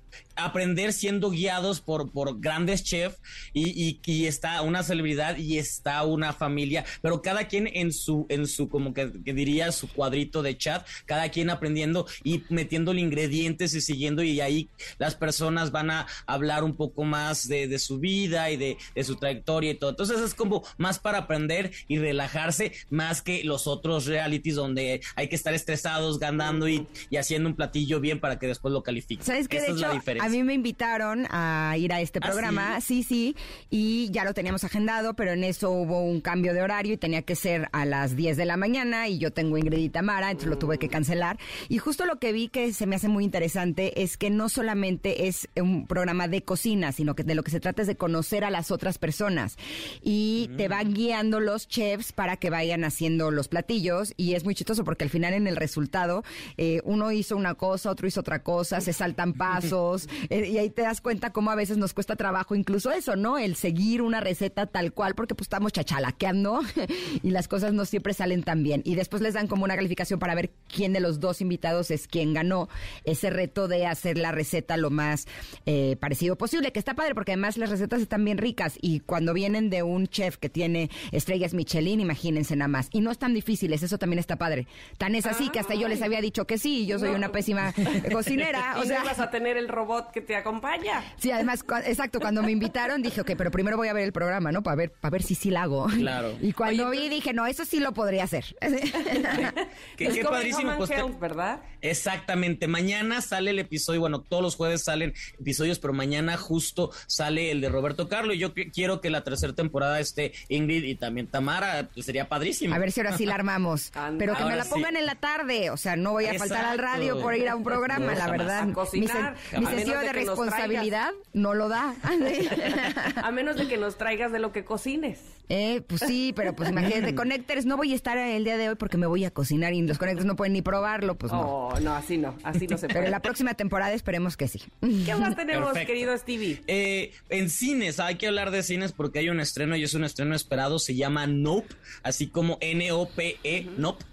siendo 0.92 1.30
guiados 1.30 1.82
por, 1.82 2.12
por 2.12 2.40
grandes 2.40 2.84
chefs 2.84 3.18
y, 3.54 4.00
y, 4.06 4.26
está 4.26 4.62
una 4.62 4.84
celebridad 4.84 5.38
y 5.38 5.58
está 5.58 6.04
una 6.04 6.34
familia, 6.34 6.86
pero 7.02 7.22
cada 7.22 7.48
quien 7.48 7.70
en 7.74 7.92
su, 7.92 8.26
en 8.30 8.48
su, 8.48 8.70
como 8.70 8.94
que, 8.94 9.08
diría, 9.08 9.72
su 9.72 9.88
cuadrito 9.88 10.42
de 10.42 10.58
chat, 10.58 10.86
cada 11.06 11.30
quien 11.30 11.50
aprendiendo 11.50 12.06
y 12.24 12.44
metiéndole 12.50 13.02
ingredientes 13.02 13.74
y 13.74 13.82
siguiendo 13.82 14.24
y 14.24 14.42
ahí 14.42 14.70
las 14.98 15.16
personas 15.16 15.72
van 15.72 15.92
a 15.92 16.08
hablar 16.26 16.64
un 16.64 16.76
poco 16.76 17.04
más 17.04 17.48
de, 17.48 17.80
su 17.80 18.00
vida 18.00 18.52
y 18.52 18.58
de, 18.58 18.78
su 19.04 19.16
trayectoria 19.16 19.72
y 19.72 19.76
todo. 19.76 19.92
Entonces 19.92 20.20
es 20.20 20.34
como 20.34 20.64
más 20.78 21.00
para 21.00 21.20
aprender 21.20 21.72
y 21.88 21.98
relajarse 21.98 22.74
más 22.90 23.22
que 23.22 23.44
los 23.44 23.68
otros 23.68 24.06
realities 24.06 24.56
donde 24.56 25.02
hay 25.16 25.28
que 25.28 25.36
estar 25.36 25.54
estresados, 25.54 26.20
ganando 26.20 26.68
y, 26.68 26.88
y 27.10 27.18
haciendo 27.18 27.50
un 27.50 27.56
platillo 27.56 28.00
bien 28.00 28.20
para 28.20 28.38
que 28.38 28.48
después 28.48 28.74
lo 28.74 28.84
califiquen. 28.84 29.26
¿Sabes 29.26 29.48
qué? 29.48 29.60
de 29.62 29.72
hecho, 29.72 29.92
a 30.30 30.32
mí 30.32 30.44
me 30.44 30.54
invitaron 30.54 31.26
a 31.32 31.76
ir 31.78 31.92
a 31.92 32.02
este 32.02 32.20
¿Ah, 32.22 32.28
programa, 32.28 32.80
sí? 32.82 33.04
sí, 33.04 33.36
y 33.70 34.10
ya 34.12 34.24
lo 34.24 34.34
teníamos 34.34 34.64
agendado, 34.64 35.16
pero 35.16 35.32
en 35.32 35.44
eso 35.44 35.72
hubo 35.72 36.04
un 36.04 36.22
cambio 36.22 36.54
de 36.54 36.62
horario 36.62 36.94
y 36.94 36.98
tenía 36.98 37.24
que 37.24 37.36
ser 37.36 37.68
a 37.72 37.86
las 37.86 38.16
10 38.16 38.38
de 38.38 38.46
la 38.46 38.58
mañana 38.58 39.08
y 39.08 39.18
yo 39.18 39.32
tengo 39.32 39.58
Ingrid 39.58 39.80
y 39.80 39.90
Tamara, 39.90 40.30
entonces 40.30 40.50
lo 40.50 40.58
tuve 40.60 40.78
que 40.78 40.88
cancelar. 40.88 41.40
Y 41.68 41.80
justo 41.80 42.06
lo 42.06 42.20
que 42.20 42.32
vi 42.32 42.48
que 42.48 42.74
se 42.74 42.86
me 42.86 42.96
hace 42.96 43.08
muy 43.08 43.24
interesante 43.24 44.04
es 44.04 44.18
que 44.18 44.30
no 44.30 44.50
solamente 44.50 45.28
es 45.28 45.50
un 45.56 45.88
programa 45.88 46.28
de 46.28 46.44
cocina, 46.44 46.92
sino 46.92 47.16
que 47.16 47.24
de 47.24 47.36
lo 47.36 47.44
que 47.44 47.52
se 47.52 47.60
trata 47.60 47.82
es 47.82 47.88
de 47.88 47.96
conocer 47.96 48.44
a 48.44 48.52
las 48.52 48.70
otras 48.72 49.00
personas 49.00 49.58
y 50.04 50.50
te 50.58 50.68
van 50.68 50.94
guiando 50.94 51.40
los 51.40 51.68
chefs 51.68 52.12
para 52.12 52.38
que 52.38 52.50
vayan 52.50 52.84
haciendo 52.84 53.32
los 53.32 53.48
platillos 53.48 54.14
y 54.16 54.36
es 54.36 54.44
muy 54.44 54.54
chistoso 54.54 54.84
porque 54.84 55.06
al 55.06 55.10
final 55.10 55.34
en 55.34 55.48
el 55.48 55.56
resultado 55.56 56.24
eh, 56.58 56.82
uno 56.84 57.12
hizo 57.12 57.36
una 57.36 57.56
cosa, 57.56 57.90
otro 57.90 58.08
hizo 58.08 58.20
otra 58.20 58.44
cosa, 58.44 58.80
se 58.80 58.94
saltan 58.94 59.34
pasos 59.40 60.08
y 60.30 60.58
ahí 60.58 60.70
te 60.70 60.82
das 60.82 61.02
cuenta 61.02 61.32
cómo 61.32 61.52
a 61.52 61.56
veces 61.56 61.78
nos 61.78 61.94
cuesta 61.94 62.16
trabajo 62.16 62.56
incluso 62.56 62.92
eso, 62.92 63.16
¿no? 63.16 63.38
El 63.38 63.56
seguir 63.56 64.02
una 64.02 64.20
receta 64.20 64.66
tal 64.68 64.94
cual 64.94 65.16
porque 65.16 65.36
pues 65.36 65.46
estamos 65.46 65.74
chachalaqueando 65.74 66.62
y 67.24 67.32
las 67.32 67.48
cosas 67.48 67.74
no 67.74 67.86
siempre 67.86 68.14
salen 68.14 68.44
tan 68.44 68.64
bien. 68.64 68.82
Y 68.86 68.96
después 68.96 69.22
les 69.22 69.34
dan 69.34 69.48
como 69.48 69.64
una 69.64 69.76
calificación 69.76 70.20
para 70.20 70.36
ver 70.36 70.52
quién 70.68 70.94
de 70.94 71.00
los 71.00 71.20
dos 71.20 71.42
invitados 71.42 71.92
es 71.92 72.08
quien 72.08 72.34
ganó 72.34 72.70
ese 73.04 73.30
reto 73.30 73.68
de 73.68 73.86
hacer 73.86 74.18
la 74.18 74.32
receta 74.32 74.78
lo 74.78 74.90
más 74.90 75.28
eh, 75.66 75.96
parecido 76.00 76.38
posible, 76.38 76.72
que 76.72 76.80
está 76.80 76.94
padre 76.94 77.16
porque 77.16 77.34
además 77.34 77.58
las 77.58 77.70
recetas 77.70 78.02
están 78.02 78.24
bien 78.26 78.38
ricas 78.38 78.78
y 78.82 79.02
cuando 79.02 79.34
vienen 79.34 79.70
de 79.70 79.84
un 79.84 80.08
chef 80.08 80.38
que 80.38 80.50
tiene 80.50 80.90
estrellas 81.12 81.54
Michelin, 81.54 82.00
imagínense 82.00 82.56
nada 82.56 82.68
más. 82.68 82.90
Y 82.92 83.02
no 83.02 83.12
es 83.12 83.18
tan 83.18 83.34
difíciles, 83.34 83.84
eso 83.84 83.98
también 83.98 84.20
está 84.20 84.38
padre. 84.38 84.68
Tan 84.98 85.16
es 85.16 85.26
así 85.26 85.50
que 85.50 85.60
hasta 85.60 85.76
yo 85.76 85.88
les 85.88 86.02
había 86.02 86.22
dicho 86.22 86.46
que 86.46 86.58
sí, 86.58 86.86
yo 86.86 87.00
soy 87.00 87.10
una 87.10 87.32
pésima 87.32 87.74
cocinera. 88.12 88.76
O 88.80 88.86
sea, 88.86 89.04
vas 89.04 89.20
a 89.20 89.30
tener 89.30 89.58
el 89.58 89.68
robot 89.68 89.99
que 90.14 90.22
te 90.22 90.36
acompaña. 90.36 91.04
Sí, 91.18 91.32
además, 91.32 91.64
exacto, 91.86 92.20
cuando 92.20 92.42
me 92.44 92.52
invitaron 92.52 93.02
dije, 93.02 93.22
ok, 93.22 93.32
pero 93.38 93.52
primero 93.52 93.78
voy 93.78 93.88
a 93.88 93.94
ver 93.94 94.04
el 94.04 94.12
programa, 94.14 94.52
¿no? 94.52 94.64
Para 94.64 94.76
ver, 94.76 94.92
para 94.92 95.12
ver 95.12 95.24
si 95.24 95.36
sí 95.36 95.50
la 95.50 95.64
hago. 95.64 95.88
Claro. 95.88 96.34
Y 96.42 96.54
cuando 96.54 96.90
vi 96.90 97.10
dije, 97.10 97.34
no, 97.34 97.46
eso 97.48 97.66
sí 97.66 97.80
lo 97.80 97.94
podría 97.94 98.24
hacer. 98.24 98.56
Qué, 99.98 100.06
Es 100.08 100.14
qué 100.14 100.22
como 100.22 100.36
padrísimo. 100.36 100.78
Pues, 100.78 100.90
¿verdad? 101.20 101.62
Exactamente. 101.82 102.68
Mañana 102.68 103.22
sale 103.22 103.52
el 103.52 103.60
episodio, 103.60 104.00
bueno, 104.02 104.22
todos 104.22 104.42
los 104.44 104.56
jueves 104.56 104.84
salen 104.84 105.14
episodios, 105.40 105.80
pero 105.80 105.94
mañana 105.94 106.38
justo 106.38 106.92
sale 107.08 107.52
el 107.52 107.62
de 107.62 107.70
Roberto 107.70 108.08
Carlos. 108.08 108.36
Y 108.36 108.40
yo 108.40 108.54
que- 108.54 108.70
quiero 108.72 109.02
que 109.02 109.10
la 109.10 109.24
tercera 109.24 109.54
temporada 109.54 110.00
esté 110.00 110.34
Ingrid 110.50 110.84
y 110.84 110.96
también 110.96 111.28
Tamara. 111.28 111.90
pues, 111.94 112.06
sería 112.06 112.28
padrísimo. 112.30 112.74
A 112.76 112.80
ver 112.80 112.92
si 112.92 113.00
ahora 113.02 113.18
sí 113.18 113.26
la 113.26 113.36
armamos. 113.36 113.92
Pero 114.18 114.36
que 114.36 114.44
me 114.46 114.56
la 114.56 114.64
sí. 114.64 114.70
pongan 114.72 114.96
en 114.98 115.06
la 115.06 115.16
tarde. 115.16 115.70
O 115.72 115.78
sea, 115.78 115.96
no 115.96 116.12
voy 116.12 116.26
a 116.26 116.34
faltar 116.38 116.66
al 116.66 116.78
radio 116.78 117.20
por 117.22 117.36
ir 117.36 117.48
a 117.50 117.56
un 117.56 117.64
programa, 117.64 118.06
No, 118.06 118.12
la 118.12 118.22
jamás. 118.22 118.38
verdad. 118.38 118.70
A 118.70 118.74
cocinar. 118.74 119.36
sen- 119.52 119.60
mi 119.60 119.66
A 119.66 119.70
sentido 119.92 120.14
de 120.14 120.14
responsabilidad 120.14 121.12
no 121.34 121.54
lo 121.54 121.70
da. 121.70 121.96
A 123.24 123.32
menos 123.32 123.56
de 123.58 123.68
que 123.68 123.78
nos 123.78 123.98
traigas 123.98 124.32
de 124.32 124.40
lo 124.40 124.52
que 124.52 124.64
cocines. 124.66 125.20
Eh, 125.50 125.82
pues 125.88 126.02
sí, 126.06 126.32
pero 126.36 126.56
pues 126.56 126.70
imagínate, 126.70 127.16
Connectors, 127.16 127.66
no 127.66 127.76
voy 127.76 127.94
a 127.94 127.96
estar 127.96 128.18
el 128.18 128.44
día 128.44 128.58
de 128.58 128.70
hoy 128.70 128.76
porque 128.76 128.98
me 128.98 129.08
voy 129.08 129.26
a 129.26 129.32
cocinar 129.32 129.74
y 129.74 129.82
los 129.82 129.98
Connectors 129.98 130.26
no 130.26 130.36
pueden 130.36 130.54
ni 130.54 130.62
probarlo, 130.62 131.16
pues 131.18 131.32
no. 131.32 131.42
Oh, 131.42 131.80
no, 131.80 131.96
así 131.96 132.18
no, 132.18 132.36
así 132.44 132.68
no 132.68 132.78
se 132.78 132.88
Pero 132.88 133.00
puede. 133.00 133.12
la 133.12 133.22
próxima 133.22 133.56
temporada 133.56 133.94
esperemos 133.94 134.38
que 134.38 134.48
sí. 134.48 134.62
¿Qué 135.06 135.16
más 135.16 135.36
tenemos, 135.36 135.70
Perfecto. 135.70 135.88
querido 135.94 136.18
Stevie? 136.18 136.62
Eh, 136.68 137.14
en 137.30 137.50
cines, 137.50 138.00
hay 138.00 138.16
que 138.16 138.28
hablar 138.28 138.52
de 138.52 138.62
cines 138.62 138.92
porque 138.92 139.20
hay 139.20 139.30
un 139.30 139.40
estreno 139.40 139.76
y 139.76 139.84
es 139.84 139.96
un 139.96 140.04
estreno 140.04 140.36
esperado, 140.36 140.78
se 140.78 140.96
llama 140.96 141.26
Nope, 141.26 141.74
así 142.04 142.28
como 142.28 142.58
N-O-P-E, 142.62 143.68
Nope 143.78 144.06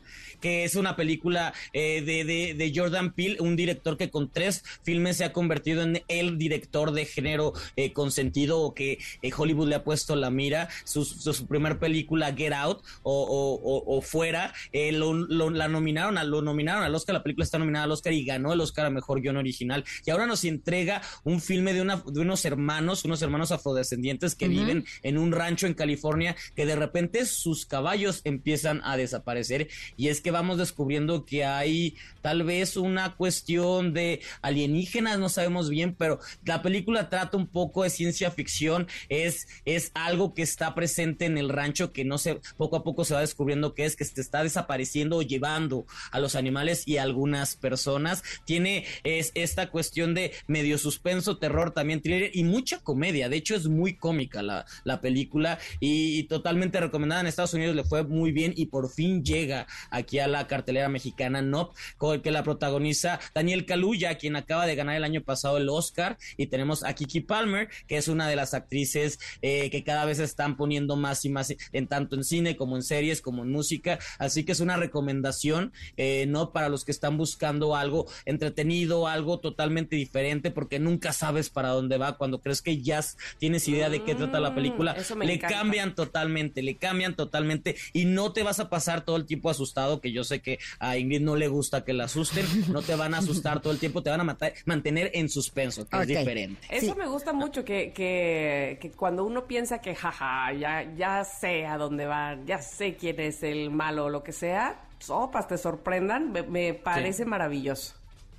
que 0.47 0.63
es 0.63 0.77
una 0.77 0.95
película 0.95 1.53
eh, 1.73 2.03
de, 2.03 2.25
de, 2.25 2.55
de 2.55 2.73
Jordan 2.73 3.13
Peele, 3.13 3.41
un 3.41 3.57
director 3.57 3.97
que 3.97 4.11
con 4.11 4.31
tres 4.31 4.63
filmes 4.85 5.17
se 5.17 5.25
ha 5.25 5.33
convertido 5.33 5.83
en 5.83 6.05
el 6.07 6.39
director 6.39 6.93
de 6.93 7.05
género 7.05 7.53
eh, 7.75 7.93
consentido 7.93 8.61
o 8.61 8.73
que 8.73 9.01
eh, 9.23 9.31
Hollywood 9.37 9.67
le 9.69 9.75
ha 9.75 9.83
puesto 9.83 10.15
la 10.15 10.31
mira. 10.31 10.69
Su, 10.85 11.05
su, 11.05 11.33
su 11.35 11.47
primer 11.49 11.81
película, 11.81 12.33
Get 12.33 12.53
Out 12.53 12.85
o, 13.03 13.13
o, 13.25 13.55
o, 13.55 13.97
o 13.97 14.01
Fuera, 14.03 14.55
lo, 14.93 15.15
lo- 15.15 15.51
la 15.51 15.67
nominaron, 15.67 16.17
a, 16.17 16.23
lo 16.23 16.43
nominaron 16.43 16.85
al 16.85 16.95
Oscar, 16.95 17.15
la 17.15 17.25
película 17.25 17.43
está 17.43 17.59
nominada 17.59 17.87
al 17.87 17.91
Oscar 17.91 18.13
y 18.13 18.25
ganó 18.25 18.53
el 18.53 18.61
Oscar 18.61 18.87
a 18.87 18.91
Mejor 18.91 19.21
Guión 19.21 19.37
Original. 19.39 19.85
Y 20.05 20.11
ahora 20.13 20.27
nos 20.27 20.45
entrega 20.45 21.03
un 21.25 21.41
filme 21.41 21.73
de, 21.75 21.83
una, 21.83 21.97
de 22.07 22.21
unos 22.21 22.45
hermanos, 22.45 23.05
unos 23.05 23.21
hermanos 23.21 23.51
afrodescendientes 23.51 24.37
que 24.37 24.47
viven 24.47 24.85
en 25.03 25.19
un 25.19 25.33
rancho 25.33 25.67
en 25.67 25.75
California, 25.75 26.37
que 26.55 26.67
de 26.67 26.77
repente 26.77 27.27
sus 27.27 27.67
caballos 27.67 28.21
empiezan 28.23 28.81
a 28.85 28.97
desaparecer. 28.97 29.67
Y 29.97 30.07
es 30.07 30.21
que 30.21 30.36
vamos 30.37 30.59
descubriendo 30.59 31.25
que 31.25 31.45
hay 31.45 31.97
tal 32.21 32.43
vez 32.43 32.77
una 32.77 33.17
cuestión 33.17 33.93
de 33.93 34.21
alienígenas, 34.43 35.19
no 35.19 35.29
sabemos 35.29 35.71
bien, 35.71 35.95
pero 35.95 36.21
la 36.45 36.61
película 36.61 37.09
trata 37.09 37.37
un 37.37 37.47
poco 37.47 37.85
de 37.85 37.91
ciencia 37.91 38.31
ficción, 38.31 38.87
es, 39.09 39.49
es 39.65 39.93
algo 39.95 40.35
que 40.35 40.43
está 40.43 40.75
presente 40.75 41.25
en 41.25 41.39
el 41.39 41.49
rancho 41.49 41.93
que 41.93 42.05
no 42.05 42.19
se, 42.19 42.41
poco 42.57 42.77
a 42.77 42.85
poco 42.85 43.05
se 43.05 43.15
va 43.15 43.21
descubriendo 43.21 43.75
que 43.75 43.85
es 43.85 43.97
que 43.97 44.05
se 44.05 44.21
está 44.21 44.43
desapareciendo 44.43 45.17
o 45.17 45.23
llevando 45.23 45.87
a 46.11 46.21
los 46.21 46.35
animales 46.35 46.87
y 46.87 46.99
algunas 46.99 47.57
personas. 47.57 48.23
Tiene 48.45 48.85
es, 49.05 49.33
esta 49.35 49.71
cuestión 49.71 50.15
de 50.15 50.33
medio 50.47 50.79
suspenso, 50.79 51.39
terror, 51.39 51.73
también 51.73 52.03
thriller 52.03 52.31
y 52.35 52.45
mucha 52.45 52.81
comedia. 52.81 53.29
De 53.29 53.37
hecho, 53.37 53.55
es 53.55 53.67
muy 53.67 53.97
cómica 53.97 54.43
la, 54.43 54.67
la 54.85 55.01
película 55.01 55.59
y, 55.81 56.19
y 56.19 56.23
totalmente 56.25 56.81
recomendada 56.81 57.23
en 57.23 57.27
Estados 57.27 57.55
Unidos, 57.55 57.75
le 57.75 57.85
fue 57.85 58.05
muy 58.05 58.33
bien 58.33 58.53
y 58.57 58.67
por 58.67 58.91
fin 58.91 59.25
llega 59.25 59.67
aquí 59.91 60.16
a 60.19 60.29
la 60.29 60.47
cartelera 60.47 60.89
mexicana 60.89 61.43
Nop, 61.43 61.75
con 61.97 62.15
el 62.15 62.23
que 62.23 62.31
la 62.31 62.43
protagoniza 62.43 63.21
Daniel 63.35 63.67
Kaluuya, 63.67 64.17
quien 64.19 64.37
acaba 64.37 64.67
de 64.67 64.75
ganar 64.75 64.97
el 64.97 65.05
año 65.05 65.23
pasado 65.23 65.57
el 65.57 65.69
Oscar, 65.69 66.19
y 66.37 66.47
tenemos 66.47 66.85
a 66.85 66.95
Kiki 66.95 67.21
Palmer, 67.21 67.69
que 67.87 67.97
es 67.97 68.09
una 68.09 68.29
de 68.29 68.37
las 68.37 68.55
actrices 68.55 69.19
eh, 69.43 69.71
que 69.71 69.85
cada 69.85 70.05
vez 70.05 70.19
están 70.19 70.57
poniendo 70.57 70.97
más 70.97 71.25
y 71.25 71.29
más 71.29 71.55
en 71.73 71.87
tanto 71.87 72.17
en 72.17 72.25
cine 72.25 72.57
como 72.57 72.77
en 72.77 72.83
series 72.83 73.21
como 73.23 73.43
en 73.43 73.51
música, 73.51 73.99
así 74.19 74.45
que 74.45 74.53
es 74.53 74.61
una 74.61 74.77
recomendación, 74.77 75.73
eh, 75.97 76.27
no 76.29 76.53
para 76.53 76.69
los 76.69 76.85
que 76.85 76.93
están 76.93 77.17
buscando 77.17 77.77
algo 77.77 78.07
entretenido, 78.25 79.07
algo 79.07 79.41
totalmente 79.41 79.97
diferente, 79.97 80.51
porque 80.51 80.79
nunca 80.79 81.13
sabes 81.13 81.51
para 81.51 81.71
dónde 81.71 81.99
va 81.99 82.17
cuando 82.17 82.41
crees 82.41 82.63
que 82.63 82.81
ya 82.83 82.97
tienes 83.39 83.67
idea 83.69 83.91
de 83.91 84.03
qué 84.05 84.15
trata 84.15 84.41
la 84.41 84.55
película, 84.55 84.95
Mm, 84.95 85.23
le 85.23 85.35
encanta. 85.35 85.57
cambian 85.59 85.95
totalmente, 85.95 86.63
le 86.63 86.77
cambian 86.77 87.15
totalmente 87.17 87.77
y 87.93 88.05
no 88.05 88.33
te 88.33 88.43
vas 88.43 88.61
a 88.61 88.69
pasar 88.71 89.05
todo 89.05 89.17
el 89.17 89.27
tiempo 89.27 89.51
asustado, 89.51 90.01
que 90.07 90.13
yo 90.13 90.23
sé 90.25 90.41
que 90.41 90.59
a 90.79 90.97
Ingrid 90.97 91.21
no 91.21 91.35
le 91.37 91.49
gusta 91.49 91.85
que 91.85 91.93
la 91.93 92.05
asusten, 92.05 92.47
no 92.73 92.81
te 92.83 92.95
van 92.95 93.15
a 93.15 93.19
asustar 93.19 93.61
todo 93.61 93.73
el 93.73 93.79
tiempo, 93.79 94.03
te 94.03 94.11
van 94.11 94.21
a 94.21 94.25
matar- 94.25 94.53
mantener 94.65 95.11
en 95.15 95.29
suspenso, 95.29 95.87
que 95.89 95.99
es 96.01 96.07
diferente. 96.07 96.67
Eso 96.71 96.93
Sí. 96.93 96.99
me 96.99 97.07
gusta 97.09 97.33
mucho, 97.33 97.65
que, 97.65 97.93
que, 97.93 98.79
que 98.81 98.91
cuando 98.93 99.25
uno 99.25 99.47
piensa 99.47 99.81
que, 99.81 99.95
jaja, 99.95 100.53
ya, 100.53 100.95
ya 100.97 101.25
sé 101.25 101.67
a 101.67 101.77
dónde 101.77 102.07
van, 102.07 102.47
ya 102.47 102.59
sé 102.63 102.95
quién 102.97 103.19
es 103.21 103.43
el 103.43 103.71
malo 103.71 104.05
o 104.07 104.09
lo 104.11 104.23
que 104.23 104.33
sea, 104.33 104.81
sopas 105.01 105.49
te 105.49 105.59
sorprendan, 105.59 106.31
me, 106.33 106.43
me 106.43 106.75
parece 106.75 107.25
maravilloso. 107.25 107.95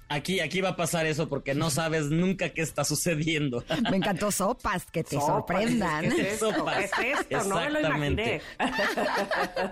Aquí, 0.10 0.40
aquí 0.40 0.62
va 0.62 0.70
a 0.70 0.76
pasar 0.78 1.06
eso 1.06 1.28
porque 1.28 1.54
no 1.54 1.70
sabes 1.70 2.06
nunca 2.06 2.50
qué 2.50 2.62
está 2.62 2.86
sucediendo. 2.86 3.64
Me 3.92 3.98
encantó 3.98 4.32
sopas, 4.32 4.86
que 4.86 5.04
te 5.04 5.16
Sopas, 5.18 5.28
sorprendan. 5.28 6.02
¿Qué 6.02 6.08
es 6.08 6.20
esto? 6.34 6.54
Sopas. 6.54 6.92
¿Qué 6.98 7.12
es 7.12 7.20
esto? 7.30 7.44
No 7.50 7.56
me 7.56 7.70
lo 7.72 7.80
imaginé. 7.82 8.42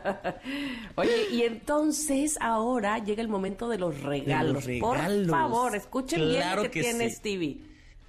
Oye, 0.96 1.30
y 1.32 1.44
entonces 1.44 2.38
ahora 2.42 3.00
llega 3.00 3.22
el 3.22 3.30
momento 3.30 3.70
de 3.70 3.78
los 3.78 4.02
regalos. 4.02 4.66
Por 4.80 4.98
regalos. 4.98 5.32
favor, 5.32 5.76
escuchen 5.76 6.28
bien 6.28 6.56
lo 6.56 6.64
que, 6.64 6.70
que 6.70 6.82
tiene 6.82 7.10
sí. 7.10 7.16
Stevie. 7.16 7.60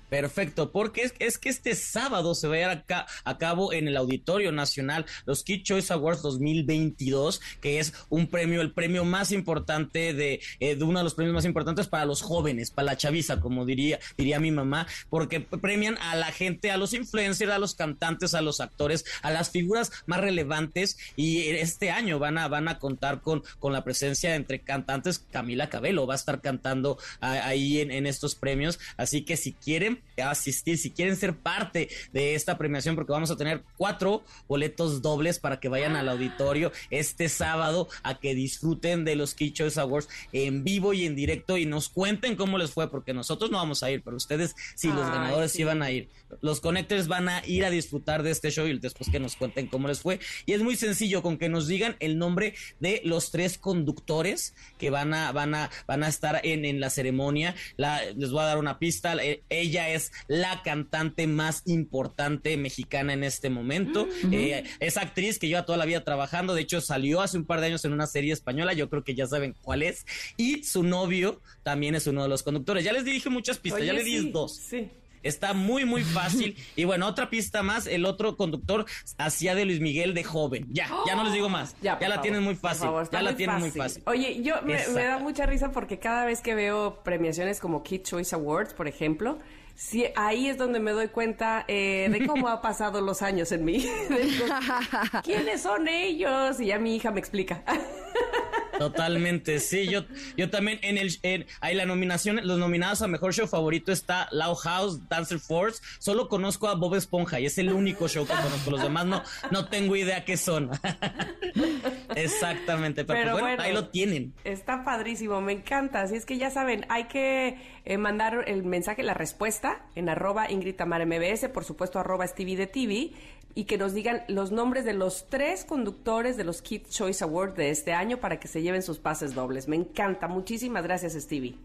Perfecto, 0.09 0.71
porque 0.71 1.03
es, 1.03 1.15
es 1.19 1.37
que 1.37 1.49
este 1.49 1.75
sábado 1.75 2.37
se 2.37 2.47
va 2.47 2.55
a 2.55 2.59
llevar 2.59 2.85
a, 2.91 3.07
a 3.25 3.39
cabo 3.39 3.73
en 3.73 3.89
el 3.89 3.97
Auditorio 3.97 4.53
Nacional 4.53 5.05
los 5.25 5.43
Kid 5.43 5.65
Choice 5.65 5.93
Awards 5.93 6.23
2022, 6.23 7.41
que 7.61 7.81
es 7.81 7.93
un 8.09 8.29
premio, 8.29 8.61
el 8.61 8.73
premio 8.73 9.05
más 9.05 9.33
importante 9.33 10.15
de, 10.15 10.41
eh, 10.61 10.77
de 10.77 10.85
uno 10.85 11.01
de 11.01 11.05
los 11.05 11.15
premios 11.15 11.35
más 11.35 11.45
importantes 11.45 11.89
para 11.89 12.05
los 12.05 12.23
jóvenes, 12.23 12.71
para 12.71 12.87
la 12.87 12.97
chaviza, 12.97 13.41
como 13.41 13.65
diría, 13.67 13.99
diría 14.17 14.39
mi 14.39 14.53
mamá, 14.53 14.87
porque 15.11 15.41
premian 15.41 15.99
a 15.99 16.15
la 16.15 16.31
gente, 16.31 16.71
a 16.71 16.77
los 16.77 16.95
influencers, 16.95 17.51
a 17.51 17.59
los 17.59 17.75
cantantes, 17.75 18.35
a 18.35 18.43
los 18.43 18.61
actores, 18.61 19.05
a 19.23 19.33
las 19.33 19.51
figuras 19.51 19.91
más 20.07 20.21
relevantes 20.21 20.97
y 21.17 21.49
este 21.49 21.91
año 21.91 22.21
van 22.21 22.39
a, 22.39 22.47
van 22.47 22.69
a 22.69 22.79
contar 22.79 23.23
con, 23.23 23.43
con 23.59 23.73
la 23.73 23.83
presencia 23.83 24.37
entre 24.37 24.61
cantantes, 24.61 25.19
Camila 25.33 25.69
Cabello 25.69 26.07
va 26.07 26.15
a 26.15 26.17
estar 26.17 26.41
cantando 26.41 26.97
a- 27.21 27.33
ahí 27.49 27.81
en 27.81 28.07
estos 28.07 28.37
premios, 28.37 28.79
así 28.97 29.25
que 29.25 29.37
si 29.37 29.53
quieren 29.53 29.96
asistir, 30.23 30.79
si 30.79 30.91
quieren 30.91 31.17
ser 31.17 31.37
parte 31.37 31.89
de 32.13 32.35
esta 32.35 32.57
premiación, 32.57 32.95
porque 32.95 33.13
vamos 33.13 33.31
a 33.31 33.37
tener 33.37 33.63
cuatro 33.77 34.25
boletos 34.49 35.03
dobles 35.03 35.39
para 35.39 35.61
que 35.61 35.69
vayan 35.69 35.97
al 35.97 36.09
auditorio 36.09 36.73
este 36.91 37.29
sábado 37.29 37.89
a 38.03 38.19
que 38.19 38.35
disfruten 38.35 39.05
de 39.05 39.17
los 39.17 39.35
Key 39.35 39.53
Choice 39.53 39.81
Awards 39.81 40.09
en 40.33 40.65
vivo 40.65 40.93
y 40.93 41.07
en 41.07 41.15
directo 41.15 41.59
y 41.59 41.67
nos 41.67 41.89
cuenten 41.89 42.37
cómo 42.37 42.59
les 42.59 42.71
fue, 42.71 42.91
porque 42.91 43.13
nosotros 43.13 43.51
no 43.51 43.59
vamos 43.59 43.83
a 43.83 43.91
ir, 43.91 44.03
pero 44.03 44.17
ustedes 44.17 44.55
sí, 44.75 44.89
los 44.89 45.09
ganadores 45.09 45.53
sí. 45.53 45.65
van 45.65 45.83
a 45.83 45.91
ir. 45.91 46.09
Los 46.41 46.61
connectors 46.61 47.09
van 47.09 47.29
a 47.29 47.47
ir 47.47 47.65
a 47.65 47.71
disfrutar 47.71 48.23
de 48.23 48.31
este 48.31 48.51
show 48.51 48.67
y 48.67 48.79
después 48.79 49.11
que 49.11 49.21
nos 49.21 49.37
cuenten 49.37 49.69
cómo 49.69 49.89
les 49.89 50.01
fue. 50.01 50.19
Y 50.45 50.53
es 50.53 50.63
muy 50.63 50.77
sencillo, 50.77 51.23
con 51.23 51.39
que 51.39 51.49
nos 51.49 51.69
digan 51.69 51.97
el 52.01 52.19
nombre 52.19 52.55
de 52.81 53.01
los 53.05 53.31
tres 53.31 53.59
conductores 53.59 54.55
que 54.79 54.91
van 54.91 55.15
a, 55.15 55.33
van 55.33 55.55
a, 55.55 55.71
van 55.87 56.03
a 56.03 56.09
estar 56.09 56.41
en, 56.45 56.65
en 56.65 56.81
la 56.81 56.91
ceremonia. 56.91 57.55
La, 57.77 58.03
les 58.17 58.31
voy 58.31 58.41
a 58.41 58.47
dar 58.47 58.59
una 58.59 58.79
pista. 58.79 59.17
Ella 59.49 59.86
ella 59.89 59.97
es 59.97 60.13
la 60.29 60.63
cantante 60.63 61.27
más 61.27 61.63
importante 61.67 62.57
mexicana 62.57 63.13
en 63.13 63.25
este 63.25 63.51
momento. 63.51 64.09
Eh, 64.31 64.65
es 64.81 64.97
actriz 64.97 65.39
que 65.39 65.49
lleva 65.49 65.65
toda 65.65 65.79
la 65.79 65.85
vida 65.85 66.05
trabajando, 66.05 66.55
de 66.55 66.63
hecho 66.63 66.81
salió 66.81 67.21
hace 67.21 67.39
un 67.39 67.45
par 67.45 67.61
de 67.61 67.69
años 67.69 67.85
en 67.85 67.93
una 67.93 68.07
serie 68.07 68.33
española, 68.33 68.73
yo 68.73 68.89
creo 68.89 69.05
que 69.05 69.15
ya 69.15 69.27
saben 69.27 69.55
cuál 69.61 69.83
es, 69.83 70.07
y 70.37 70.65
su 70.65 70.83
novio 70.83 71.41
también 71.63 71.95
es 71.95 72.07
uno 72.07 72.23
de 72.23 72.29
los 72.29 72.43
conductores. 72.43 72.85
Ya 72.85 72.93
les 72.93 73.05
dije 73.05 73.31
muchas 73.31 73.59
pistas, 73.59 73.85
ya 73.85 73.93
le 73.93 74.05
di 74.05 74.31
dos. 74.31 74.57
Sí. 74.57 74.91
Está 75.27 75.55
muy, 75.55 75.85
muy 75.85 76.05
fácil. 76.05 76.57
y 76.77 76.85
bueno, 76.85 77.07
otra 77.07 77.29
pista 77.31 77.63
más, 77.63 77.87
el 77.87 78.05
otro 78.05 78.37
conductor 78.37 78.87
hacía 79.19 79.55
de 79.55 79.65
Luis 79.65 79.81
Miguel 79.81 80.15
de 80.15 80.23
joven. 80.23 80.67
Ya, 80.71 80.89
ya 81.07 81.17
no 81.17 81.25
les 81.25 81.33
digo 81.33 81.49
más. 81.49 81.75
Ya, 81.83 81.99
la 82.01 82.21
tienen 82.21 82.43
muy 82.43 82.55
fácil. 82.55 82.89
ya 83.11 83.23
la 83.23 83.37
tienen 83.37 83.59
muy 83.59 83.71
fácil. 83.71 84.03
Oye, 84.07 84.43
yo 84.43 84.55
me, 84.63 84.77
da 84.77 85.19
mucha 85.19 85.47
risa 85.47 85.73
porque 85.73 85.99
cada 85.99 86.25
vez 86.25 86.41
que 86.41 86.55
veo 86.55 87.03
premiaciones 87.03 87.61
como 87.61 87.83
Kid 87.83 88.03
Choice 88.03 88.35
Awards, 88.35 88.75
por 88.75 88.87
ejemplo, 88.87 89.39
Sí, 89.77 90.07
ahí 90.17 90.49
es 90.49 90.57
donde 90.57 90.81
me 90.81 90.93
doy 90.93 91.09
cuenta 91.09 91.67
eh, 91.69 92.09
de 92.11 92.27
cómo 92.27 92.49
ha 92.49 92.63
pasado 92.63 93.03
los 93.03 93.21
años 93.21 93.53
en 93.53 93.65
mí. 93.65 93.87
¿Quiénes 95.23 95.63
son 95.63 95.87
ellos? 95.87 96.59
Y 96.61 96.67
ya 96.67 96.79
mi 96.79 96.97
hija 96.97 97.11
me 97.11 97.21
explica. 97.21 97.63
Totalmente, 98.79 99.59
sí, 99.61 99.89
yo, 99.89 100.05
yo 100.37 100.51
también 100.51 100.79
en 100.83 100.99
el, 100.99 101.11
en, 101.23 101.47
hay 101.61 101.75
la 101.75 101.87
nominación, 101.87 102.41
los 102.45 102.59
nominados 102.59 103.03
a 103.03 103.09
mejor 103.09 103.35
show 103.35 103.47
favorito 103.47 103.93
está 103.93 104.29
Loud 104.33 104.57
House, 104.57 105.09
Dancer 105.09 105.39
Force, 105.39 105.83
solo 105.99 106.29
conozco 106.29 106.69
a 106.69 106.75
Bob 106.75 106.95
Esponja 106.95 107.41
y 107.41 107.47
es 107.47 107.59
el 107.59 107.73
único 107.73 108.09
show 108.09 108.27
que 108.27 108.35
conozco, 108.35 108.71
los 108.71 108.83
demás 108.83 109.07
no, 109.07 109.23
no 109.51 109.67
tengo 109.69 109.97
idea 109.97 110.25
qué 110.25 110.37
son. 110.37 110.71
Exactamente, 112.15 113.05
pero, 113.05 113.33
pues 113.33 113.43
bueno, 113.43 113.63
ahí 113.63 113.73
lo 113.73 113.89
tienen. 113.89 114.35
Está 114.45 114.85
padrísimo, 114.85 115.41
me 115.41 115.53
encanta, 115.53 116.03
así 116.03 116.17
es 116.17 116.27
que 116.27 116.39
ya 116.39 116.51
saben, 116.51 116.87
hay 116.89 117.05
que 117.05 117.59
eh, 117.85 117.99
mandar 117.99 118.45
el 118.47 118.65
mensaje, 118.65 119.03
la 119.03 119.15
respuesta 119.15 119.87
en 119.95 120.09
arroba 120.09 120.51
Ingrid 120.51 120.77
Tamar 120.77 121.05
MBS, 121.07 121.49
por 121.49 121.65
supuesto 121.65 121.99
arroba 121.99 122.27
Stevie 122.27 122.57
de 122.57 122.67
TV, 122.67 123.13
y 123.57 123.65
que 123.65 123.79
nos 123.79 123.95
digan 123.95 124.23
los 124.29 124.53
nombres 124.53 124.85
de 124.85 124.93
los 124.93 125.27
tres 125.29 125.65
conductores 125.65 126.37
de 126.37 126.45
los 126.45 126.61
Kids 126.61 126.91
Choice 126.91 127.25
Awards 127.25 127.57
de 127.57 127.71
este 127.71 127.95
año 127.95 128.19
para 128.19 128.39
que 128.39 128.49
se 128.49 128.61
lleven 128.61 128.83
sus 128.83 128.99
pases 128.99 129.35
dobles. 129.35 129.67
Me 129.67 129.77
encanta. 129.77 130.29
Muchísimas 130.29 130.85
gracias, 130.85 131.15
Stevie. 131.15 131.57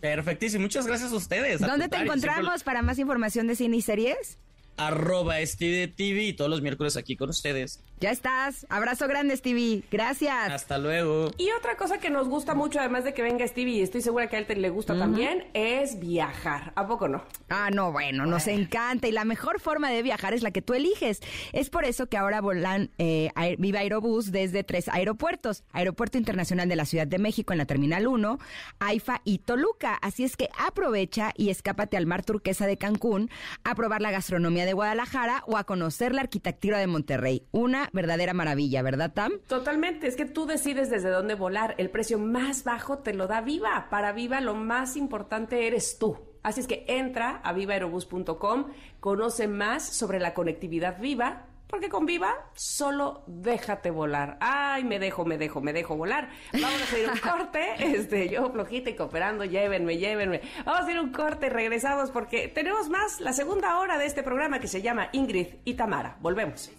Perfectísimo. 0.00 0.62
Muchas 0.62 0.84
gracias 0.86 1.12
a 1.12 1.16
ustedes. 1.16 1.60
¿Dónde 1.60 1.88
te 1.88 1.96
encontramos 1.96 2.64
para 2.64 2.82
más 2.82 2.98
información 2.98 3.46
de 3.46 3.54
cine 3.54 3.76
y 3.76 3.82
series? 3.82 4.36
arroba 4.76 5.44
Stevie 5.44 5.88
TV 5.88 6.24
y 6.24 6.32
todos 6.34 6.50
los 6.50 6.60
miércoles 6.60 6.96
aquí 6.96 7.16
con 7.16 7.30
ustedes. 7.30 7.80
Ya 7.98 8.10
estás. 8.10 8.66
Abrazo 8.68 9.08
grande, 9.08 9.34
Stevie. 9.36 9.82
Gracias. 9.90 10.50
Hasta 10.50 10.76
luego. 10.76 11.30
Y 11.38 11.50
otra 11.58 11.76
cosa 11.76 11.96
que 11.98 12.10
nos 12.10 12.28
gusta 12.28 12.54
mucho, 12.54 12.78
además 12.78 13.04
de 13.04 13.14
que 13.14 13.22
venga 13.22 13.46
Stevie, 13.46 13.78
y 13.78 13.82
estoy 13.82 14.02
segura 14.02 14.28
que 14.28 14.36
a 14.36 14.38
él 14.38 14.46
te 14.46 14.54
le 14.54 14.68
gusta 14.68 14.98
también, 14.98 15.46
es 15.54 15.98
viajar. 15.98 16.72
¿A 16.76 16.86
poco 16.86 17.08
no? 17.08 17.24
Ah, 17.48 17.70
no, 17.72 17.92
bueno, 17.92 18.26
nos 18.26 18.48
encanta. 18.48 19.08
Y 19.08 19.12
la 19.12 19.24
mejor 19.24 19.60
forma 19.60 19.88
de 19.88 20.02
viajar 20.02 20.34
es 20.34 20.42
la 20.42 20.50
que 20.50 20.60
tú 20.60 20.74
eliges. 20.74 21.20
Es 21.54 21.70
por 21.70 21.86
eso 21.86 22.06
que 22.08 22.18
ahora 22.18 22.42
volan 22.42 22.90
eh, 22.98 23.30
Viva 23.58 23.80
Aerobús 23.80 24.30
desde 24.30 24.62
tres 24.62 24.88
aeropuertos. 24.88 25.64
Aeropuerto 25.72 26.18
Internacional 26.18 26.68
de 26.68 26.76
la 26.76 26.84
Ciudad 26.84 27.06
de 27.06 27.18
México 27.18 27.52
en 27.54 27.58
la 27.58 27.64
Terminal 27.64 28.06
1, 28.06 28.38
AIFA 28.78 29.22
y 29.24 29.38
Toluca. 29.38 29.94
Así 29.94 30.24
es 30.24 30.36
que 30.36 30.50
aprovecha 30.58 31.32
y 31.34 31.48
escápate 31.48 31.96
al 31.96 32.06
mar 32.06 32.24
turquesa 32.24 32.66
de 32.66 32.76
Cancún 32.76 33.30
a 33.64 33.74
probar 33.74 34.02
la 34.02 34.10
gastronomía 34.10 34.66
de 34.66 34.74
Guadalajara 34.74 35.42
o 35.46 35.56
a 35.56 35.64
conocer 35.64 36.14
la 36.14 36.20
arquitectura 36.20 36.78
de 36.78 36.86
Monterrey. 36.86 37.46
Una 37.52 37.85
verdadera 37.92 38.32
maravilla, 38.32 38.82
¿verdad, 38.82 39.12
Tam? 39.12 39.32
Totalmente, 39.46 40.06
es 40.06 40.16
que 40.16 40.24
tú 40.24 40.46
decides 40.46 40.90
desde 40.90 41.10
dónde 41.10 41.34
volar. 41.34 41.74
El 41.78 41.90
precio 41.90 42.18
más 42.18 42.64
bajo 42.64 42.98
te 42.98 43.14
lo 43.14 43.26
da 43.26 43.40
Viva. 43.40 43.88
Para 43.90 44.12
Viva 44.12 44.40
lo 44.40 44.54
más 44.54 44.96
importante 44.96 45.66
eres 45.66 45.98
tú. 45.98 46.18
Así 46.42 46.60
es 46.60 46.68
que 46.68 46.84
entra 46.86 47.40
a 47.42 47.52
vivaerobus.com, 47.52 48.66
conoce 49.00 49.48
más 49.48 49.84
sobre 49.84 50.20
la 50.20 50.32
conectividad 50.32 51.00
viva 51.00 51.46
porque 51.66 51.88
con 51.88 52.06
Viva 52.06 52.32
solo 52.54 53.24
déjate 53.26 53.90
volar. 53.90 54.38
Ay, 54.40 54.84
me 54.84 54.98
dejo, 54.98 55.24
me 55.24 55.36
dejo, 55.36 55.60
me 55.60 55.72
dejo 55.72 55.96
volar. 55.96 56.30
Vamos 56.52 56.80
a 56.80 56.84
hacer 56.84 57.10
un 57.10 57.18
corte. 57.30 57.74
Este, 57.78 58.28
yo 58.28 58.50
flojita 58.50 58.90
y 58.90 58.94
cooperando, 58.94 59.44
llévenme, 59.44 59.98
llévenme. 59.98 60.40
Vamos 60.64 60.80
a 60.80 60.84
hacer 60.84 61.00
un 61.00 61.10
corte 61.10 61.46
y 61.46 61.50
regresamos 61.50 62.10
porque 62.10 62.48
tenemos 62.48 62.88
más 62.88 63.20
la 63.20 63.32
segunda 63.32 63.78
hora 63.78 63.98
de 63.98 64.06
este 64.06 64.22
programa 64.22 64.60
que 64.60 64.68
se 64.68 64.82
llama 64.82 65.08
Ingrid 65.12 65.48
y 65.64 65.74
Tamara. 65.74 66.16
Volvemos. 66.20 66.70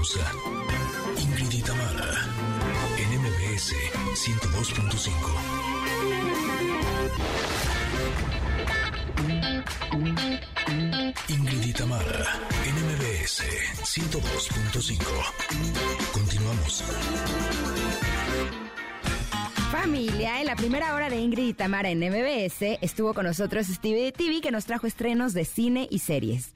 Ingrid 0.00 1.52
y 1.52 1.60
Tamara 1.60 2.24
en 2.96 3.20
MBS 3.20 3.74
102.5. 4.14 5.10
Ingrid 11.28 11.64
y 11.66 11.72
NMBS 12.70 13.42
102.5. 13.84 15.04
Continuamos. 16.12 16.82
Familia, 19.70 20.40
en 20.40 20.46
la 20.46 20.56
primera 20.56 20.94
hora 20.94 21.10
de 21.10 21.16
Ingrid 21.16 21.48
y 21.48 21.52
Tamara 21.52 21.90
en 21.90 21.98
MBS 21.98 22.78
estuvo 22.80 23.12
con 23.12 23.26
nosotros 23.26 23.66
Stevie 23.66 24.12
TV 24.12 24.40
que 24.40 24.50
nos 24.50 24.64
trajo 24.64 24.86
estrenos 24.86 25.34
de 25.34 25.44
cine 25.44 25.88
y 25.90 25.98
series. 25.98 26.54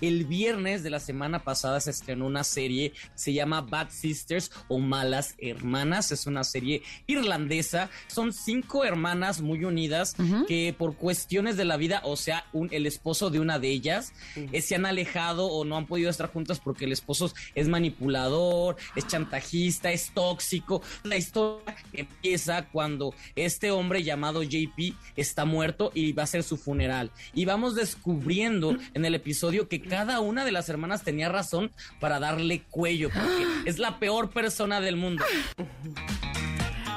El 0.00 0.26
viernes 0.26 0.82
de 0.82 0.90
la 0.90 1.00
semana 1.00 1.42
pasada 1.44 1.80
se 1.80 1.90
estrenó 1.90 2.26
una 2.26 2.44
serie, 2.44 2.92
se 3.14 3.32
llama 3.32 3.60
Bad 3.62 3.90
Sisters 3.90 4.50
o 4.68 4.78
Malas 4.78 5.34
Hermanas. 5.38 6.12
Es 6.12 6.26
una 6.26 6.44
serie 6.44 6.82
irlandesa. 7.06 7.90
Son 8.06 8.32
cinco 8.32 8.84
hermanas 8.84 9.40
muy 9.40 9.64
unidas 9.64 10.14
que 10.46 10.74
por 10.76 10.96
cuestiones 10.96 11.56
de 11.56 11.64
la 11.64 11.76
vida, 11.76 12.00
o 12.04 12.16
sea, 12.16 12.44
un, 12.52 12.68
el 12.72 12.86
esposo 12.86 13.30
de 13.30 13.40
una 13.40 13.58
de 13.58 13.68
ellas, 13.68 14.12
eh, 14.36 14.60
se 14.60 14.74
han 14.74 14.86
alejado 14.86 15.46
o 15.46 15.64
no 15.64 15.76
han 15.76 15.86
podido 15.86 16.10
estar 16.10 16.30
juntas 16.32 16.60
porque 16.60 16.84
el 16.84 16.92
esposo 16.92 17.32
es 17.54 17.68
manipulador, 17.68 18.76
es 18.94 19.06
chantajista, 19.06 19.90
es 19.90 20.10
tóxico. 20.12 20.82
La 21.02 21.16
historia 21.16 21.76
empieza 21.92 22.68
cuando 22.68 23.14
este 23.34 23.70
hombre 23.70 24.02
llamado 24.02 24.42
JP 24.42 24.94
está 25.16 25.44
muerto 25.44 25.90
y 25.94 26.12
va 26.12 26.22
a 26.22 26.26
ser 26.26 26.42
su 26.42 26.56
funeral. 26.56 27.10
Y 27.34 27.44
vamos 27.44 27.74
descubriendo 27.74 28.76
en 28.94 29.04
el 29.04 29.14
episodio 29.14 29.68
que 29.68 29.80
cada 29.88 30.20
una 30.20 30.44
de 30.44 30.52
las 30.52 30.68
hermanas 30.68 31.02
tenía 31.02 31.28
razón 31.28 31.72
para 32.00 32.20
darle 32.20 32.62
cuello, 32.70 33.10
porque 33.10 33.46
es 33.64 33.78
la 33.78 33.98
peor 33.98 34.30
persona 34.30 34.80
del 34.80 34.96
mundo. 34.96 35.24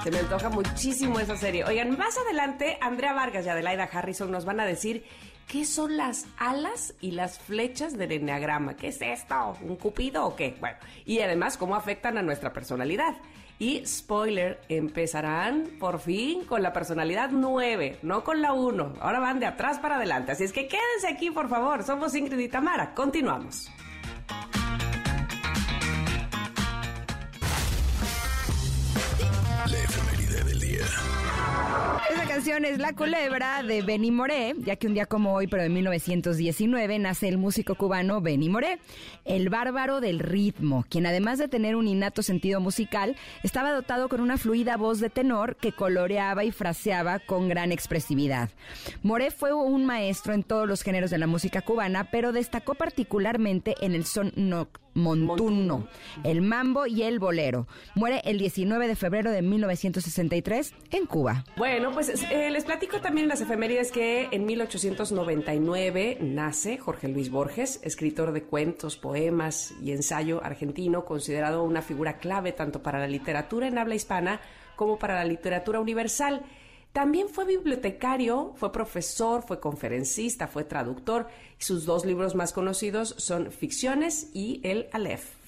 Se 0.03 0.11
me 0.11 0.19
antoja 0.19 0.49
muchísimo 0.49 1.19
esa 1.19 1.37
serie. 1.37 1.63
Oigan, 1.63 1.97
más 1.97 2.17
adelante, 2.17 2.77
Andrea 2.81 3.13
Vargas 3.13 3.45
y 3.45 3.49
Adelaida 3.49 3.83
Harrison 3.83 4.31
nos 4.31 4.45
van 4.45 4.59
a 4.59 4.65
decir 4.65 5.05
qué 5.47 5.65
son 5.65 5.97
las 5.97 6.25
alas 6.37 6.95
y 7.01 7.11
las 7.11 7.37
flechas 7.37 7.97
del 7.97 8.11
enneagrama. 8.13 8.75
¿Qué 8.75 8.87
es 8.87 9.01
esto? 9.01 9.57
¿Un 9.61 9.75
cupido 9.75 10.25
o 10.25 10.35
qué? 10.35 10.55
Bueno, 10.59 10.77
y 11.05 11.19
además 11.19 11.57
cómo 11.57 11.75
afectan 11.75 12.17
a 12.17 12.21
nuestra 12.21 12.51
personalidad. 12.51 13.15
Y 13.61 13.85
spoiler, 13.85 14.59
empezarán 14.69 15.67
por 15.79 15.99
fin 15.99 16.45
con 16.45 16.63
la 16.63 16.73
personalidad 16.73 17.29
9, 17.29 17.99
no 18.01 18.23
con 18.23 18.41
la 18.41 18.53
1. 18.53 18.93
Ahora 18.99 19.19
van 19.19 19.39
de 19.39 19.45
atrás 19.45 19.77
para 19.77 19.97
adelante. 19.97 20.31
Así 20.31 20.45
es 20.45 20.51
que 20.51 20.67
quédense 20.67 21.07
aquí, 21.07 21.29
por 21.29 21.47
favor. 21.47 21.83
Somos 21.83 22.15
Ingrid 22.15 22.39
y 22.39 22.47
Tamara. 22.47 22.95
Continuamos. 22.95 23.69
Esa 32.11 32.27
canción 32.27 32.65
es 32.65 32.77
La 32.77 32.91
Culebra 32.91 33.63
de 33.63 33.81
Benny 33.83 34.11
Moré, 34.11 34.53
ya 34.57 34.75
que 34.75 34.85
un 34.85 34.93
día 34.93 35.05
como 35.05 35.33
hoy, 35.33 35.47
pero 35.47 35.63
en 35.63 35.73
1919, 35.73 36.99
nace 36.99 37.29
el 37.29 37.37
músico 37.37 37.75
cubano 37.75 38.19
Benny 38.19 38.49
Moré, 38.49 38.79
el 39.23 39.47
bárbaro 39.47 40.01
del 40.01 40.19
ritmo, 40.19 40.83
quien 40.89 41.05
además 41.05 41.39
de 41.39 41.47
tener 41.47 41.77
un 41.77 41.87
innato 41.87 42.21
sentido 42.21 42.59
musical, 42.59 43.15
estaba 43.43 43.71
dotado 43.71 44.09
con 44.09 44.19
una 44.19 44.37
fluida 44.37 44.75
voz 44.75 44.99
de 44.99 45.09
tenor 45.09 45.55
que 45.55 45.71
coloreaba 45.71 46.43
y 46.43 46.51
fraseaba 46.51 47.19
con 47.19 47.47
gran 47.47 47.71
expresividad. 47.71 48.49
Moré 49.03 49.31
fue 49.31 49.53
un 49.53 49.85
maestro 49.85 50.33
en 50.33 50.43
todos 50.43 50.67
los 50.67 50.81
géneros 50.81 51.11
de 51.11 51.17
la 51.17 51.27
música 51.27 51.61
cubana, 51.61 52.11
pero 52.11 52.33
destacó 52.33 52.75
particularmente 52.75 53.75
en 53.79 53.95
el 53.95 54.05
son 54.05 54.33
nocturno 54.35 54.81
Montuno, 54.93 55.87
el 56.23 56.41
mambo 56.41 56.85
y 56.85 57.03
el 57.03 57.19
bolero. 57.19 57.67
Muere 57.95 58.21
el 58.25 58.37
19 58.37 58.87
de 58.87 58.95
febrero 58.95 59.31
de 59.31 59.41
1963 59.41 60.73
en 60.91 61.05
Cuba. 61.05 61.43
Bueno, 61.57 61.91
pues 61.91 62.09
eh, 62.29 62.49
les 62.51 62.65
platico 62.65 62.99
también 63.01 63.27
las 63.27 63.41
efemérides 63.41 63.91
que 63.91 64.29
en 64.31 64.45
1899 64.45 66.17
nace 66.21 66.77
Jorge 66.77 67.07
Luis 67.07 67.29
Borges, 67.29 67.79
escritor 67.83 68.33
de 68.33 68.43
cuentos, 68.43 68.97
poemas 68.97 69.73
y 69.81 69.91
ensayo 69.91 70.43
argentino, 70.43 71.05
considerado 71.05 71.63
una 71.63 71.81
figura 71.81 72.17
clave 72.17 72.51
tanto 72.51 72.81
para 72.83 72.99
la 72.99 73.07
literatura 73.07 73.67
en 73.67 73.77
habla 73.77 73.95
hispana 73.95 74.41
como 74.75 74.97
para 74.97 75.15
la 75.15 75.25
literatura 75.25 75.79
universal. 75.79 76.41
También 76.93 77.29
fue 77.29 77.45
bibliotecario, 77.45 78.53
fue 78.57 78.71
profesor, 78.71 79.43
fue 79.43 79.59
conferencista, 79.59 80.47
fue 80.47 80.65
traductor. 80.65 81.27
sus 81.57 81.85
dos 81.85 82.05
libros 82.05 82.35
más 82.35 82.51
conocidos 82.51 83.15
son 83.17 83.51
Ficciones 83.51 84.29
y 84.33 84.59
El 84.63 84.87
Aleph. 84.91 85.41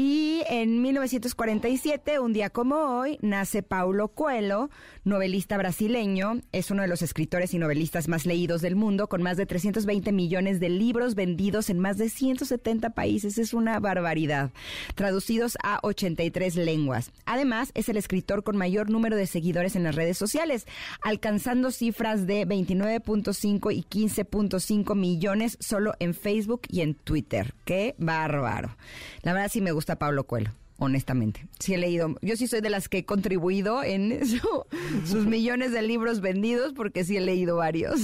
Y 0.00 0.44
en 0.48 0.80
1947, 0.80 2.20
un 2.20 2.32
día 2.32 2.50
como 2.50 2.76
hoy, 2.76 3.18
nace 3.20 3.64
Paulo 3.64 4.06
Coelho, 4.06 4.70
novelista 5.08 5.56
brasileño. 5.56 6.40
Es 6.52 6.70
uno 6.70 6.82
de 6.82 6.88
los 6.88 7.02
escritores 7.02 7.54
y 7.54 7.58
novelistas 7.58 8.08
más 8.08 8.26
leídos 8.26 8.60
del 8.60 8.76
mundo, 8.76 9.08
con 9.08 9.22
más 9.22 9.36
de 9.36 9.46
320 9.46 10.12
millones 10.12 10.60
de 10.60 10.68
libros 10.68 11.14
vendidos 11.14 11.70
en 11.70 11.78
más 11.78 11.98
de 11.98 12.08
170 12.08 12.90
países. 12.90 13.38
Es 13.38 13.54
una 13.54 13.80
barbaridad. 13.80 14.50
Traducidos 14.94 15.56
a 15.62 15.80
83 15.82 16.56
lenguas. 16.56 17.12
Además, 17.24 17.70
es 17.74 17.88
el 17.88 17.96
escritor 17.96 18.44
con 18.44 18.56
mayor 18.56 18.90
número 18.90 19.16
de 19.16 19.26
seguidores 19.26 19.74
en 19.76 19.84
las 19.84 19.94
redes 19.94 20.18
sociales, 20.18 20.66
alcanzando 21.02 21.70
cifras 21.70 22.26
de 22.26 22.46
29.5 22.46 23.74
y 23.74 23.82
15.5 23.82 24.94
millones 24.94 25.56
solo 25.60 25.94
en 25.98 26.14
Facebook 26.14 26.62
y 26.68 26.82
en 26.82 26.94
Twitter. 26.94 27.54
¡Qué 27.64 27.94
bárbaro! 27.98 28.76
La 29.22 29.32
verdad 29.32 29.50
sí 29.50 29.60
me 29.60 29.72
gusta 29.72 29.98
Pablo 29.98 30.24
Coelho 30.24 30.52
honestamente. 30.78 31.46
Sí 31.58 31.74
he 31.74 31.78
leído, 31.78 32.14
yo 32.22 32.36
sí 32.36 32.46
soy 32.46 32.60
de 32.60 32.70
las 32.70 32.88
que 32.88 32.98
he 32.98 33.04
contribuido 33.04 33.82
en 33.82 34.20
sus 35.06 35.26
millones 35.26 35.72
de 35.72 35.82
libros 35.82 36.20
vendidos 36.20 36.72
porque 36.72 37.04
sí 37.04 37.16
he 37.16 37.20
leído 37.20 37.56
varios. 37.56 38.00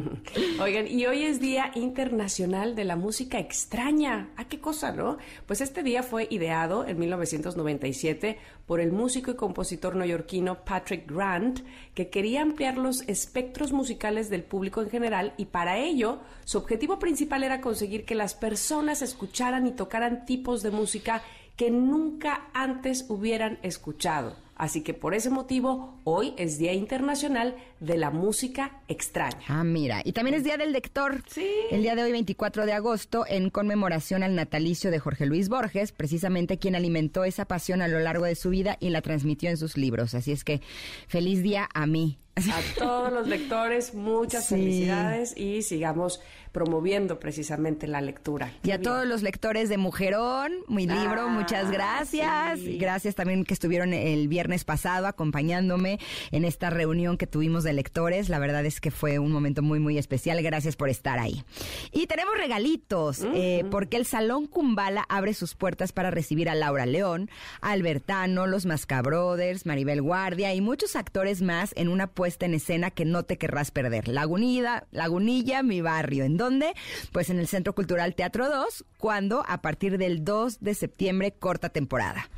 Oigan, 0.60 0.88
y 0.88 1.06
hoy 1.06 1.22
es 1.22 1.40
Día 1.40 1.70
Internacional 1.76 2.74
de 2.74 2.84
la 2.84 2.96
Música 2.96 3.38
Extraña. 3.38 4.30
¿A 4.36 4.48
qué 4.48 4.58
cosa, 4.60 4.92
no? 4.92 5.18
Pues 5.46 5.60
este 5.60 5.82
día 5.84 6.02
fue 6.02 6.26
ideado 6.30 6.86
en 6.86 6.98
1997 6.98 8.38
por 8.66 8.80
el 8.80 8.90
músico 8.90 9.30
y 9.30 9.36
compositor 9.36 9.94
neoyorquino 9.94 10.64
Patrick 10.64 11.10
Grant, 11.10 11.60
que 11.94 12.10
quería 12.10 12.42
ampliar 12.42 12.78
los 12.78 13.02
espectros 13.02 13.72
musicales 13.72 14.28
del 14.28 14.42
público 14.42 14.82
en 14.82 14.90
general 14.90 15.34
y 15.36 15.46
para 15.46 15.78
ello 15.78 16.20
su 16.44 16.58
objetivo 16.58 16.98
principal 16.98 17.44
era 17.44 17.60
conseguir 17.60 18.04
que 18.04 18.16
las 18.16 18.34
personas 18.34 19.02
escucharan 19.02 19.66
y 19.66 19.72
tocaran 19.72 20.26
tipos 20.26 20.62
de 20.62 20.70
música 20.70 21.22
que 21.58 21.70
nunca 21.72 22.48
antes 22.54 23.04
hubieran 23.08 23.58
escuchado. 23.62 24.36
Así 24.54 24.82
que 24.82 24.94
por 24.94 25.14
ese 25.14 25.28
motivo, 25.28 26.00
hoy 26.04 26.34
es 26.36 26.56
Día 26.56 26.72
Internacional 26.72 27.56
de 27.80 27.96
la 27.96 28.10
Música 28.10 28.80
Extraña. 28.86 29.44
Ah, 29.48 29.64
mira. 29.64 30.00
Y 30.04 30.12
también 30.12 30.34
es 30.34 30.44
Día 30.44 30.56
del 30.56 30.72
Lector. 30.72 31.22
Sí. 31.28 31.48
El 31.70 31.82
día 31.82 31.96
de 31.96 32.04
hoy, 32.04 32.12
24 32.12 32.64
de 32.64 32.72
agosto, 32.72 33.24
en 33.28 33.50
conmemoración 33.50 34.22
al 34.22 34.36
natalicio 34.36 34.92
de 34.92 35.00
Jorge 35.00 35.26
Luis 35.26 35.48
Borges, 35.48 35.90
precisamente 35.92 36.58
quien 36.58 36.76
alimentó 36.76 37.24
esa 37.24 37.44
pasión 37.44 37.82
a 37.82 37.88
lo 37.88 37.98
largo 37.98 38.24
de 38.24 38.36
su 38.36 38.50
vida 38.50 38.76
y 38.80 38.90
la 38.90 39.02
transmitió 39.02 39.50
en 39.50 39.56
sus 39.56 39.76
libros. 39.76 40.14
Así 40.14 40.30
es 40.30 40.44
que 40.44 40.60
feliz 41.08 41.42
día 41.42 41.68
a 41.74 41.86
mí. 41.86 42.18
A 42.36 42.78
todos 42.78 43.12
los 43.12 43.26
lectores, 43.26 43.94
muchas 43.94 44.48
felicidades 44.48 45.36
y 45.36 45.62
sigamos 45.62 46.20
promoviendo 46.48 47.18
precisamente 47.18 47.86
la 47.86 48.00
lectura. 48.00 48.52
y 48.62 48.70
a 48.70 48.80
todos 48.80 49.06
los 49.06 49.22
lectores 49.22 49.68
de 49.68 49.78
Mujerón, 49.78 50.52
mi 50.68 50.86
libro, 50.86 51.22
ah, 51.22 51.28
muchas 51.28 51.70
gracias. 51.70 52.60
Gracias 52.78 53.14
también 53.14 53.44
que 53.44 53.54
estuvieron 53.54 53.92
el 53.92 54.28
viernes 54.28 54.64
pasado 54.64 55.06
acompañándome 55.06 55.98
en 56.30 56.44
esta 56.44 56.70
reunión 56.70 57.16
que 57.16 57.26
tuvimos 57.26 57.64
de 57.64 57.72
lectores. 57.72 58.28
La 58.28 58.38
verdad 58.38 58.64
es 58.64 58.80
que 58.80 58.90
fue 58.90 59.18
un 59.18 59.32
momento 59.32 59.62
muy, 59.62 59.78
muy 59.78 59.98
especial. 59.98 60.42
Gracias 60.42 60.76
por 60.76 60.88
estar 60.88 61.18
ahí. 61.18 61.44
Y 61.92 62.06
tenemos 62.06 62.34
regalitos, 62.36 63.22
eh, 63.34 63.64
porque 63.70 63.96
el 63.96 64.06
Salón 64.06 64.46
Kumbala 64.46 65.04
abre 65.08 65.34
sus 65.34 65.54
puertas 65.54 65.92
para 65.92 66.10
recibir 66.10 66.48
a 66.48 66.54
Laura 66.54 66.86
León, 66.86 67.30
Albertano, 67.60 68.46
los 68.46 68.66
Mascabrothers, 68.66 69.66
Maribel 69.66 70.02
Guardia 70.02 70.54
y 70.54 70.60
muchos 70.60 70.96
actores 70.96 71.42
más 71.42 71.72
en 71.76 71.88
una 71.88 72.06
puesta 72.06 72.46
en 72.46 72.54
escena 72.54 72.90
que 72.90 73.04
no 73.04 73.24
te 73.24 73.36
querrás 73.36 73.70
perder. 73.70 74.08
Lagunida, 74.08 74.86
Lagunilla, 74.90 75.62
mi 75.62 75.80
barrio. 75.80 76.24
¿En 76.24 76.36
dónde? 76.38 76.72
Pues 77.12 77.28
en 77.28 77.38
el 77.38 77.46
Centro 77.46 77.74
Cultural 77.74 78.14
Teatro 78.14 78.48
2, 78.48 78.86
cuando 78.96 79.44
a 79.46 79.60
partir 79.60 79.98
del 79.98 80.24
2 80.24 80.60
de 80.60 80.74
septiembre 80.74 81.32
corta 81.32 81.68
temporada. 81.68 82.30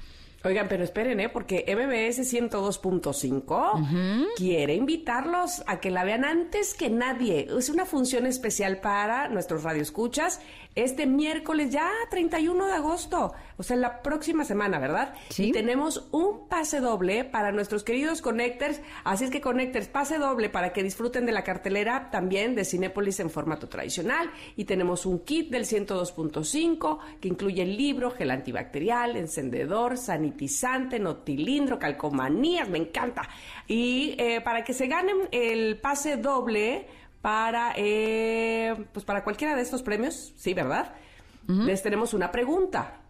Oigan, 0.43 0.69
pero 0.69 0.83
esperen, 0.85 1.21
¿eh? 1.21 1.29
Porque 1.29 1.67
MBS 1.69 2.21
102.5 2.33 4.29
quiere 4.37 4.75
invitarlos 4.75 5.63
a 5.67 5.81
que 5.81 5.91
la 5.91 6.03
vean 6.03 6.25
antes 6.25 6.73
que 6.73 6.89
nadie. 6.89 7.47
Es 7.59 7.69
una 7.69 7.85
función 7.85 8.25
especial 8.25 8.79
para 8.81 9.29
nuestros 9.29 9.65
radioescuchas 9.65 10.41
este 10.75 11.07
miércoles, 11.07 11.71
ya 11.71 11.89
31 12.11 12.67
de 12.67 12.73
agosto, 12.73 13.33
o 13.57 13.63
sea, 13.63 13.77
la 13.77 14.03
próxima 14.03 14.45
semana, 14.45 14.79
¿verdad? 14.79 15.15
Sí. 15.29 15.49
Y 15.49 15.53
tenemos 15.53 16.09
un 16.13 16.49
pase 16.49 16.81
doble 16.81 17.25
para 17.25 17.53
nuestros 17.53 17.83
queridos 17.85 18.23
Connectors, 18.23 18.81
así 19.05 19.25
es 19.25 19.31
que 19.31 19.41
Connectors, 19.41 19.89
pase 19.89 20.19
doble 20.19 20.49
para 20.49 20.73
que 20.73 20.83
disfruten 20.83 21.27
de 21.27 21.33
la 21.33 21.45
cartelera 21.45 22.11
también 22.11 22.55
de 22.55 22.65
Cinépolis 22.65 23.21
en 23.21 23.31
formato 23.31 23.69
tradicional 23.69 24.31
y 24.57 24.65
tenemos 24.65 25.07
un 25.07 25.21
kit 25.21 25.51
del 25.51 25.65
102.5 25.65 26.99
que 27.21 27.29
incluye 27.29 27.63
el 27.63 27.77
libro, 27.77 28.11
gel 28.11 28.31
antibacterial, 28.31 29.17
encendedor, 29.17 29.99
sanitizante, 29.99 30.99
notilindro, 30.99 31.79
calcomanías, 31.79 32.69
me 32.69 32.79
encanta. 32.79 33.29
Y 33.67 34.15
eh, 34.19 34.41
para 34.41 34.65
que 34.65 34.73
se 34.73 34.87
ganen 34.87 35.29
el 35.33 35.79
pase 35.79 36.17
doble, 36.17 36.87
para, 37.23 37.75
eh, 37.77 38.75
pues 38.93 39.05
para 39.05 39.23
cualquiera 39.23 39.55
de 39.55 39.63
estos 39.63 39.83
premios, 39.83 40.33
sí, 40.37 40.55
¿verdad? 40.55 40.95
Les 41.49 41.83
tenemos 41.83 42.15
una 42.15 42.31
pregunta. 42.31 43.01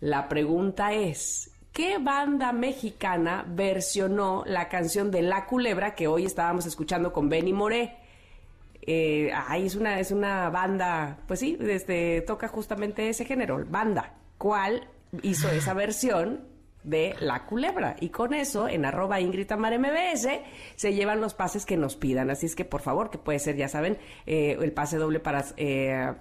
La 0.00 0.26
pregunta 0.26 0.94
es, 0.94 1.50
¿qué 1.70 1.98
banda 1.98 2.50
mexicana 2.52 3.44
versionó 3.46 4.42
la 4.46 4.70
canción 4.70 5.10
de 5.10 5.20
La 5.20 5.44
Culebra 5.44 5.94
que 5.94 6.06
hoy 6.06 6.24
estábamos 6.24 6.64
escuchando 6.64 7.12
con 7.12 7.28
Benny 7.28 7.52
Moré? 7.52 7.98
Eh, 8.80 9.30
ay, 9.34 9.66
es 9.66 9.74
una, 9.74 10.00
es 10.00 10.12
una 10.12 10.48
banda, 10.48 11.18
pues 11.26 11.40
sí, 11.40 11.58
este, 11.60 12.22
toca 12.22 12.48
justamente 12.48 13.10
ese 13.10 13.26
género, 13.26 13.62
banda. 13.68 14.14
¿Cuál 14.38 14.88
hizo 15.22 15.50
esa 15.50 15.74
versión 15.74 16.49
de 16.82 17.14
la 17.20 17.44
culebra. 17.46 17.96
Y 18.00 18.08
con 18.08 18.34
eso, 18.34 18.68
en 18.68 18.84
arroba 18.84 19.18
MBS, 19.20 20.28
se 20.76 20.94
llevan 20.94 21.20
los 21.20 21.34
pases 21.34 21.66
que 21.66 21.76
nos 21.76 21.96
pidan. 21.96 22.30
Así 22.30 22.46
es 22.46 22.54
que, 22.54 22.64
por 22.64 22.80
favor, 22.80 23.10
que 23.10 23.18
puede 23.18 23.38
ser, 23.38 23.56
ya 23.56 23.68
saben, 23.68 23.98
eh, 24.26 24.56
el 24.60 24.72
pase 24.72 24.96
doble 24.96 25.20
para 25.20 25.44
eh, 25.56 26.12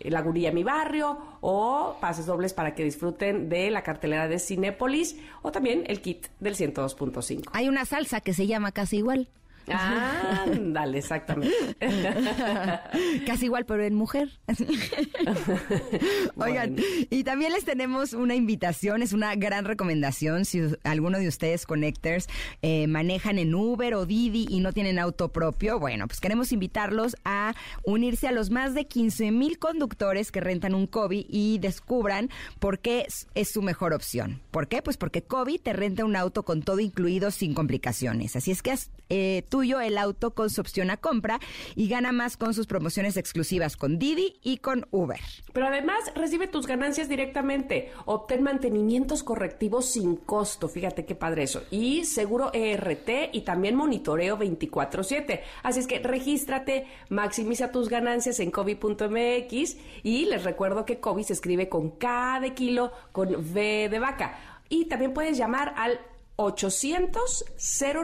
la 0.00 0.22
gurilla 0.22 0.52
Mi 0.52 0.64
Barrio 0.64 1.18
o 1.40 1.96
pases 2.00 2.26
dobles 2.26 2.54
para 2.54 2.74
que 2.74 2.84
disfruten 2.84 3.48
de 3.48 3.70
la 3.70 3.82
cartelera 3.82 4.28
de 4.28 4.38
Cinépolis 4.38 5.16
o 5.42 5.52
también 5.52 5.84
el 5.86 6.00
kit 6.00 6.28
del 6.40 6.56
102.5. 6.56 7.50
Hay 7.52 7.68
una 7.68 7.84
salsa 7.84 8.20
que 8.20 8.32
se 8.32 8.46
llama 8.46 8.72
casi 8.72 8.98
igual. 8.98 9.28
Ah, 9.72 10.46
dale, 10.48 10.98
exactamente. 10.98 11.54
Casi 13.26 13.46
igual, 13.46 13.66
pero 13.66 13.82
en 13.84 13.94
mujer. 13.94 14.30
Oigan, 16.36 16.76
y 17.10 17.24
también 17.24 17.52
les 17.52 17.64
tenemos 17.64 18.12
una 18.12 18.34
invitación, 18.34 19.02
es 19.02 19.12
una 19.12 19.34
gran 19.34 19.64
recomendación. 19.64 20.44
Si 20.44 20.62
alguno 20.84 21.18
de 21.18 21.28
ustedes, 21.28 21.66
Connectors, 21.66 22.28
eh, 22.62 22.86
manejan 22.86 23.38
en 23.38 23.54
Uber 23.54 23.94
o 23.94 24.06
Didi 24.06 24.46
y 24.48 24.60
no 24.60 24.72
tienen 24.72 24.98
auto 24.98 25.30
propio, 25.32 25.78
bueno, 25.78 26.06
pues 26.06 26.20
queremos 26.20 26.52
invitarlos 26.52 27.16
a 27.24 27.54
unirse 27.84 28.28
a 28.28 28.32
los 28.32 28.50
más 28.50 28.74
de 28.74 28.86
15 28.86 29.30
mil 29.30 29.58
conductores 29.58 30.32
que 30.32 30.40
rentan 30.40 30.74
un 30.74 30.86
COVID 30.86 31.26
y 31.28 31.58
descubran 31.58 32.30
por 32.58 32.78
qué 32.78 33.06
es, 33.34 33.48
su 33.48 33.62
mejor 33.62 33.92
opción. 33.92 34.40
¿Por 34.50 34.68
qué? 34.68 34.82
Pues 34.82 34.96
porque 34.96 35.22
COVID 35.22 35.60
te 35.60 35.72
renta 35.72 36.04
un 36.04 36.16
auto 36.16 36.44
con 36.44 36.62
todo 36.62 36.80
incluido 36.80 37.30
sin 37.30 37.54
complicaciones. 37.54 38.36
Así 38.36 38.50
es 38.50 38.62
que 38.62 38.74
eh, 39.08 39.44
tú 39.48 39.57
el 39.62 39.98
auto 39.98 40.34
con 40.34 40.50
su 40.50 40.60
opción 40.60 40.90
a 40.90 40.96
compra 40.96 41.40
y 41.74 41.88
gana 41.88 42.12
más 42.12 42.36
con 42.36 42.54
sus 42.54 42.66
promociones 42.66 43.16
exclusivas 43.16 43.76
con 43.76 43.98
Didi 43.98 44.38
y 44.42 44.58
con 44.58 44.86
Uber. 44.90 45.18
Pero 45.52 45.66
además 45.66 45.98
recibe 46.14 46.46
tus 46.46 46.66
ganancias 46.66 47.08
directamente. 47.08 47.90
Obtén 48.04 48.42
mantenimientos 48.42 49.22
correctivos 49.22 49.86
sin 49.86 50.16
costo. 50.16 50.68
Fíjate 50.68 51.04
qué 51.04 51.14
padre 51.14 51.42
eso. 51.42 51.62
Y 51.70 52.04
seguro 52.04 52.52
ERT 52.52 53.30
y 53.32 53.40
también 53.42 53.74
monitoreo 53.74 54.38
24/7. 54.38 55.42
Así 55.62 55.80
es 55.80 55.86
que 55.86 55.98
regístrate, 55.98 56.86
maximiza 57.08 57.72
tus 57.72 57.88
ganancias 57.88 58.38
en 58.40 58.50
COVID.mx 58.50 59.76
y 60.02 60.24
les 60.26 60.44
recuerdo 60.44 60.84
que 60.84 61.00
COVID 61.00 61.24
se 61.24 61.32
escribe 61.32 61.68
con 61.68 61.90
K 61.90 62.38
de 62.40 62.54
kilo, 62.54 62.92
con 63.12 63.34
V 63.34 63.88
de 63.88 63.98
vaca. 63.98 64.38
Y 64.68 64.84
también 64.84 65.12
puedes 65.12 65.36
llamar 65.36 65.74
al 65.76 66.00
800 66.36 67.44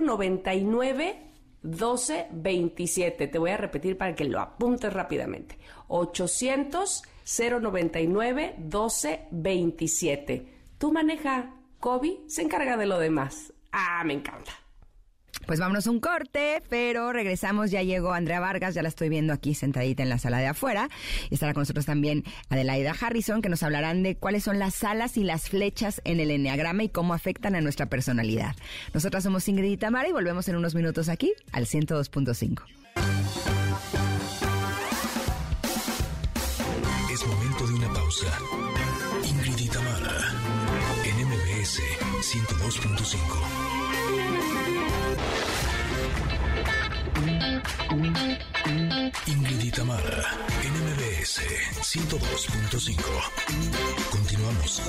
099 0.03 1.34
1227. 1.65 3.27
Te 3.27 3.39
voy 3.39 3.51
a 3.51 3.57
repetir 3.57 3.99
para 3.99 4.15
que 4.15 4.25
lo 4.25 4.41
apuntes 4.41 4.93
rápidamente. 4.93 5.59
800 5.89 7.03
099 7.61 8.55
1227. 8.59 10.47
Tú 10.79 10.93
maneja, 10.93 11.55
Kobe 11.81 12.21
se 12.29 12.43
encarga 12.43 12.77
de 12.77 12.87
lo 12.87 12.99
demás. 12.99 13.53
Ah, 13.73 14.05
me 14.05 14.12
encanta. 14.15 14.53
Pues 15.47 15.61
vámonos 15.61 15.87
a 15.87 15.91
un 15.91 16.01
corte, 16.01 16.62
pero 16.68 17.12
regresamos. 17.12 17.70
Ya 17.70 17.82
llegó 17.82 18.12
Andrea 18.12 18.41
Vargas, 18.41 18.74
ya 18.74 18.82
la 18.82 18.89
estoy 18.89 19.09
viendo 19.09 19.32
aquí 19.32 19.55
sentadita 19.55 20.03
en 20.03 20.09
la 20.09 20.18
sala 20.18 20.39
de 20.39 20.47
afuera. 20.47 20.89
Y 21.30 21.35
estará 21.35 21.53
con 21.53 21.62
nosotros 21.62 21.87
también 21.87 22.24
Adelaida 22.49 22.95
Harrison, 22.99 23.43
que 23.43 23.49
nos 23.49 23.62
hablarán 23.62 24.03
de 24.03 24.16
cuáles 24.16 24.45
son 24.45 24.59
las 24.59 24.82
alas 24.85 25.16
y 25.16 25.24
las 25.24 25.49
flechas 25.49 26.01
en 26.05 26.20
el 26.20 26.30
enneagrama 26.30 26.85
y 26.85 26.89
cómo 26.89 27.14
afectan 27.14 27.55
a 27.55 27.61
nuestra 27.61 27.87
personalidad. 27.87 28.57
Nosotras 28.93 29.24
somos 29.24 29.47
Ingrid 29.49 29.72
y 29.72 29.76
Tamara 29.76 30.09
y 30.09 30.12
volvemos 30.12 30.49
en 30.49 30.57
unos 30.57 30.74
minutos 30.74 31.09
aquí 31.09 31.32
al 31.53 31.66
102.5. 31.66 32.62
Es 37.12 37.26
momento 37.26 37.66
de 37.66 37.74
una 37.74 37.93
pausa. 37.93 38.39
Ingrid 39.24 39.59
y 39.59 39.68
Tamara 39.68 40.35
Ingrid 49.27 49.61
y 49.61 49.71
Tamara, 49.71 50.37
NMBS 50.62 51.41
102.5. 51.81 53.03
Continuamos. 54.11 54.83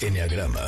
Enneagrama. 0.00 0.60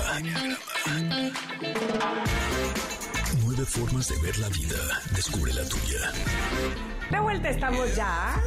Nueve 3.44 3.64
formas 3.64 4.08
de 4.08 4.16
ver 4.22 4.38
la 4.38 4.48
vida. 4.48 5.02
Descubre 5.14 5.52
la 5.52 5.64
tuya. 5.68 6.12
De 7.10 7.18
vuelta 7.20 7.48
estamos 7.50 7.94
ya. 7.96 8.40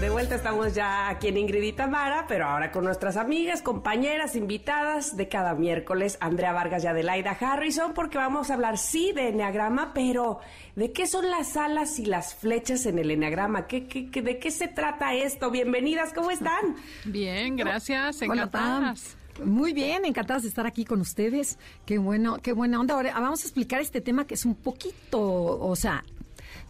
De 0.00 0.10
vuelta 0.10 0.34
estamos 0.34 0.74
ya 0.74 1.08
aquí 1.08 1.28
en 1.28 1.38
Ingrid 1.38 1.62
y 1.62 1.72
Tamara, 1.72 2.26
pero 2.28 2.44
ahora 2.44 2.70
con 2.70 2.84
nuestras 2.84 3.16
amigas, 3.16 3.62
compañeras, 3.62 4.36
invitadas 4.36 5.16
de 5.16 5.26
cada 5.28 5.54
miércoles, 5.54 6.18
Andrea 6.20 6.52
Vargas 6.52 6.84
y 6.84 6.86
Adelaida 6.86 7.30
Harrison, 7.30 7.94
porque 7.94 8.18
vamos 8.18 8.50
a 8.50 8.54
hablar, 8.54 8.76
sí, 8.76 9.12
de 9.12 9.28
enneagrama, 9.30 9.92
pero 9.94 10.40
¿de 10.74 10.92
qué 10.92 11.06
son 11.06 11.30
las 11.30 11.56
alas 11.56 11.98
y 11.98 12.04
las 12.04 12.34
flechas 12.34 12.84
en 12.84 12.98
el 12.98 13.10
enneagrama? 13.10 13.66
¿Qué, 13.66 13.86
qué, 13.86 14.10
qué- 14.10 14.20
de 14.20 14.38
qué 14.38 14.50
se 14.50 14.68
trata 14.68 15.14
esto? 15.14 15.50
Bienvenidas, 15.50 16.12
¿cómo 16.12 16.30
están? 16.30 16.76
Bien, 17.06 17.56
gracias, 17.56 18.20
encantadas. 18.20 19.16
Muy 19.42 19.72
bien, 19.72 20.04
encantadas 20.04 20.42
de 20.42 20.48
estar 20.48 20.66
aquí 20.66 20.84
con 20.84 21.00
ustedes. 21.00 21.58
Qué 21.86 21.96
bueno, 21.96 22.36
qué 22.42 22.52
buena 22.52 22.80
onda. 22.80 22.94
Ahora 22.94 23.12
vamos 23.18 23.40
a 23.42 23.44
explicar 23.44 23.80
este 23.80 24.02
tema 24.02 24.26
que 24.26 24.34
es 24.34 24.44
un 24.44 24.54
poquito, 24.54 25.20
o 25.22 25.74
sea, 25.76 26.04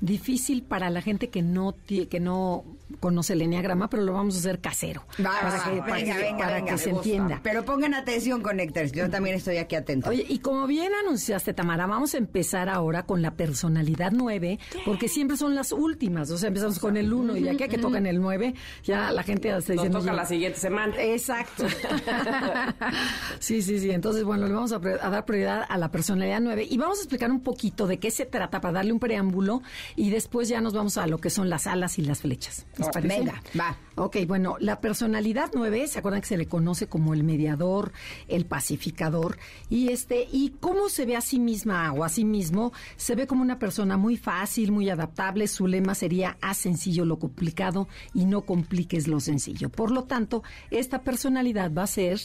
difícil 0.01 0.63
para 0.63 0.91
la 0.91 1.01
gente 1.01 1.29
que 1.29 1.43
no 1.43 1.75
que 1.87 2.21
no 2.21 2.65
conoce 3.01 3.33
el 3.33 3.43
enneagrama, 3.43 3.89
pero 3.91 4.03
lo 4.05 4.13
vamos 4.13 4.37
a 4.37 4.39
hacer 4.39 4.61
casero. 4.61 5.05
Va, 5.19 5.33
para 5.41 5.59
va, 5.59 5.65
que, 5.65 5.79
va, 5.81 5.87
para 5.87 5.95
venga, 5.97 6.15
que- 6.17 6.23
venga, 6.23 6.39
para 6.39 6.55
venga, 6.57 6.73
que 6.73 6.79
se 6.79 6.91
entienda. 6.91 7.41
Pero 7.43 7.65
pongan 7.65 7.95
atención, 7.95 8.43
Connectors. 8.43 8.93
Yo 8.93 9.11
también 9.11 9.37
estoy 9.37 9.57
aquí 9.59 9.75
atento. 9.77 10.11
Oye, 10.11 10.25
y 10.29 10.39
como 10.39 10.67
bien 10.67 10.93
anunciaste, 11.05 11.53
Tamara, 11.55 11.87
vamos 11.87 12.15
a 12.15 12.19
empezar 12.19 12.69
ahora 12.69 13.05
con 13.05 13.23
la 13.23 13.33
personalidad 13.33 14.13
9, 14.13 14.59
porque 14.85 15.09
siempre 15.09 15.37
son 15.37 15.55
las 15.55 15.73
últimas. 15.73 16.31
O 16.31 16.39
sea, 16.39 16.49
empezamos 16.49 16.79
con 16.79 16.97
el 16.97 17.13
1 17.13 17.37
y 17.37 17.43
ya 17.43 17.57
que, 17.57 17.69
que 17.69 17.79
tocan 17.79 18.07
el 18.07 18.21
9, 18.21 18.55
ya 18.85 19.11
la 19.11 19.23
gente 19.23 19.49
se 19.63 19.75
Nos 19.75 19.85
dice... 19.85 19.91
toca 19.99 20.13
la 20.13 20.27
siguiente 20.27 20.59
semana. 20.61 20.95
Exacto. 20.99 21.67
sí, 23.39 23.63
sí, 23.63 23.79
sí. 23.79 23.91
Entonces, 23.91 24.25
bueno, 24.25 24.47
le 24.47 24.53
vamos 24.55 24.73
a, 24.73 24.77
a 24.77 25.11
dar 25.11 25.25
prioridad 25.25 25.65
a 25.69 25.79
la 25.79 25.91
personalidad 25.91 26.41
9 26.41 26.67
y 26.69 26.77
vamos 26.79 26.99
a 26.99 27.03
explicar 27.03 27.31
un 27.31 27.41
poquito 27.41 27.87
de 27.87 27.99
qué 27.99 28.11
se 28.11 28.27
trata 28.27 28.61
para 28.61 28.75
darle 28.75 28.93
un 28.93 28.99
preámbulo 29.01 29.63
y 29.95 30.11
después 30.11 30.49
ya 30.49 30.61
nos 30.61 30.73
vamos 30.73 30.99
a 30.99 31.07
lo 31.07 31.19
que 31.19 31.31
son 31.31 31.49
las 31.51 31.67
alas 31.67 31.99
y 31.99 32.03
las 32.03 32.21
flechas. 32.21 32.67
¿Les 32.79 32.89
parece? 32.89 33.19
Venga, 33.19 33.43
va. 33.59 33.77
Ok, 33.95 34.19
bueno, 34.27 34.57
la 34.61 34.81
personalidad 34.81 35.51
9, 35.55 35.89
¿se 35.89 35.99
acuerdan 35.99 36.21
que 36.21 36.27
se 36.27 36.37
le 36.37 36.47
conoce 36.47 36.87
como 36.87 37.15
el 37.15 37.25
mediador, 37.25 37.93
el 38.29 38.45
pacificador? 38.45 39.39
Y 39.71 39.89
este, 39.89 40.29
y 40.31 40.55
cómo 40.61 40.91
se 40.91 41.07
ve 41.07 41.17
a 41.17 41.23
sí 41.23 41.39
misma 41.39 41.91
o 41.93 42.05
a 42.05 42.11
sí 42.11 42.27
mismo, 42.27 42.73
se 42.97 43.15
ve 43.15 43.27
como 43.27 43.41
una 43.41 43.59
persona 43.59 43.97
muy 43.97 44.19
fácil, 44.19 44.73
muy 44.73 44.91
adaptable. 44.91 45.49
Su 45.49 45.67
lema 45.67 45.95
sería 45.95 46.37
haz 46.43 46.59
sencillo 46.59 47.07
lo 47.07 47.19
complicado 47.19 47.89
y 48.13 48.27
no 48.27 48.43
compliques 48.43 49.09
lo 49.09 49.21
sencillo. 49.21 49.71
Por 49.71 49.91
lo 49.91 50.05
tanto, 50.05 50.43
esta 50.71 51.01
personalidad 51.01 51.73
va 51.73 51.85
a 51.85 51.87
ser 51.87 52.21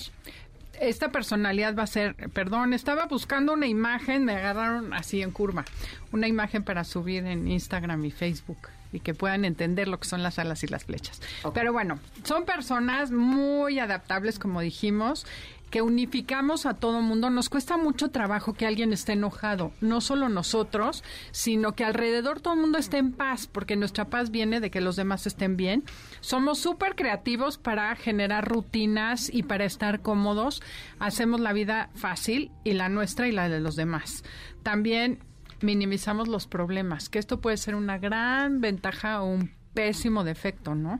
Esta 0.79 1.11
personalidad 1.11 1.75
va 1.75 1.83
a 1.83 1.87
ser, 1.87 2.15
perdón, 2.33 2.73
estaba 2.73 3.05
buscando 3.05 3.53
una 3.53 3.67
imagen, 3.67 4.25
me 4.25 4.33
agarraron 4.33 4.93
así 4.93 5.21
en 5.21 5.31
curva, 5.31 5.63
una 6.11 6.27
imagen 6.27 6.63
para 6.63 6.83
subir 6.83 7.25
en 7.25 7.47
Instagram 7.47 8.03
y 8.05 8.11
Facebook 8.11 8.67
y 8.91 8.99
que 8.99 9.13
puedan 9.13 9.45
entender 9.45 9.87
lo 9.87 9.99
que 9.99 10.07
son 10.07 10.23
las 10.23 10.39
alas 10.39 10.63
y 10.63 10.67
las 10.67 10.85
flechas. 10.85 11.21
Pero 11.53 11.73
bueno, 11.73 11.99
son 12.23 12.45
personas 12.45 13.11
muy 13.11 13.79
adaptables, 13.79 14.39
como 14.39 14.61
dijimos, 14.61 15.25
que 15.71 15.81
unificamos 15.81 16.65
a 16.65 16.75
todo 16.75 17.01
mundo. 17.01 17.29
Nos 17.29 17.49
cuesta 17.49 17.77
mucho 17.77 18.11
trabajo 18.11 18.53
que 18.53 18.67
alguien 18.67 18.93
esté 18.93 19.13
enojado, 19.13 19.71
no 19.79 20.01
solo 20.01 20.29
nosotros, 20.29 21.03
sino 21.31 21.71
que 21.71 21.85
alrededor 21.85 22.41
todo 22.41 22.53
el 22.53 22.59
mundo 22.59 22.77
esté 22.77 22.97
en 22.97 23.13
paz, 23.13 23.47
porque 23.47 23.77
nuestra 23.77 24.05
paz 24.05 24.29
viene 24.29 24.59
de 24.59 24.69
que 24.69 24.81
los 24.81 24.97
demás 24.97 25.25
estén 25.25 25.55
bien. 25.57 25.83
Somos 26.19 26.59
súper 26.59 26.95
creativos 26.95 27.57
para 27.57 27.95
generar 27.95 28.47
rutinas 28.47 29.33
y 29.33 29.43
para 29.43 29.63
estar 29.63 30.01
cómodos. 30.01 30.61
Hacemos 30.99 31.39
la 31.39 31.53
vida 31.53 31.89
fácil 31.95 32.51
y 32.63 32.73
la 32.73 32.89
nuestra 32.89 33.27
y 33.27 33.31
la 33.31 33.47
de 33.47 33.61
los 33.61 33.77
demás. 33.77 34.23
También 34.63 35.19
minimizamos 35.61 36.27
los 36.27 36.47
problemas, 36.47 37.09
que 37.09 37.19
esto 37.19 37.41
puede 37.41 37.57
ser 37.57 37.75
una 37.75 37.97
gran 37.97 38.61
ventaja 38.61 39.21
o 39.21 39.25
un 39.25 39.51
pésimo 39.73 40.23
defecto, 40.23 40.75
¿no? 40.75 40.99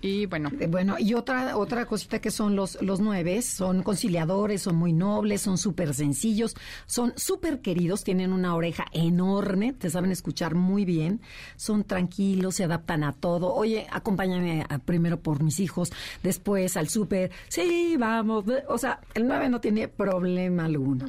Y 0.00 0.26
bueno, 0.26 0.50
Eh, 0.60 0.66
Bueno, 0.68 0.96
y 0.98 1.14
otra 1.14 1.56
otra 1.56 1.86
cosita 1.86 2.20
que 2.20 2.30
son 2.30 2.54
los 2.54 2.80
los 2.82 3.00
nueve, 3.00 3.42
son 3.42 3.82
conciliadores, 3.82 4.62
son 4.62 4.76
muy 4.76 4.92
nobles, 4.92 5.40
son 5.40 5.58
súper 5.58 5.92
sencillos, 5.94 6.54
son 6.86 7.12
súper 7.16 7.60
queridos, 7.60 8.04
tienen 8.04 8.32
una 8.32 8.54
oreja 8.54 8.84
enorme, 8.92 9.72
te 9.72 9.90
saben 9.90 10.12
escuchar 10.12 10.54
muy 10.54 10.84
bien, 10.84 11.20
son 11.56 11.82
tranquilos, 11.84 12.54
se 12.56 12.64
adaptan 12.64 13.02
a 13.02 13.12
todo. 13.12 13.52
Oye, 13.54 13.86
acompáñame 13.90 14.64
a- 14.68 14.78
primero 14.78 15.18
por 15.20 15.42
mis 15.42 15.58
hijos, 15.58 15.90
después 16.22 16.76
al 16.76 16.88
súper, 16.88 17.30
sí, 17.48 17.96
vamos. 17.98 18.44
O 18.68 18.78
sea, 18.78 19.00
el 19.14 19.26
nueve 19.26 19.48
no 19.48 19.60
tiene 19.60 19.88
problema 19.88 20.64
alguno. 20.64 21.06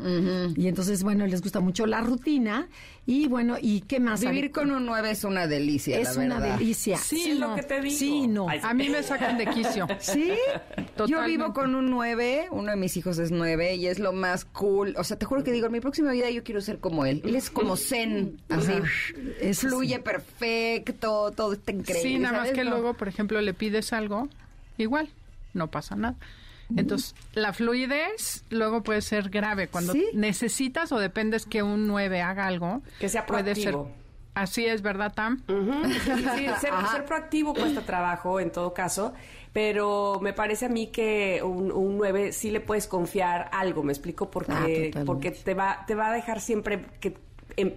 Y 0.55 0.67
entonces, 0.67 1.03
bueno, 1.03 1.27
les 1.27 1.41
gusta 1.41 1.59
mucho 1.59 1.85
la 1.85 2.01
rutina 2.01 2.67
y 3.05 3.27
bueno, 3.27 3.57
¿y 3.61 3.81
qué 3.81 3.99
más? 3.99 4.21
Vivir 4.21 4.51
con 4.51 4.71
un 4.71 4.85
9 4.85 5.11
es 5.11 5.23
una 5.23 5.47
delicia, 5.47 5.97
es 5.99 6.15
la 6.15 6.23
una 6.23 6.39
delicia. 6.39 6.97
Sí, 6.97 7.35
no. 7.39 7.49
lo 7.49 7.55
que 7.55 7.63
te 7.63 7.81
digo. 7.81 7.95
Sí, 7.97 8.27
no. 8.27 8.47
Ay, 8.49 8.59
a 8.63 8.73
mí 8.73 8.78
me 8.87 9.03
sacan 9.03 9.37
de 9.37 9.47
quicio. 9.47 9.87
¿Sí? 9.99 10.29
Yo 10.77 10.83
Totalmente. 10.95 11.27
vivo 11.27 11.53
con 11.53 11.75
un 11.75 11.89
9, 11.89 12.47
uno 12.51 12.71
de 12.71 12.77
mis 12.77 12.95
hijos 12.95 13.17
es 13.19 13.31
9 13.31 13.75
y 13.75 13.87
es 13.87 13.99
lo 13.99 14.13
más 14.13 14.45
cool. 14.45 14.93
O 14.97 15.03
sea, 15.03 15.17
te 15.17 15.25
juro 15.25 15.43
que 15.43 15.51
digo, 15.51 15.65
en 15.65 15.73
mi 15.73 15.81
próxima 15.81 16.11
vida 16.11 16.29
yo 16.29 16.43
quiero 16.43 16.61
ser 16.61 16.79
como 16.79 17.05
él. 17.05 17.21
Él 17.25 17.35
es 17.35 17.49
como 17.49 17.75
zen, 17.75 18.39
así, 18.47 18.71
fluye 19.55 19.95
sí. 19.95 20.01
perfecto, 20.01 21.31
todo 21.35 21.53
está 21.53 21.71
increíble. 21.71 22.09
Sí, 22.09 22.19
nada 22.19 22.39
más 22.39 22.51
que 22.51 22.63
No. 22.63 22.69
luego, 22.71 22.93
por 22.93 23.07
ejemplo, 23.07 23.41
le 23.41 23.53
pides 23.53 23.91
algo, 23.91 24.29
igual, 24.77 25.09
no 25.53 25.67
pasa 25.67 25.95
nada. 25.95 26.15
Entonces, 26.75 27.15
la 27.33 27.51
fluidez 27.51 28.43
luego 28.51 28.83
puede 28.83 29.01
ser 29.01 29.29
grave. 29.31 29.67
Cuando 29.69 29.91
Sí. 29.93 30.05
necesitas 30.13 30.91
o 30.91 30.99
dependes 30.99 31.47
que 31.47 31.63
un 31.63 31.87
9 31.87 32.21
haga 32.21 32.45
algo, 32.45 32.83
Que 32.99 33.09
sea 33.09 33.25
puede 33.25 33.55
ser. 33.55 33.75
Así 34.33 34.65
es, 34.65 34.81
¿verdad, 34.81 35.13
Tam? 35.13 35.43
Sí, 35.47 35.53
sí, 36.37 36.45
ser, 36.61 36.73
ser 36.91 37.05
proactivo 37.05 37.53
cuesta 37.53 37.81
trabajo 37.81 38.39
en 38.39 38.51
todo 38.51 38.73
caso, 38.73 39.13
pero 39.51 40.19
me 40.21 40.31
parece 40.33 40.67
a 40.67 40.69
mí 40.69 40.87
que 40.87 41.41
un, 41.43 41.71
un 41.71 41.97
9 41.97 42.31
sí 42.31 42.51
le 42.51 42.61
puedes 42.61 42.87
confiar 42.87 43.49
algo, 43.51 43.83
me 43.83 43.91
explico, 43.91 44.25
Ah, 44.25 44.29
porque, 44.31 44.55
totalmente. 44.91 45.05
porque 45.05 45.31
te 45.31 45.53
va, 45.53 45.83
te 45.87 45.95
va 45.95 46.07
a 46.09 46.13
dejar 46.13 46.39
siempre 46.39 46.85
que 47.01 47.17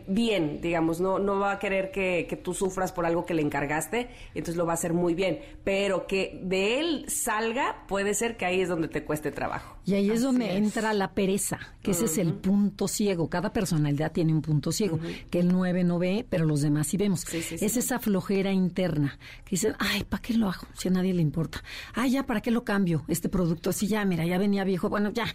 bien, 0.07 0.61
digamos, 0.61 1.01
no, 1.01 1.19
no 1.19 1.39
va 1.39 1.53
a 1.53 1.59
querer 1.59 1.91
que, 1.91 2.27
que 2.29 2.37
tú 2.37 2.55
sufras 2.55 2.93
por 2.93 3.07
algo 3.07 3.27
que 3.27 3.35
le 3.35 3.43
encargaste, 3.43 4.09
entonces 4.35 4.57
lo 4.57 4.67
va 4.67 4.73
a 4.73 4.75
hacer 4.75 4.93
muy 4.93 5.15
bien, 5.15 5.41
pero 5.65 6.07
que 6.07 6.41
de 6.43 6.81
él 6.81 7.05
salga, 7.09 7.85
puede 7.89 8.15
ser 8.15 8.37
que 8.37 8.45
ahí 8.45 8.61
es 8.61 8.69
donde 8.69 8.89
te 8.89 9.05
cueste 9.05 9.31
trabajo. 9.31 9.77
Y 9.85 9.95
ahí 9.95 10.11
es 10.11 10.23
donde 10.23 10.57
entra 10.57 10.93
la 10.93 11.13
pereza, 11.13 11.59
que 11.83 11.91
ese 11.91 12.05
es 12.05 12.17
el 12.19 12.35
punto 12.35 12.87
ciego. 12.87 13.29
Cada 13.29 13.53
personalidad 13.53 14.13
tiene 14.13 14.33
un 14.33 14.41
punto 14.41 14.71
ciego, 14.71 15.01
que 15.31 15.41
el 15.41 15.49
9 15.49 15.83
no 15.83 15.99
ve, 15.99 16.25
pero 16.29 16.45
los 16.45 16.61
demás 16.63 16.87
sí 16.87 16.97
vemos. 16.97 17.23
Sí, 17.23 17.43
sí, 17.43 17.59
sí. 17.59 17.65
Es 17.65 17.77
esa 17.77 17.99
flojera 17.99 18.53
interna, 18.53 19.19
que 19.45 19.51
dicen, 19.51 19.75
ay, 19.81 20.05
¿para 20.05 20.23
qué 20.23 20.35
lo 20.35 20.49
hago? 20.49 20.67
Si 20.75 20.87
a 20.87 20.93
nadie 20.93 21.13
le 21.13 21.23
importa. 21.23 21.65
Ay, 21.95 22.13
ya, 22.13 22.27
¿para 22.27 22.41
qué 22.41 22.53
lo 22.53 22.65
cambio? 22.65 23.05
Este 23.09 23.29
producto, 23.29 23.71
así 23.71 23.89
ya, 23.89 24.05
mira, 24.05 24.25
ya 24.25 24.39
venía 24.39 24.63
viejo, 24.63 24.89
bueno, 24.89 25.11
ya. 25.11 25.27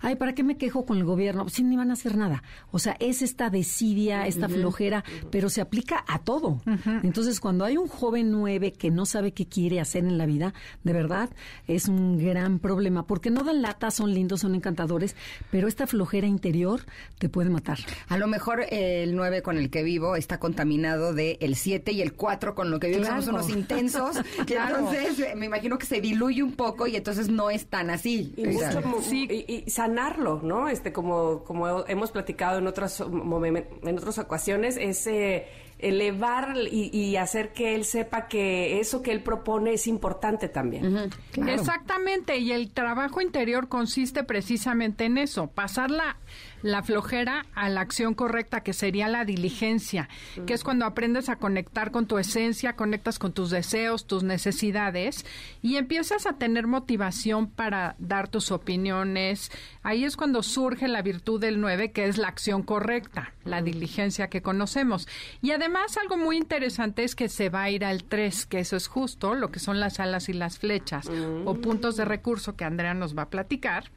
Ay, 0.00 0.16
¿para 0.16 0.34
qué 0.34 0.42
me 0.42 0.56
quejo 0.56 0.84
con 0.84 0.98
el 0.98 1.04
gobierno? 1.04 1.42
Pues 1.42 1.54
sí, 1.54 1.62
ni 1.62 1.76
van 1.76 1.90
a 1.90 1.92
hacer 1.92 2.16
nada. 2.16 2.42
O 2.72 2.80
sea, 2.80 2.96
es 2.98 3.22
esta 3.22 3.50
desidia, 3.82 4.26
esta 4.26 4.48
flojera, 4.48 5.02
pero 5.30 5.50
se 5.50 5.60
aplica 5.60 6.04
a 6.06 6.20
todo. 6.20 6.60
Entonces, 7.02 7.40
cuando 7.40 7.64
hay 7.64 7.76
un 7.76 7.88
joven 7.88 8.30
9 8.30 8.72
que 8.72 8.90
no 8.90 9.06
sabe 9.06 9.32
qué 9.32 9.46
quiere 9.46 9.80
hacer 9.80 10.04
en 10.04 10.18
la 10.18 10.26
vida, 10.26 10.54
de 10.84 10.92
verdad, 10.92 11.30
es 11.66 11.88
un 11.88 12.16
gran 12.18 12.58
problema, 12.60 13.06
porque 13.06 13.30
no 13.30 13.42
dan 13.42 13.60
lata, 13.62 13.90
son 13.90 14.14
lindos, 14.14 14.40
son 14.40 14.54
encantadores, 14.54 15.16
pero 15.50 15.66
esta 15.66 15.86
flojera 15.86 16.26
interior 16.28 16.82
te 17.18 17.28
puede 17.28 17.50
matar. 17.50 17.78
A 18.08 18.18
lo 18.18 18.28
mejor 18.28 18.60
eh, 18.60 19.02
el 19.02 19.16
9 19.16 19.42
con 19.42 19.58
el 19.58 19.68
que 19.70 19.82
vivo 19.82 20.14
está 20.16 20.38
contaminado 20.38 21.12
de 21.12 21.38
el 21.40 21.56
7 21.56 21.90
y 21.92 22.02
el 22.02 22.12
4 22.14 22.54
con 22.54 22.70
lo 22.70 22.78
que 22.78 22.88
vivo. 22.88 23.00
Claro. 23.00 23.22
Somos 23.22 23.46
unos 23.46 23.56
intensos. 23.56 24.16
Claro. 24.46 24.78
entonces 24.78 25.18
eh, 25.20 25.34
me 25.36 25.46
imagino 25.46 25.78
que 25.78 25.86
se 25.86 26.00
diluye 26.00 26.42
un 26.42 26.52
poco 26.52 26.86
y 26.86 26.96
entonces 26.96 27.28
no 27.28 27.48
es 27.50 27.66
tan 27.66 27.90
así. 27.90 28.34
Y, 28.36 28.46
mucho 28.46 28.82
sí. 29.02 29.26
y, 29.30 29.64
y 29.66 29.70
sanarlo, 29.70 30.40
¿no? 30.42 30.68
Este, 30.68 30.92
como, 30.92 31.42
como 31.44 31.86
hemos 31.86 32.10
platicado 32.10 32.58
en 32.58 32.66
otras 32.66 33.00
momen- 33.00 33.66
en 33.82 33.98
otras 33.98 34.18
ocasiones, 34.18 34.76
es 34.76 35.06
eh, 35.06 35.46
elevar 35.82 36.56
y, 36.70 36.96
y 36.96 37.16
hacer 37.16 37.52
que 37.52 37.74
él 37.74 37.84
sepa 37.84 38.28
que 38.28 38.80
eso 38.80 39.02
que 39.02 39.10
él 39.10 39.22
propone 39.22 39.74
es 39.74 39.86
importante 39.86 40.48
también. 40.48 41.10
Exactamente, 41.46 42.38
y 42.38 42.52
el 42.52 42.70
trabajo 42.70 43.20
interior 43.20 43.68
consiste 43.68 44.22
precisamente 44.24 45.04
en 45.04 45.18
eso, 45.18 45.48
pasar 45.48 45.90
la, 45.90 46.16
la 46.62 46.82
flojera 46.82 47.46
a 47.54 47.68
la 47.68 47.80
acción 47.80 48.14
correcta, 48.14 48.62
que 48.62 48.72
sería 48.72 49.08
la 49.08 49.24
diligencia, 49.24 50.08
que 50.46 50.54
es 50.54 50.64
cuando 50.64 50.86
aprendes 50.86 51.28
a 51.28 51.36
conectar 51.36 51.90
con 51.90 52.06
tu 52.06 52.18
esencia, 52.18 52.74
conectas 52.74 53.18
con 53.18 53.32
tus 53.32 53.50
deseos, 53.50 54.06
tus 54.06 54.22
necesidades 54.22 55.26
y 55.60 55.76
empiezas 55.76 56.26
a 56.26 56.34
tener 56.34 56.66
motivación 56.66 57.48
para 57.48 57.96
dar 57.98 58.28
tus 58.28 58.52
opiniones. 58.52 59.50
Ahí 59.82 60.04
es 60.04 60.16
cuando 60.16 60.42
surge 60.42 60.88
la 60.88 61.02
virtud 61.02 61.40
del 61.40 61.60
9, 61.60 61.90
que 61.90 62.06
es 62.06 62.18
la 62.18 62.28
acción 62.28 62.62
correcta, 62.62 63.34
la 63.44 63.62
diligencia 63.62 64.28
que 64.28 64.42
conocemos. 64.42 65.08
Y 65.40 65.50
además 65.52 65.96
algo 65.96 66.16
muy 66.16 66.36
interesante 66.36 67.04
es 67.04 67.14
que 67.14 67.28
se 67.28 67.48
va 67.48 67.62
a 67.62 67.70
ir 67.70 67.84
al 67.84 68.04
3, 68.04 68.46
que 68.46 68.60
eso 68.60 68.76
es 68.76 68.86
justo 68.86 69.34
lo 69.34 69.50
que 69.50 69.58
son 69.58 69.80
las 69.80 70.00
alas 70.00 70.28
y 70.28 70.32
las 70.32 70.58
flechas 70.58 71.10
o 71.44 71.54
puntos 71.54 71.96
de 71.96 72.04
recurso 72.04 72.56
que 72.56 72.64
Andrea 72.64 72.94
nos 72.94 73.16
va 73.16 73.22
a 73.22 73.30
platicar. 73.30 73.90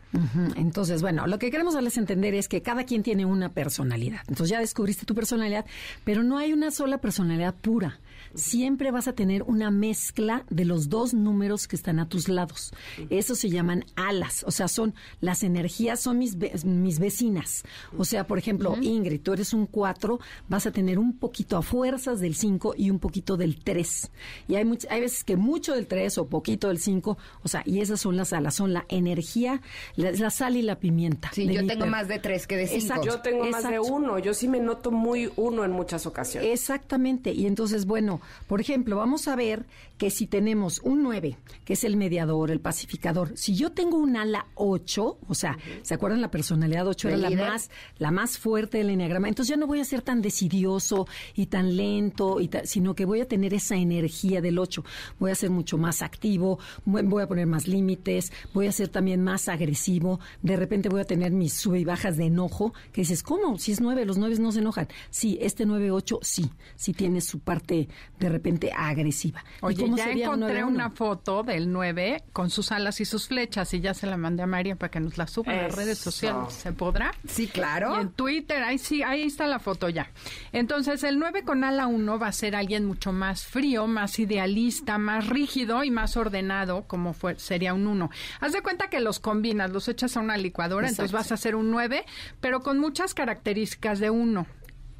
Entonces, 0.55 1.01
bueno, 1.01 1.27
lo 1.27 1.39
que 1.39 1.51
queremos 1.51 1.73
darles 1.73 1.97
a 1.97 1.99
entender 1.99 2.33
es 2.33 2.47
que 2.47 2.61
cada 2.61 2.85
quien 2.85 3.03
tiene 3.03 3.25
una 3.25 3.49
personalidad. 3.49 4.21
Entonces 4.27 4.49
ya 4.49 4.59
descubriste 4.59 5.05
tu 5.05 5.15
personalidad, 5.15 5.65
pero 6.03 6.23
no 6.23 6.37
hay 6.37 6.53
una 6.53 6.71
sola 6.71 6.99
personalidad 6.99 7.53
pura. 7.53 7.99
Siempre 8.35 8.91
vas 8.91 9.07
a 9.07 9.13
tener 9.13 9.43
una 9.43 9.71
mezcla 9.71 10.45
de 10.49 10.65
los 10.65 10.89
dos 10.89 11.13
números 11.13 11.67
que 11.67 11.75
están 11.75 11.99
a 11.99 12.07
tus 12.09 12.27
lados. 12.29 12.73
Eso 13.09 13.35
se 13.35 13.49
llaman 13.49 13.85
alas, 13.95 14.43
o 14.47 14.51
sea, 14.51 14.67
son 14.67 14.93
las 15.21 15.43
energías, 15.43 15.99
son 16.01 16.19
mis, 16.19 16.35
mis 16.65 16.99
vecinas. 16.99 17.63
O 17.97 18.05
sea, 18.05 18.27
por 18.27 18.37
ejemplo, 18.37 18.75
Ingrid, 18.81 19.21
tú 19.21 19.33
eres 19.33 19.53
un 19.53 19.65
4, 19.65 20.19
vas 20.49 20.65
a 20.67 20.71
tener 20.71 20.99
un 20.99 21.17
poquito 21.17 21.57
a 21.57 21.61
fuerzas 21.61 22.19
del 22.19 22.35
5 22.35 22.75
y 22.77 22.89
un 22.89 22.99
poquito 22.99 23.37
del 23.37 23.63
3. 23.63 24.11
Y 24.47 24.55
hay, 24.55 24.63
much- 24.65 24.87
hay 24.89 25.01
veces 25.01 25.23
que 25.23 25.37
mucho 25.37 25.73
del 25.73 25.87
3 25.87 26.17
o 26.17 26.27
poquito 26.27 26.67
del 26.67 26.79
5, 26.79 27.17
o 27.43 27.47
sea, 27.47 27.63
y 27.65 27.79
esas 27.81 28.01
son 28.01 28.15
las 28.17 28.33
alas, 28.33 28.55
son 28.55 28.73
la 28.73 28.85
energía, 28.89 29.61
la, 29.95 30.11
la 30.11 30.29
sal 30.29 30.55
y 30.57 30.61
la 30.61 30.79
pimienta. 30.79 31.31
Sí, 31.33 31.47
yo 31.47 31.65
tengo 31.65 31.85
más 31.85 32.07
de 32.07 32.19
tres 32.19 32.47
que 32.47 32.57
de 32.57 32.67
cinco. 32.67 32.81
Exacto. 32.81 33.05
Yo 33.07 33.21
tengo 33.21 33.45
más 33.45 33.63
de 33.63 33.75
Exacto. 33.75 33.93
uno. 33.93 34.19
Yo 34.19 34.33
sí 34.33 34.47
me 34.47 34.59
noto 34.59 34.91
muy 34.91 35.31
uno 35.35 35.63
en 35.63 35.71
muchas 35.71 36.05
ocasiones. 36.05 36.49
Exactamente. 36.51 37.31
Y 37.31 37.45
entonces, 37.45 37.85
bueno, 37.85 38.21
por 38.47 38.61
ejemplo, 38.61 38.95
vamos 38.95 39.27
a 39.27 39.35
ver 39.35 39.65
que 39.97 40.09
si 40.09 40.27
tenemos 40.27 40.79
un 40.83 41.03
9, 41.03 41.37
que 41.63 41.73
es 41.73 41.83
el 41.85 41.95
mediador, 41.95 42.51
el 42.51 42.59
pacificador, 42.59 43.31
si 43.37 43.55
yo 43.55 43.71
tengo 43.71 43.97
un 43.97 44.17
ala 44.17 44.47
8, 44.55 45.19
o 45.27 45.33
sea, 45.35 45.57
¿se 45.83 45.93
acuerdan 45.93 46.21
la 46.21 46.29
personalidad 46.31 46.85
8 46.87 47.07
era 47.09 47.15
¿El 47.15 47.21
la 47.37 47.49
más 47.49 47.69
la 47.97 48.11
más 48.11 48.37
fuerte 48.37 48.77
del 48.79 48.89
enneagrama? 48.89 49.29
Entonces 49.29 49.49
ya 49.51 49.57
no 49.57 49.67
voy 49.67 49.79
a 49.79 49.85
ser 49.85 50.01
tan 50.01 50.21
decidioso 50.21 51.07
y 51.33 51.45
tan 51.45 51.77
lento, 51.77 52.39
y 52.41 52.47
ta- 52.49 52.65
sino 52.65 52.93
que 52.93 53.05
voy 53.05 53.21
a 53.21 53.27
tener 53.27 53.53
esa 53.53 53.75
energía 53.77 54.41
del 54.41 54.59
8. 54.59 54.83
Voy 55.19 55.31
a 55.31 55.35
ser 55.35 55.49
mucho 55.49 55.77
más 55.77 56.01
activo, 56.01 56.59
voy 56.85 57.23
a 57.23 57.27
poner 57.27 57.47
más 57.47 57.67
límites, 57.67 58.31
voy 58.53 58.67
a 58.67 58.71
ser 58.71 58.89
también 58.89 59.23
más 59.23 59.47
agresivo, 59.47 60.19
de 60.41 60.55
repente 60.57 60.89
voy 60.89 61.01
a 61.01 61.05
tener 61.05 61.31
mis 61.31 61.53
sube 61.53 61.79
y 61.79 61.85
bajas 61.85 62.17
de 62.17 62.25
enojo, 62.25 62.73
que 62.91 63.01
dices, 63.01 63.23
¿cómo? 63.23 63.57
Si 63.57 63.71
es 63.71 63.79
9, 63.81 64.05
los 64.05 64.17
9 64.17 64.35
no 64.39 64.51
se 64.51 64.59
enojan. 64.59 64.87
Sí, 65.09 65.37
este 65.41 65.65
9-8 65.65 66.19
sí, 66.21 66.49
sí 66.75 66.93
tiene 66.93 67.21
su 67.21 67.39
parte 67.39 67.87
de 68.19 68.29
repente 68.29 68.71
agresiva. 68.75 69.43
¿Y 69.61 69.65
Oye, 69.65 69.84
cómo 69.85 69.97
ya 69.97 70.11
encontré 70.11 70.63
9-1? 70.63 70.67
una 70.67 70.89
foto 70.89 71.43
del 71.43 71.71
9 71.71 72.23
con 72.33 72.49
sus 72.49 72.71
alas 72.71 72.99
y 73.01 73.05
sus 73.05 73.27
flechas 73.27 73.73
y 73.73 73.79
ya 73.79 73.93
se 73.93 74.07
la 74.07 74.17
mandé 74.17 74.43
a 74.43 74.47
María 74.47 74.75
para 74.75 74.91
que 74.91 74.99
nos 74.99 75.17
la 75.17 75.27
suba 75.27 75.53
en 75.53 75.63
las 75.63 75.75
redes 75.75 75.97
sociales. 75.97 76.53
¿Se 76.53 76.71
podrá? 76.71 77.13
Sí, 77.27 77.47
claro. 77.47 77.95
Y 77.97 78.01
en 78.01 78.09
Twitter, 78.09 78.63
ahí 78.63 78.77
sí, 78.77 79.03
ahí 79.03 79.23
está 79.23 79.47
la 79.47 79.59
foto 79.59 79.89
ya. 79.89 80.09
Entonces, 80.51 81.03
el 81.03 81.19
9 81.19 81.43
con 81.43 81.63
ala 81.63 81.87
1 81.87 82.19
va 82.19 82.27
a 82.27 82.31
ser 82.31 82.55
alguien 82.55 82.85
mucho 82.85 83.11
más 83.11 83.45
frío, 83.45 83.87
más 83.87 84.19
idealista, 84.19 84.97
más 84.97 85.27
rígido 85.27 85.83
y 85.83 85.91
más 85.91 86.17
ordenado, 86.17 86.83
como 86.87 87.13
fue, 87.13 87.39
sería 87.39 87.73
un 87.73 87.87
1. 87.87 88.09
Haz 88.39 88.53
de 88.53 88.61
cuenta 88.61 88.89
que 88.89 88.99
los 88.99 89.19
combinas, 89.19 89.71
los 89.71 89.87
echas 89.87 90.17
a 90.17 90.19
una 90.19 90.37
licuadora, 90.37 90.87
entonces 90.87 91.11
vas 91.11 91.31
a 91.31 91.35
hacer 91.35 91.55
un 91.55 91.71
9, 91.71 92.05
pero 92.41 92.61
con 92.61 92.79
muchas 92.79 93.13
características 93.13 93.99
de 93.99 94.09
1. 94.09 94.45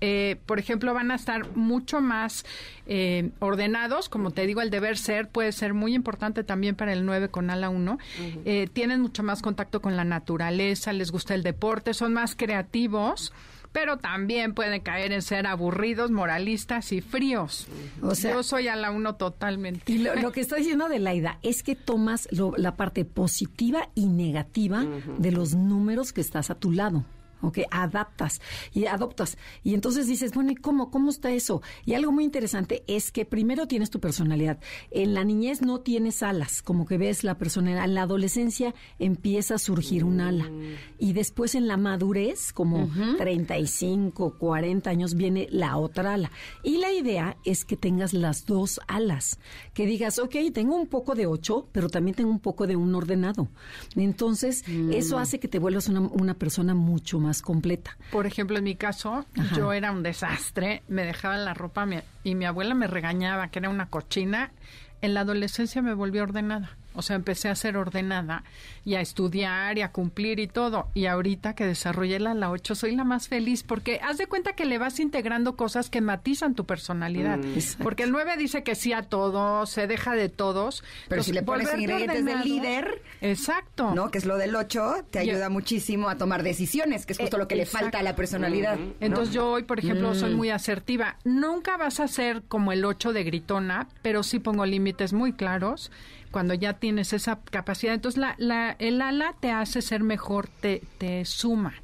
Eh, 0.02 0.36
por 0.46 0.60
ejemplo, 0.60 0.94
van 0.94 1.10
a 1.12 1.16
estar 1.16 1.56
mucho 1.56 2.02
más 2.02 2.46
eh, 2.86 3.30
ordenados, 3.40 4.10
como 4.10 4.32
te 4.32 4.46
digo, 4.46 4.62
el 4.62 4.70
deber 4.70 4.98
ser 4.98 5.30
puede 5.30 5.52
ser 5.52 5.74
muy 5.74 5.96
importante 5.96 6.44
también 6.44 6.76
para 6.76 6.92
el 6.94 7.06
9 7.06 7.30
con 7.30 7.50
ala 7.50 7.70
1. 7.70 7.98
Eh, 8.46 8.68
tienen 8.72 9.02
mucho 9.02 9.24
más 9.24 9.42
contacto 9.42 9.82
con 9.82 9.96
la 9.96 10.04
naturaleza, 10.04 10.92
les 10.94 11.12
gusta 11.12 11.34
el 11.34 11.44
deporte, 11.44 11.94
son 11.94 12.14
más 12.14 12.36
creativos, 12.36 13.34
pero 13.72 13.98
también 13.98 14.54
pueden 14.54 14.80
caer 14.82 15.12
en 15.12 15.22
ser 15.22 15.48
aburridos, 15.48 16.12
moralistas 16.12 16.92
y 16.92 17.02
fríos. 17.02 17.68
O 18.02 18.16
sea- 18.16 18.34
Yo 18.34 18.44
soy 18.44 18.68
ala 18.68 18.92
1 18.92 19.16
totalmente. 19.16 19.92
Y 19.92 19.98
lo, 20.00 20.16
lo 20.16 20.32
que 20.32 20.42
está 20.42 20.56
diciendo 20.58 20.86
Adelaida 20.86 21.40
es 21.42 21.64
que 21.64 21.76
tomas 21.76 22.28
lo- 22.32 22.54
la 22.58 22.76
parte 22.76 23.04
positiva 23.06 23.90
y 23.96 24.06
negativa 24.08 24.86
de 25.18 25.32
los 25.32 25.56
números 25.56 26.14
que 26.14 26.22
estás 26.22 26.50
a 26.50 26.56
tu 26.56 26.72
lado. 26.72 27.04
¿Ok? 27.48 27.60
Adaptas 27.72 28.42
y 28.74 28.86
adoptas. 28.86 29.38
Y 29.64 29.74
entonces 29.74 30.08
dices, 30.08 30.34
bueno, 30.34 30.52
¿y 30.52 30.56
cómo? 30.56 30.92
¿Cómo 30.92 31.10
está 31.10 31.32
eso? 31.32 31.62
Y 31.86 31.94
algo 31.94 32.12
muy 32.12 32.24
interesante 32.24 32.84
es 32.88 33.12
que 33.12 33.26
primero 33.26 33.68
tienes 33.68 33.90
tu 33.90 34.00
personalidad. 34.00 34.60
En 34.92 35.14
la 35.14 35.24
niñez 35.24 35.62
no 35.62 35.80
tienes 35.82 36.24
alas, 36.24 36.62
como 36.62 36.86
que 36.86 36.98
ves 36.98 37.24
la 37.24 37.38
personalidad. 37.38 37.86
En 37.86 37.96
la 37.96 38.04
adolescencia 38.04 38.74
empieza 39.00 39.56
a 39.56 39.60
surgir 39.60 40.04
un 40.04 40.22
ala. 40.22 40.50
Y 41.00 41.14
después 41.14 41.56
en 41.56 41.68
la 41.68 41.78
madurez, 41.78 42.54
como 42.54 42.90
35, 43.18 44.38
40 44.38 44.90
años, 44.90 45.16
viene 45.16 45.48
la 45.52 45.78
otra 45.78 46.14
ala. 46.14 46.32
Y 46.64 46.78
la 46.78 46.92
idea 46.92 47.38
es 47.46 47.66
que 47.66 47.78
tengas 47.78 48.14
las 48.14 48.46
dos 48.46 48.80
alas. 48.88 49.40
Que 49.74 49.86
digas, 49.86 50.20
ok, 50.20 50.36
tengo 50.54 50.76
un 50.76 50.88
poco 50.88 51.16
de 51.16 51.28
ocho, 51.28 51.68
pero 51.72 51.90
también 51.90 52.16
tengo 52.16 52.30
un 52.30 52.40
poco 52.40 52.68
de 52.68 52.76
un 52.76 52.94
ordenado. 52.96 53.48
Entonces, 53.96 54.64
eso 54.92 55.18
hace 55.18 55.40
que 55.40 55.48
te 55.48 55.60
vuelvas 55.60 55.88
una, 55.90 56.02
una 56.02 56.34
persona 56.34 56.74
mucho 56.74 57.20
más 57.20 57.35
completa. 57.42 57.98
Por 58.12 58.26
ejemplo, 58.26 58.58
en 58.58 58.64
mi 58.64 58.76
caso, 58.76 59.26
Ajá. 59.38 59.56
yo 59.56 59.74
era 59.74 59.92
un 59.92 60.04
desastre, 60.04 60.84
me 60.88 61.04
dejaban 61.04 61.46
la 61.46 61.54
ropa 61.54 61.88
y 62.24 62.36
mi 62.36 62.46
abuela 62.46 62.74
me 62.76 62.88
regañaba 62.88 63.50
que 63.50 63.60
era 63.60 63.70
una 63.70 63.88
cochina. 63.88 64.52
En 65.02 65.14
la 65.14 65.22
adolescencia 65.22 65.82
me 65.82 65.94
volví 65.94 66.20
ordenada. 66.20 66.78
O 66.96 67.02
sea, 67.02 67.16
empecé 67.16 67.50
a 67.50 67.56
ser 67.56 67.78
ordenada 67.78 68.44
y 68.84 68.96
a 68.96 69.02
estudiar 69.02 69.78
y 69.78 69.82
a 69.82 69.92
cumplir 69.92 70.40
y 70.40 70.48
todo. 70.48 70.88
Y 70.94 71.06
ahorita 71.08 71.54
que 71.56 71.66
desarrollé 71.66 72.20
la, 72.20 72.34
la 72.34 72.52
8, 72.52 72.76
soy 72.76 72.96
la 72.96 73.04
más 73.04 73.28
feliz 73.28 73.64
porque 73.64 74.00
haz 74.04 74.18
de 74.18 74.28
cuenta 74.28 74.54
que 74.54 74.66
le 74.66 74.78
vas 74.78 75.00
integrando 75.00 75.56
cosas 75.56 75.90
que 75.90 76.02
matizan 76.02 76.56
tu 76.56 76.66
personalidad. 76.66 77.40
Exacto. 77.44 77.84
porque 77.84 78.04
el 78.04 78.12
9 78.12 78.36
dice 78.38 78.64
que 78.64 78.76
sí 78.76 78.94
a 78.94 79.04
todo, 79.04 79.66
se 79.66 79.88
deja 79.88 80.14
de 80.16 80.30
todos. 80.30 80.84
Pero 81.08 81.24
si 81.24 81.32
le 81.34 81.44
pones 81.44 81.68
ingredientes 81.78 82.24
del 82.26 82.42
líder, 82.42 83.02
Exacto. 83.22 83.92
¿no? 83.94 84.12
Que 84.12 84.18
es 84.18 84.26
lo 84.26 84.38
del 84.38 84.56
8, 84.56 85.06
te 85.12 85.20
ayuda 85.20 85.50
muchísimo 85.50 86.10
a 86.10 86.18
tomar 86.18 86.44
decisiones, 86.44 87.06
que 87.06 87.14
es 87.14 87.20
justo 87.20 87.38
Eh, 87.38 87.40
lo 87.40 87.48
que 87.48 87.56
le 87.56 87.66
falta 87.66 88.00
a 88.00 88.04
la 88.04 88.16
personalidad. 88.16 88.78
¿no? 88.78 88.94
Entonces 89.00 89.34
yo 89.34 89.52
hoy, 89.52 89.64
por 89.64 89.80
ejemplo, 89.80 90.14
soy 90.16 90.34
Mm. 90.34 90.38
muy 90.38 90.50
asertiva. 90.50 91.18
Nunca 91.24 91.78
vas 91.78 92.00
a 92.00 92.08
ser 92.08 92.44
como 92.48 92.72
el 92.72 92.86
8 92.86 93.14
de 93.14 93.24
gritona, 93.24 93.88
pero 94.02 94.24
sí 94.24 94.40
pongo 94.40 94.66
límites 94.66 95.14
muy 95.14 95.34
claros 95.34 95.92
cuando 96.36 96.54
ya 96.54 96.74
tienes 96.74 97.14
esa 97.14 97.40
capacidad. 97.50 97.94
Entonces 97.94 98.20
la, 98.20 98.36
la, 98.38 98.76
el 98.80 99.02
ala 99.02 99.36
te 99.40 99.52
hace 99.52 99.82
ser 99.82 100.04
mejor, 100.04 100.50
te, 100.50 100.82
te 100.98 101.24
suma 101.24 101.76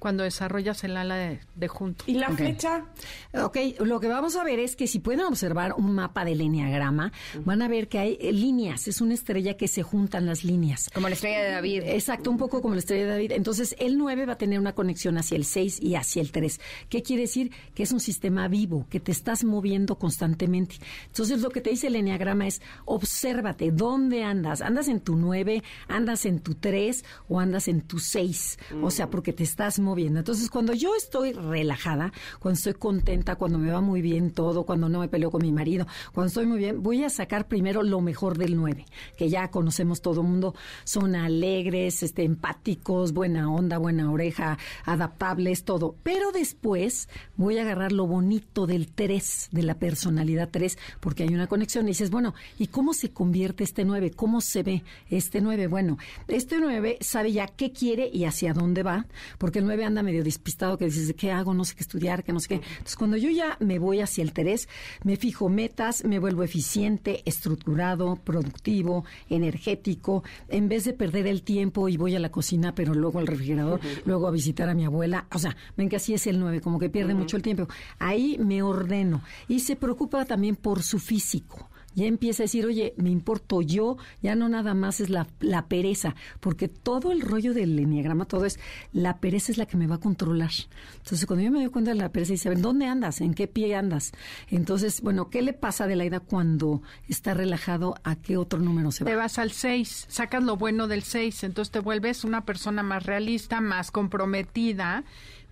cuando 0.00 0.24
desarrollas 0.24 0.82
el 0.82 0.96
ala 0.96 1.14
de, 1.14 1.38
de 1.54 1.68
junto. 1.68 2.04
¿Y 2.08 2.14
la 2.14 2.30
Ok. 2.30 2.36
flecha? 2.38 2.86
Ok, 3.34 3.56
lo 3.80 4.00
que 4.00 4.08
vamos 4.08 4.34
a 4.34 4.42
ver 4.42 4.58
es 4.58 4.74
que 4.74 4.88
si 4.88 4.98
pueden 4.98 5.20
observar 5.20 5.74
un 5.76 5.92
mapa 5.94 6.24
del 6.24 6.40
enneagrama, 6.40 7.12
van 7.44 7.62
a 7.62 7.68
ver 7.68 7.88
que 7.88 7.98
hay 8.00 8.18
eh, 8.20 8.32
líneas, 8.32 8.88
es 8.88 9.00
una 9.00 9.14
estrella 9.14 9.56
que 9.56 9.68
se 9.68 9.84
juntan 9.84 10.26
las 10.26 10.42
líneas. 10.42 10.90
Como 10.92 11.06
la 11.08 11.14
estrella 11.14 11.42
de 11.42 11.50
David. 11.52 11.82
Exacto, 11.84 12.30
un 12.30 12.38
poco 12.38 12.60
como 12.62 12.74
la 12.74 12.80
estrella 12.80 13.04
de 13.04 13.10
David. 13.10 13.32
Entonces, 13.32 13.76
el 13.78 13.96
9 13.98 14.26
va 14.26 14.32
a 14.32 14.38
tener 14.38 14.58
una 14.58 14.72
conexión 14.74 15.18
hacia 15.18 15.36
el 15.36 15.44
6 15.44 15.80
y 15.82 15.94
hacia 15.94 16.22
el 16.22 16.32
3. 16.32 16.60
¿Qué 16.88 17.02
quiere 17.02 17.22
decir? 17.22 17.52
Que 17.74 17.82
es 17.84 17.92
un 17.92 18.00
sistema 18.00 18.48
vivo, 18.48 18.86
que 18.90 18.98
te 18.98 19.12
estás 19.12 19.44
moviendo 19.44 19.96
constantemente. 19.98 20.76
Entonces, 21.06 21.40
lo 21.42 21.50
que 21.50 21.60
te 21.60 21.68
dice 21.70 21.88
el 21.88 21.96
enneagrama 21.96 22.46
es, 22.46 22.62
obsérvate, 22.86 23.70
¿dónde 23.70 24.24
andas? 24.24 24.62
¿Andas 24.62 24.88
en 24.88 25.00
tu 25.00 25.16
9, 25.16 25.62
andas 25.88 26.24
en 26.24 26.40
tu 26.40 26.54
3 26.54 27.04
o 27.28 27.38
andas 27.38 27.68
en 27.68 27.82
tu 27.82 27.98
6? 27.98 28.58
O 28.82 28.90
sea, 28.90 29.10
porque 29.10 29.34
te 29.34 29.44
estás 29.44 29.78
moviendo. 29.78 29.89
Entonces, 29.98 30.50
cuando 30.50 30.72
yo 30.72 30.94
estoy 30.94 31.32
relajada, 31.32 32.12
cuando 32.38 32.56
estoy 32.56 32.74
contenta, 32.74 33.36
cuando 33.36 33.58
me 33.58 33.70
va 33.70 33.80
muy 33.80 34.00
bien 34.02 34.30
todo, 34.30 34.64
cuando 34.64 34.88
no 34.88 35.00
me 35.00 35.08
peleo 35.08 35.30
con 35.30 35.42
mi 35.42 35.52
marido, 35.52 35.86
cuando 36.12 36.28
estoy 36.28 36.46
muy 36.46 36.58
bien, 36.58 36.82
voy 36.82 37.04
a 37.04 37.10
sacar 37.10 37.48
primero 37.48 37.82
lo 37.82 38.00
mejor 38.00 38.38
del 38.38 38.56
9, 38.56 38.86
que 39.16 39.28
ya 39.28 39.50
conocemos 39.50 40.00
todo 40.00 40.20
el 40.20 40.28
mundo, 40.28 40.54
son 40.84 41.14
alegres, 41.14 42.02
este, 42.02 42.22
empáticos, 42.22 43.12
buena 43.12 43.52
onda, 43.52 43.78
buena 43.78 44.10
oreja, 44.10 44.58
adaptables, 44.84 45.64
todo. 45.64 45.96
Pero 46.02 46.30
después 46.32 47.08
voy 47.36 47.58
a 47.58 47.62
agarrar 47.62 47.92
lo 47.92 48.06
bonito 48.06 48.66
del 48.66 48.88
3, 48.88 49.48
de 49.50 49.62
la 49.62 49.74
personalidad 49.74 50.48
3, 50.50 50.78
porque 51.00 51.24
hay 51.24 51.34
una 51.34 51.46
conexión. 51.46 51.86
Y 51.86 51.88
dices, 51.88 52.10
bueno, 52.10 52.34
¿y 52.58 52.68
cómo 52.68 52.94
se 52.94 53.10
convierte 53.10 53.64
este 53.64 53.84
9? 53.84 54.12
¿Cómo 54.12 54.40
se 54.40 54.62
ve 54.62 54.84
este 55.08 55.40
9? 55.40 55.66
Bueno, 55.66 55.98
este 56.28 56.58
9 56.58 56.98
sabe 57.00 57.32
ya 57.32 57.46
qué 57.48 57.72
quiere 57.72 58.08
y 58.12 58.24
hacia 58.24 58.54
dónde 58.54 58.82
va, 58.82 59.06
porque 59.38 59.58
el 59.58 59.64
9 59.64 59.79
9 59.80 59.86
anda 59.86 60.02
medio 60.02 60.22
despistado 60.22 60.76
que 60.76 60.84
dices, 60.84 61.14
¿qué 61.16 61.30
hago? 61.30 61.54
No 61.54 61.64
sé 61.64 61.74
qué 61.74 61.82
estudiar, 61.82 62.22
que 62.22 62.32
no 62.32 62.40
sé 62.40 62.48
qué. 62.48 62.54
Entonces, 62.56 62.96
cuando 62.96 63.16
yo 63.16 63.30
ya 63.30 63.56
me 63.60 63.78
voy 63.78 64.00
hacia 64.00 64.22
el 64.22 64.32
3, 64.32 64.68
me 65.04 65.16
fijo 65.16 65.48
metas, 65.48 66.04
me 66.04 66.18
vuelvo 66.18 66.42
eficiente, 66.42 67.22
estructurado, 67.24 68.16
productivo, 68.16 69.04
energético. 69.28 70.22
En 70.48 70.68
vez 70.68 70.84
de 70.84 70.92
perder 70.92 71.26
el 71.26 71.42
tiempo 71.42 71.88
y 71.88 71.96
voy 71.96 72.14
a 72.14 72.20
la 72.20 72.30
cocina, 72.30 72.74
pero 72.74 72.94
luego 72.94 73.18
al 73.18 73.26
refrigerador, 73.26 73.80
luego 74.04 74.28
a 74.28 74.30
visitar 74.30 74.68
a 74.68 74.74
mi 74.74 74.84
abuela. 74.84 75.26
O 75.32 75.38
sea, 75.38 75.56
ven 75.76 75.88
que 75.88 75.96
así 75.96 76.12
es 76.12 76.26
el 76.26 76.38
9, 76.38 76.60
como 76.60 76.78
que 76.78 76.90
pierde 76.90 77.14
mucho 77.14 77.36
el 77.36 77.42
tiempo. 77.42 77.68
Ahí 77.98 78.36
me 78.38 78.62
ordeno. 78.62 79.22
Y 79.48 79.60
se 79.60 79.76
preocupa 79.76 80.24
también 80.26 80.56
por 80.56 80.82
su 80.82 80.98
físico 80.98 81.70
ya 81.94 82.06
empieza 82.06 82.42
a 82.42 82.44
decir, 82.44 82.66
oye, 82.66 82.94
me 82.96 83.10
importo 83.10 83.62
yo, 83.62 83.96
ya 84.22 84.34
no 84.34 84.48
nada 84.48 84.74
más 84.74 85.00
es 85.00 85.10
la, 85.10 85.26
la 85.40 85.66
pereza, 85.66 86.14
porque 86.40 86.68
todo 86.68 87.12
el 87.12 87.20
rollo 87.20 87.54
del 87.54 87.78
enneagrama, 87.78 88.24
todo 88.24 88.44
es, 88.44 88.58
la 88.92 89.18
pereza 89.18 89.52
es 89.52 89.58
la 89.58 89.66
que 89.66 89.76
me 89.76 89.86
va 89.86 89.96
a 89.96 90.00
controlar. 90.00 90.50
Entonces, 90.98 91.26
cuando 91.26 91.44
yo 91.44 91.50
me 91.50 91.60
doy 91.60 91.70
cuenta 91.70 91.92
de 91.92 91.96
la 91.96 92.10
pereza, 92.10 92.32
dice, 92.32 92.54
¿dónde 92.54 92.86
andas? 92.86 93.20
¿En 93.20 93.34
qué 93.34 93.46
pie 93.46 93.74
andas? 93.74 94.12
Entonces, 94.48 95.00
bueno, 95.00 95.30
¿qué 95.30 95.42
le 95.42 95.52
pasa 95.52 95.84
a 95.84 95.86
Adelaida 95.86 96.20
cuando 96.20 96.82
está 97.08 97.34
relajado? 97.34 97.94
¿A 98.04 98.16
qué 98.16 98.36
otro 98.36 98.60
número 98.60 98.92
se 98.92 99.04
va? 99.04 99.10
Te 99.10 99.16
vas 99.16 99.38
al 99.38 99.52
6, 99.52 100.06
sacas 100.08 100.42
lo 100.42 100.56
bueno 100.56 100.88
del 100.88 101.02
6, 101.02 101.44
entonces 101.44 101.72
te 101.72 101.80
vuelves 101.80 102.24
una 102.24 102.44
persona 102.44 102.82
más 102.82 103.04
realista, 103.04 103.60
más 103.60 103.90
comprometida 103.90 105.04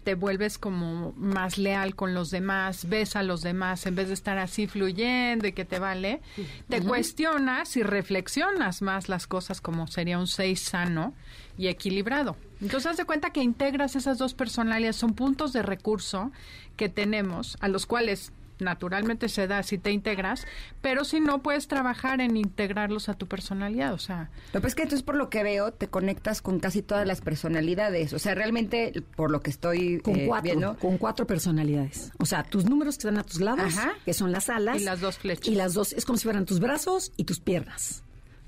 te 0.08 0.14
vuelves 0.14 0.56
como 0.56 1.12
más 1.18 1.58
leal 1.58 1.94
con 1.94 2.14
los 2.14 2.30
demás, 2.30 2.88
ves 2.88 3.14
a 3.14 3.22
los 3.22 3.42
demás 3.42 3.84
en 3.84 3.94
vez 3.94 4.08
de 4.08 4.14
estar 4.14 4.38
así 4.38 4.66
fluyendo 4.66 5.46
y 5.46 5.52
que 5.52 5.66
te 5.66 5.78
vale, 5.78 6.22
te 6.66 6.80
cuestionas 6.80 7.76
y 7.76 7.82
reflexionas 7.82 8.80
más 8.80 9.10
las 9.10 9.26
cosas 9.26 9.60
como 9.60 9.86
sería 9.86 10.18
un 10.18 10.26
seis 10.26 10.60
sano 10.60 11.12
y 11.58 11.68
equilibrado. 11.68 12.36
Entonces, 12.62 12.90
haz 12.90 12.96
de 12.96 13.04
cuenta 13.04 13.34
que 13.34 13.42
integras 13.42 13.96
esas 13.96 14.16
dos 14.16 14.32
personalidades, 14.32 14.96
son 14.96 15.12
puntos 15.12 15.52
de 15.52 15.60
recurso 15.60 16.32
que 16.78 16.88
tenemos, 16.88 17.58
a 17.60 17.68
los 17.68 17.84
cuales 17.84 18.32
naturalmente 18.60 19.28
se 19.28 19.46
da 19.46 19.62
si 19.62 19.78
te 19.78 19.90
integras, 19.90 20.46
pero 20.80 21.04
si 21.04 21.20
no 21.20 21.42
puedes 21.42 21.68
trabajar 21.68 22.20
en 22.20 22.36
integrarlos 22.36 23.08
a 23.08 23.14
tu 23.14 23.26
personalidad, 23.26 23.92
o 23.92 23.98
sea. 23.98 24.30
Lo 24.52 24.60
que 24.60 24.68
es 24.68 24.74
que 24.74 24.82
entonces 24.82 25.02
por 25.02 25.14
lo 25.14 25.30
que 25.30 25.42
veo 25.42 25.72
te 25.72 25.88
conectas 25.88 26.42
con 26.42 26.60
casi 26.60 26.82
todas 26.82 27.06
las 27.06 27.20
personalidades, 27.20 28.12
o 28.12 28.18
sea, 28.18 28.34
realmente 28.34 29.02
por 29.16 29.30
lo 29.30 29.40
que 29.40 29.50
estoy 29.50 30.00
con 30.00 30.16
eh, 30.16 30.26
cuatro, 30.26 30.44
viendo, 30.44 30.76
con 30.76 30.98
cuatro 30.98 31.26
personalidades. 31.26 32.12
O 32.18 32.26
sea, 32.26 32.42
tus 32.42 32.64
números 32.64 32.96
que 32.96 33.08
están 33.08 33.18
a 33.18 33.24
tus 33.24 33.40
lados, 33.40 33.74
que 34.04 34.14
son 34.14 34.32
las 34.32 34.48
alas 34.48 34.80
y 34.80 34.84
las 34.84 35.00
dos 35.00 35.18
flechas. 35.18 35.48
Y 35.48 35.54
las 35.54 35.74
dos 35.74 35.92
es 35.92 36.04
como 36.04 36.18
si 36.18 36.24
fueran 36.24 36.44
tus 36.44 36.60
brazos 36.60 37.12
y 37.16 37.24
tus 37.24 37.40
piernas. 37.40 38.04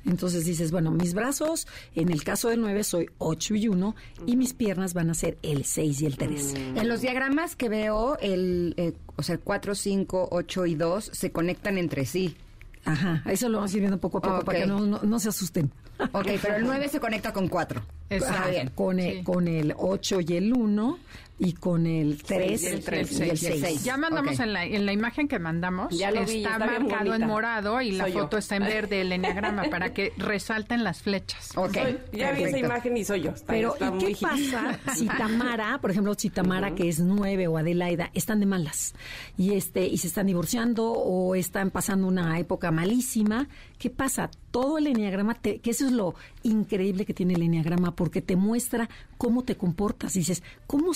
Entonces 0.06 0.44
dices, 0.44 0.70
bueno, 0.72 0.90
mis 0.90 1.14
brazos, 1.14 1.66
en 1.94 2.10
el 2.10 2.24
caso 2.24 2.48
del 2.48 2.60
9 2.60 2.84
soy 2.84 3.10
8 3.18 3.54
y 3.54 3.68
1 3.68 3.94
y 4.26 4.36
mis 4.36 4.54
piernas 4.54 4.94
van 4.94 5.10
a 5.10 5.14
ser 5.14 5.38
el 5.42 5.64
6 5.64 6.00
y 6.00 6.06
el 6.06 6.16
3. 6.16 6.54
En 6.76 6.88
los 6.88 7.02
diagramas 7.02 7.56
que 7.56 7.68
veo, 7.68 8.18
el, 8.18 8.74
eh, 8.76 8.94
o 9.16 9.22
sea, 9.22 9.38
4, 9.38 9.74
5, 9.74 10.28
8 10.30 10.66
y 10.66 10.74
2 10.74 11.10
se 11.12 11.32
conectan 11.32 11.78
entre 11.78 12.06
sí. 12.06 12.36
Ajá, 12.84 13.22
eso 13.26 13.48
lo 13.50 13.58
vamos 13.58 13.72
a 13.72 13.76
ir 13.76 13.80
viendo 13.80 14.00
poco 14.00 14.18
a 14.18 14.22
poco 14.22 14.44
para 14.44 14.60
que 14.60 14.66
no, 14.66 14.80
no, 14.80 15.00
no, 15.02 15.18
se 15.18 15.28
asusten. 15.28 15.70
Ok, 16.12 16.28
pero 16.40 16.56
el 16.56 16.64
9 16.64 16.88
se 16.88 16.98
conecta 16.98 17.32
con 17.32 17.48
4. 17.48 17.82
Está 18.08 18.48
bien. 18.48 18.70
Con, 18.74 18.98
el, 18.98 19.22
con 19.22 19.46
el 19.48 19.74
8 19.76 20.20
y 20.26 20.36
el 20.36 20.54
1 20.54 20.98
y 21.42 21.54
con 21.54 21.86
el 21.86 22.22
3 22.22 22.62
y 22.62 22.66
el, 22.66 22.84
3, 22.84 23.18
y 23.18 23.22
el 23.30 23.38
6. 23.38 23.82
Ya 23.82 23.96
mandamos 23.96 24.34
okay. 24.34 24.44
en, 24.46 24.52
la, 24.52 24.64
en 24.66 24.84
la 24.84 24.92
imagen 24.92 25.26
que 25.26 25.38
mandamos, 25.38 25.88
ya 25.96 26.10
lo 26.10 26.26
vi, 26.26 26.44
está, 26.44 26.58
marcado 26.58 27.14
en 27.14 27.26
morado 27.26 27.80
y 27.80 27.88
Soy 27.88 27.96
la 27.96 28.08
yo. 28.10 28.20
foto 28.20 28.36
está 28.36 28.56
en 28.56 28.64
verde, 28.64 29.00
el 29.00 29.10
enneagrama, 29.10 29.64
para 29.70 29.94
que 29.94 30.12
resalten 30.18 30.84
las 30.84 31.00
flechas. 31.00 31.56
Ok, 31.56 31.72
Soy- 31.72 31.98
ya 32.12 32.32
vi 32.32 32.42
esa 32.44 32.58
imagen 32.58 32.94
y 32.96 33.04
soy 33.06 33.22
yo. 33.22 33.30
Está- 33.30 33.54
Pero, 33.54 33.72
está 33.72 33.86
¿y 33.86 33.90
muy 33.90 34.14
qué 34.14 34.20
pasa 34.20 34.78
si 34.94 35.06
Tamara, 35.06 35.78
por 35.80 35.90
ejemplo, 35.90 36.14
si 36.14 36.28
Tamara, 36.28 36.74
que 36.74 36.90
es 36.90 37.00
nueve, 37.00 37.48
o 37.48 37.56
Adelaida, 37.56 38.10
están 38.12 38.38
de 38.40 38.44
malas 38.46 38.94
y 39.38 39.54
este 39.54 39.86
y 39.86 39.96
se 39.96 40.08
están 40.08 40.26
divorciando 40.26 40.92
o 40.92 41.34
están 41.34 41.70
pasando 41.70 42.06
una 42.06 42.38
época 42.38 42.70
malísima? 42.70 43.48
¿Qué 43.78 43.88
pasa? 43.88 44.30
Todo 44.50 44.76
el 44.76 44.88
enneagrama, 44.88 45.34
te- 45.36 45.58
que 45.60 45.70
eso 45.70 45.86
es 45.86 45.92
lo 45.92 46.14
increíble 46.42 47.06
que 47.06 47.14
tiene 47.14 47.32
el 47.32 47.42
enneagrama, 47.42 47.96
porque 47.96 48.20
te 48.20 48.36
muestra 48.36 48.90
cómo 49.16 49.42
te 49.42 49.56
comportas. 49.56 50.16
Y 50.16 50.18
dices, 50.18 50.42
¿cómo 50.66 50.92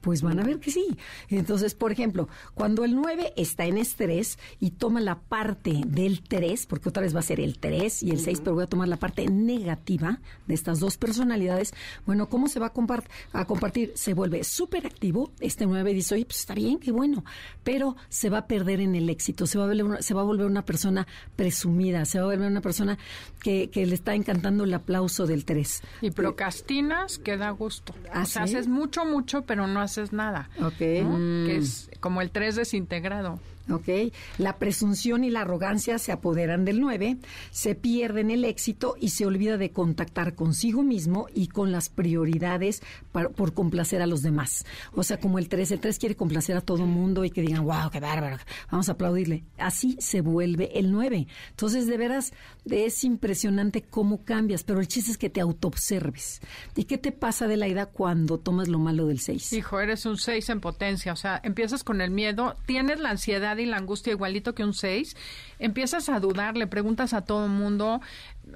Pues 0.00 0.22
van 0.22 0.38
a 0.40 0.44
ver 0.44 0.58
que 0.58 0.70
sí. 0.70 0.96
Entonces, 1.28 1.74
por 1.74 1.92
ejemplo, 1.92 2.28
cuando 2.54 2.84
el 2.84 2.94
9 2.96 3.32
está 3.36 3.66
en 3.66 3.78
estrés 3.78 4.38
y 4.60 4.70
toma 4.70 5.00
la 5.00 5.20
parte 5.20 5.80
del 5.86 6.22
3, 6.22 6.66
porque 6.66 6.88
otra 6.88 7.02
vez 7.02 7.14
va 7.14 7.20
a 7.20 7.22
ser 7.22 7.40
el 7.40 7.58
3 7.58 8.02
y 8.02 8.10
el 8.10 8.18
6, 8.20 8.40
pero 8.40 8.54
voy 8.54 8.64
a 8.64 8.68
tomar 8.68 8.88
la 8.88 8.96
parte 8.98 9.28
negativa 9.28 10.20
de 10.46 10.54
estas 10.54 10.80
dos 10.80 10.96
personalidades, 10.96 11.72
bueno, 12.06 12.28
¿cómo 12.28 12.48
se 12.48 12.58
va 12.60 12.66
a, 12.66 12.72
compart- 12.74 13.06
a 13.32 13.44
compartir? 13.44 13.92
Se 13.94 14.14
vuelve 14.14 14.42
súper 14.44 14.86
activo. 14.86 15.30
Este 15.40 15.66
9 15.66 15.94
dice, 15.94 16.14
oye, 16.14 16.24
pues 16.24 16.40
está 16.40 16.54
bien, 16.54 16.78
qué 16.78 16.90
bueno, 16.92 17.24
pero 17.62 17.96
se 18.08 18.28
va 18.30 18.38
a 18.38 18.46
perder 18.46 18.80
en 18.80 18.94
el 18.94 19.08
éxito, 19.08 19.46
se 19.46 19.58
va 19.58 19.64
a 19.64 19.66
volver 19.68 19.84
una, 19.84 20.02
se 20.02 20.14
va 20.14 20.20
a 20.22 20.24
volver 20.24 20.46
una 20.46 20.64
persona 20.64 21.06
presumida, 21.36 22.04
se 22.04 22.18
va 22.18 22.24
a 22.24 22.26
volver 22.34 22.48
una 22.50 22.60
persona 22.60 22.98
que, 23.40 23.70
que 23.70 23.86
le 23.86 23.94
está 23.94 24.14
encantando 24.14 24.64
el 24.64 24.74
aplauso 24.74 25.26
del 25.26 25.44
3. 25.44 25.82
Y 26.02 26.10
procrastinas, 26.10 27.18
que 27.18 27.36
da 27.36 27.50
gusto. 27.50 27.94
¿Ah, 28.12 28.22
o 28.22 28.26
sea, 28.26 28.46
sí? 28.46 28.54
haces 28.54 28.68
mucho, 28.68 29.04
mucho, 29.04 29.31
pero 29.40 29.66
no 29.66 29.80
haces 29.80 30.12
nada. 30.12 30.50
Ok. 30.60 30.80
¿no? 31.02 31.16
Mm. 31.18 31.46
Que 31.46 31.56
es 31.56 31.90
como 32.00 32.20
el 32.20 32.30
3 32.30 32.56
desintegrado. 32.56 33.40
¿Ok? 33.70 34.12
La 34.38 34.56
presunción 34.56 35.24
y 35.24 35.30
la 35.30 35.42
arrogancia 35.42 35.98
se 35.98 36.12
apoderan 36.12 36.64
del 36.64 36.80
9, 36.80 37.18
se 37.50 37.74
pierden 37.74 38.30
el 38.30 38.44
éxito 38.44 38.96
y 39.00 39.10
se 39.10 39.26
olvida 39.26 39.56
de 39.56 39.70
contactar 39.70 40.34
consigo 40.34 40.82
mismo 40.82 41.26
y 41.34 41.48
con 41.48 41.72
las 41.72 41.88
prioridades 41.88 42.82
para- 43.12 43.28
por 43.30 43.54
complacer 43.54 44.02
a 44.02 44.06
los 44.06 44.22
demás. 44.22 44.64
O 44.92 45.02
sea, 45.02 45.18
como 45.18 45.38
el 45.38 45.48
3, 45.48 45.70
el 45.72 45.80
3 45.80 45.98
quiere 45.98 46.16
complacer 46.16 46.56
a 46.56 46.60
todo 46.60 46.86
mundo 46.86 47.24
y 47.24 47.30
que 47.30 47.42
digan, 47.42 47.64
wow, 47.64 47.90
qué 47.90 48.00
bárbaro, 48.00 48.36
vamos 48.70 48.88
a 48.88 48.92
aplaudirle. 48.92 49.44
Así 49.58 49.96
se 50.00 50.20
vuelve 50.20 50.78
el 50.78 50.90
9. 50.92 51.26
Entonces, 51.50 51.86
de 51.86 51.96
veras, 51.96 52.32
es 52.68 53.04
impresionante 53.04 53.82
cómo 53.82 54.24
cambias, 54.24 54.64
pero 54.64 54.80
el 54.80 54.88
chiste 54.88 55.10
es 55.10 55.18
que 55.18 55.30
te 55.30 55.40
autoobserves. 55.40 56.40
¿Y 56.76 56.84
qué 56.84 56.98
te 56.98 57.12
pasa 57.12 57.46
de 57.48 57.56
la 57.56 57.68
ida 57.68 57.86
cuando 57.86 58.38
tomas 58.38 58.68
lo 58.68 58.78
malo 58.78 59.06
del 59.06 59.20
6? 59.20 59.52
Hijo, 59.52 59.80
eres 59.80 60.06
un 60.06 60.16
6 60.18 60.48
en 60.50 60.60
potencia, 60.60 61.12
o 61.12 61.16
sea, 61.16 61.40
empiezas 61.42 61.84
con 61.84 62.00
el 62.00 62.10
miedo, 62.10 62.56
tienes 62.66 63.00
la 63.00 63.10
ansiedad 63.10 63.51
y 63.58 63.66
la 63.66 63.76
angustia 63.76 64.12
igualito 64.12 64.54
que 64.54 64.64
un 64.64 64.74
6, 64.74 65.16
empiezas 65.58 66.08
a 66.08 66.20
dudar, 66.20 66.56
le 66.56 66.66
preguntas 66.66 67.14
a 67.14 67.24
todo 67.24 67.44
el 67.44 67.50
mundo, 67.50 68.00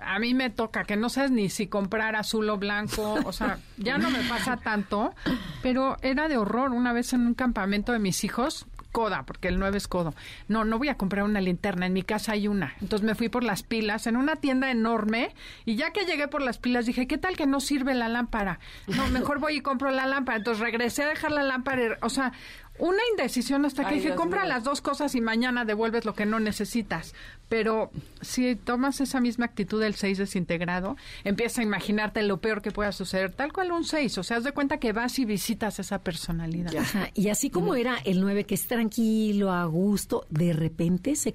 a 0.02 0.18
mí 0.18 0.34
me 0.34 0.50
toca 0.50 0.84
que 0.84 0.96
no 0.96 1.08
sabes 1.08 1.30
ni 1.30 1.48
si 1.48 1.66
comprar 1.66 2.16
azul 2.16 2.48
o 2.50 2.58
blanco, 2.58 3.14
o 3.24 3.32
sea, 3.32 3.58
ya 3.76 3.98
no 3.98 4.10
me 4.10 4.20
pasa 4.28 4.56
tanto, 4.56 5.14
pero 5.62 5.96
era 6.02 6.28
de 6.28 6.36
horror 6.36 6.72
una 6.72 6.92
vez 6.92 7.12
en 7.12 7.26
un 7.26 7.34
campamento 7.34 7.92
de 7.92 7.98
mis 7.98 8.24
hijos, 8.24 8.66
coda, 8.96 9.24
porque 9.24 9.48
el 9.48 9.58
9 9.58 9.76
es 9.76 9.88
codo. 9.88 10.14
No, 10.48 10.64
no 10.64 10.78
voy 10.78 10.88
a 10.88 10.96
comprar 10.96 11.24
una 11.24 11.42
linterna, 11.42 11.84
en 11.84 11.92
mi 11.92 12.02
casa 12.02 12.32
hay 12.32 12.48
una. 12.48 12.72
Entonces 12.80 13.06
me 13.06 13.14
fui 13.14 13.28
por 13.28 13.44
las 13.44 13.62
pilas 13.62 14.06
en 14.06 14.16
una 14.16 14.36
tienda 14.36 14.70
enorme 14.70 15.34
y 15.66 15.76
ya 15.76 15.90
que 15.90 16.06
llegué 16.06 16.28
por 16.28 16.40
las 16.40 16.56
pilas 16.56 16.86
dije, 16.86 17.06
¿qué 17.06 17.18
tal 17.18 17.36
que 17.36 17.44
no 17.44 17.60
sirve 17.60 17.92
la 17.92 18.08
lámpara? 18.08 18.58
No, 18.86 19.06
mejor 19.08 19.38
voy 19.38 19.56
y 19.56 19.60
compro 19.60 19.90
la 19.90 20.06
lámpara. 20.06 20.38
Entonces 20.38 20.62
regresé 20.62 21.02
a 21.02 21.08
dejar 21.08 21.30
la 21.32 21.42
lámpara, 21.42 21.98
o 22.00 22.08
sea, 22.08 22.32
una 22.78 23.02
indecisión 23.10 23.64
hasta 23.64 23.82
que 23.84 23.88
Ay, 23.90 23.94
dije, 23.96 24.08
Dios 24.08 24.16
compra 24.20 24.42
mío. 24.42 24.48
las 24.50 24.64
dos 24.64 24.80
cosas 24.80 25.14
y 25.14 25.20
mañana 25.20 25.64
devuelves 25.64 26.04
lo 26.04 26.14
que 26.14 26.26
no 26.26 26.40
necesitas. 26.40 27.14
Pero 27.48 27.90
si 28.22 28.56
tomas 28.56 29.00
esa 29.00 29.20
misma 29.20 29.44
actitud 29.44 29.80
del 29.80 29.94
6 29.94 30.18
desintegrado, 30.18 30.96
empieza 31.22 31.60
a 31.60 31.64
imaginarte 31.64 32.22
lo 32.22 32.40
peor 32.40 32.60
que 32.60 32.72
pueda 32.72 32.90
suceder, 32.90 33.30
tal 33.32 33.52
cual 33.52 33.70
un 33.70 33.84
6. 33.84 34.18
O 34.18 34.22
sea, 34.24 34.38
haz 34.38 34.44
de 34.44 34.50
cuenta 34.52 34.78
que 34.78 34.92
vas 34.92 35.18
y 35.20 35.24
visitas 35.24 35.78
esa 35.78 36.00
personalidad. 36.00 36.74
Ajá, 36.76 37.10
Y 37.14 37.28
así 37.28 37.48
como 37.50 37.76
era 37.76 37.98
el 38.04 38.20
9 38.20 38.44
que 38.44 38.56
es 38.56 38.66
tranquilo, 38.66 39.52
a 39.52 39.64
gusto, 39.66 40.26
de 40.28 40.52
repente 40.54 41.14
se, 41.14 41.34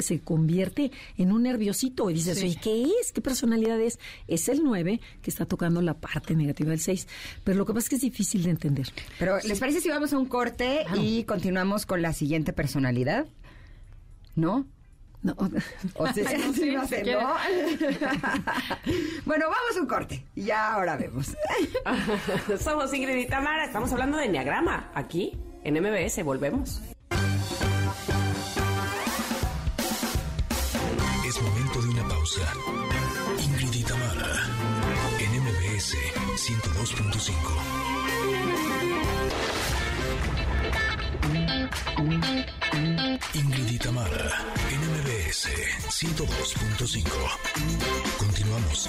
se 0.00 0.20
convierte 0.20 0.90
en 1.16 1.30
un 1.30 1.44
nerviosito 1.44 2.10
y 2.10 2.14
dices, 2.14 2.38
Sí. 2.38 2.46
oye, 2.46 2.58
¿qué 2.60 2.82
es? 3.00 3.12
¿Qué 3.12 3.20
personalidad 3.20 3.80
es? 3.80 4.00
Es 4.26 4.48
el 4.48 4.64
9 4.64 5.00
que 5.22 5.30
está 5.30 5.46
tocando 5.46 5.80
la 5.80 5.94
parte 5.94 6.34
negativa 6.34 6.70
del 6.70 6.80
6. 6.80 7.06
Pero 7.44 7.58
lo 7.58 7.66
que 7.66 7.72
pasa 7.72 7.84
es 7.84 7.88
que 7.90 7.96
es 7.96 8.02
difícil 8.02 8.42
de 8.42 8.50
entender. 8.50 8.88
Pero, 9.18 9.38
¿les 9.44 9.60
parece 9.60 9.80
si 9.80 9.88
vamos 9.88 10.12
a 10.12 10.18
un 10.18 10.26
corte 10.26 10.84
y 11.00 11.22
continuamos 11.24 11.86
con 11.86 12.02
la 12.02 12.12
siguiente 12.12 12.52
personalidad? 12.52 13.26
¿No? 14.34 14.66
No, 15.22 15.34
O 15.94 16.06
sea, 16.12 16.24
Ay, 16.28 16.36
no, 16.38 16.52
sí, 16.52 16.76
ser, 16.88 17.02
quieres. 17.04 17.22
¿no? 17.22 17.34
bueno, 19.24 19.46
vamos 19.46 19.76
a 19.76 19.80
un 19.80 19.86
corte. 19.86 20.26
Y 20.34 20.44
ya 20.46 20.74
ahora 20.74 20.96
vemos. 20.96 21.28
Somos 22.60 22.92
Ingrid 22.92 23.16
y 23.16 23.26
Tamara, 23.26 23.64
estamos 23.64 23.92
hablando 23.92 24.18
de 24.18 24.24
Enneagrama, 24.26 24.90
aquí 24.94 25.38
en 25.64 25.74
MBS, 25.80 26.22
volvemos. 26.24 26.82
Es 31.26 31.40
momento 31.40 31.80
de 31.82 31.88
una 31.88 32.08
pausa. 32.08 32.42
Ingrid 33.44 33.72
y 33.74 33.82
Tamara, 33.84 34.42
en 35.20 35.30
MBS 35.40 35.94
102.5. 36.36 37.32
Ingrid 43.34 43.70
y 43.70 43.78
Tamara, 43.78 44.30
en 44.70 44.80
MBS 44.80 45.01
102.5. 45.32 47.08
Continuamos. 48.18 48.88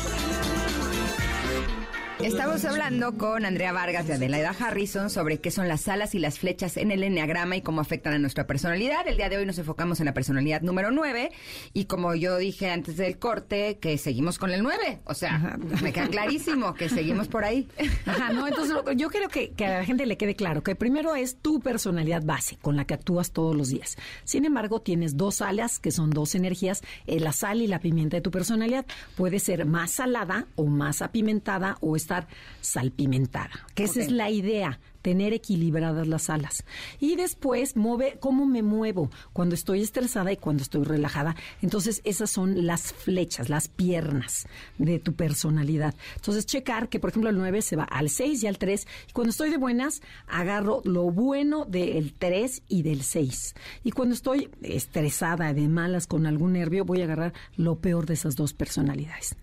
Estamos 2.20 2.64
hablando 2.64 3.18
con 3.18 3.46
Andrea 3.46 3.74
Vargas 3.74 4.08
de 4.08 4.14
Adelaida 4.14 4.56
Harrison 4.58 5.10
sobre 5.10 5.40
qué 5.40 5.52
son 5.52 5.68
las 5.68 5.88
alas 5.88 6.16
y 6.16 6.20
las 6.20 6.40
flechas 6.40 6.78
en 6.78 6.92
el 6.92 7.04
enneagrama 7.04 7.58
y 7.58 7.62
cómo 7.62 7.82
afectan 7.82 8.14
a 8.14 8.20
nuestra 8.20 8.48
personalidad. 8.48 9.08
El 9.08 9.18
día 9.18 9.30
de 9.30 9.38
hoy 9.38 9.46
nos 9.46 9.58
enfocamos 9.58 10.00
en 10.00 10.06
la 10.06 10.14
personalidad 10.14 10.62
número 10.62 10.92
9 10.92 11.32
y 11.74 11.86
como 11.86 12.16
yo 12.16 12.38
dije 12.38 12.70
antes 12.70 12.98
del 12.98 13.18
corte, 13.18 13.80
que 13.80 13.98
seguimos 13.98 14.38
con 14.38 14.52
el 14.52 14.64
9. 14.64 15.00
O 15.06 15.14
sea, 15.14 15.58
me 15.82 15.92
queda 15.92 16.08
clarísimo 16.08 16.74
que 16.76 16.88
seguimos 16.88 17.28
por 17.28 17.44
ahí. 17.44 17.68
Ajá, 18.06 18.32
no, 18.32 18.48
entonces 18.48 18.78
yo 18.96 19.10
quiero 19.10 19.28
que, 19.28 19.52
que 19.52 19.66
a 19.66 19.80
la 19.80 19.86
gente 19.86 20.06
le 20.06 20.18
quede 20.18 20.36
claro 20.36 20.64
que 20.64 20.76
primero 20.76 21.16
es 21.16 21.38
tu 21.38 21.60
personalidad 21.60 22.24
base 22.24 22.58
con 22.62 22.76
la 22.76 22.86
que 22.86 22.94
actúas 22.94 23.32
todos 23.32 23.56
los 23.56 23.70
días. 23.70 23.98
Sin 24.24 24.46
embargo, 24.46 24.82
tienes 24.82 25.18
dos 25.18 25.42
alas 25.42 25.80
que 25.80 25.92
son 25.92 26.12
dos 26.12 26.36
energías, 26.36 26.84
eh, 27.08 27.20
la 27.20 27.34
sal 27.34 27.62
y 27.62 27.68
la 27.68 27.80
pimienta 27.80 28.18
de 28.18 28.22
tu 28.22 28.32
personalidad. 28.32 28.86
Puede 29.16 29.40
ser 29.40 29.66
más 29.66 29.92
salada 29.92 30.48
o 30.56 30.68
más 30.68 31.02
apimentada 31.02 31.78
o 31.82 31.96
estar 32.04 32.28
salpimentada, 32.62 33.52
que 33.76 33.84
esa 33.84 34.02
es 34.02 34.12
la 34.12 34.30
idea 34.30 34.80
tener 35.04 35.34
equilibradas 35.34 36.08
las 36.08 36.30
alas. 36.32 36.64
Y 37.00 37.16
después, 37.16 37.76
mover, 37.76 38.20
cómo 38.20 38.46
me 38.48 38.64
muevo 38.64 39.12
cuando 39.34 39.54
estoy 39.54 39.82
estresada 39.82 40.32
y 40.32 40.38
cuando 40.38 40.64
estoy 40.64 40.86
relajada. 40.86 41.36
Entonces, 41.62 42.02
esas 42.06 42.32
son 42.32 42.66
las 42.66 42.94
flechas, 42.94 43.50
las 43.50 43.68
piernas 43.68 44.48
de 44.80 45.00
tu 45.00 45.14
personalidad. 45.14 45.94
Entonces, 46.16 46.46
checar 46.46 46.88
que, 46.88 47.00
por 47.00 47.10
ejemplo, 47.10 47.30
el 47.30 47.38
9 47.38 47.62
se 47.62 47.76
va 47.76 47.84
al 47.84 48.10
6 48.10 48.44
y 48.44 48.48
al 48.48 48.58
3. 48.58 48.88
Y 49.10 49.12
cuando 49.12 49.32
estoy 49.32 49.52
de 49.52 49.58
buenas, 49.58 50.02
agarro 50.26 50.82
lo 50.86 51.12
bueno 51.12 51.66
del 51.66 52.14
3 52.14 52.64
y 52.70 52.82
del 52.84 53.04
6. 53.04 53.56
Y 53.84 53.92
cuando 53.92 54.16
estoy 54.16 54.50
estresada, 54.62 55.54
de 55.54 55.68
malas, 55.68 56.08
con 56.08 56.26
algún 56.26 56.54
nervio, 56.54 56.86
voy 56.86 57.02
a 57.02 57.04
agarrar 57.04 57.34
lo 57.58 57.76
peor 57.76 58.06
de 58.06 58.14
esas 58.14 58.38
dos 58.38 58.54
personalidades. 58.54 59.36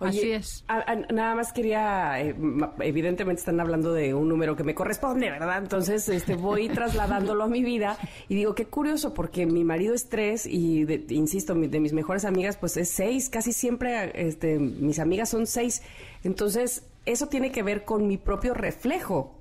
Así 0.00 0.30
es. 0.32 0.64
a- 0.68 0.78
a- 0.92 0.94
nada 1.12 1.34
más 1.34 1.52
quería, 1.52 2.20
eh, 2.20 2.34
evidentemente 2.80 3.40
están 3.40 3.60
hablando 3.60 3.92
de 3.92 4.14
un 4.14 4.28
número 4.28 4.56
que 4.56 4.64
me 4.64 4.74
corresponde, 4.74 5.30
¿verdad? 5.30 5.58
Entonces, 5.58 6.08
este, 6.08 6.34
voy 6.36 6.68
trasladándolo 6.70 7.44
a 7.44 7.48
mi 7.48 7.62
vida 7.62 7.98
y 8.28 8.34
digo, 8.34 8.54
qué 8.54 8.64
curioso, 8.66 9.12
porque 9.14 9.46
mi 9.46 9.64
marido 9.64 9.94
es 9.94 10.08
tres 10.08 10.46
y, 10.46 10.84
de- 10.84 11.04
insisto, 11.10 11.54
mi- 11.54 11.68
de 11.68 11.80
mis 11.80 11.92
mejores 11.92 12.24
amigas, 12.24 12.56
pues 12.56 12.76
es 12.76 12.90
seis. 12.90 13.28
Casi 13.28 13.52
siempre, 13.52 14.12
este, 14.14 14.58
mis 14.58 14.98
amigas 14.98 15.28
son 15.28 15.46
seis. 15.46 15.82
Entonces, 16.24 16.82
eso 17.06 17.28
tiene 17.28 17.52
que 17.52 17.62
ver 17.62 17.84
con 17.84 18.06
mi 18.06 18.16
propio 18.16 18.54
reflejo. 18.54 19.34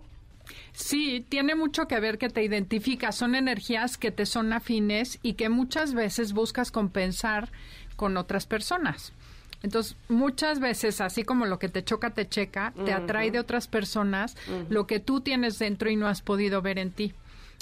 Sí, 0.74 1.26
tiene 1.30 1.56
mucho 1.56 1.88
que 1.88 2.00
ver 2.00 2.18
que 2.18 2.30
te 2.30 2.44
identificas. 2.44 3.16
Son 3.16 3.36
energías 3.36 3.98
que 3.98 4.12
te 4.12 4.26
son 4.26 4.52
afines 4.54 5.20
y 5.22 5.34
que 5.34 5.50
muchas 5.50 5.94
veces 5.94 6.34
buscas 6.34 6.72
compensar 6.72 7.50
con 7.96 8.18
otras 8.18 8.46
personas. 8.48 9.14
Entonces, 9.62 9.97
muchas 10.07 10.60
veces, 10.60 11.01
así 11.01 11.24
como 11.24 11.45
lo 11.45 11.60
que 11.60 11.70
te 11.70 11.84
choca, 11.84 12.12
te 12.12 12.28
checa, 12.28 12.74
te 12.86 12.93
atrae 12.93 13.32
de 13.32 13.39
otras 13.39 13.68
personas 13.68 14.38
lo 14.70 14.88
que 14.88 14.99
tú 14.99 15.22
tienes 15.22 15.60
dentro 15.60 15.89
y 15.89 15.95
no 15.95 16.07
has 16.07 16.22
podido 16.22 16.62
ver 16.62 16.80
en 16.80 16.91
ti. 16.91 17.14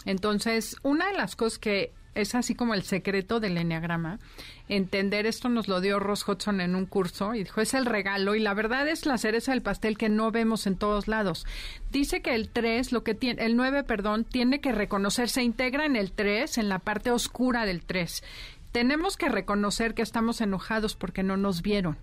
Entonces, 0.06 0.78
una 0.84 1.08
de 1.08 1.18
las 1.18 1.36
cosas 1.36 1.60
que 1.60 1.92
es 2.18 2.34
así 2.34 2.56
como 2.56 2.74
el 2.74 2.84
secreto 2.84 3.40
del 3.40 3.58
enneagrama, 3.58 4.20
entender 4.68 5.28
esto 5.28 5.50
nos 5.50 5.68
lo 5.68 5.82
dio 5.82 6.00
Ross 6.00 6.28
Hudson 6.28 6.62
en 6.62 6.76
un 6.76 6.88
curso 6.88 7.36
y 7.36 7.44
dijo, 7.44 7.62
es 7.62 7.74
el 7.74 7.86
regalo 7.86 8.34
y 8.34 8.40
la 8.40 8.54
verdad 8.54 8.88
es 8.88 9.06
la 9.06 9.18
cereza 9.18 9.52
del 9.52 9.62
pastel 9.62 9.98
que 9.98 10.10
no 10.10 10.32
vemos 10.32 10.66
en 10.66 10.78
todos 10.78 11.08
lados. 11.08 11.46
Dice 11.92 12.22
que 12.22 12.34
el 12.34 12.50
3, 12.50 12.92
lo 12.92 13.04
que 13.04 13.14
tiene, 13.14 13.46
el 13.46 13.56
9, 13.56 13.84
perdón, 13.84 14.24
tiene 14.24 14.62
que 14.62 14.72
reconocer, 14.72 15.30
se 15.30 15.44
integra 15.44 15.86
en 15.86 15.96
el 15.96 16.12
3, 16.12 16.58
en 16.58 16.70
la 16.70 16.80
parte 16.80 17.12
oscura 17.12 17.66
del 17.66 17.84
3. 17.84 18.24
Tenemos 18.72 19.18
que 19.18 19.30
reconocer 19.30 19.94
que 19.94 20.02
estamos 20.02 20.42
enojados 20.42 20.96
porque 20.96 21.24
no 21.24 21.38
nos 21.38 21.62
vieron 21.62 21.98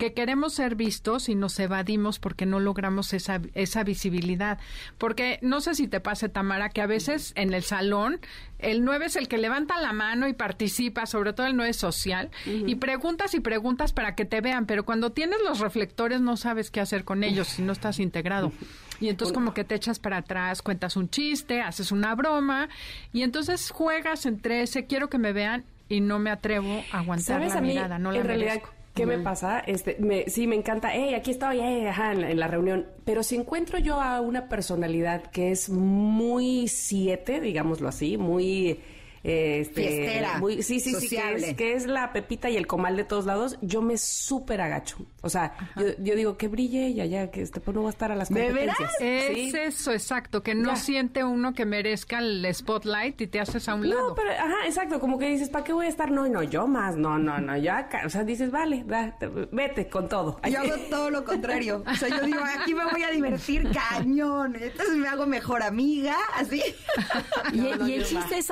que 0.00 0.14
queremos 0.14 0.54
ser 0.54 0.76
vistos 0.76 1.28
y 1.28 1.34
nos 1.34 1.60
evadimos 1.60 2.18
porque 2.18 2.46
no 2.46 2.58
logramos 2.58 3.12
esa, 3.12 3.40
esa 3.54 3.84
visibilidad. 3.84 4.58
Porque 4.96 5.38
no 5.42 5.60
sé 5.60 5.74
si 5.74 5.88
te 5.88 6.00
pase, 6.00 6.30
Tamara, 6.30 6.70
que 6.70 6.80
a 6.80 6.86
veces 6.86 7.32
en 7.36 7.52
el 7.52 7.62
salón 7.62 8.18
el 8.58 8.82
9 8.82 9.06
es 9.06 9.16
el 9.16 9.28
que 9.28 9.36
levanta 9.36 9.78
la 9.78 9.92
mano 9.92 10.26
y 10.26 10.32
participa, 10.32 11.04
sobre 11.04 11.34
todo 11.34 11.46
el 11.46 11.56
9 11.56 11.74
social, 11.74 12.30
y 12.46 12.74
preguntas 12.76 13.34
y 13.34 13.40
preguntas 13.40 13.92
para 13.92 14.14
que 14.14 14.24
te 14.24 14.40
vean, 14.40 14.64
pero 14.64 14.84
cuando 14.84 15.12
tienes 15.12 15.38
los 15.44 15.60
reflectores 15.60 16.22
no 16.22 16.38
sabes 16.38 16.70
qué 16.70 16.80
hacer 16.80 17.04
con 17.04 17.22
ellos 17.22 17.48
si 17.48 17.62
no 17.62 17.72
estás 17.72 18.00
integrado. 18.00 18.52
Y 19.00 19.08
entonces 19.08 19.34
como 19.34 19.54
que 19.54 19.64
te 19.64 19.74
echas 19.74 19.98
para 19.98 20.18
atrás, 20.18 20.62
cuentas 20.62 20.96
un 20.96 21.10
chiste, 21.10 21.60
haces 21.60 21.92
una 21.92 22.14
broma, 22.14 22.70
y 23.12 23.22
entonces 23.22 23.70
juegas 23.70 24.24
entre 24.24 24.62
ese 24.62 24.86
quiero 24.86 25.10
que 25.10 25.18
me 25.18 25.32
vean 25.32 25.64
y 25.90 26.00
no 26.00 26.18
me 26.18 26.30
atrevo 26.30 26.88
a 26.92 27.00
aguantar 27.00 27.42
¿Sabes 27.42 27.54
la 27.54 27.58
a 27.58 27.62
mí, 27.62 27.68
mirada, 27.68 27.98
no 27.98 28.12
la 28.12 28.20
en 28.20 28.24
realidad, 28.24 28.54
merezco. 28.54 28.70
qué 28.94 29.06
me 29.06 29.18
pasa? 29.18 29.60
Este, 29.60 29.96
me, 30.00 30.24
sí, 30.30 30.46
me 30.46 30.56
encanta, 30.56 30.90
hey, 30.94 31.14
aquí 31.14 31.32
estoy, 31.32 31.60
hey, 31.60 31.86
ajá, 31.86 32.12
en, 32.12 32.22
la, 32.22 32.30
en 32.30 32.40
la 32.40 32.48
reunión. 32.48 32.86
Pero 33.04 33.22
si 33.22 33.36
encuentro 33.36 33.78
yo 33.78 34.00
a 34.00 34.20
una 34.22 34.48
personalidad 34.48 35.24
que 35.30 35.50
es 35.52 35.68
muy 35.70 36.68
siete, 36.68 37.40
digámoslo 37.40 37.88
así, 37.88 38.16
muy... 38.16 38.80
Este, 39.22 39.82
Fiestera, 39.82 40.38
muy, 40.38 40.62
sí, 40.62 40.80
sí, 40.80 40.94
sí, 40.94 41.08
que 41.10 41.34
es, 41.34 41.54
que 41.54 41.74
es 41.74 41.86
la 41.86 42.12
pepita 42.12 42.48
y 42.48 42.56
el 42.56 42.66
comal 42.66 42.96
de 42.96 43.04
todos 43.04 43.26
lados, 43.26 43.58
yo 43.60 43.82
me 43.82 43.98
súper 43.98 44.62
agacho. 44.62 44.96
O 45.20 45.28
sea, 45.28 45.52
yo, 45.76 45.88
yo 45.98 46.14
digo 46.16 46.38
que 46.38 46.48
brille 46.48 46.86
ella 46.86 47.04
ya, 47.04 47.30
que 47.30 47.42
este, 47.42 47.60
pues 47.60 47.74
no 47.74 47.82
va 47.82 47.90
a 47.90 47.92
estar 47.92 48.10
a 48.12 48.16
las 48.16 48.30
¿De 48.30 48.46
competencias. 48.46 48.92
veras? 48.98 49.36
Es 49.36 49.54
eso, 49.54 49.92
exacto, 49.92 50.42
que 50.42 50.54
no 50.54 50.70
Ya. 50.70 50.76
siente 50.76 51.22
uno 51.22 51.52
que 51.52 51.66
merezca 51.66 52.18
el 52.18 52.46
spotlight 52.54 53.20
y 53.20 53.26
te 53.26 53.40
haces 53.40 53.68
a 53.68 53.74
un 53.74 53.90
lado. 53.90 54.08
No, 54.10 54.14
pero, 54.14 54.30
ajá, 54.30 54.66
exacto, 54.66 54.98
como 55.00 55.18
que 55.18 55.26
dices, 55.28 55.50
¿para 55.50 55.64
qué 55.64 55.74
voy 55.74 55.84
a 55.86 55.90
estar? 55.90 56.10
No, 56.10 56.26
no, 56.26 56.42
yo 56.42 56.66
más, 56.66 56.96
no, 56.96 57.18
no, 57.18 57.38
no, 57.40 57.56
yo 57.58 57.72
acá, 57.74 58.02
o 58.06 58.08
sea, 58.08 58.24
dices, 58.24 58.50
vale, 58.50 58.84
da, 58.86 59.18
te- 59.18 59.28
vete 59.28 59.88
con 59.88 60.08
todo. 60.08 60.40
Yo 60.50 60.60
hago 60.60 60.76
todo 60.88 61.10
lo 61.10 61.24
contrario. 61.24 61.84
O 61.86 61.94
sea, 61.94 62.08
yo 62.08 62.22
digo, 62.24 62.40
aquí 62.58 62.72
me 62.74 62.84
voy 62.90 63.02
a 63.02 63.10
divertir 63.10 63.68
cañón. 63.70 64.56
Entonces 64.56 64.96
me 64.96 65.08
hago 65.08 65.26
mejor 65.26 65.62
amiga, 65.62 66.16
así. 66.36 66.62
Y, 67.52 67.56
No, 67.58 67.76
no, 67.76 67.88
y 67.88 67.94
el 67.94 68.04
chiste 68.04 68.30
va. 68.32 68.36
es 68.38 68.50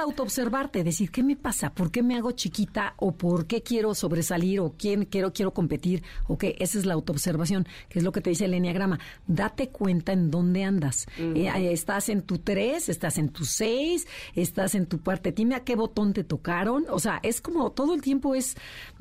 decir, 0.66 1.10
¿qué 1.10 1.22
me 1.22 1.36
pasa? 1.36 1.72
¿Por 1.72 1.90
qué 1.90 2.02
me 2.02 2.16
hago 2.16 2.32
chiquita? 2.32 2.94
¿O 2.96 3.12
por 3.12 3.46
qué 3.46 3.62
quiero 3.62 3.94
sobresalir? 3.94 4.60
¿O 4.60 4.74
quién 4.76 5.04
quiero, 5.04 5.32
quiero 5.32 5.52
competir? 5.52 6.02
¿O 6.26 6.36
qué? 6.36 6.56
Esa 6.58 6.78
es 6.78 6.86
la 6.86 6.94
autoobservación, 6.94 7.66
que 7.88 8.00
es 8.00 8.04
lo 8.04 8.12
que 8.12 8.20
te 8.20 8.30
dice 8.30 8.46
el 8.46 8.54
Enneagrama. 8.54 8.98
Date 9.26 9.68
cuenta 9.68 10.12
en 10.12 10.30
dónde 10.30 10.64
andas. 10.64 11.06
Eh, 11.18 11.48
eh, 11.48 11.72
estás 11.72 12.08
en 12.08 12.22
tu 12.22 12.38
3, 12.38 12.88
estás 12.88 13.18
en 13.18 13.28
tu 13.28 13.44
6, 13.44 14.06
estás 14.34 14.74
en 14.74 14.86
tu 14.86 14.98
parte 14.98 15.32
tímida, 15.32 15.60
¿qué 15.60 15.76
botón 15.76 16.12
te 16.12 16.24
tocaron? 16.24 16.86
O 16.90 16.98
sea, 16.98 17.20
es 17.22 17.40
como 17.40 17.70
todo 17.70 17.94
el 17.94 18.02
tiempo 18.02 18.34
es 18.34 18.56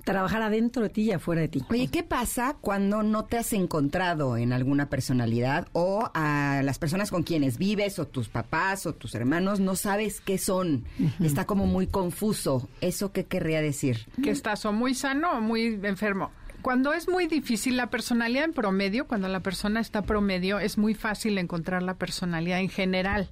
trabajar 0.07 0.41
adentro 0.41 0.83
de 0.83 0.89
ti 0.89 1.01
y 1.01 1.11
afuera 1.11 1.41
de 1.41 1.49
ti. 1.49 1.61
Oye, 1.69 1.89
¿qué 1.89 2.01
pasa 2.01 2.55
cuando 2.61 3.03
no 3.03 3.25
te 3.25 3.37
has 3.37 3.51
encontrado 3.51 4.37
en 4.37 4.53
alguna 4.53 4.89
personalidad 4.89 5.67
o 5.73 6.09
a 6.13 6.61
las 6.63 6.79
personas 6.79 7.11
con 7.11 7.23
quienes 7.23 7.57
vives 7.57 7.99
o 7.99 8.07
tus 8.07 8.29
papás 8.29 8.85
o 8.85 8.93
tus 8.93 9.15
hermanos 9.15 9.59
no 9.59 9.75
sabes 9.75 10.21
qué 10.21 10.37
son? 10.37 10.85
Está 11.21 11.43
como 11.45 11.65
muy 11.65 11.87
confuso. 11.87 12.69
¿Eso 12.79 13.11
qué 13.11 13.25
querría 13.25 13.61
decir? 13.61 14.07
que 14.23 14.31
estás 14.31 14.63
o 14.65 14.71
muy 14.71 14.95
sano 14.95 15.29
o 15.33 15.41
muy 15.41 15.77
enfermo. 15.83 16.31
Cuando 16.61 16.93
es 16.93 17.09
muy 17.09 17.27
difícil 17.27 17.75
la 17.75 17.89
personalidad 17.89 18.45
en 18.45 18.53
promedio, 18.53 19.07
cuando 19.07 19.27
la 19.27 19.41
persona 19.41 19.81
está 19.81 20.03
promedio, 20.03 20.59
es 20.59 20.77
muy 20.77 20.93
fácil 20.93 21.37
encontrar 21.37 21.83
la 21.83 21.95
personalidad 21.95 22.61
en 22.61 22.69
general. 22.69 23.29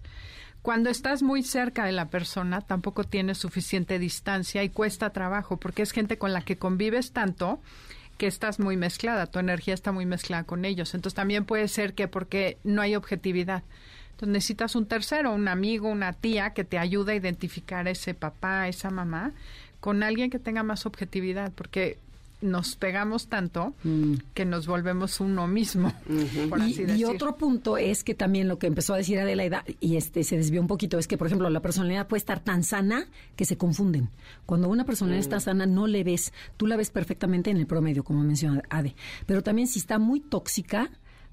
Cuando 0.65 0.89
estás 0.89 1.21
muy 1.21 1.43
cerca 1.43 1.85
de 1.85 1.91
la 1.91 2.09
persona, 2.09 2.59
tampoco 2.59 3.03
tienes 3.03 3.37
suficiente 3.37 3.99
distancia 3.99 4.63
y 4.63 4.69
cuesta 4.69 5.11
trabajo, 5.11 5.57
porque 5.57 5.83
es 5.83 5.91
gente 5.91 6.17
con 6.17 6.33
la 6.33 6.41
que 6.41 6.57
convives 6.57 7.11
tanto 7.11 7.59
que 8.17 8.25
estás 8.25 8.59
muy 8.59 8.75
mezclada, 8.75 9.27
tu 9.27 9.37
energía 9.37 9.75
está 9.75 9.91
muy 9.91 10.07
mezclada 10.07 10.43
con 10.43 10.65
ellos. 10.65 10.95
Entonces 10.95 11.13
también 11.13 11.45
puede 11.45 11.67
ser 11.67 11.93
que 11.93 12.07
porque 12.07 12.57
no 12.63 12.81
hay 12.81 12.95
objetividad. 12.95 13.61
Entonces 14.13 14.29
necesitas 14.29 14.75
un 14.75 14.87
tercero, 14.87 15.35
un 15.35 15.47
amigo, 15.49 15.87
una 15.87 16.13
tía 16.13 16.55
que 16.55 16.63
te 16.63 16.79
ayude 16.79 17.11
a 17.11 17.15
identificar 17.15 17.85
a 17.85 17.91
ese 17.91 18.15
papá, 18.15 18.61
a 18.61 18.67
esa 18.67 18.89
mamá, 18.89 19.33
con 19.79 20.01
alguien 20.01 20.31
que 20.31 20.39
tenga 20.39 20.63
más 20.63 20.87
objetividad, 20.87 21.51
porque 21.53 21.99
nos 22.41 22.75
pegamos 22.75 23.27
tanto 23.27 23.73
que 24.33 24.45
nos 24.45 24.67
volvemos 24.67 25.19
uno 25.19 25.47
mismo, 25.47 25.93
por 26.49 26.59
Y, 26.59 26.61
así 26.63 26.81
y 26.81 26.85
decir. 26.85 27.05
otro 27.05 27.37
punto 27.37 27.77
es 27.77 28.03
que 28.03 28.13
también 28.13 28.47
lo 28.47 28.59
que 28.59 28.67
empezó 28.67 28.93
a 28.93 28.97
decir 28.97 29.19
Adelaida, 29.19 29.63
y 29.79 29.95
este 29.95 30.23
se 30.23 30.37
desvió 30.37 30.61
un 30.61 30.67
poquito, 30.67 30.99
es 30.99 31.07
que, 31.07 31.17
por 31.17 31.27
ejemplo, 31.27 31.49
la 31.49 31.61
personalidad 31.61 32.07
puede 32.07 32.19
estar 32.19 32.39
tan 32.39 32.63
sana 32.63 33.07
que 33.35 33.45
se 33.45 33.57
confunden. 33.57 34.09
Cuando 34.45 34.69
una 34.69 34.85
personalidad 34.85 35.21
está 35.21 35.39
sana, 35.39 35.65
no 35.65 35.87
le 35.87 36.03
ves. 36.03 36.33
Tú 36.57 36.67
la 36.67 36.75
ves 36.75 36.89
perfectamente 36.89 37.49
en 37.49 37.57
el 37.57 37.67
promedio, 37.67 38.03
como 38.03 38.23
menciona 38.23 38.61
Ade. 38.69 38.95
Pero 39.25 39.41
también 39.43 39.67
si 39.67 39.79
está 39.79 39.99
muy 39.99 40.19
tóxica, 40.19 40.89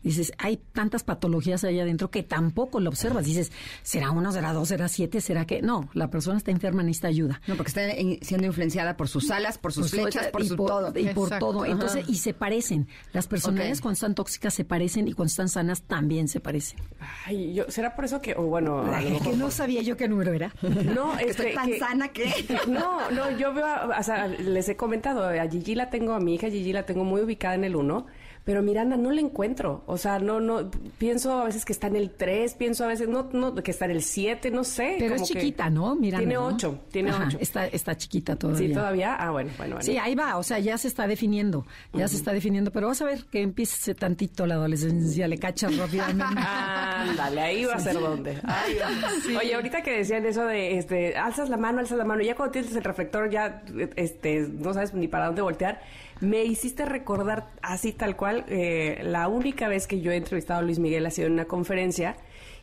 dices, 0.09 0.33
hay 0.39 0.59
tantas 0.73 1.05
patologías 1.05 1.65
ahí 1.65 1.79
adentro 1.81 2.11
que 2.11 2.23
tampoco 2.23 2.81
lo 2.81 2.91
observas. 2.91 3.25
Dices, 3.25 3.53
¿será 3.83 4.11
uno, 4.11 4.33
será 4.33 4.53
dos, 4.53 4.69
será 4.69 4.89
siete, 4.89 5.21
será 5.21 5.47
que? 5.47 5.63
No, 5.63 5.89
la 5.95 6.11
persona 6.11 6.39
está 6.39 6.51
enferma, 6.51 6.83
necesita 6.83 7.09
ayuda. 7.09 7.41
No, 7.47 7.57
porque 7.57 7.69
está 7.71 7.91
en- 7.91 8.19
siendo 8.23 8.47
influenciada 8.47 8.97
por 8.97 9.09
sus 9.09 9.31
alas, 9.31 9.59
por 9.59 9.73
sus 9.73 9.91
Por 9.91 9.91
su- 9.91 10.03
flechas, 10.03 10.27
por 10.29 10.43
y 10.43 10.49
su 10.49 10.57
por, 10.57 10.69
todo. 10.69 10.89
Y 10.99 11.09
por 11.09 11.25
Exacto. 11.29 11.47
todo. 11.53 11.67
Entonces, 11.67 12.03
Ajá. 12.03 12.11
y 12.13 12.17
se 12.17 12.35
parecen. 12.35 12.89
Las 13.13 13.27
personalidades 13.27 13.81
cuando 13.81 13.95
están 13.95 14.15
tóxicas 14.15 14.55
se 14.55 14.65
parecen 14.65 15.09
y 15.09 15.13
cuando 15.13 15.29
están 15.31 15.49
sanas 15.49 15.83
también 15.83 16.29
se 16.29 16.41
parecen. 16.41 16.79
Ay, 17.27 17.55
yo, 17.55 17.65
¿será 17.69 17.95
por 17.95 18.05
eso 18.05 18.21
que, 18.21 18.35
o 18.35 18.43
bueno, 18.43 18.81
a 18.81 19.01
lo 19.01 19.11
mejor 19.11 19.31
que 19.31 19.37
no 19.37 19.51
sabía 19.51 19.83
yo 19.83 19.97
qué 19.97 20.09
número 20.09 20.33
era. 20.33 20.53
No, 20.63 21.17
Que 21.19 21.25
estoy 21.31 21.47
este, 21.47 21.55
tan 21.55 21.67
que- 21.71 21.79
sana 21.79 22.09
que... 22.09 22.33
No, 22.69 23.11
no, 23.11 23.37
yo 23.39 23.53
veo, 23.55 23.67
a- 23.67 23.99
o 23.99 24.03
sea, 24.03 24.27
les 24.29 24.69
he 24.69 24.77
comentado, 24.77 25.25
a 25.25 25.49
Gigi 25.49 25.75
la 25.75 25.91
tengo, 25.91 26.13
a 26.15 26.21
mi 26.21 26.35
hija 26.35 26.49
Gigi 26.49 26.73
la 26.73 26.85
tengo 26.87 27.05
muy 27.05 27.21
ubicada 27.21 27.55
en 27.55 27.65
el 27.65 27.77
1, 27.77 28.07
pero 28.45 28.63
Miranda 28.63 28.97
no 28.97 29.11
la 29.11 29.21
encuentro. 29.21 29.85
O 29.87 29.97
sea, 29.97 30.19
no, 30.19 30.41
no, 30.41 30.71
pienso 30.99 31.41
a 31.41 31.45
veces 31.45 31.65
que 31.65 31.73
está 31.73 31.87
en 31.87 31.97
el 31.97 32.11
3, 32.11 32.55
pienso 32.55 32.85
a 32.85 32.89
veces 32.89 33.09
no, 33.09 33.29
no 33.33 33.55
que 33.55 33.71
está 33.71 33.85
en 33.85 33.93
el 33.93 34.03
7, 34.03 34.51
no 34.51 34.65
sé. 34.65 34.97
Pero 34.99 35.15
es 35.15 35.23
que 35.23 35.39
chiquita, 35.39 35.71
¿no? 35.71 35.95
Miranda. 35.95 36.27
Tiene 36.27 36.35
¿no? 36.35 36.47
8, 36.47 36.81
tiene 36.91 37.11
Ajá, 37.11 37.25
8. 37.29 37.39
Está, 37.41 37.67
está 37.67 37.97
chiquita 37.97 38.37
todavía. 38.37 38.69
Sí, 38.69 38.75
todavía. 38.75 39.15
Ah, 39.15 39.31
bueno, 39.31 39.51
bueno, 39.57 39.77
bueno. 39.77 39.83
Sí, 39.83 39.97
ahí 39.97 40.15
va, 40.15 40.37
o 40.39 40.43
sea, 40.43 40.59
ya 40.59 40.77
se 40.77 40.89
está 40.89 41.07
definiendo, 41.07 41.67
ya 41.93 42.09
se 42.09 42.17
está 42.17 42.33
definiendo, 42.33 42.73
pero 42.73 42.89
vas 42.89 43.01
a 43.01 43.05
ver 43.05 43.25
que 43.27 43.43
empiece 43.43 43.95
tantito 43.95 44.47
la 44.47 44.55
adolescencia, 44.55 45.29
le 45.29 45.39
cachas 45.39 45.77
rápidamente. 45.77 46.25
Ándale, 46.37 47.41
ahí 47.41 47.65
va 47.65 47.75
a 47.75 47.81
ser 47.81 47.95
donde. 47.95 48.39
Ahí 48.43 48.77
va. 49.35 49.39
Oye, 49.39 49.55
ahorita 49.55 49.83
que 49.83 49.99
decían 49.99 50.27
eso 50.27 50.45
de, 50.47 50.79
este, 50.79 51.17
alzas 51.17 51.49
la 51.49 51.57
mano, 51.57 51.79
alzas 51.79 51.99
la 51.99 52.05
mano, 52.05 52.23
ya 52.23 52.35
cuando 52.35 52.53
tienes 52.53 52.75
el 52.75 52.83
reflector 52.83 53.31
ya, 53.31 53.63
este, 53.97 54.49
no 54.49 54.75
sabes 54.75 54.95
ni 54.95 55.07
para 55.07 55.27
dónde 55.27 55.43
voltear, 55.43 55.81
me 56.23 56.45
hiciste 56.45 56.85
recordar 56.85 57.51
así 57.63 57.93
tal 57.93 58.17
cual, 58.17 58.45
eh, 58.49 59.01
la 59.03 59.29
única 59.29 59.69
vez 59.69 59.87
que 59.87 60.01
yo 60.01 60.13
he 60.13 60.17
entrevistado 60.17 60.61
a 60.61 60.63
Luis 60.63 60.79
Miguel 60.79 61.05
ha 61.05 61.11
sido 61.11 61.27
en 61.27 61.35
una 61.35 61.47
conferencia 61.47 62.17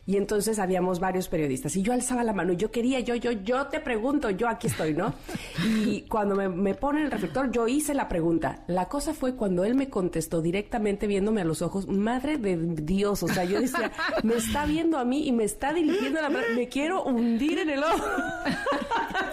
y 0.06 0.16
entonces 0.16 0.58
habíamos 0.58 1.00
varios 1.00 1.28
periodistas 1.28 1.76
y 1.76 1.82
yo 1.82 1.92
alzaba 1.92 2.24
la 2.24 2.32
mano, 2.32 2.52
yo 2.52 2.70
quería, 2.70 3.00
yo, 3.00 3.14
yo, 3.14 3.32
yo 3.32 3.66
te 3.66 3.80
pregunto, 3.80 4.30
yo 4.30 4.48
aquí 4.48 4.66
estoy, 4.66 4.94
¿no? 4.94 5.14
Y 5.86 6.02
cuando 6.02 6.34
me, 6.34 6.48
me 6.48 6.74
ponen 6.74 7.04
el 7.04 7.10
reflector, 7.10 7.50
yo 7.50 7.68
hice 7.68 7.94
la 7.94 8.08
pregunta. 8.08 8.64
La 8.66 8.86
cosa 8.86 9.14
fue 9.14 9.34
cuando 9.34 9.64
él 9.64 9.74
me 9.74 9.88
contestó 9.88 10.40
directamente 10.42 11.06
viéndome 11.06 11.40
a 11.42 11.44
los 11.44 11.62
ojos, 11.62 11.86
madre 11.88 12.38
de 12.38 12.56
Dios, 12.56 13.22
o 13.22 13.28
sea, 13.28 13.44
yo 13.44 13.60
decía, 13.60 13.92
me 14.22 14.34
está 14.34 14.66
viendo 14.66 14.98
a 14.98 15.04
mí 15.04 15.26
y 15.26 15.32
me 15.32 15.44
está 15.44 15.72
dirigiendo 15.72 16.20
la 16.20 16.30
mano, 16.30 16.46
me 16.54 16.68
quiero 16.68 17.02
hundir 17.04 17.58
en 17.58 17.70
el 17.70 17.82
ojo. 17.84 18.04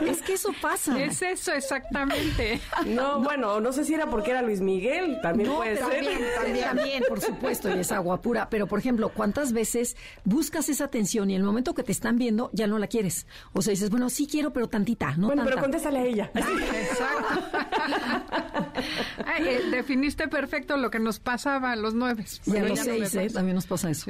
Es 0.01 0.21
que 0.21 0.33
eso 0.33 0.49
pasa. 0.61 1.01
Es 1.01 1.21
eso 1.21 1.51
exactamente. 1.53 2.59
No, 2.85 3.19
bueno, 3.21 3.59
no 3.59 3.71
sé 3.71 3.83
si 3.83 3.93
era 3.95 4.07
porque 4.09 4.31
era 4.31 4.41
Luis 4.43 4.61
Miguel, 4.61 5.17
también 5.21 5.49
No, 5.49 5.57
puede 5.57 5.77
ser. 5.77 6.05
también, 6.35 6.63
también, 6.65 7.03
por 7.07 7.19
supuesto, 7.19 7.69
y 7.75 7.79
es 7.79 7.91
agua 7.91 8.21
pura. 8.21 8.47
Pero, 8.49 8.67
por 8.67 8.79
ejemplo, 8.79 9.09
¿cuántas 9.09 9.53
veces 9.53 9.95
buscas 10.57 10.69
esa 10.69 10.85
atención 10.85 11.29
y 11.29 11.35
en 11.35 11.41
el 11.41 11.45
momento 11.45 11.73
que 11.75 11.83
te 11.83 11.91
están 11.91 12.17
viendo 12.17 12.49
ya 12.53 12.65
no 12.67 12.79
la 12.79 12.87
quieres? 12.87 13.27
O 13.53 13.61
sea, 13.61 13.71
dices, 13.71 13.89
bueno, 13.89 14.09
sí 14.09 14.27
quiero, 14.27 14.51
pero 14.53 14.67
tantita, 14.67 15.15
no 15.17 15.27
Bueno, 15.27 15.43
pero 15.43 15.55
tanta. 15.57 15.61
contéstale 15.61 15.99
a 15.99 16.05
ella. 16.05 16.31
Exacto. 16.35 17.57
Ay, 19.25 19.43
eh, 19.47 19.59
definiste 19.71 20.27
perfecto 20.27 20.77
lo 20.77 20.89
que 20.89 20.99
nos 20.99 21.19
pasaba 21.19 21.71
a 21.71 21.75
los 21.75 21.93
nueve. 21.93 22.25
Y 22.45 22.55
a 22.57 22.61
los 22.63 22.77
no 22.79 22.83
seis, 22.83 23.15
¿eh? 23.15 23.29
También 23.31 23.55
nos 23.55 23.65
pasa 23.67 23.89
eso. 23.89 24.05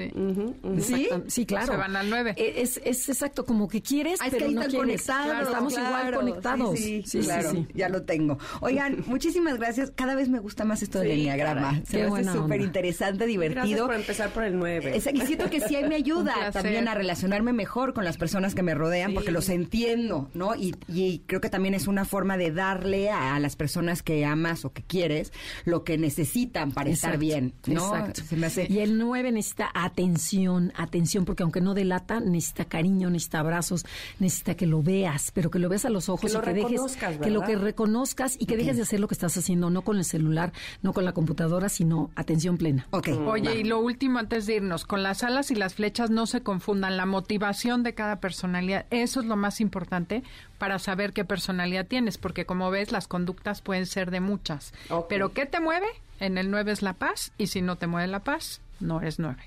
Sí. 0.82 1.10
¿Sí? 1.28 1.46
Claro. 1.46 1.68
Se 1.68 1.76
van 1.78 1.96
al 1.96 2.10
nueve. 2.10 2.34
Eh, 2.38 2.54
Es, 2.58 2.80
es 2.84 3.08
exacto, 3.10 3.46
como 3.46 3.68
que 3.68 3.82
quieres, 3.82 4.20
Ah, 4.22 4.28
es 4.28 4.32
que 4.34 4.38
pero 4.38 4.50
ahí 4.50 4.56
no 4.56 4.62
están 4.62 4.82
quieres. 4.82 5.06
conectados. 5.06 5.48
Estamos 5.48 5.74
igual 5.74 6.14
conectados. 6.14 6.80
Sí, 6.80 7.04
sí, 7.06 7.20
claro, 7.20 7.52
sí. 7.52 7.68
ya 7.74 7.90
lo 7.90 8.04
tengo. 8.04 8.38
Oigan, 8.62 9.04
muchísimas 9.08 9.58
gracias. 9.58 9.92
Cada 9.96 10.16
vez 10.16 10.30
me 10.30 10.40
gusta 10.40 10.64
más 10.66 10.82
esto 10.82 11.00
del 11.00 11.12
enneagrama. 11.12 11.82
Se 11.86 12.08
me 12.10 12.20
hace 12.20 12.32
súper 12.32 12.62
interesante, 12.62 13.26
Gracias 13.26 13.28
divertido. 13.28 13.86
por 13.88 13.96
empezar 13.96 14.30
por 14.30 14.44
el 14.44 14.58
9. 14.58 14.96
Es- 14.98 15.08
Y 15.14 15.22
siento 15.22 15.50
que 15.50 15.62
sí 15.62 15.76
ahí 15.76 15.88
me 15.88 15.96
ayuda 15.96 16.34
placer. 16.40 16.62
también 16.62 16.88
a 16.88 16.94
relacionarme 16.94 17.54
mejor 17.54 17.94
con 17.94 18.06
las 18.06 18.18
personas 18.18 18.56
que 18.56 18.64
me 18.64 18.74
rodean 18.74 19.14
porque 19.14 19.32
los 19.32 19.50
entiendo, 19.50 20.30
¿no? 20.34 20.56
Y, 20.56 20.76
y 20.88 21.20
creo 21.28 21.42
que 21.42 21.50
también 21.50 21.74
es 21.74 21.88
una 21.88 22.06
forma 22.06 22.38
de 22.38 22.52
darle 22.52 23.10
a, 23.10 23.36
a 23.36 23.40
las 23.40 23.56
personas 23.56 24.04
que 24.04 24.26
amas 24.26 24.66
o 24.66 24.74
que 24.74 24.84
quieres 24.84 25.32
lo 25.66 25.84
que 25.84 25.98
necesitan 25.98 26.72
para 26.72 26.90
estar 26.90 27.18
bien, 27.18 27.54
¿no? 27.66 27.96
Exacto. 27.96 28.22
Se 28.28 28.36
me 28.36 28.48
hace... 28.48 28.68
Y 28.70 28.80
el 28.80 28.98
9 28.98 29.32
necesita 29.32 29.70
atención, 29.74 30.72
atención, 30.76 31.26
porque 31.26 31.44
aunque 31.44 31.62
no 31.62 31.74
delata, 31.74 32.20
necesita 32.20 32.66
cariño, 32.66 33.10
necesita 33.10 33.40
abrazos, 33.40 33.86
necesita 34.20 34.56
que 34.56 34.68
lo 34.68 34.84
veas, 34.84 35.32
pero 35.34 35.50
que 35.50 35.60
lo 35.60 35.70
veas 35.70 35.86
a 35.86 35.90
los 35.90 36.10
ojos 36.10 36.32
Que 36.32 36.38
lo 36.38 36.44
y 36.44 36.46
que 36.46 36.54
dejes, 36.54 36.72
reconozcas, 36.72 37.18
que 37.18 37.30
lo 37.32 37.40
¿verdad? 37.40 37.54
que 37.56 37.60
reconozcas 37.64 38.36
y 38.40 38.46
que 38.46 38.58
dejes 38.58 38.78
de 38.78 38.84
hacer 38.84 39.00
lo 39.00 39.08
que 39.08 39.16
estás 39.16 39.36
haciendo, 39.38 39.70
no 39.70 39.82
con 39.82 39.98
el 39.98 40.06
celular, 40.06 40.54
no 40.82 40.94
con 40.94 41.06
la 41.06 41.14
computadora, 41.14 41.70
sino 41.70 42.12
atención 42.16 42.58
plena. 42.58 42.88
Ok. 42.92 43.10
Oye, 43.28 43.50
va. 43.50 43.56
y 43.56 43.64
lo 43.64 43.80
último 43.80 44.20
antes 44.20 44.46
de 44.46 44.56
irnos, 44.56 44.86
con 44.86 45.02
las 45.04 45.24
alas 45.24 45.52
y 45.52 45.56
las 45.56 45.74
flechas 45.74 46.10
no 46.10 46.27
se 46.28 46.44
confundan, 46.44 46.96
la 46.98 47.08
motivación 47.08 47.82
de 47.82 47.96
cada 47.96 48.20
personalidad, 48.20 48.86
eso 48.92 49.22
es 49.22 49.26
lo 49.26 49.36
más 49.36 49.60
importante 49.60 50.22
para 50.60 50.78
saber 50.78 51.14
qué 51.14 51.26
personalidad 51.26 51.88
tienes, 51.88 52.20
porque 52.20 52.46
como 52.46 52.70
ves, 52.70 52.92
las 52.92 53.08
conductas 53.08 53.62
pueden 53.62 53.88
ser 53.88 54.12
de 54.12 54.20
muchas. 54.20 54.74
Pero 55.10 55.34
¿qué 55.34 55.48
te 55.48 55.60
mueve? 55.60 55.88
En 56.20 56.38
el 56.38 56.52
9 56.52 56.72
es 56.72 56.82
la 56.84 56.94
paz, 56.94 57.32
y 57.40 57.48
si 57.48 57.62
no 57.62 57.78
te 57.78 57.88
mueve 57.88 58.08
la 58.08 58.20
paz, 58.20 58.62
no 58.80 59.02
eres 59.02 59.18
9. 59.18 59.38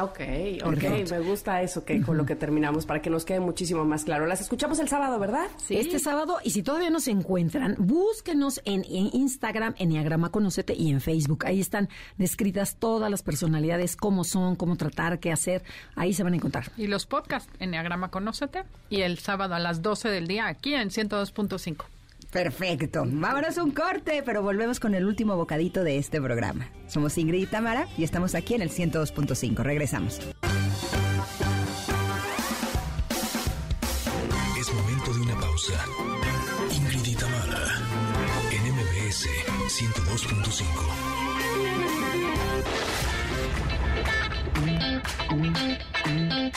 Ok, 0.00 0.20
ok, 0.64 1.10
me 1.10 1.20
gusta 1.20 1.62
eso 1.62 1.84
que 1.84 2.00
con 2.02 2.16
lo 2.16 2.24
que 2.24 2.36
terminamos 2.36 2.86
para 2.86 3.02
que 3.02 3.10
nos 3.10 3.24
quede 3.24 3.40
muchísimo 3.40 3.84
más 3.84 4.04
claro. 4.04 4.26
Las 4.26 4.40
escuchamos 4.40 4.78
el 4.78 4.88
sábado, 4.88 5.18
¿verdad? 5.18 5.46
Este 5.68 5.98
sábado, 5.98 6.38
y 6.44 6.50
si 6.50 6.62
todavía 6.62 6.90
no 6.90 7.00
se 7.00 7.10
encuentran, 7.10 7.76
búsquenos 7.78 8.60
en, 8.64 8.84
en 8.84 9.10
Instagram, 9.12 9.74
Enneagrama 9.78 10.30
Conocete 10.30 10.74
y 10.74 10.90
en 10.90 11.00
Facebook. 11.00 11.44
Ahí 11.46 11.60
están 11.60 11.88
descritas 12.16 12.76
todas 12.76 13.10
las 13.10 13.22
personalidades, 13.22 13.96
cómo 13.96 14.24
son, 14.24 14.56
cómo 14.56 14.76
tratar, 14.76 15.18
qué 15.18 15.32
hacer. 15.32 15.62
Ahí 15.96 16.12
se 16.14 16.22
van 16.22 16.32
a 16.32 16.36
encontrar. 16.36 16.70
Y 16.76 16.86
los 16.86 17.06
podcasts, 17.06 17.52
Enneagrama 17.58 18.10
Conócete, 18.10 18.64
y 18.90 19.02
el 19.02 19.18
sábado 19.18 19.54
a 19.54 19.58
las 19.58 19.82
12 19.82 20.08
del 20.08 20.26
día, 20.26 20.46
aquí 20.46 20.74
en 20.74 20.90
102.5. 20.90 21.84
Perfecto. 22.30 23.04
Vámonos 23.06 23.56
un 23.56 23.70
corte, 23.70 24.22
pero 24.24 24.42
volvemos 24.42 24.80
con 24.80 24.94
el 24.94 25.06
último 25.06 25.36
bocadito 25.36 25.82
de 25.82 25.98
este 25.98 26.20
programa. 26.20 26.68
Somos 26.86 27.16
Ingrid 27.16 27.42
y 27.42 27.46
Tamara 27.46 27.88
y 27.96 28.04
estamos 28.04 28.34
aquí 28.34 28.54
en 28.54 28.62
el 28.62 28.70
102.5. 28.70 29.62
Regresamos. 29.62 30.20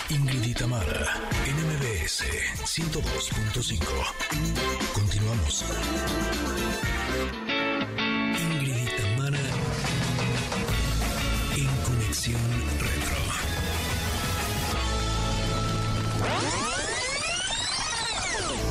Ingrid 0.10 0.46
y 0.46 0.54
Tamara, 0.54 1.18
en 1.46 1.56
MBS 1.56 2.24
102.5. 2.64 3.84
Continuamos. 4.94 5.66
Ingrid 8.40 8.76
y 8.76 8.86
Tamara, 9.02 9.40
en 11.58 11.68
Conexión 11.84 12.42
Retro. 12.80 13.18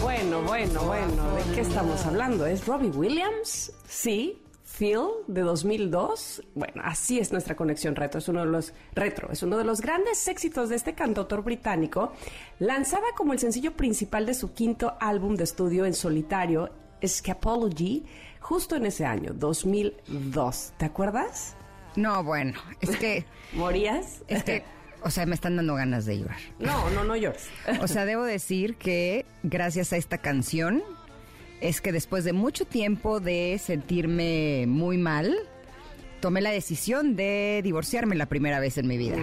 Bueno, 0.01 0.43
bueno, 0.43 0.83
bueno, 0.85 1.35
¿de 1.35 1.55
qué 1.55 1.61
estamos 1.61 2.07
hablando? 2.07 2.47
¿Es 2.47 2.67
Robbie 2.67 2.91
Williams? 2.91 3.73
Sí. 3.89 4.39
Phil 4.81 5.01
de 5.27 5.43
2002. 5.43 6.43
Bueno, 6.55 6.81
así 6.83 7.19
es 7.19 7.33
nuestra 7.33 7.55
conexión 7.55 7.95
retro. 7.97 8.19
Es 8.19 8.29
uno 8.29 8.41
de 8.41 8.47
los 8.47 8.73
retro, 8.95 9.31
es 9.31 9.43
uno 9.43 9.59
de 9.59 9.65
los 9.65 9.83
grandes 9.83 10.27
éxitos 10.27 10.71
de 10.71 10.77
este 10.77 10.95
cantautor 10.95 11.45
británico, 11.45 12.15
lanzada 12.59 13.05
como 13.15 13.35
el 13.35 13.39
sencillo 13.39 13.77
principal 13.77 14.25
de 14.25 14.33
su 14.33 14.55
quinto 14.55 14.97
álbum 14.99 15.37
de 15.37 15.45
estudio 15.45 15.85
en 15.85 15.93
solitario, 15.93 16.71
Scapology, 17.07 18.07
justo 18.41 18.75
en 18.75 18.87
ese 18.87 19.05
año, 19.05 19.35
2002. 19.35 20.73
¿Te 20.79 20.87
acuerdas? 20.87 21.57
No, 21.97 22.25
bueno, 22.25 22.59
es 22.81 22.97
que, 22.97 23.27
¿Morías? 23.53 24.23
es 24.29 24.45
que, 24.45 24.65
o 25.03 25.11
sea, 25.11 25.27
me 25.27 25.35
están 25.35 25.57
dando 25.57 25.75
ganas 25.75 26.07
de 26.07 26.21
llorar. 26.21 26.41
No, 26.59 26.89
no, 26.89 27.05
no 27.05 27.17
llores. 27.17 27.51
O 27.83 27.87
sea, 27.87 28.07
debo 28.07 28.23
decir 28.23 28.77
que 28.77 29.27
gracias 29.43 29.93
a 29.93 29.99
esta 29.99 30.17
canción 30.17 30.83
es 31.61 31.81
que 31.81 31.93
después 31.93 32.25
de 32.25 32.33
mucho 32.33 32.65
tiempo 32.65 33.21
de 33.21 33.59
sentirme 33.63 34.65
muy 34.67 34.99
mal, 34.99 35.37
tomé 36.21 36.41
la 36.41 36.51
decisión 36.51 37.17
de 37.17 37.61
divorciarme 37.65 38.15
la 38.15 38.27
primera 38.27 38.61
vez 38.61 38.79
en 38.79 38.87
mi 38.87 38.99
vida. 38.99 39.19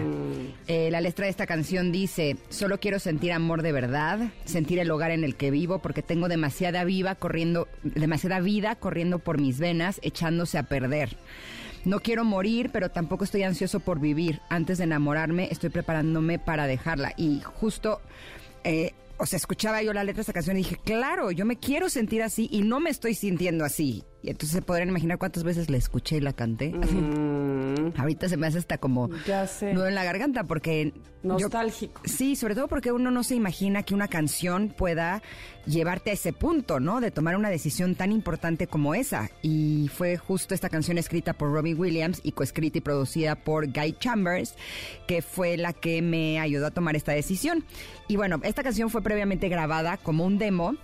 Eh, 0.68 0.90
la 0.92 1.02
letra 1.02 1.26
de 1.26 1.32
esta 1.32 1.46
canción 1.46 1.92
dice, 1.92 2.38
solo 2.50 2.80
quiero 2.80 3.00
sentir 3.00 3.32
amor 3.32 3.62
de 3.62 3.72
verdad, 3.72 4.32
sentir 4.46 4.80
el 4.80 4.92
hogar 4.92 5.12
en 5.12 5.24
el 5.24 5.36
que 5.36 5.52
vivo, 5.52 5.80
porque 5.80 6.02
tengo 6.02 6.28
demasiada 6.28 6.84
viva 6.84 7.16
corriendo, 7.16 7.68
demasiada 7.84 8.40
vida 8.40 8.76
corriendo 8.76 9.20
por 9.20 9.40
mis 9.40 9.60
venas, 9.60 10.00
echándose 10.04 10.58
a 10.58 10.64
perder. 10.64 11.18
No 11.86 12.00
quiero 12.02 12.26
morir, 12.26 12.72
pero 12.74 12.90
tampoco 12.90 13.24
estoy 13.24 13.44
ansioso 13.44 13.80
por 13.80 14.00
vivir. 14.00 14.42
Antes 14.50 14.80
de 14.80 14.86
enamorarme, 14.86 15.48
estoy 15.52 15.70
preparándome 15.70 16.38
para 16.38 16.68
dejarla. 16.68 17.14
Y 17.16 17.42
justo, 17.42 18.02
eh, 18.64 18.94
o 19.20 19.26
sea, 19.26 19.38
escuchaba 19.38 19.82
yo 19.82 19.94
la 19.94 20.04
letra 20.04 20.18
de 20.18 20.22
esta 20.22 20.34
canción 20.34 20.58
y 20.58 20.64
dije, 20.64 20.78
claro, 20.84 21.32
yo 21.32 21.46
me 21.46 21.58
quiero 21.58 21.90
sentir 21.90 22.24
así 22.24 22.48
y 22.52 22.62
no 22.62 22.80
me 22.80 22.90
estoy 22.90 23.16
sintiendo 23.16 23.66
así. 23.66 24.04
Y 24.24 24.30
entonces 24.32 24.56
se 24.56 24.62
podrían 24.62 24.90
imaginar 24.90 25.18
cuántas 25.20 25.44
veces 25.44 25.70
la 25.70 25.78
escuché 25.78 26.18
y 26.18 26.22
la 26.22 26.34
canté. 26.34 26.74
Ahorita 27.98 28.28
se 28.30 28.38
me 28.38 28.48
hace 28.48 28.58
hasta 28.58 28.78
como 28.78 29.10
nudo 29.74 29.88
en 29.88 29.96
la 29.96 30.04
garganta 30.04 30.44
porque... 30.46 30.94
yo- 31.24 31.30
Nostálgico. 31.40 32.02
Sí, 32.06 32.36
sobre 32.36 32.56
todo 32.56 32.68
porque 32.68 32.92
uno 32.92 33.12
no 33.12 33.24
se 33.24 33.36
imagina 33.36 33.84
que 33.84 33.94
una 33.94 34.08
canción 34.08 34.74
pueda 34.76 35.22
llevarte 35.66 36.10
a 36.12 36.14
ese 36.14 36.34
punto, 36.34 36.80
¿no? 36.80 37.00
De 37.02 37.12
tomar 37.12 37.36
una 37.36 37.50
decisión 37.50 37.96
tan 37.96 38.12
importante 38.12 38.68
como 38.68 38.96
esa. 38.96 39.30
Y 39.42 39.90
fue 39.94 40.18
justo 40.18 40.54
esta 40.56 40.70
canción 40.70 40.98
escrita 40.98 41.34
por 41.34 41.52
Robbie 41.52 41.74
Williams 41.76 42.20
y 42.24 42.32
coescrita 42.32 42.78
y 42.80 42.82
producida 42.82 43.36
por 43.36 43.68
Guy 43.68 43.94
Chambers, 44.00 44.56
que 45.08 45.22
fue 45.22 45.58
la 45.58 45.74
que 45.74 46.02
me 46.02 46.40
ayudó 46.40 46.68
a 46.68 46.72
tomar 46.72 46.96
esta 46.96 47.12
decisión. 47.12 47.64
Y 48.08 48.16
bueno, 48.16 48.40
esta 48.44 48.64
canción 48.64 48.90
fue 48.90 49.02
previamente 49.02 49.50
grabada 49.50 49.98
como 49.98 50.26
un 50.26 50.38
demo 50.38 50.76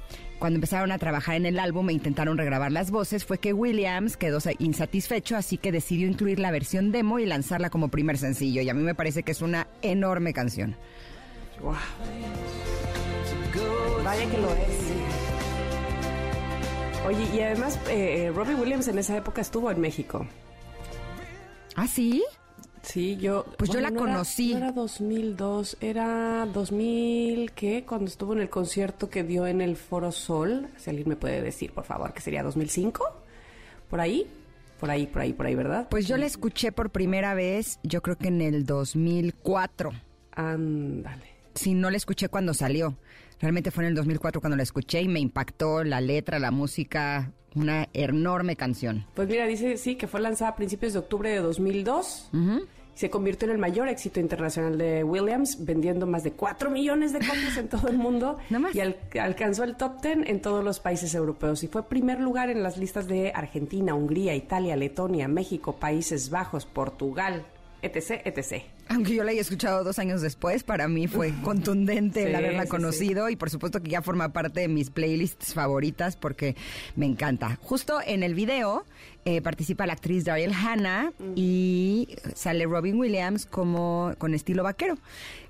cuando 0.44 0.58
empezaron 0.58 0.92
a 0.92 0.98
trabajar 0.98 1.36
en 1.36 1.46
el 1.46 1.58
álbum 1.58 1.90
e 1.90 1.94
intentaron 1.94 2.38
regrabar 2.38 2.70
las 2.70 2.92
voces, 2.92 3.24
fue 3.24 3.38
que 3.38 3.54
Williams 3.54 4.18
quedó 4.18 4.42
sa- 4.42 4.52
insatisfecho, 4.60 5.38
así 5.38 5.58
que 5.58 5.72
decidió 5.72 6.06
incluir 6.06 6.38
la 6.38 6.52
versión 6.52 6.92
demo 6.92 7.18
y 7.20 7.26
lanzarla 7.26 7.70
como 7.70 7.88
primer 7.88 8.18
sencillo. 8.18 8.62
Y 8.62 8.68
a 8.68 8.74
mí 8.74 8.82
me 8.84 8.94
parece 8.94 9.24
que 9.24 9.32
es 9.32 9.42
una 9.42 9.68
enorme 9.82 10.34
canción. 10.34 10.76
Guau. 11.62 11.78
Vaya 14.04 14.30
que 14.30 14.38
lo 14.38 14.52
es. 14.52 14.84
Oye, 17.08 17.26
y 17.34 17.40
además, 17.40 17.80
eh, 17.88 18.26
eh, 18.26 18.32
Robbie 18.36 18.56
Williams 18.56 18.90
en 18.90 19.00
esa 19.00 19.16
época 19.16 19.40
estuvo 19.40 19.72
en 19.72 19.80
México. 19.80 20.28
¿Ah, 21.78 21.88
sí? 21.88 22.22
Sí, 22.84 23.16
yo... 23.18 23.46
Pues 23.58 23.72
yo 23.72 23.80
la 23.82 23.90
no 23.90 24.02
era- 24.04 24.12
conocí. 24.14 24.52
no 24.52 24.58
era 24.58 24.72
2002, 24.74 25.78
era 25.82 26.46
2000, 26.54 27.52
¿qué? 27.54 27.86
Cuando 27.88 28.06
estuvo 28.08 28.34
en 28.34 28.40
el 28.42 28.50
concierto 28.50 29.10
que 29.10 29.24
dio 29.24 29.48
en 29.48 29.62
el 29.62 29.76
Foro 29.78 30.12
Sol. 30.12 30.68
Si 30.78 30.90
alguien 30.90 31.08
me 31.10 31.16
puede 31.16 31.42
decir, 31.42 31.72
por 31.72 31.86
favor, 31.86 32.14
que 32.14 32.20
sería 32.22 32.44
2005. 32.44 33.04
¿Por 33.90 34.00
ahí? 34.02 34.28
Por 34.80 34.92
ahí, 34.92 35.08
por 35.08 35.22
ahí, 35.22 35.32
por 35.34 35.46
ahí, 35.46 35.56
¿verdad? 35.56 35.88
Pues 35.90 36.08
yo 36.08 36.18
la 36.18 36.26
escuché 36.26 36.74
por 36.74 36.90
primera 36.90 37.34
vez, 37.36 37.80
yo 37.84 38.02
creo 38.02 38.18
que 38.18 38.28
en 38.28 38.42
el 38.42 38.66
2004. 38.66 39.92
Ándale. 40.36 41.24
Sí, 41.56 41.74
no 41.74 41.90
la 41.90 41.98
escuché 41.98 42.28
cuando 42.28 42.54
salió. 42.54 42.98
Realmente 43.40 43.72
fue 43.72 43.84
en 43.84 43.90
el 43.90 43.96
2004 43.96 44.42
cuando 44.42 44.56
la 44.58 44.64
escuché 44.64 45.02
y 45.02 45.08
me 45.08 45.20
impactó 45.20 45.84
la 45.84 46.00
letra, 46.02 46.40
la 46.40 46.52
música, 46.52 47.32
una 47.56 47.88
enorme 47.94 48.56
canción. 48.56 49.06
Pues 49.14 49.28
mira, 49.28 49.46
dice 49.48 49.78
sí 49.78 49.96
que 49.96 50.08
fue 50.08 50.22
lanzada 50.22 50.52
a 50.52 50.56
principios 50.56 50.94
de 50.94 51.00
octubre 51.00 51.30
de 51.30 51.38
2002. 51.40 52.30
Se 52.96 53.10
convirtió 53.10 53.48
en 53.48 53.54
el 53.54 53.58
mayor 53.58 53.88
éxito 53.88 54.20
internacional 54.20 54.78
de 54.78 55.04
Williams, 55.04 55.66
vendiendo 55.66 56.06
más 56.06 56.24
de 56.24 56.34
4 56.34 56.70
millones 56.70 57.12
de 57.12 57.20
copias 57.26 57.58
en 57.58 57.68
todo 57.68 57.88
el 57.88 57.98
mundo. 57.98 58.38
Y 58.76 58.80
al- 58.82 58.98
alcanzó 59.20 59.64
el 59.64 59.76
top 59.78 60.00
10 60.00 60.18
en 60.30 60.42
todos 60.44 60.64
los 60.64 60.80
países 60.80 61.16
europeos. 61.16 61.64
Y 61.64 61.68
fue 61.68 61.88
primer 61.90 62.20
lugar 62.20 62.52
en 62.52 62.62
las 62.62 62.78
listas 62.78 63.08
de 63.08 63.32
Argentina, 63.34 63.96
Hungría, 63.96 64.36
Italia, 64.36 64.76
Letonia, 64.76 65.28
México, 65.28 65.76
Países 65.78 66.30
Bajos, 66.30 66.68
Portugal, 66.68 67.48
etc., 67.84 68.22
etc. 68.26 68.64
Aunque 68.90 69.14
yo 69.14 69.24
la 69.24 69.32
haya 69.32 69.42
escuchado 69.42 69.84
dos 69.84 70.00
años 70.00 70.22
después, 70.22 70.64
para 70.64 70.88
mí 70.88 71.08
fue 71.08 71.34
contundente 71.44 72.24
el 72.24 72.30
Sí, 72.30 72.36
haberla 72.36 72.64
sí, 72.64 72.70
conocido 72.70 73.30
y 73.30 73.36
por 73.36 73.50
supuesto 73.50 73.82
que 73.82 73.92
ya 73.92 74.02
forma 74.02 74.34
parte 74.34 74.62
de 74.62 74.68
mis 74.68 74.90
playlists 74.90 75.54
favoritas 75.54 76.16
porque 76.16 76.56
me 76.96 77.06
encanta. 77.06 77.60
Justo 77.62 78.00
en 78.06 78.24
el 78.24 78.34
video 78.34 78.86
eh, 79.26 79.42
participa 79.42 79.86
la 79.86 79.94
actriz 79.94 80.26
Daryl 80.26 80.54
Hannah 80.54 81.14
y 81.36 82.10
sale 82.36 82.66
Robin 82.66 83.00
Williams 83.00 83.46
como 83.46 84.14
con 84.18 84.34
estilo 84.34 84.64
vaquero, 84.64 84.98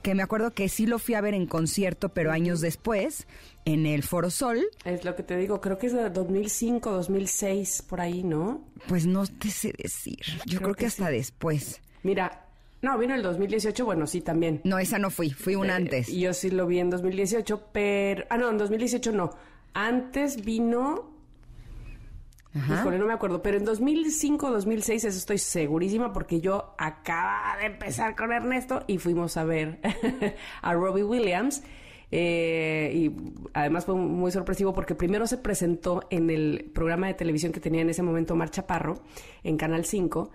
que 0.02 0.14
me 0.16 0.24
acuerdo 0.24 0.52
que 0.52 0.70
sí 0.70 0.86
lo 0.86 1.00
fui 1.00 1.16
a 1.16 1.22
ver 1.22 1.34
en 1.34 1.48
concierto, 1.48 2.10
pero 2.10 2.32
años 2.32 2.62
después 2.62 3.28
en 3.66 3.86
el 3.86 4.04
Foro 4.04 4.30
Sol. 4.30 4.64
Es 4.86 5.06
lo 5.06 5.16
que 5.16 5.24
te 5.24 5.38
digo, 5.38 5.62
creo 5.62 5.78
que 5.78 5.88
es 5.88 5.94
de 5.94 6.10
2005, 6.10 6.92
2006, 6.92 7.84
por 7.88 8.02
ahí, 8.02 8.24
¿no? 8.24 8.62
Pues 8.88 9.06
no 9.06 9.26
te 9.26 9.50
sé 9.50 9.74
decir. 9.78 10.20
Yo 10.46 10.60
creo, 10.62 10.76
que, 10.76 10.86
hasta 10.86 11.10
después. 11.10 11.82
Mira, 12.04 12.46
no, 12.82 12.98
vino 12.98 13.16
el 13.16 13.24
2018, 13.24 13.86
bueno, 13.86 14.06
sí, 14.08 14.22
también. 14.22 14.62
No, 14.66 14.78
esa 14.78 15.00
no 15.00 15.10
fui, 15.10 15.30
fui 15.32 15.56
un 15.56 15.68
Eh, 15.70 15.74
antes. 15.74 16.10
y 16.10 16.20
yo 16.22 16.34
sí 16.34 16.52
lo 16.52 16.68
vi 16.68 16.80
en 16.80 16.90
2018, 16.90 17.68
pero... 17.72 18.26
Ah, 18.30 18.38
no, 18.38 18.50
en 18.50 18.58
2018 18.58 19.12
no. 19.14 19.32
Antes 19.74 20.44
vino... 20.44 21.12
Ajá. 22.56 22.82
Híjole, 22.82 23.00
no 23.00 23.08
me 23.08 23.14
acuerdo, 23.14 23.42
pero 23.42 23.58
en 23.58 23.66
2005, 23.66 24.52
2006, 24.52 25.06
eso 25.06 25.18
estoy 25.18 25.40
segurísima 25.40 26.14
porque 26.14 26.40
yo 26.40 26.76
acababa 26.78 27.58
de 27.58 27.66
empezar 27.66 28.16
con 28.16 28.32
Ernesto 28.32 28.84
y 28.86 29.00
fuimos 29.00 29.38
a 29.38 29.44
ver 29.44 29.80
a 30.62 30.74
Robbie 30.74 31.04
Williams. 31.04 31.64
eh, 32.12 32.92
y 32.94 33.12
además 33.56 33.86
fue 33.86 33.96
muy 33.96 34.32
sorpresivo 34.32 34.72
porque 34.72 34.94
primero 34.94 35.26
se 35.26 35.40
presentó 35.40 36.04
en 36.12 36.30
el 36.30 36.70
programa 36.76 37.08
de 37.08 37.16
televisión 37.16 37.52
que 37.52 37.60
tenía 37.60 37.82
en 37.82 37.90
ese 37.90 38.04
momento 38.04 38.36
Omar 38.36 38.52
Chaparro 38.52 39.02
en 39.44 39.58
Canal 39.58 39.84
5 39.84 40.30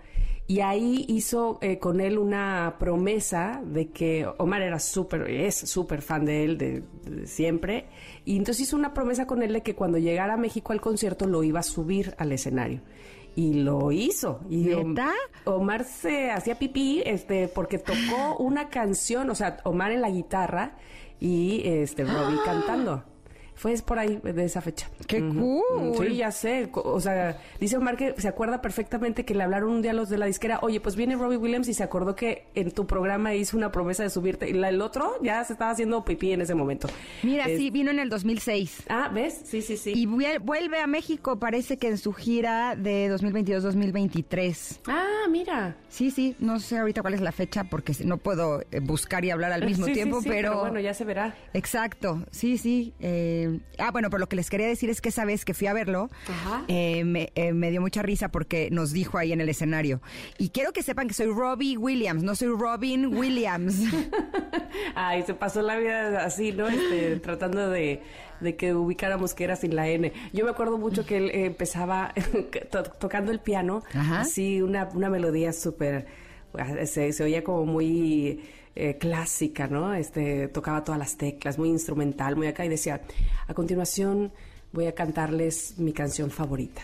y 0.49 0.61
ahí 0.61 1.05
hizo 1.07 1.59
eh, 1.61 1.77
con 1.77 2.01
él 2.01 2.17
una 2.17 2.77
promesa 2.79 3.61
de 3.63 3.89
que 3.89 4.27
Omar 4.39 4.63
era 4.63 4.79
súper, 4.79 5.29
es 5.29 5.53
súper 5.55 6.01
fan 6.01 6.25
de 6.25 6.43
él 6.43 6.57
de, 6.57 6.83
de 7.03 7.27
siempre. 7.27 7.85
Y 8.25 8.35
entonces 8.35 8.63
hizo 8.63 8.75
una 8.75 8.91
promesa 8.91 9.27
con 9.27 9.43
él 9.43 9.53
de 9.53 9.61
que 9.61 9.75
cuando 9.75 9.99
llegara 9.99 10.33
a 10.33 10.37
México 10.37 10.73
al 10.73 10.81
concierto 10.81 11.27
lo 11.27 11.43
iba 11.43 11.59
a 11.59 11.63
subir 11.63 12.15
al 12.17 12.31
escenario. 12.31 12.81
Y 13.35 13.61
lo 13.61 13.91
hizo. 13.91 14.39
Y. 14.49 14.71
Omar 15.45 15.83
se 15.83 16.31
hacía 16.31 16.57
pipí 16.57 17.03
este, 17.05 17.47
porque 17.47 17.77
tocó 17.77 18.37
una 18.39 18.69
canción, 18.69 19.29
o 19.29 19.35
sea, 19.35 19.57
Omar 19.65 19.91
en 19.91 20.01
la 20.01 20.09
guitarra 20.09 20.77
y 21.19 21.61
este 21.63 22.05
Robbie 22.05 22.39
cantando. 22.43 23.03
Fue 23.59 23.75
por 23.85 23.99
ahí 23.99 24.21
de 24.23 24.45
esa 24.45 24.61
fecha. 24.61 24.89
¡Qué 25.05 25.19
cool! 25.19 25.93
Sí, 26.07 26.15
ya 26.15 26.31
sé. 26.31 26.69
O 26.73 27.01
sea, 27.01 27.37
dice 27.59 27.75
Omar 27.75 27.97
que 27.97 28.13
se 28.17 28.29
acuerda 28.29 28.61
perfectamente 28.61 29.25
que 29.25 29.35
le 29.35 29.43
hablaron 29.43 29.69
un 29.71 29.81
día 29.81 29.91
a 29.91 29.93
los 29.93 30.07
de 30.07 30.17
la 30.17 30.27
disquera, 30.27 30.59
oye, 30.61 30.79
pues 30.79 30.95
viene 30.95 31.17
Robbie 31.17 31.35
Williams 31.35 31.67
y 31.67 31.73
se 31.73 31.83
acordó 31.83 32.15
que 32.15 32.47
en 32.55 32.71
tu 32.71 32.87
programa 32.87 33.35
hizo 33.35 33.57
una 33.57 33.69
promesa 33.69 34.03
de 34.03 34.09
subirte. 34.09 34.49
Y 34.49 34.53
la- 34.53 34.69
el 34.69 34.81
otro 34.81 35.21
ya 35.21 35.43
se 35.43 35.51
estaba 35.51 35.71
haciendo 35.71 36.05
pipí 36.05 36.31
en 36.31 36.39
ese 36.39 36.55
momento. 36.55 36.87
Mira, 37.21 37.47
Es- 37.47 37.57
sí, 37.57 37.69
vino 37.69 37.91
en 37.91 37.99
el 37.99 38.07
2006. 38.09 38.83
Ah, 38.87 39.11
¿ves? 39.13 39.41
Sí, 39.43 39.61
sí, 39.61 39.75
sí. 39.75 39.91
Y 39.93 40.05
vuel- 40.07 40.39
vuelve 40.39 40.79
a 40.79 40.87
México, 40.87 41.37
parece 41.37 41.75
que 41.75 41.89
en 41.89 41.97
su 41.97 42.13
gira 42.13 42.77
de 42.77 43.09
2022-2023. 43.09 44.79
Ah, 44.87 45.25
mira. 45.29 45.75
Sí, 45.89 46.11
sí, 46.11 46.35
no 46.39 46.59
sé 46.59 46.77
ahorita 46.77 47.01
cuál 47.01 47.13
es 47.15 47.21
la 47.21 47.31
fecha 47.31 47.65
porque 47.65 47.93
no 48.05 48.17
puedo 48.17 48.61
eh, 48.71 48.79
buscar 48.81 49.25
y 49.25 49.31
hablar 49.31 49.51
al 49.51 49.61
mismo 49.65 49.85
Sí, 49.85 49.91
sí, 49.91 49.95
tiempo, 49.95 50.21
sí, 50.21 50.29
pero... 50.29 50.59
bueno, 50.61 50.79
ya 50.79 50.93
se 50.93 51.03
verá. 51.03 51.35
Exacto, 51.53 52.23
sí, 52.31 52.57
sí. 52.57 52.93
eh, 52.99 53.48
ah, 53.77 53.91
bueno, 53.91 54.09
pero 54.09 54.19
lo 54.19 54.27
que 54.29 54.35
les 54.35 54.49
quería 54.49 54.67
decir 54.67 54.89
es 54.89 55.01
que 55.01 55.09
esa 55.09 55.25
vez 55.25 55.45
que 55.45 55.53
fui 55.53 55.67
a 55.67 55.73
verlo, 55.73 56.09
Ajá. 56.27 56.63
eh, 56.67 57.03
me, 57.03 57.31
eh, 57.35 57.53
me 57.53 57.71
dio 57.71 57.81
mucha 57.81 58.01
risa 58.01 58.29
porque 58.29 58.69
nos 58.71 58.91
dijo 58.91 59.17
ahí 59.17 59.31
en 59.33 59.41
el 59.41 59.49
escenario. 59.49 60.01
Y 60.37 60.49
quiero 60.49 60.71
que 60.73 60.83
sepan 60.83 61.07
que 61.07 61.13
soy 61.13 61.27
Robbie 61.27 61.77
Williams, 61.77 62.23
no 62.23 62.35
soy 62.35 62.49
Robin 62.49 63.07
Williams. 63.15 63.81
Ay, 64.95 65.23
se 65.23 65.33
pasó 65.33 65.61
la 65.61 65.77
vida 65.77 66.23
así, 66.25 66.51
¿no? 66.51 66.67
Este, 66.67 67.15
tratando 67.21 67.69
de, 67.69 68.01
de 68.39 68.55
que 68.55 68.73
ubicáramos 68.73 69.33
que 69.33 69.43
era 69.43 69.55
sin 69.55 69.75
la 69.75 69.87
N. 69.89 70.11
Yo 70.33 70.45
me 70.45 70.51
acuerdo 70.51 70.77
mucho 70.77 71.05
que 71.05 71.17
él 71.17 71.29
eh, 71.31 71.45
empezaba 71.45 72.13
to- 72.71 72.83
tocando 72.83 73.31
el 73.31 73.39
piano, 73.39 73.83
Ajá. 73.93 74.21
así 74.21 74.61
una, 74.61 74.89
una 74.93 75.09
melodía 75.09 75.53
súper, 75.53 76.07
se, 76.85 77.13
se 77.13 77.23
oía 77.23 77.43
como 77.43 77.65
muy 77.65 78.41
eh, 78.75 78.97
clásica, 78.97 79.67
¿no? 79.67 79.93
Este, 79.93 80.47
tocaba 80.47 80.83
todas 80.83 80.99
las 80.99 81.17
teclas, 81.17 81.57
muy 81.57 81.69
instrumental, 81.69 82.35
muy 82.35 82.47
acá, 82.47 82.65
y 82.65 82.69
decía, 82.69 83.01
a 83.47 83.53
continuación 83.53 84.31
voy 84.71 84.85
a 84.85 84.93
cantarles 84.93 85.77
mi 85.77 85.93
canción 85.93 86.29
favorita. 86.29 86.81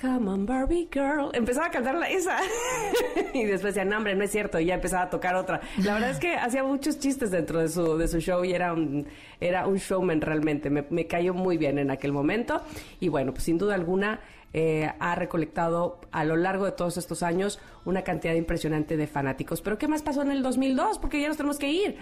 Come 0.00 0.30
on, 0.30 0.46
Barbie 0.46 0.88
girl. 0.92 1.30
Empezaba 1.34 1.66
a 1.66 1.70
cantarla 1.70 2.08
esa. 2.08 2.38
y 3.34 3.44
después 3.44 3.74
decía, 3.74 3.84
no, 3.84 3.96
hombre, 3.96 4.14
no 4.14 4.22
es 4.22 4.30
cierto. 4.30 4.60
Y 4.60 4.66
ya 4.66 4.74
empezaba 4.74 5.04
a 5.04 5.10
tocar 5.10 5.34
otra. 5.34 5.60
La 5.78 5.94
verdad 5.94 6.10
es 6.10 6.18
que 6.18 6.36
hacía 6.36 6.62
muchos 6.62 7.00
chistes 7.00 7.32
dentro 7.32 7.58
de 7.58 7.68
su, 7.68 7.98
de 7.98 8.06
su 8.06 8.20
show 8.20 8.44
y 8.44 8.52
era 8.52 8.72
un, 8.72 9.08
era 9.40 9.66
un 9.66 9.76
showman 9.76 10.20
realmente. 10.20 10.70
Me, 10.70 10.84
me 10.88 11.08
cayó 11.08 11.34
muy 11.34 11.56
bien 11.56 11.78
en 11.78 11.90
aquel 11.90 12.12
momento. 12.12 12.62
Y 13.00 13.08
bueno, 13.08 13.32
pues 13.32 13.42
sin 13.42 13.58
duda 13.58 13.74
alguna 13.74 14.20
eh, 14.52 14.90
ha 14.98 15.14
recolectado 15.14 16.00
a 16.10 16.24
lo 16.24 16.36
largo 16.36 16.64
de 16.64 16.72
todos 16.72 16.96
estos 16.96 17.22
años 17.22 17.58
una 17.84 18.02
cantidad 18.02 18.34
impresionante 18.34 18.96
de 18.96 19.06
fanáticos. 19.06 19.60
Pero 19.60 19.78
¿qué 19.78 19.88
más 19.88 20.02
pasó 20.02 20.22
en 20.22 20.30
el 20.30 20.42
2002? 20.42 20.98
Porque 20.98 21.20
ya 21.20 21.28
nos 21.28 21.36
tenemos 21.36 21.58
que 21.58 21.70
ir. 21.70 21.96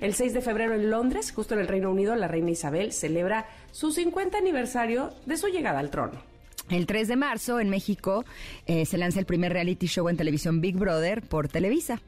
El 0.00 0.14
6 0.14 0.34
de 0.34 0.40
febrero 0.40 0.74
en 0.74 0.90
Londres, 0.90 1.32
justo 1.32 1.54
en 1.54 1.60
el 1.60 1.68
Reino 1.68 1.90
Unido, 1.90 2.14
la 2.14 2.28
reina 2.28 2.50
Isabel 2.50 2.92
celebra 2.92 3.46
su 3.70 3.92
50 3.92 4.38
aniversario 4.38 5.10
de 5.26 5.36
su 5.36 5.48
llegada 5.48 5.78
al 5.78 5.90
trono. 5.90 6.32
El 6.70 6.86
3 6.86 7.08
de 7.08 7.16
marzo 7.16 7.60
en 7.60 7.68
México 7.68 8.24
eh, 8.66 8.86
se 8.86 8.96
lanza 8.96 9.18
el 9.18 9.26
primer 9.26 9.52
reality 9.52 9.86
show 9.86 10.08
en 10.08 10.16
televisión 10.16 10.60
Big 10.60 10.76
Brother 10.76 11.22
por 11.22 11.48
Televisa. 11.48 12.00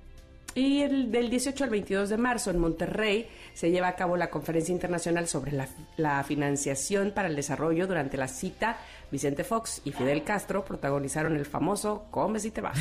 Y 0.55 0.83
el, 0.83 1.11
del 1.11 1.31
18 1.31 1.65
al 1.65 1.71
22 1.71 2.09
de 2.11 2.17
marzo 2.17 2.51
en 2.51 2.59
Monterrey 2.59 3.27
se 3.55 3.73
lleva 3.73 3.89
a 3.89 3.97
cabo 3.97 4.17
la 4.17 4.31
conferencia 4.31 4.73
internacional 4.73 5.27
sobre 5.27 5.51
la, 5.51 5.69
la 5.97 6.23
financiación 6.23 7.11
para 7.13 7.27
el 7.27 7.35
desarrollo. 7.35 7.89
Durante 7.89 8.17
la 8.17 8.29
cita, 8.29 8.79
Vicente 9.15 9.45
Fox 9.45 9.81
y 9.85 9.93
Fidel 9.93 10.25
Castro 10.25 10.65
protagonizaron 10.65 11.37
el 11.37 11.47
famoso 11.47 12.07
Comes 12.11 12.45
y 12.47 12.51
te 12.51 12.61
vas. 12.61 12.77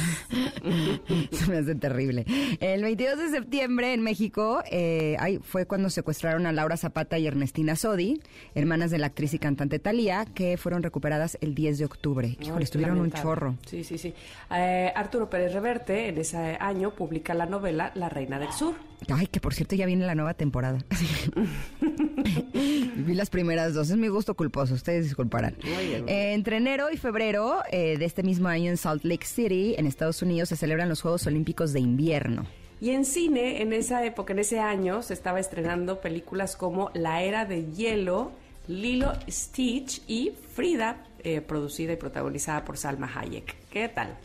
Se 1.32 1.48
me 1.48 1.60
hace 1.60 1.76
terrible. 1.76 2.26
El 2.60 2.82
22 2.82 3.20
de 3.20 3.30
septiembre 3.30 3.94
en 3.94 4.02
México 4.02 4.64
eh, 4.72 5.16
ay, 5.20 5.38
fue 5.44 5.68
cuando 5.68 5.92
secuestraron 5.92 6.48
a 6.48 6.52
Laura 6.52 6.76
Zapata 6.76 7.20
y 7.20 7.28
Ernestina 7.28 7.76
Sodi, 7.76 8.20
hermanas 8.56 8.90
de 8.90 8.98
la 8.98 9.08
actriz 9.08 9.36
y 9.36 9.38
cantante 9.38 9.78
Thalía, 9.78 10.26
que 10.26 10.58
fueron 10.58 10.82
recuperadas 10.82 11.38
el 11.40 11.54
10 11.54 11.78
de 11.78 11.86
octubre. 11.86 12.36
Híjole, 12.40 12.64
estuvieron 12.64 13.00
un 13.00 13.12
chorro. 13.12 13.56
Sí, 13.68 13.84
sí, 13.84 14.00
sí. 14.00 14.16
Eh, 14.50 14.92
Arturo 14.96 15.30
Pérez 15.30 15.54
Reverte 15.54 16.08
en 16.08 16.18
ese 16.18 16.58
año 16.60 16.96
publica 16.96 17.36
la 17.36 17.46
novela 17.46 17.92
La 17.94 18.10
Reina 18.10 18.40
del 18.40 18.52
Sur. 18.52 18.74
Ay, 19.14 19.28
que 19.28 19.40
por 19.40 19.54
cierto 19.54 19.76
ya 19.76 19.86
viene 19.86 20.08
la 20.08 20.16
nueva 20.16 20.34
temporada. 20.34 20.80
Vi 22.96 23.14
las 23.14 23.30
primeras 23.30 23.74
dos, 23.74 23.90
es 23.90 23.98
mi 23.98 24.08
gusto 24.08 24.36
culposo, 24.36 24.74
ustedes 24.74 25.06
disculparán. 25.06 25.56
Muy 25.64 25.88
bien. 25.88 26.06
Eh, 26.08 26.23
entre 26.32 26.58
enero 26.58 26.90
y 26.91 26.98
febrero 26.98 27.64
eh, 27.72 27.98
de 27.98 28.06
este 28.06 28.24
mismo 28.24 28.48
año 28.48 28.70
en 28.70 28.78
Salt 28.78 29.04
Lake 29.04 29.26
City, 29.26 29.76
en 29.78 29.88
Estados 29.88 30.22
Unidos, 30.22 30.50
se 30.50 30.56
celebran 30.56 30.88
los 30.88 31.02
Juegos 31.02 31.28
Olímpicos 31.28 31.74
de 31.74 31.82
Invierno. 31.82 32.45
Y 32.80 32.91
en 32.91 33.04
cine, 33.04 33.62
en 33.62 33.74
esa 33.74 34.06
época, 34.06 34.34
en 34.34 34.40
ese 34.40 34.60
año, 34.60 35.02
se 35.02 35.14
estaba 35.14 35.40
estrenando 35.40 36.00
películas 36.02 36.56
como 36.56 36.91
La 36.94 37.22
Era 37.24 37.45
de 37.45 37.72
Hielo 37.72 38.32
Lilo 38.68 39.12
Stitch 39.30 40.02
y 40.08 40.32
Frida, 40.54 41.04
eh, 41.24 41.41
producida 41.41 41.94
y 41.94 41.98
protagonizada 41.98 42.64
por 42.64 42.78
Salma 42.78 43.12
Hayek. 43.14 43.56
¿Qué 43.70 43.90
tal? 43.90 44.18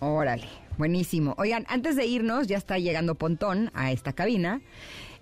Órale, 0.00 0.48
buenísimo. 0.78 1.34
Oigan, 1.38 1.66
antes 1.68 1.96
de 1.96 2.06
irnos, 2.06 2.46
ya 2.46 2.56
está 2.56 2.78
llegando 2.78 3.14
Pontón 3.14 3.70
a 3.74 3.92
esta 3.92 4.12
cabina. 4.14 4.60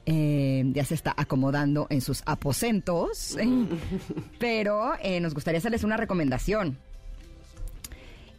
Eh, 0.07 0.65
ya 0.73 0.85
se 0.85 0.95
está 0.95 1.15
acomodando 1.17 1.87
en 1.91 2.01
sus 2.01 2.23
aposentos, 2.27 3.37
pero 4.39 4.93
eh, 5.03 5.21
nos 5.21 5.35
gustaría 5.35 5.59
hacerles 5.59 5.85
una 5.85 5.97
recomendación. 5.97 6.79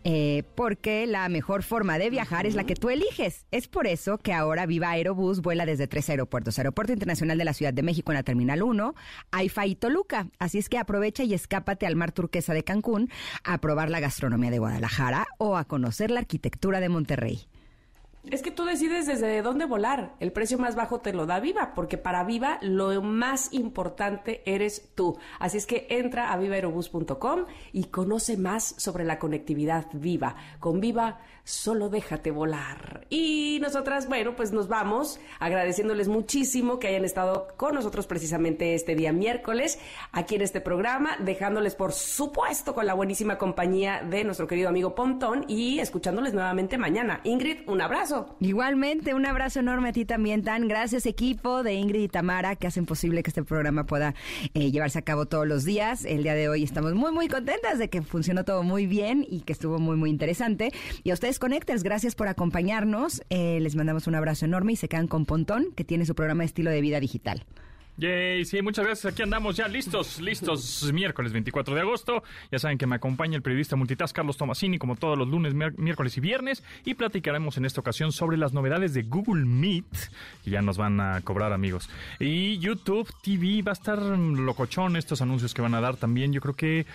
Eh, 0.03 0.43
porque 0.55 1.05
la 1.05 1.29
mejor 1.29 1.61
forma 1.61 1.99
de 1.99 2.09
viajar 2.09 2.47
es 2.47 2.55
la 2.55 2.63
que 2.63 2.75
tú 2.75 2.89
eliges. 2.89 3.45
Es 3.51 3.67
por 3.67 3.85
eso 3.85 4.17
que 4.17 4.33
ahora 4.33 4.65
Viva 4.65 4.89
Aerobús 4.89 5.41
vuela 5.41 5.65
desde 5.65 5.87
tres 5.87 6.09
aeropuertos. 6.09 6.57
Aeropuerto 6.57 6.93
Internacional 6.93 7.37
de 7.37 7.45
la 7.45 7.53
Ciudad 7.53 7.73
de 7.73 7.83
México 7.83 8.11
en 8.11 8.15
la 8.15 8.23
Terminal 8.23 8.63
1, 8.63 8.95
AIFA 9.31 9.67
y 9.67 9.75
Toluca. 9.75 10.27
Así 10.39 10.57
es 10.57 10.69
que 10.69 10.79
aprovecha 10.79 11.23
y 11.23 11.33
escápate 11.33 11.85
al 11.85 11.95
mar 11.95 12.11
turquesa 12.11 12.53
de 12.53 12.63
Cancún, 12.63 13.09
a 13.43 13.59
probar 13.59 13.91
la 13.91 13.99
gastronomía 13.99 14.49
de 14.49 14.59
Guadalajara 14.59 15.27
o 15.37 15.55
a 15.55 15.65
conocer 15.65 16.09
la 16.09 16.21
arquitectura 16.21 16.79
de 16.79 16.89
Monterrey. 16.89 17.47
Es 18.29 18.43
que 18.43 18.51
tú 18.51 18.65
decides 18.65 19.07
desde 19.07 19.41
dónde 19.41 19.65
volar. 19.65 20.15
El 20.19 20.31
precio 20.31 20.59
más 20.59 20.75
bajo 20.75 20.99
te 20.99 21.11
lo 21.11 21.25
da 21.25 21.39
Viva, 21.39 21.73
porque 21.73 21.97
para 21.97 22.23
Viva 22.23 22.59
lo 22.61 23.01
más 23.01 23.51
importante 23.51 24.43
eres 24.45 24.91
tú. 24.93 25.17
Así 25.39 25.57
es 25.57 25.65
que 25.65 25.87
entra 25.89 26.31
a 26.31 26.37
vivaerobus.com 26.37 27.45
y 27.73 27.85
conoce 27.85 28.37
más 28.37 28.75
sobre 28.77 29.05
la 29.05 29.17
conectividad 29.17 29.87
Viva. 29.93 30.35
Con 30.59 30.79
Viva 30.79 31.19
solo 31.43 31.89
déjate 31.89 32.31
volar. 32.31 33.05
Y 33.09 33.59
nosotras, 33.61 34.07
bueno, 34.07 34.35
pues 34.35 34.51
nos 34.51 34.67
vamos 34.67 35.19
agradeciéndoles 35.39 36.07
muchísimo 36.07 36.79
que 36.79 36.87
hayan 36.87 37.05
estado 37.05 37.47
con 37.57 37.75
nosotros 37.75 38.07
precisamente 38.07 38.75
este 38.75 38.95
día 38.95 39.11
miércoles 39.11 39.79
aquí 40.11 40.35
en 40.35 40.41
este 40.41 40.61
programa, 40.61 41.17
dejándoles 41.19 41.75
por 41.75 41.93
supuesto 41.93 42.73
con 42.73 42.85
la 42.85 42.93
buenísima 42.93 43.37
compañía 43.37 44.01
de 44.01 44.23
nuestro 44.23 44.47
querido 44.47 44.69
amigo 44.69 44.95
Pontón 44.95 45.45
y 45.47 45.79
escuchándoles 45.79 46.33
nuevamente 46.33 46.77
mañana. 46.77 47.21
Ingrid, 47.23 47.67
un 47.67 47.81
abrazo. 47.81 48.35
Igualmente, 48.39 49.13
un 49.13 49.25
abrazo 49.25 49.59
enorme 49.59 49.89
a 49.89 49.93
ti 49.93 50.05
también, 50.05 50.43
Tan. 50.43 50.67
Gracias 50.67 51.05
equipo 51.05 51.63
de 51.63 51.73
Ingrid 51.73 52.01
y 52.01 52.07
Tamara 52.07 52.55
que 52.55 52.67
hacen 52.67 52.85
posible 52.85 53.23
que 53.23 53.29
este 53.29 53.43
programa 53.43 53.85
pueda 53.85 54.13
eh, 54.53 54.71
llevarse 54.71 54.99
a 54.99 55.01
cabo 55.01 55.25
todos 55.25 55.47
los 55.47 55.65
días. 55.65 56.05
El 56.05 56.23
día 56.23 56.33
de 56.33 56.49
hoy 56.49 56.63
estamos 56.63 56.93
muy, 56.93 57.11
muy 57.11 57.27
contentas 57.27 57.79
de 57.79 57.89
que 57.89 58.01
funcionó 58.01 58.43
todo 58.43 58.63
muy 58.63 58.87
bien 58.87 59.25
y 59.29 59.41
que 59.41 59.53
estuvo 59.53 59.79
muy, 59.79 59.97
muy 59.97 60.09
interesante. 60.09 60.71
Y 61.03 61.11
a 61.11 61.13
ustedes 61.13 61.30
Connectors, 61.39 61.83
gracias 61.83 62.15
por 62.15 62.27
acompañarnos. 62.27 63.21
Eh, 63.29 63.59
les 63.61 63.75
mandamos 63.75 64.07
un 64.07 64.15
abrazo 64.15 64.45
enorme 64.45 64.73
y 64.73 64.75
se 64.75 64.87
quedan 64.87 65.07
con 65.07 65.25
Pontón, 65.25 65.71
que 65.75 65.83
tiene 65.83 66.05
su 66.05 66.15
programa 66.15 66.43
estilo 66.43 66.71
de 66.71 66.81
vida 66.81 66.99
digital. 66.99 67.45
Yay, 68.01 68.45
sí, 68.45 68.63
muchas 68.63 68.83
gracias. 68.83 69.13
Aquí 69.13 69.21
andamos 69.21 69.55
ya 69.55 69.67
listos, 69.67 70.19
listos. 70.19 70.91
Miércoles 70.91 71.33
24 71.33 71.75
de 71.75 71.81
agosto. 71.81 72.23
Ya 72.51 72.57
saben 72.57 72.79
que 72.79 72.87
me 72.87 72.95
acompaña 72.95 73.35
el 73.35 73.43
periodista 73.43 73.75
multitask 73.75 74.15
Carlos 74.15 74.37
Tomasini, 74.37 74.79
como 74.79 74.95
todos 74.95 75.15
los 75.15 75.27
lunes, 75.27 75.53
miércoles 75.53 76.17
y 76.17 76.19
viernes. 76.19 76.63
Y 76.83 76.95
platicaremos 76.95 77.57
en 77.57 77.65
esta 77.65 77.79
ocasión 77.79 78.11
sobre 78.11 78.37
las 78.37 78.53
novedades 78.53 78.95
de 78.95 79.03
Google 79.03 79.45
Meet, 79.45 79.85
que 80.43 80.49
ya 80.49 80.63
nos 80.63 80.79
van 80.79 80.99
a 80.99 81.21
cobrar, 81.21 81.53
amigos. 81.53 81.91
Y 82.19 82.57
YouTube 82.57 83.07
TV 83.21 83.61
va 83.61 83.73
a 83.73 83.73
estar 83.73 83.99
locochón 83.99 84.95
estos 84.95 85.21
anuncios 85.21 85.53
que 85.53 85.61
van 85.61 85.75
a 85.75 85.81
dar 85.81 85.95
también. 85.95 86.33
Yo 86.33 86.41
creo 86.41 86.55
que 86.55 86.87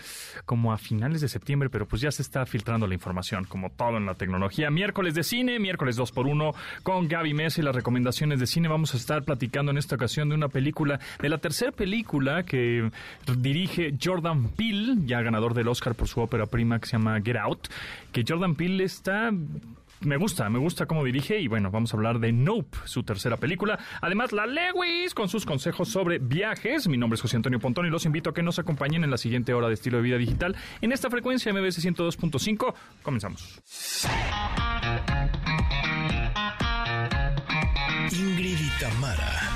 como 0.44 0.72
a 0.72 0.76
finales 0.76 1.20
de 1.20 1.28
septiembre, 1.28 1.70
pero 1.70 1.86
pues 1.86 2.02
ya 2.02 2.10
se 2.10 2.22
está 2.22 2.44
filtrando 2.46 2.88
la 2.88 2.94
información, 2.94 3.44
como 3.44 3.70
todo 3.70 3.96
en 3.96 4.06
la 4.06 4.14
tecnología. 4.14 4.72
Miércoles 4.72 5.14
de 5.14 5.22
cine, 5.22 5.60
miércoles 5.60 5.94
2 5.94 6.10
por 6.10 6.26
1 6.26 6.52
con 6.82 7.06
Gaby 7.06 7.32
Mesa 7.32 7.60
y 7.60 7.64
las 7.64 7.76
recomendaciones 7.76 8.40
de 8.40 8.48
cine. 8.48 8.66
Vamos 8.66 8.92
a 8.94 8.96
estar 8.96 9.22
platicando 9.22 9.70
en 9.70 9.78
esta 9.78 9.94
ocasión 9.94 10.28
de 10.30 10.34
una 10.34 10.48
película 10.48 10.95
de 11.20 11.28
la 11.28 11.38
tercera 11.38 11.72
película 11.72 12.44
que 12.44 12.90
dirige 13.38 13.94
Jordan 14.02 14.48
Peele, 14.50 14.94
ya 15.06 15.20
ganador 15.22 15.54
del 15.54 15.68
Oscar 15.68 15.94
por 15.94 16.08
su 16.08 16.20
ópera 16.20 16.46
prima 16.46 16.78
que 16.78 16.86
se 16.86 16.92
llama 16.92 17.20
Get 17.20 17.36
Out, 17.36 17.68
que 18.12 18.24
Jordan 18.26 18.54
Peele 18.54 18.84
está 18.84 19.30
me 20.00 20.16
gusta, 20.16 20.48
me 20.50 20.58
gusta 20.58 20.86
cómo 20.86 21.04
dirige 21.04 21.40
y 21.40 21.48
bueno, 21.48 21.70
vamos 21.70 21.92
a 21.92 21.96
hablar 21.96 22.18
de 22.18 22.32
Nope, 22.32 22.76
su 22.84 23.02
tercera 23.02 23.36
película. 23.36 23.78
Además, 24.00 24.32
la 24.32 24.46
Lewis 24.46 25.14
con 25.14 25.28
sus 25.28 25.46
consejos 25.46 25.88
sobre 25.88 26.18
viajes. 26.18 26.86
Mi 26.88 26.96
nombre 26.96 27.14
es 27.14 27.22
José 27.22 27.36
Antonio 27.36 27.58
Pontón 27.58 27.86
y 27.86 27.90
los 27.90 28.04
invito 28.04 28.30
a 28.30 28.34
que 28.34 28.42
nos 28.42 28.58
acompañen 28.58 29.04
en 29.04 29.10
la 29.10 29.16
siguiente 29.16 29.54
hora 29.54 29.68
de 29.68 29.74
estilo 29.74 29.96
de 29.96 30.02
vida 30.02 30.18
digital 30.18 30.54
en 30.80 30.92
esta 30.92 31.10
frecuencia 31.10 31.52
MBS 31.52 31.84
102.5. 31.84 32.74
Comenzamos. 33.02 33.60
Ingrid 38.12 38.58
y 38.60 38.70
Tamara 38.80 39.55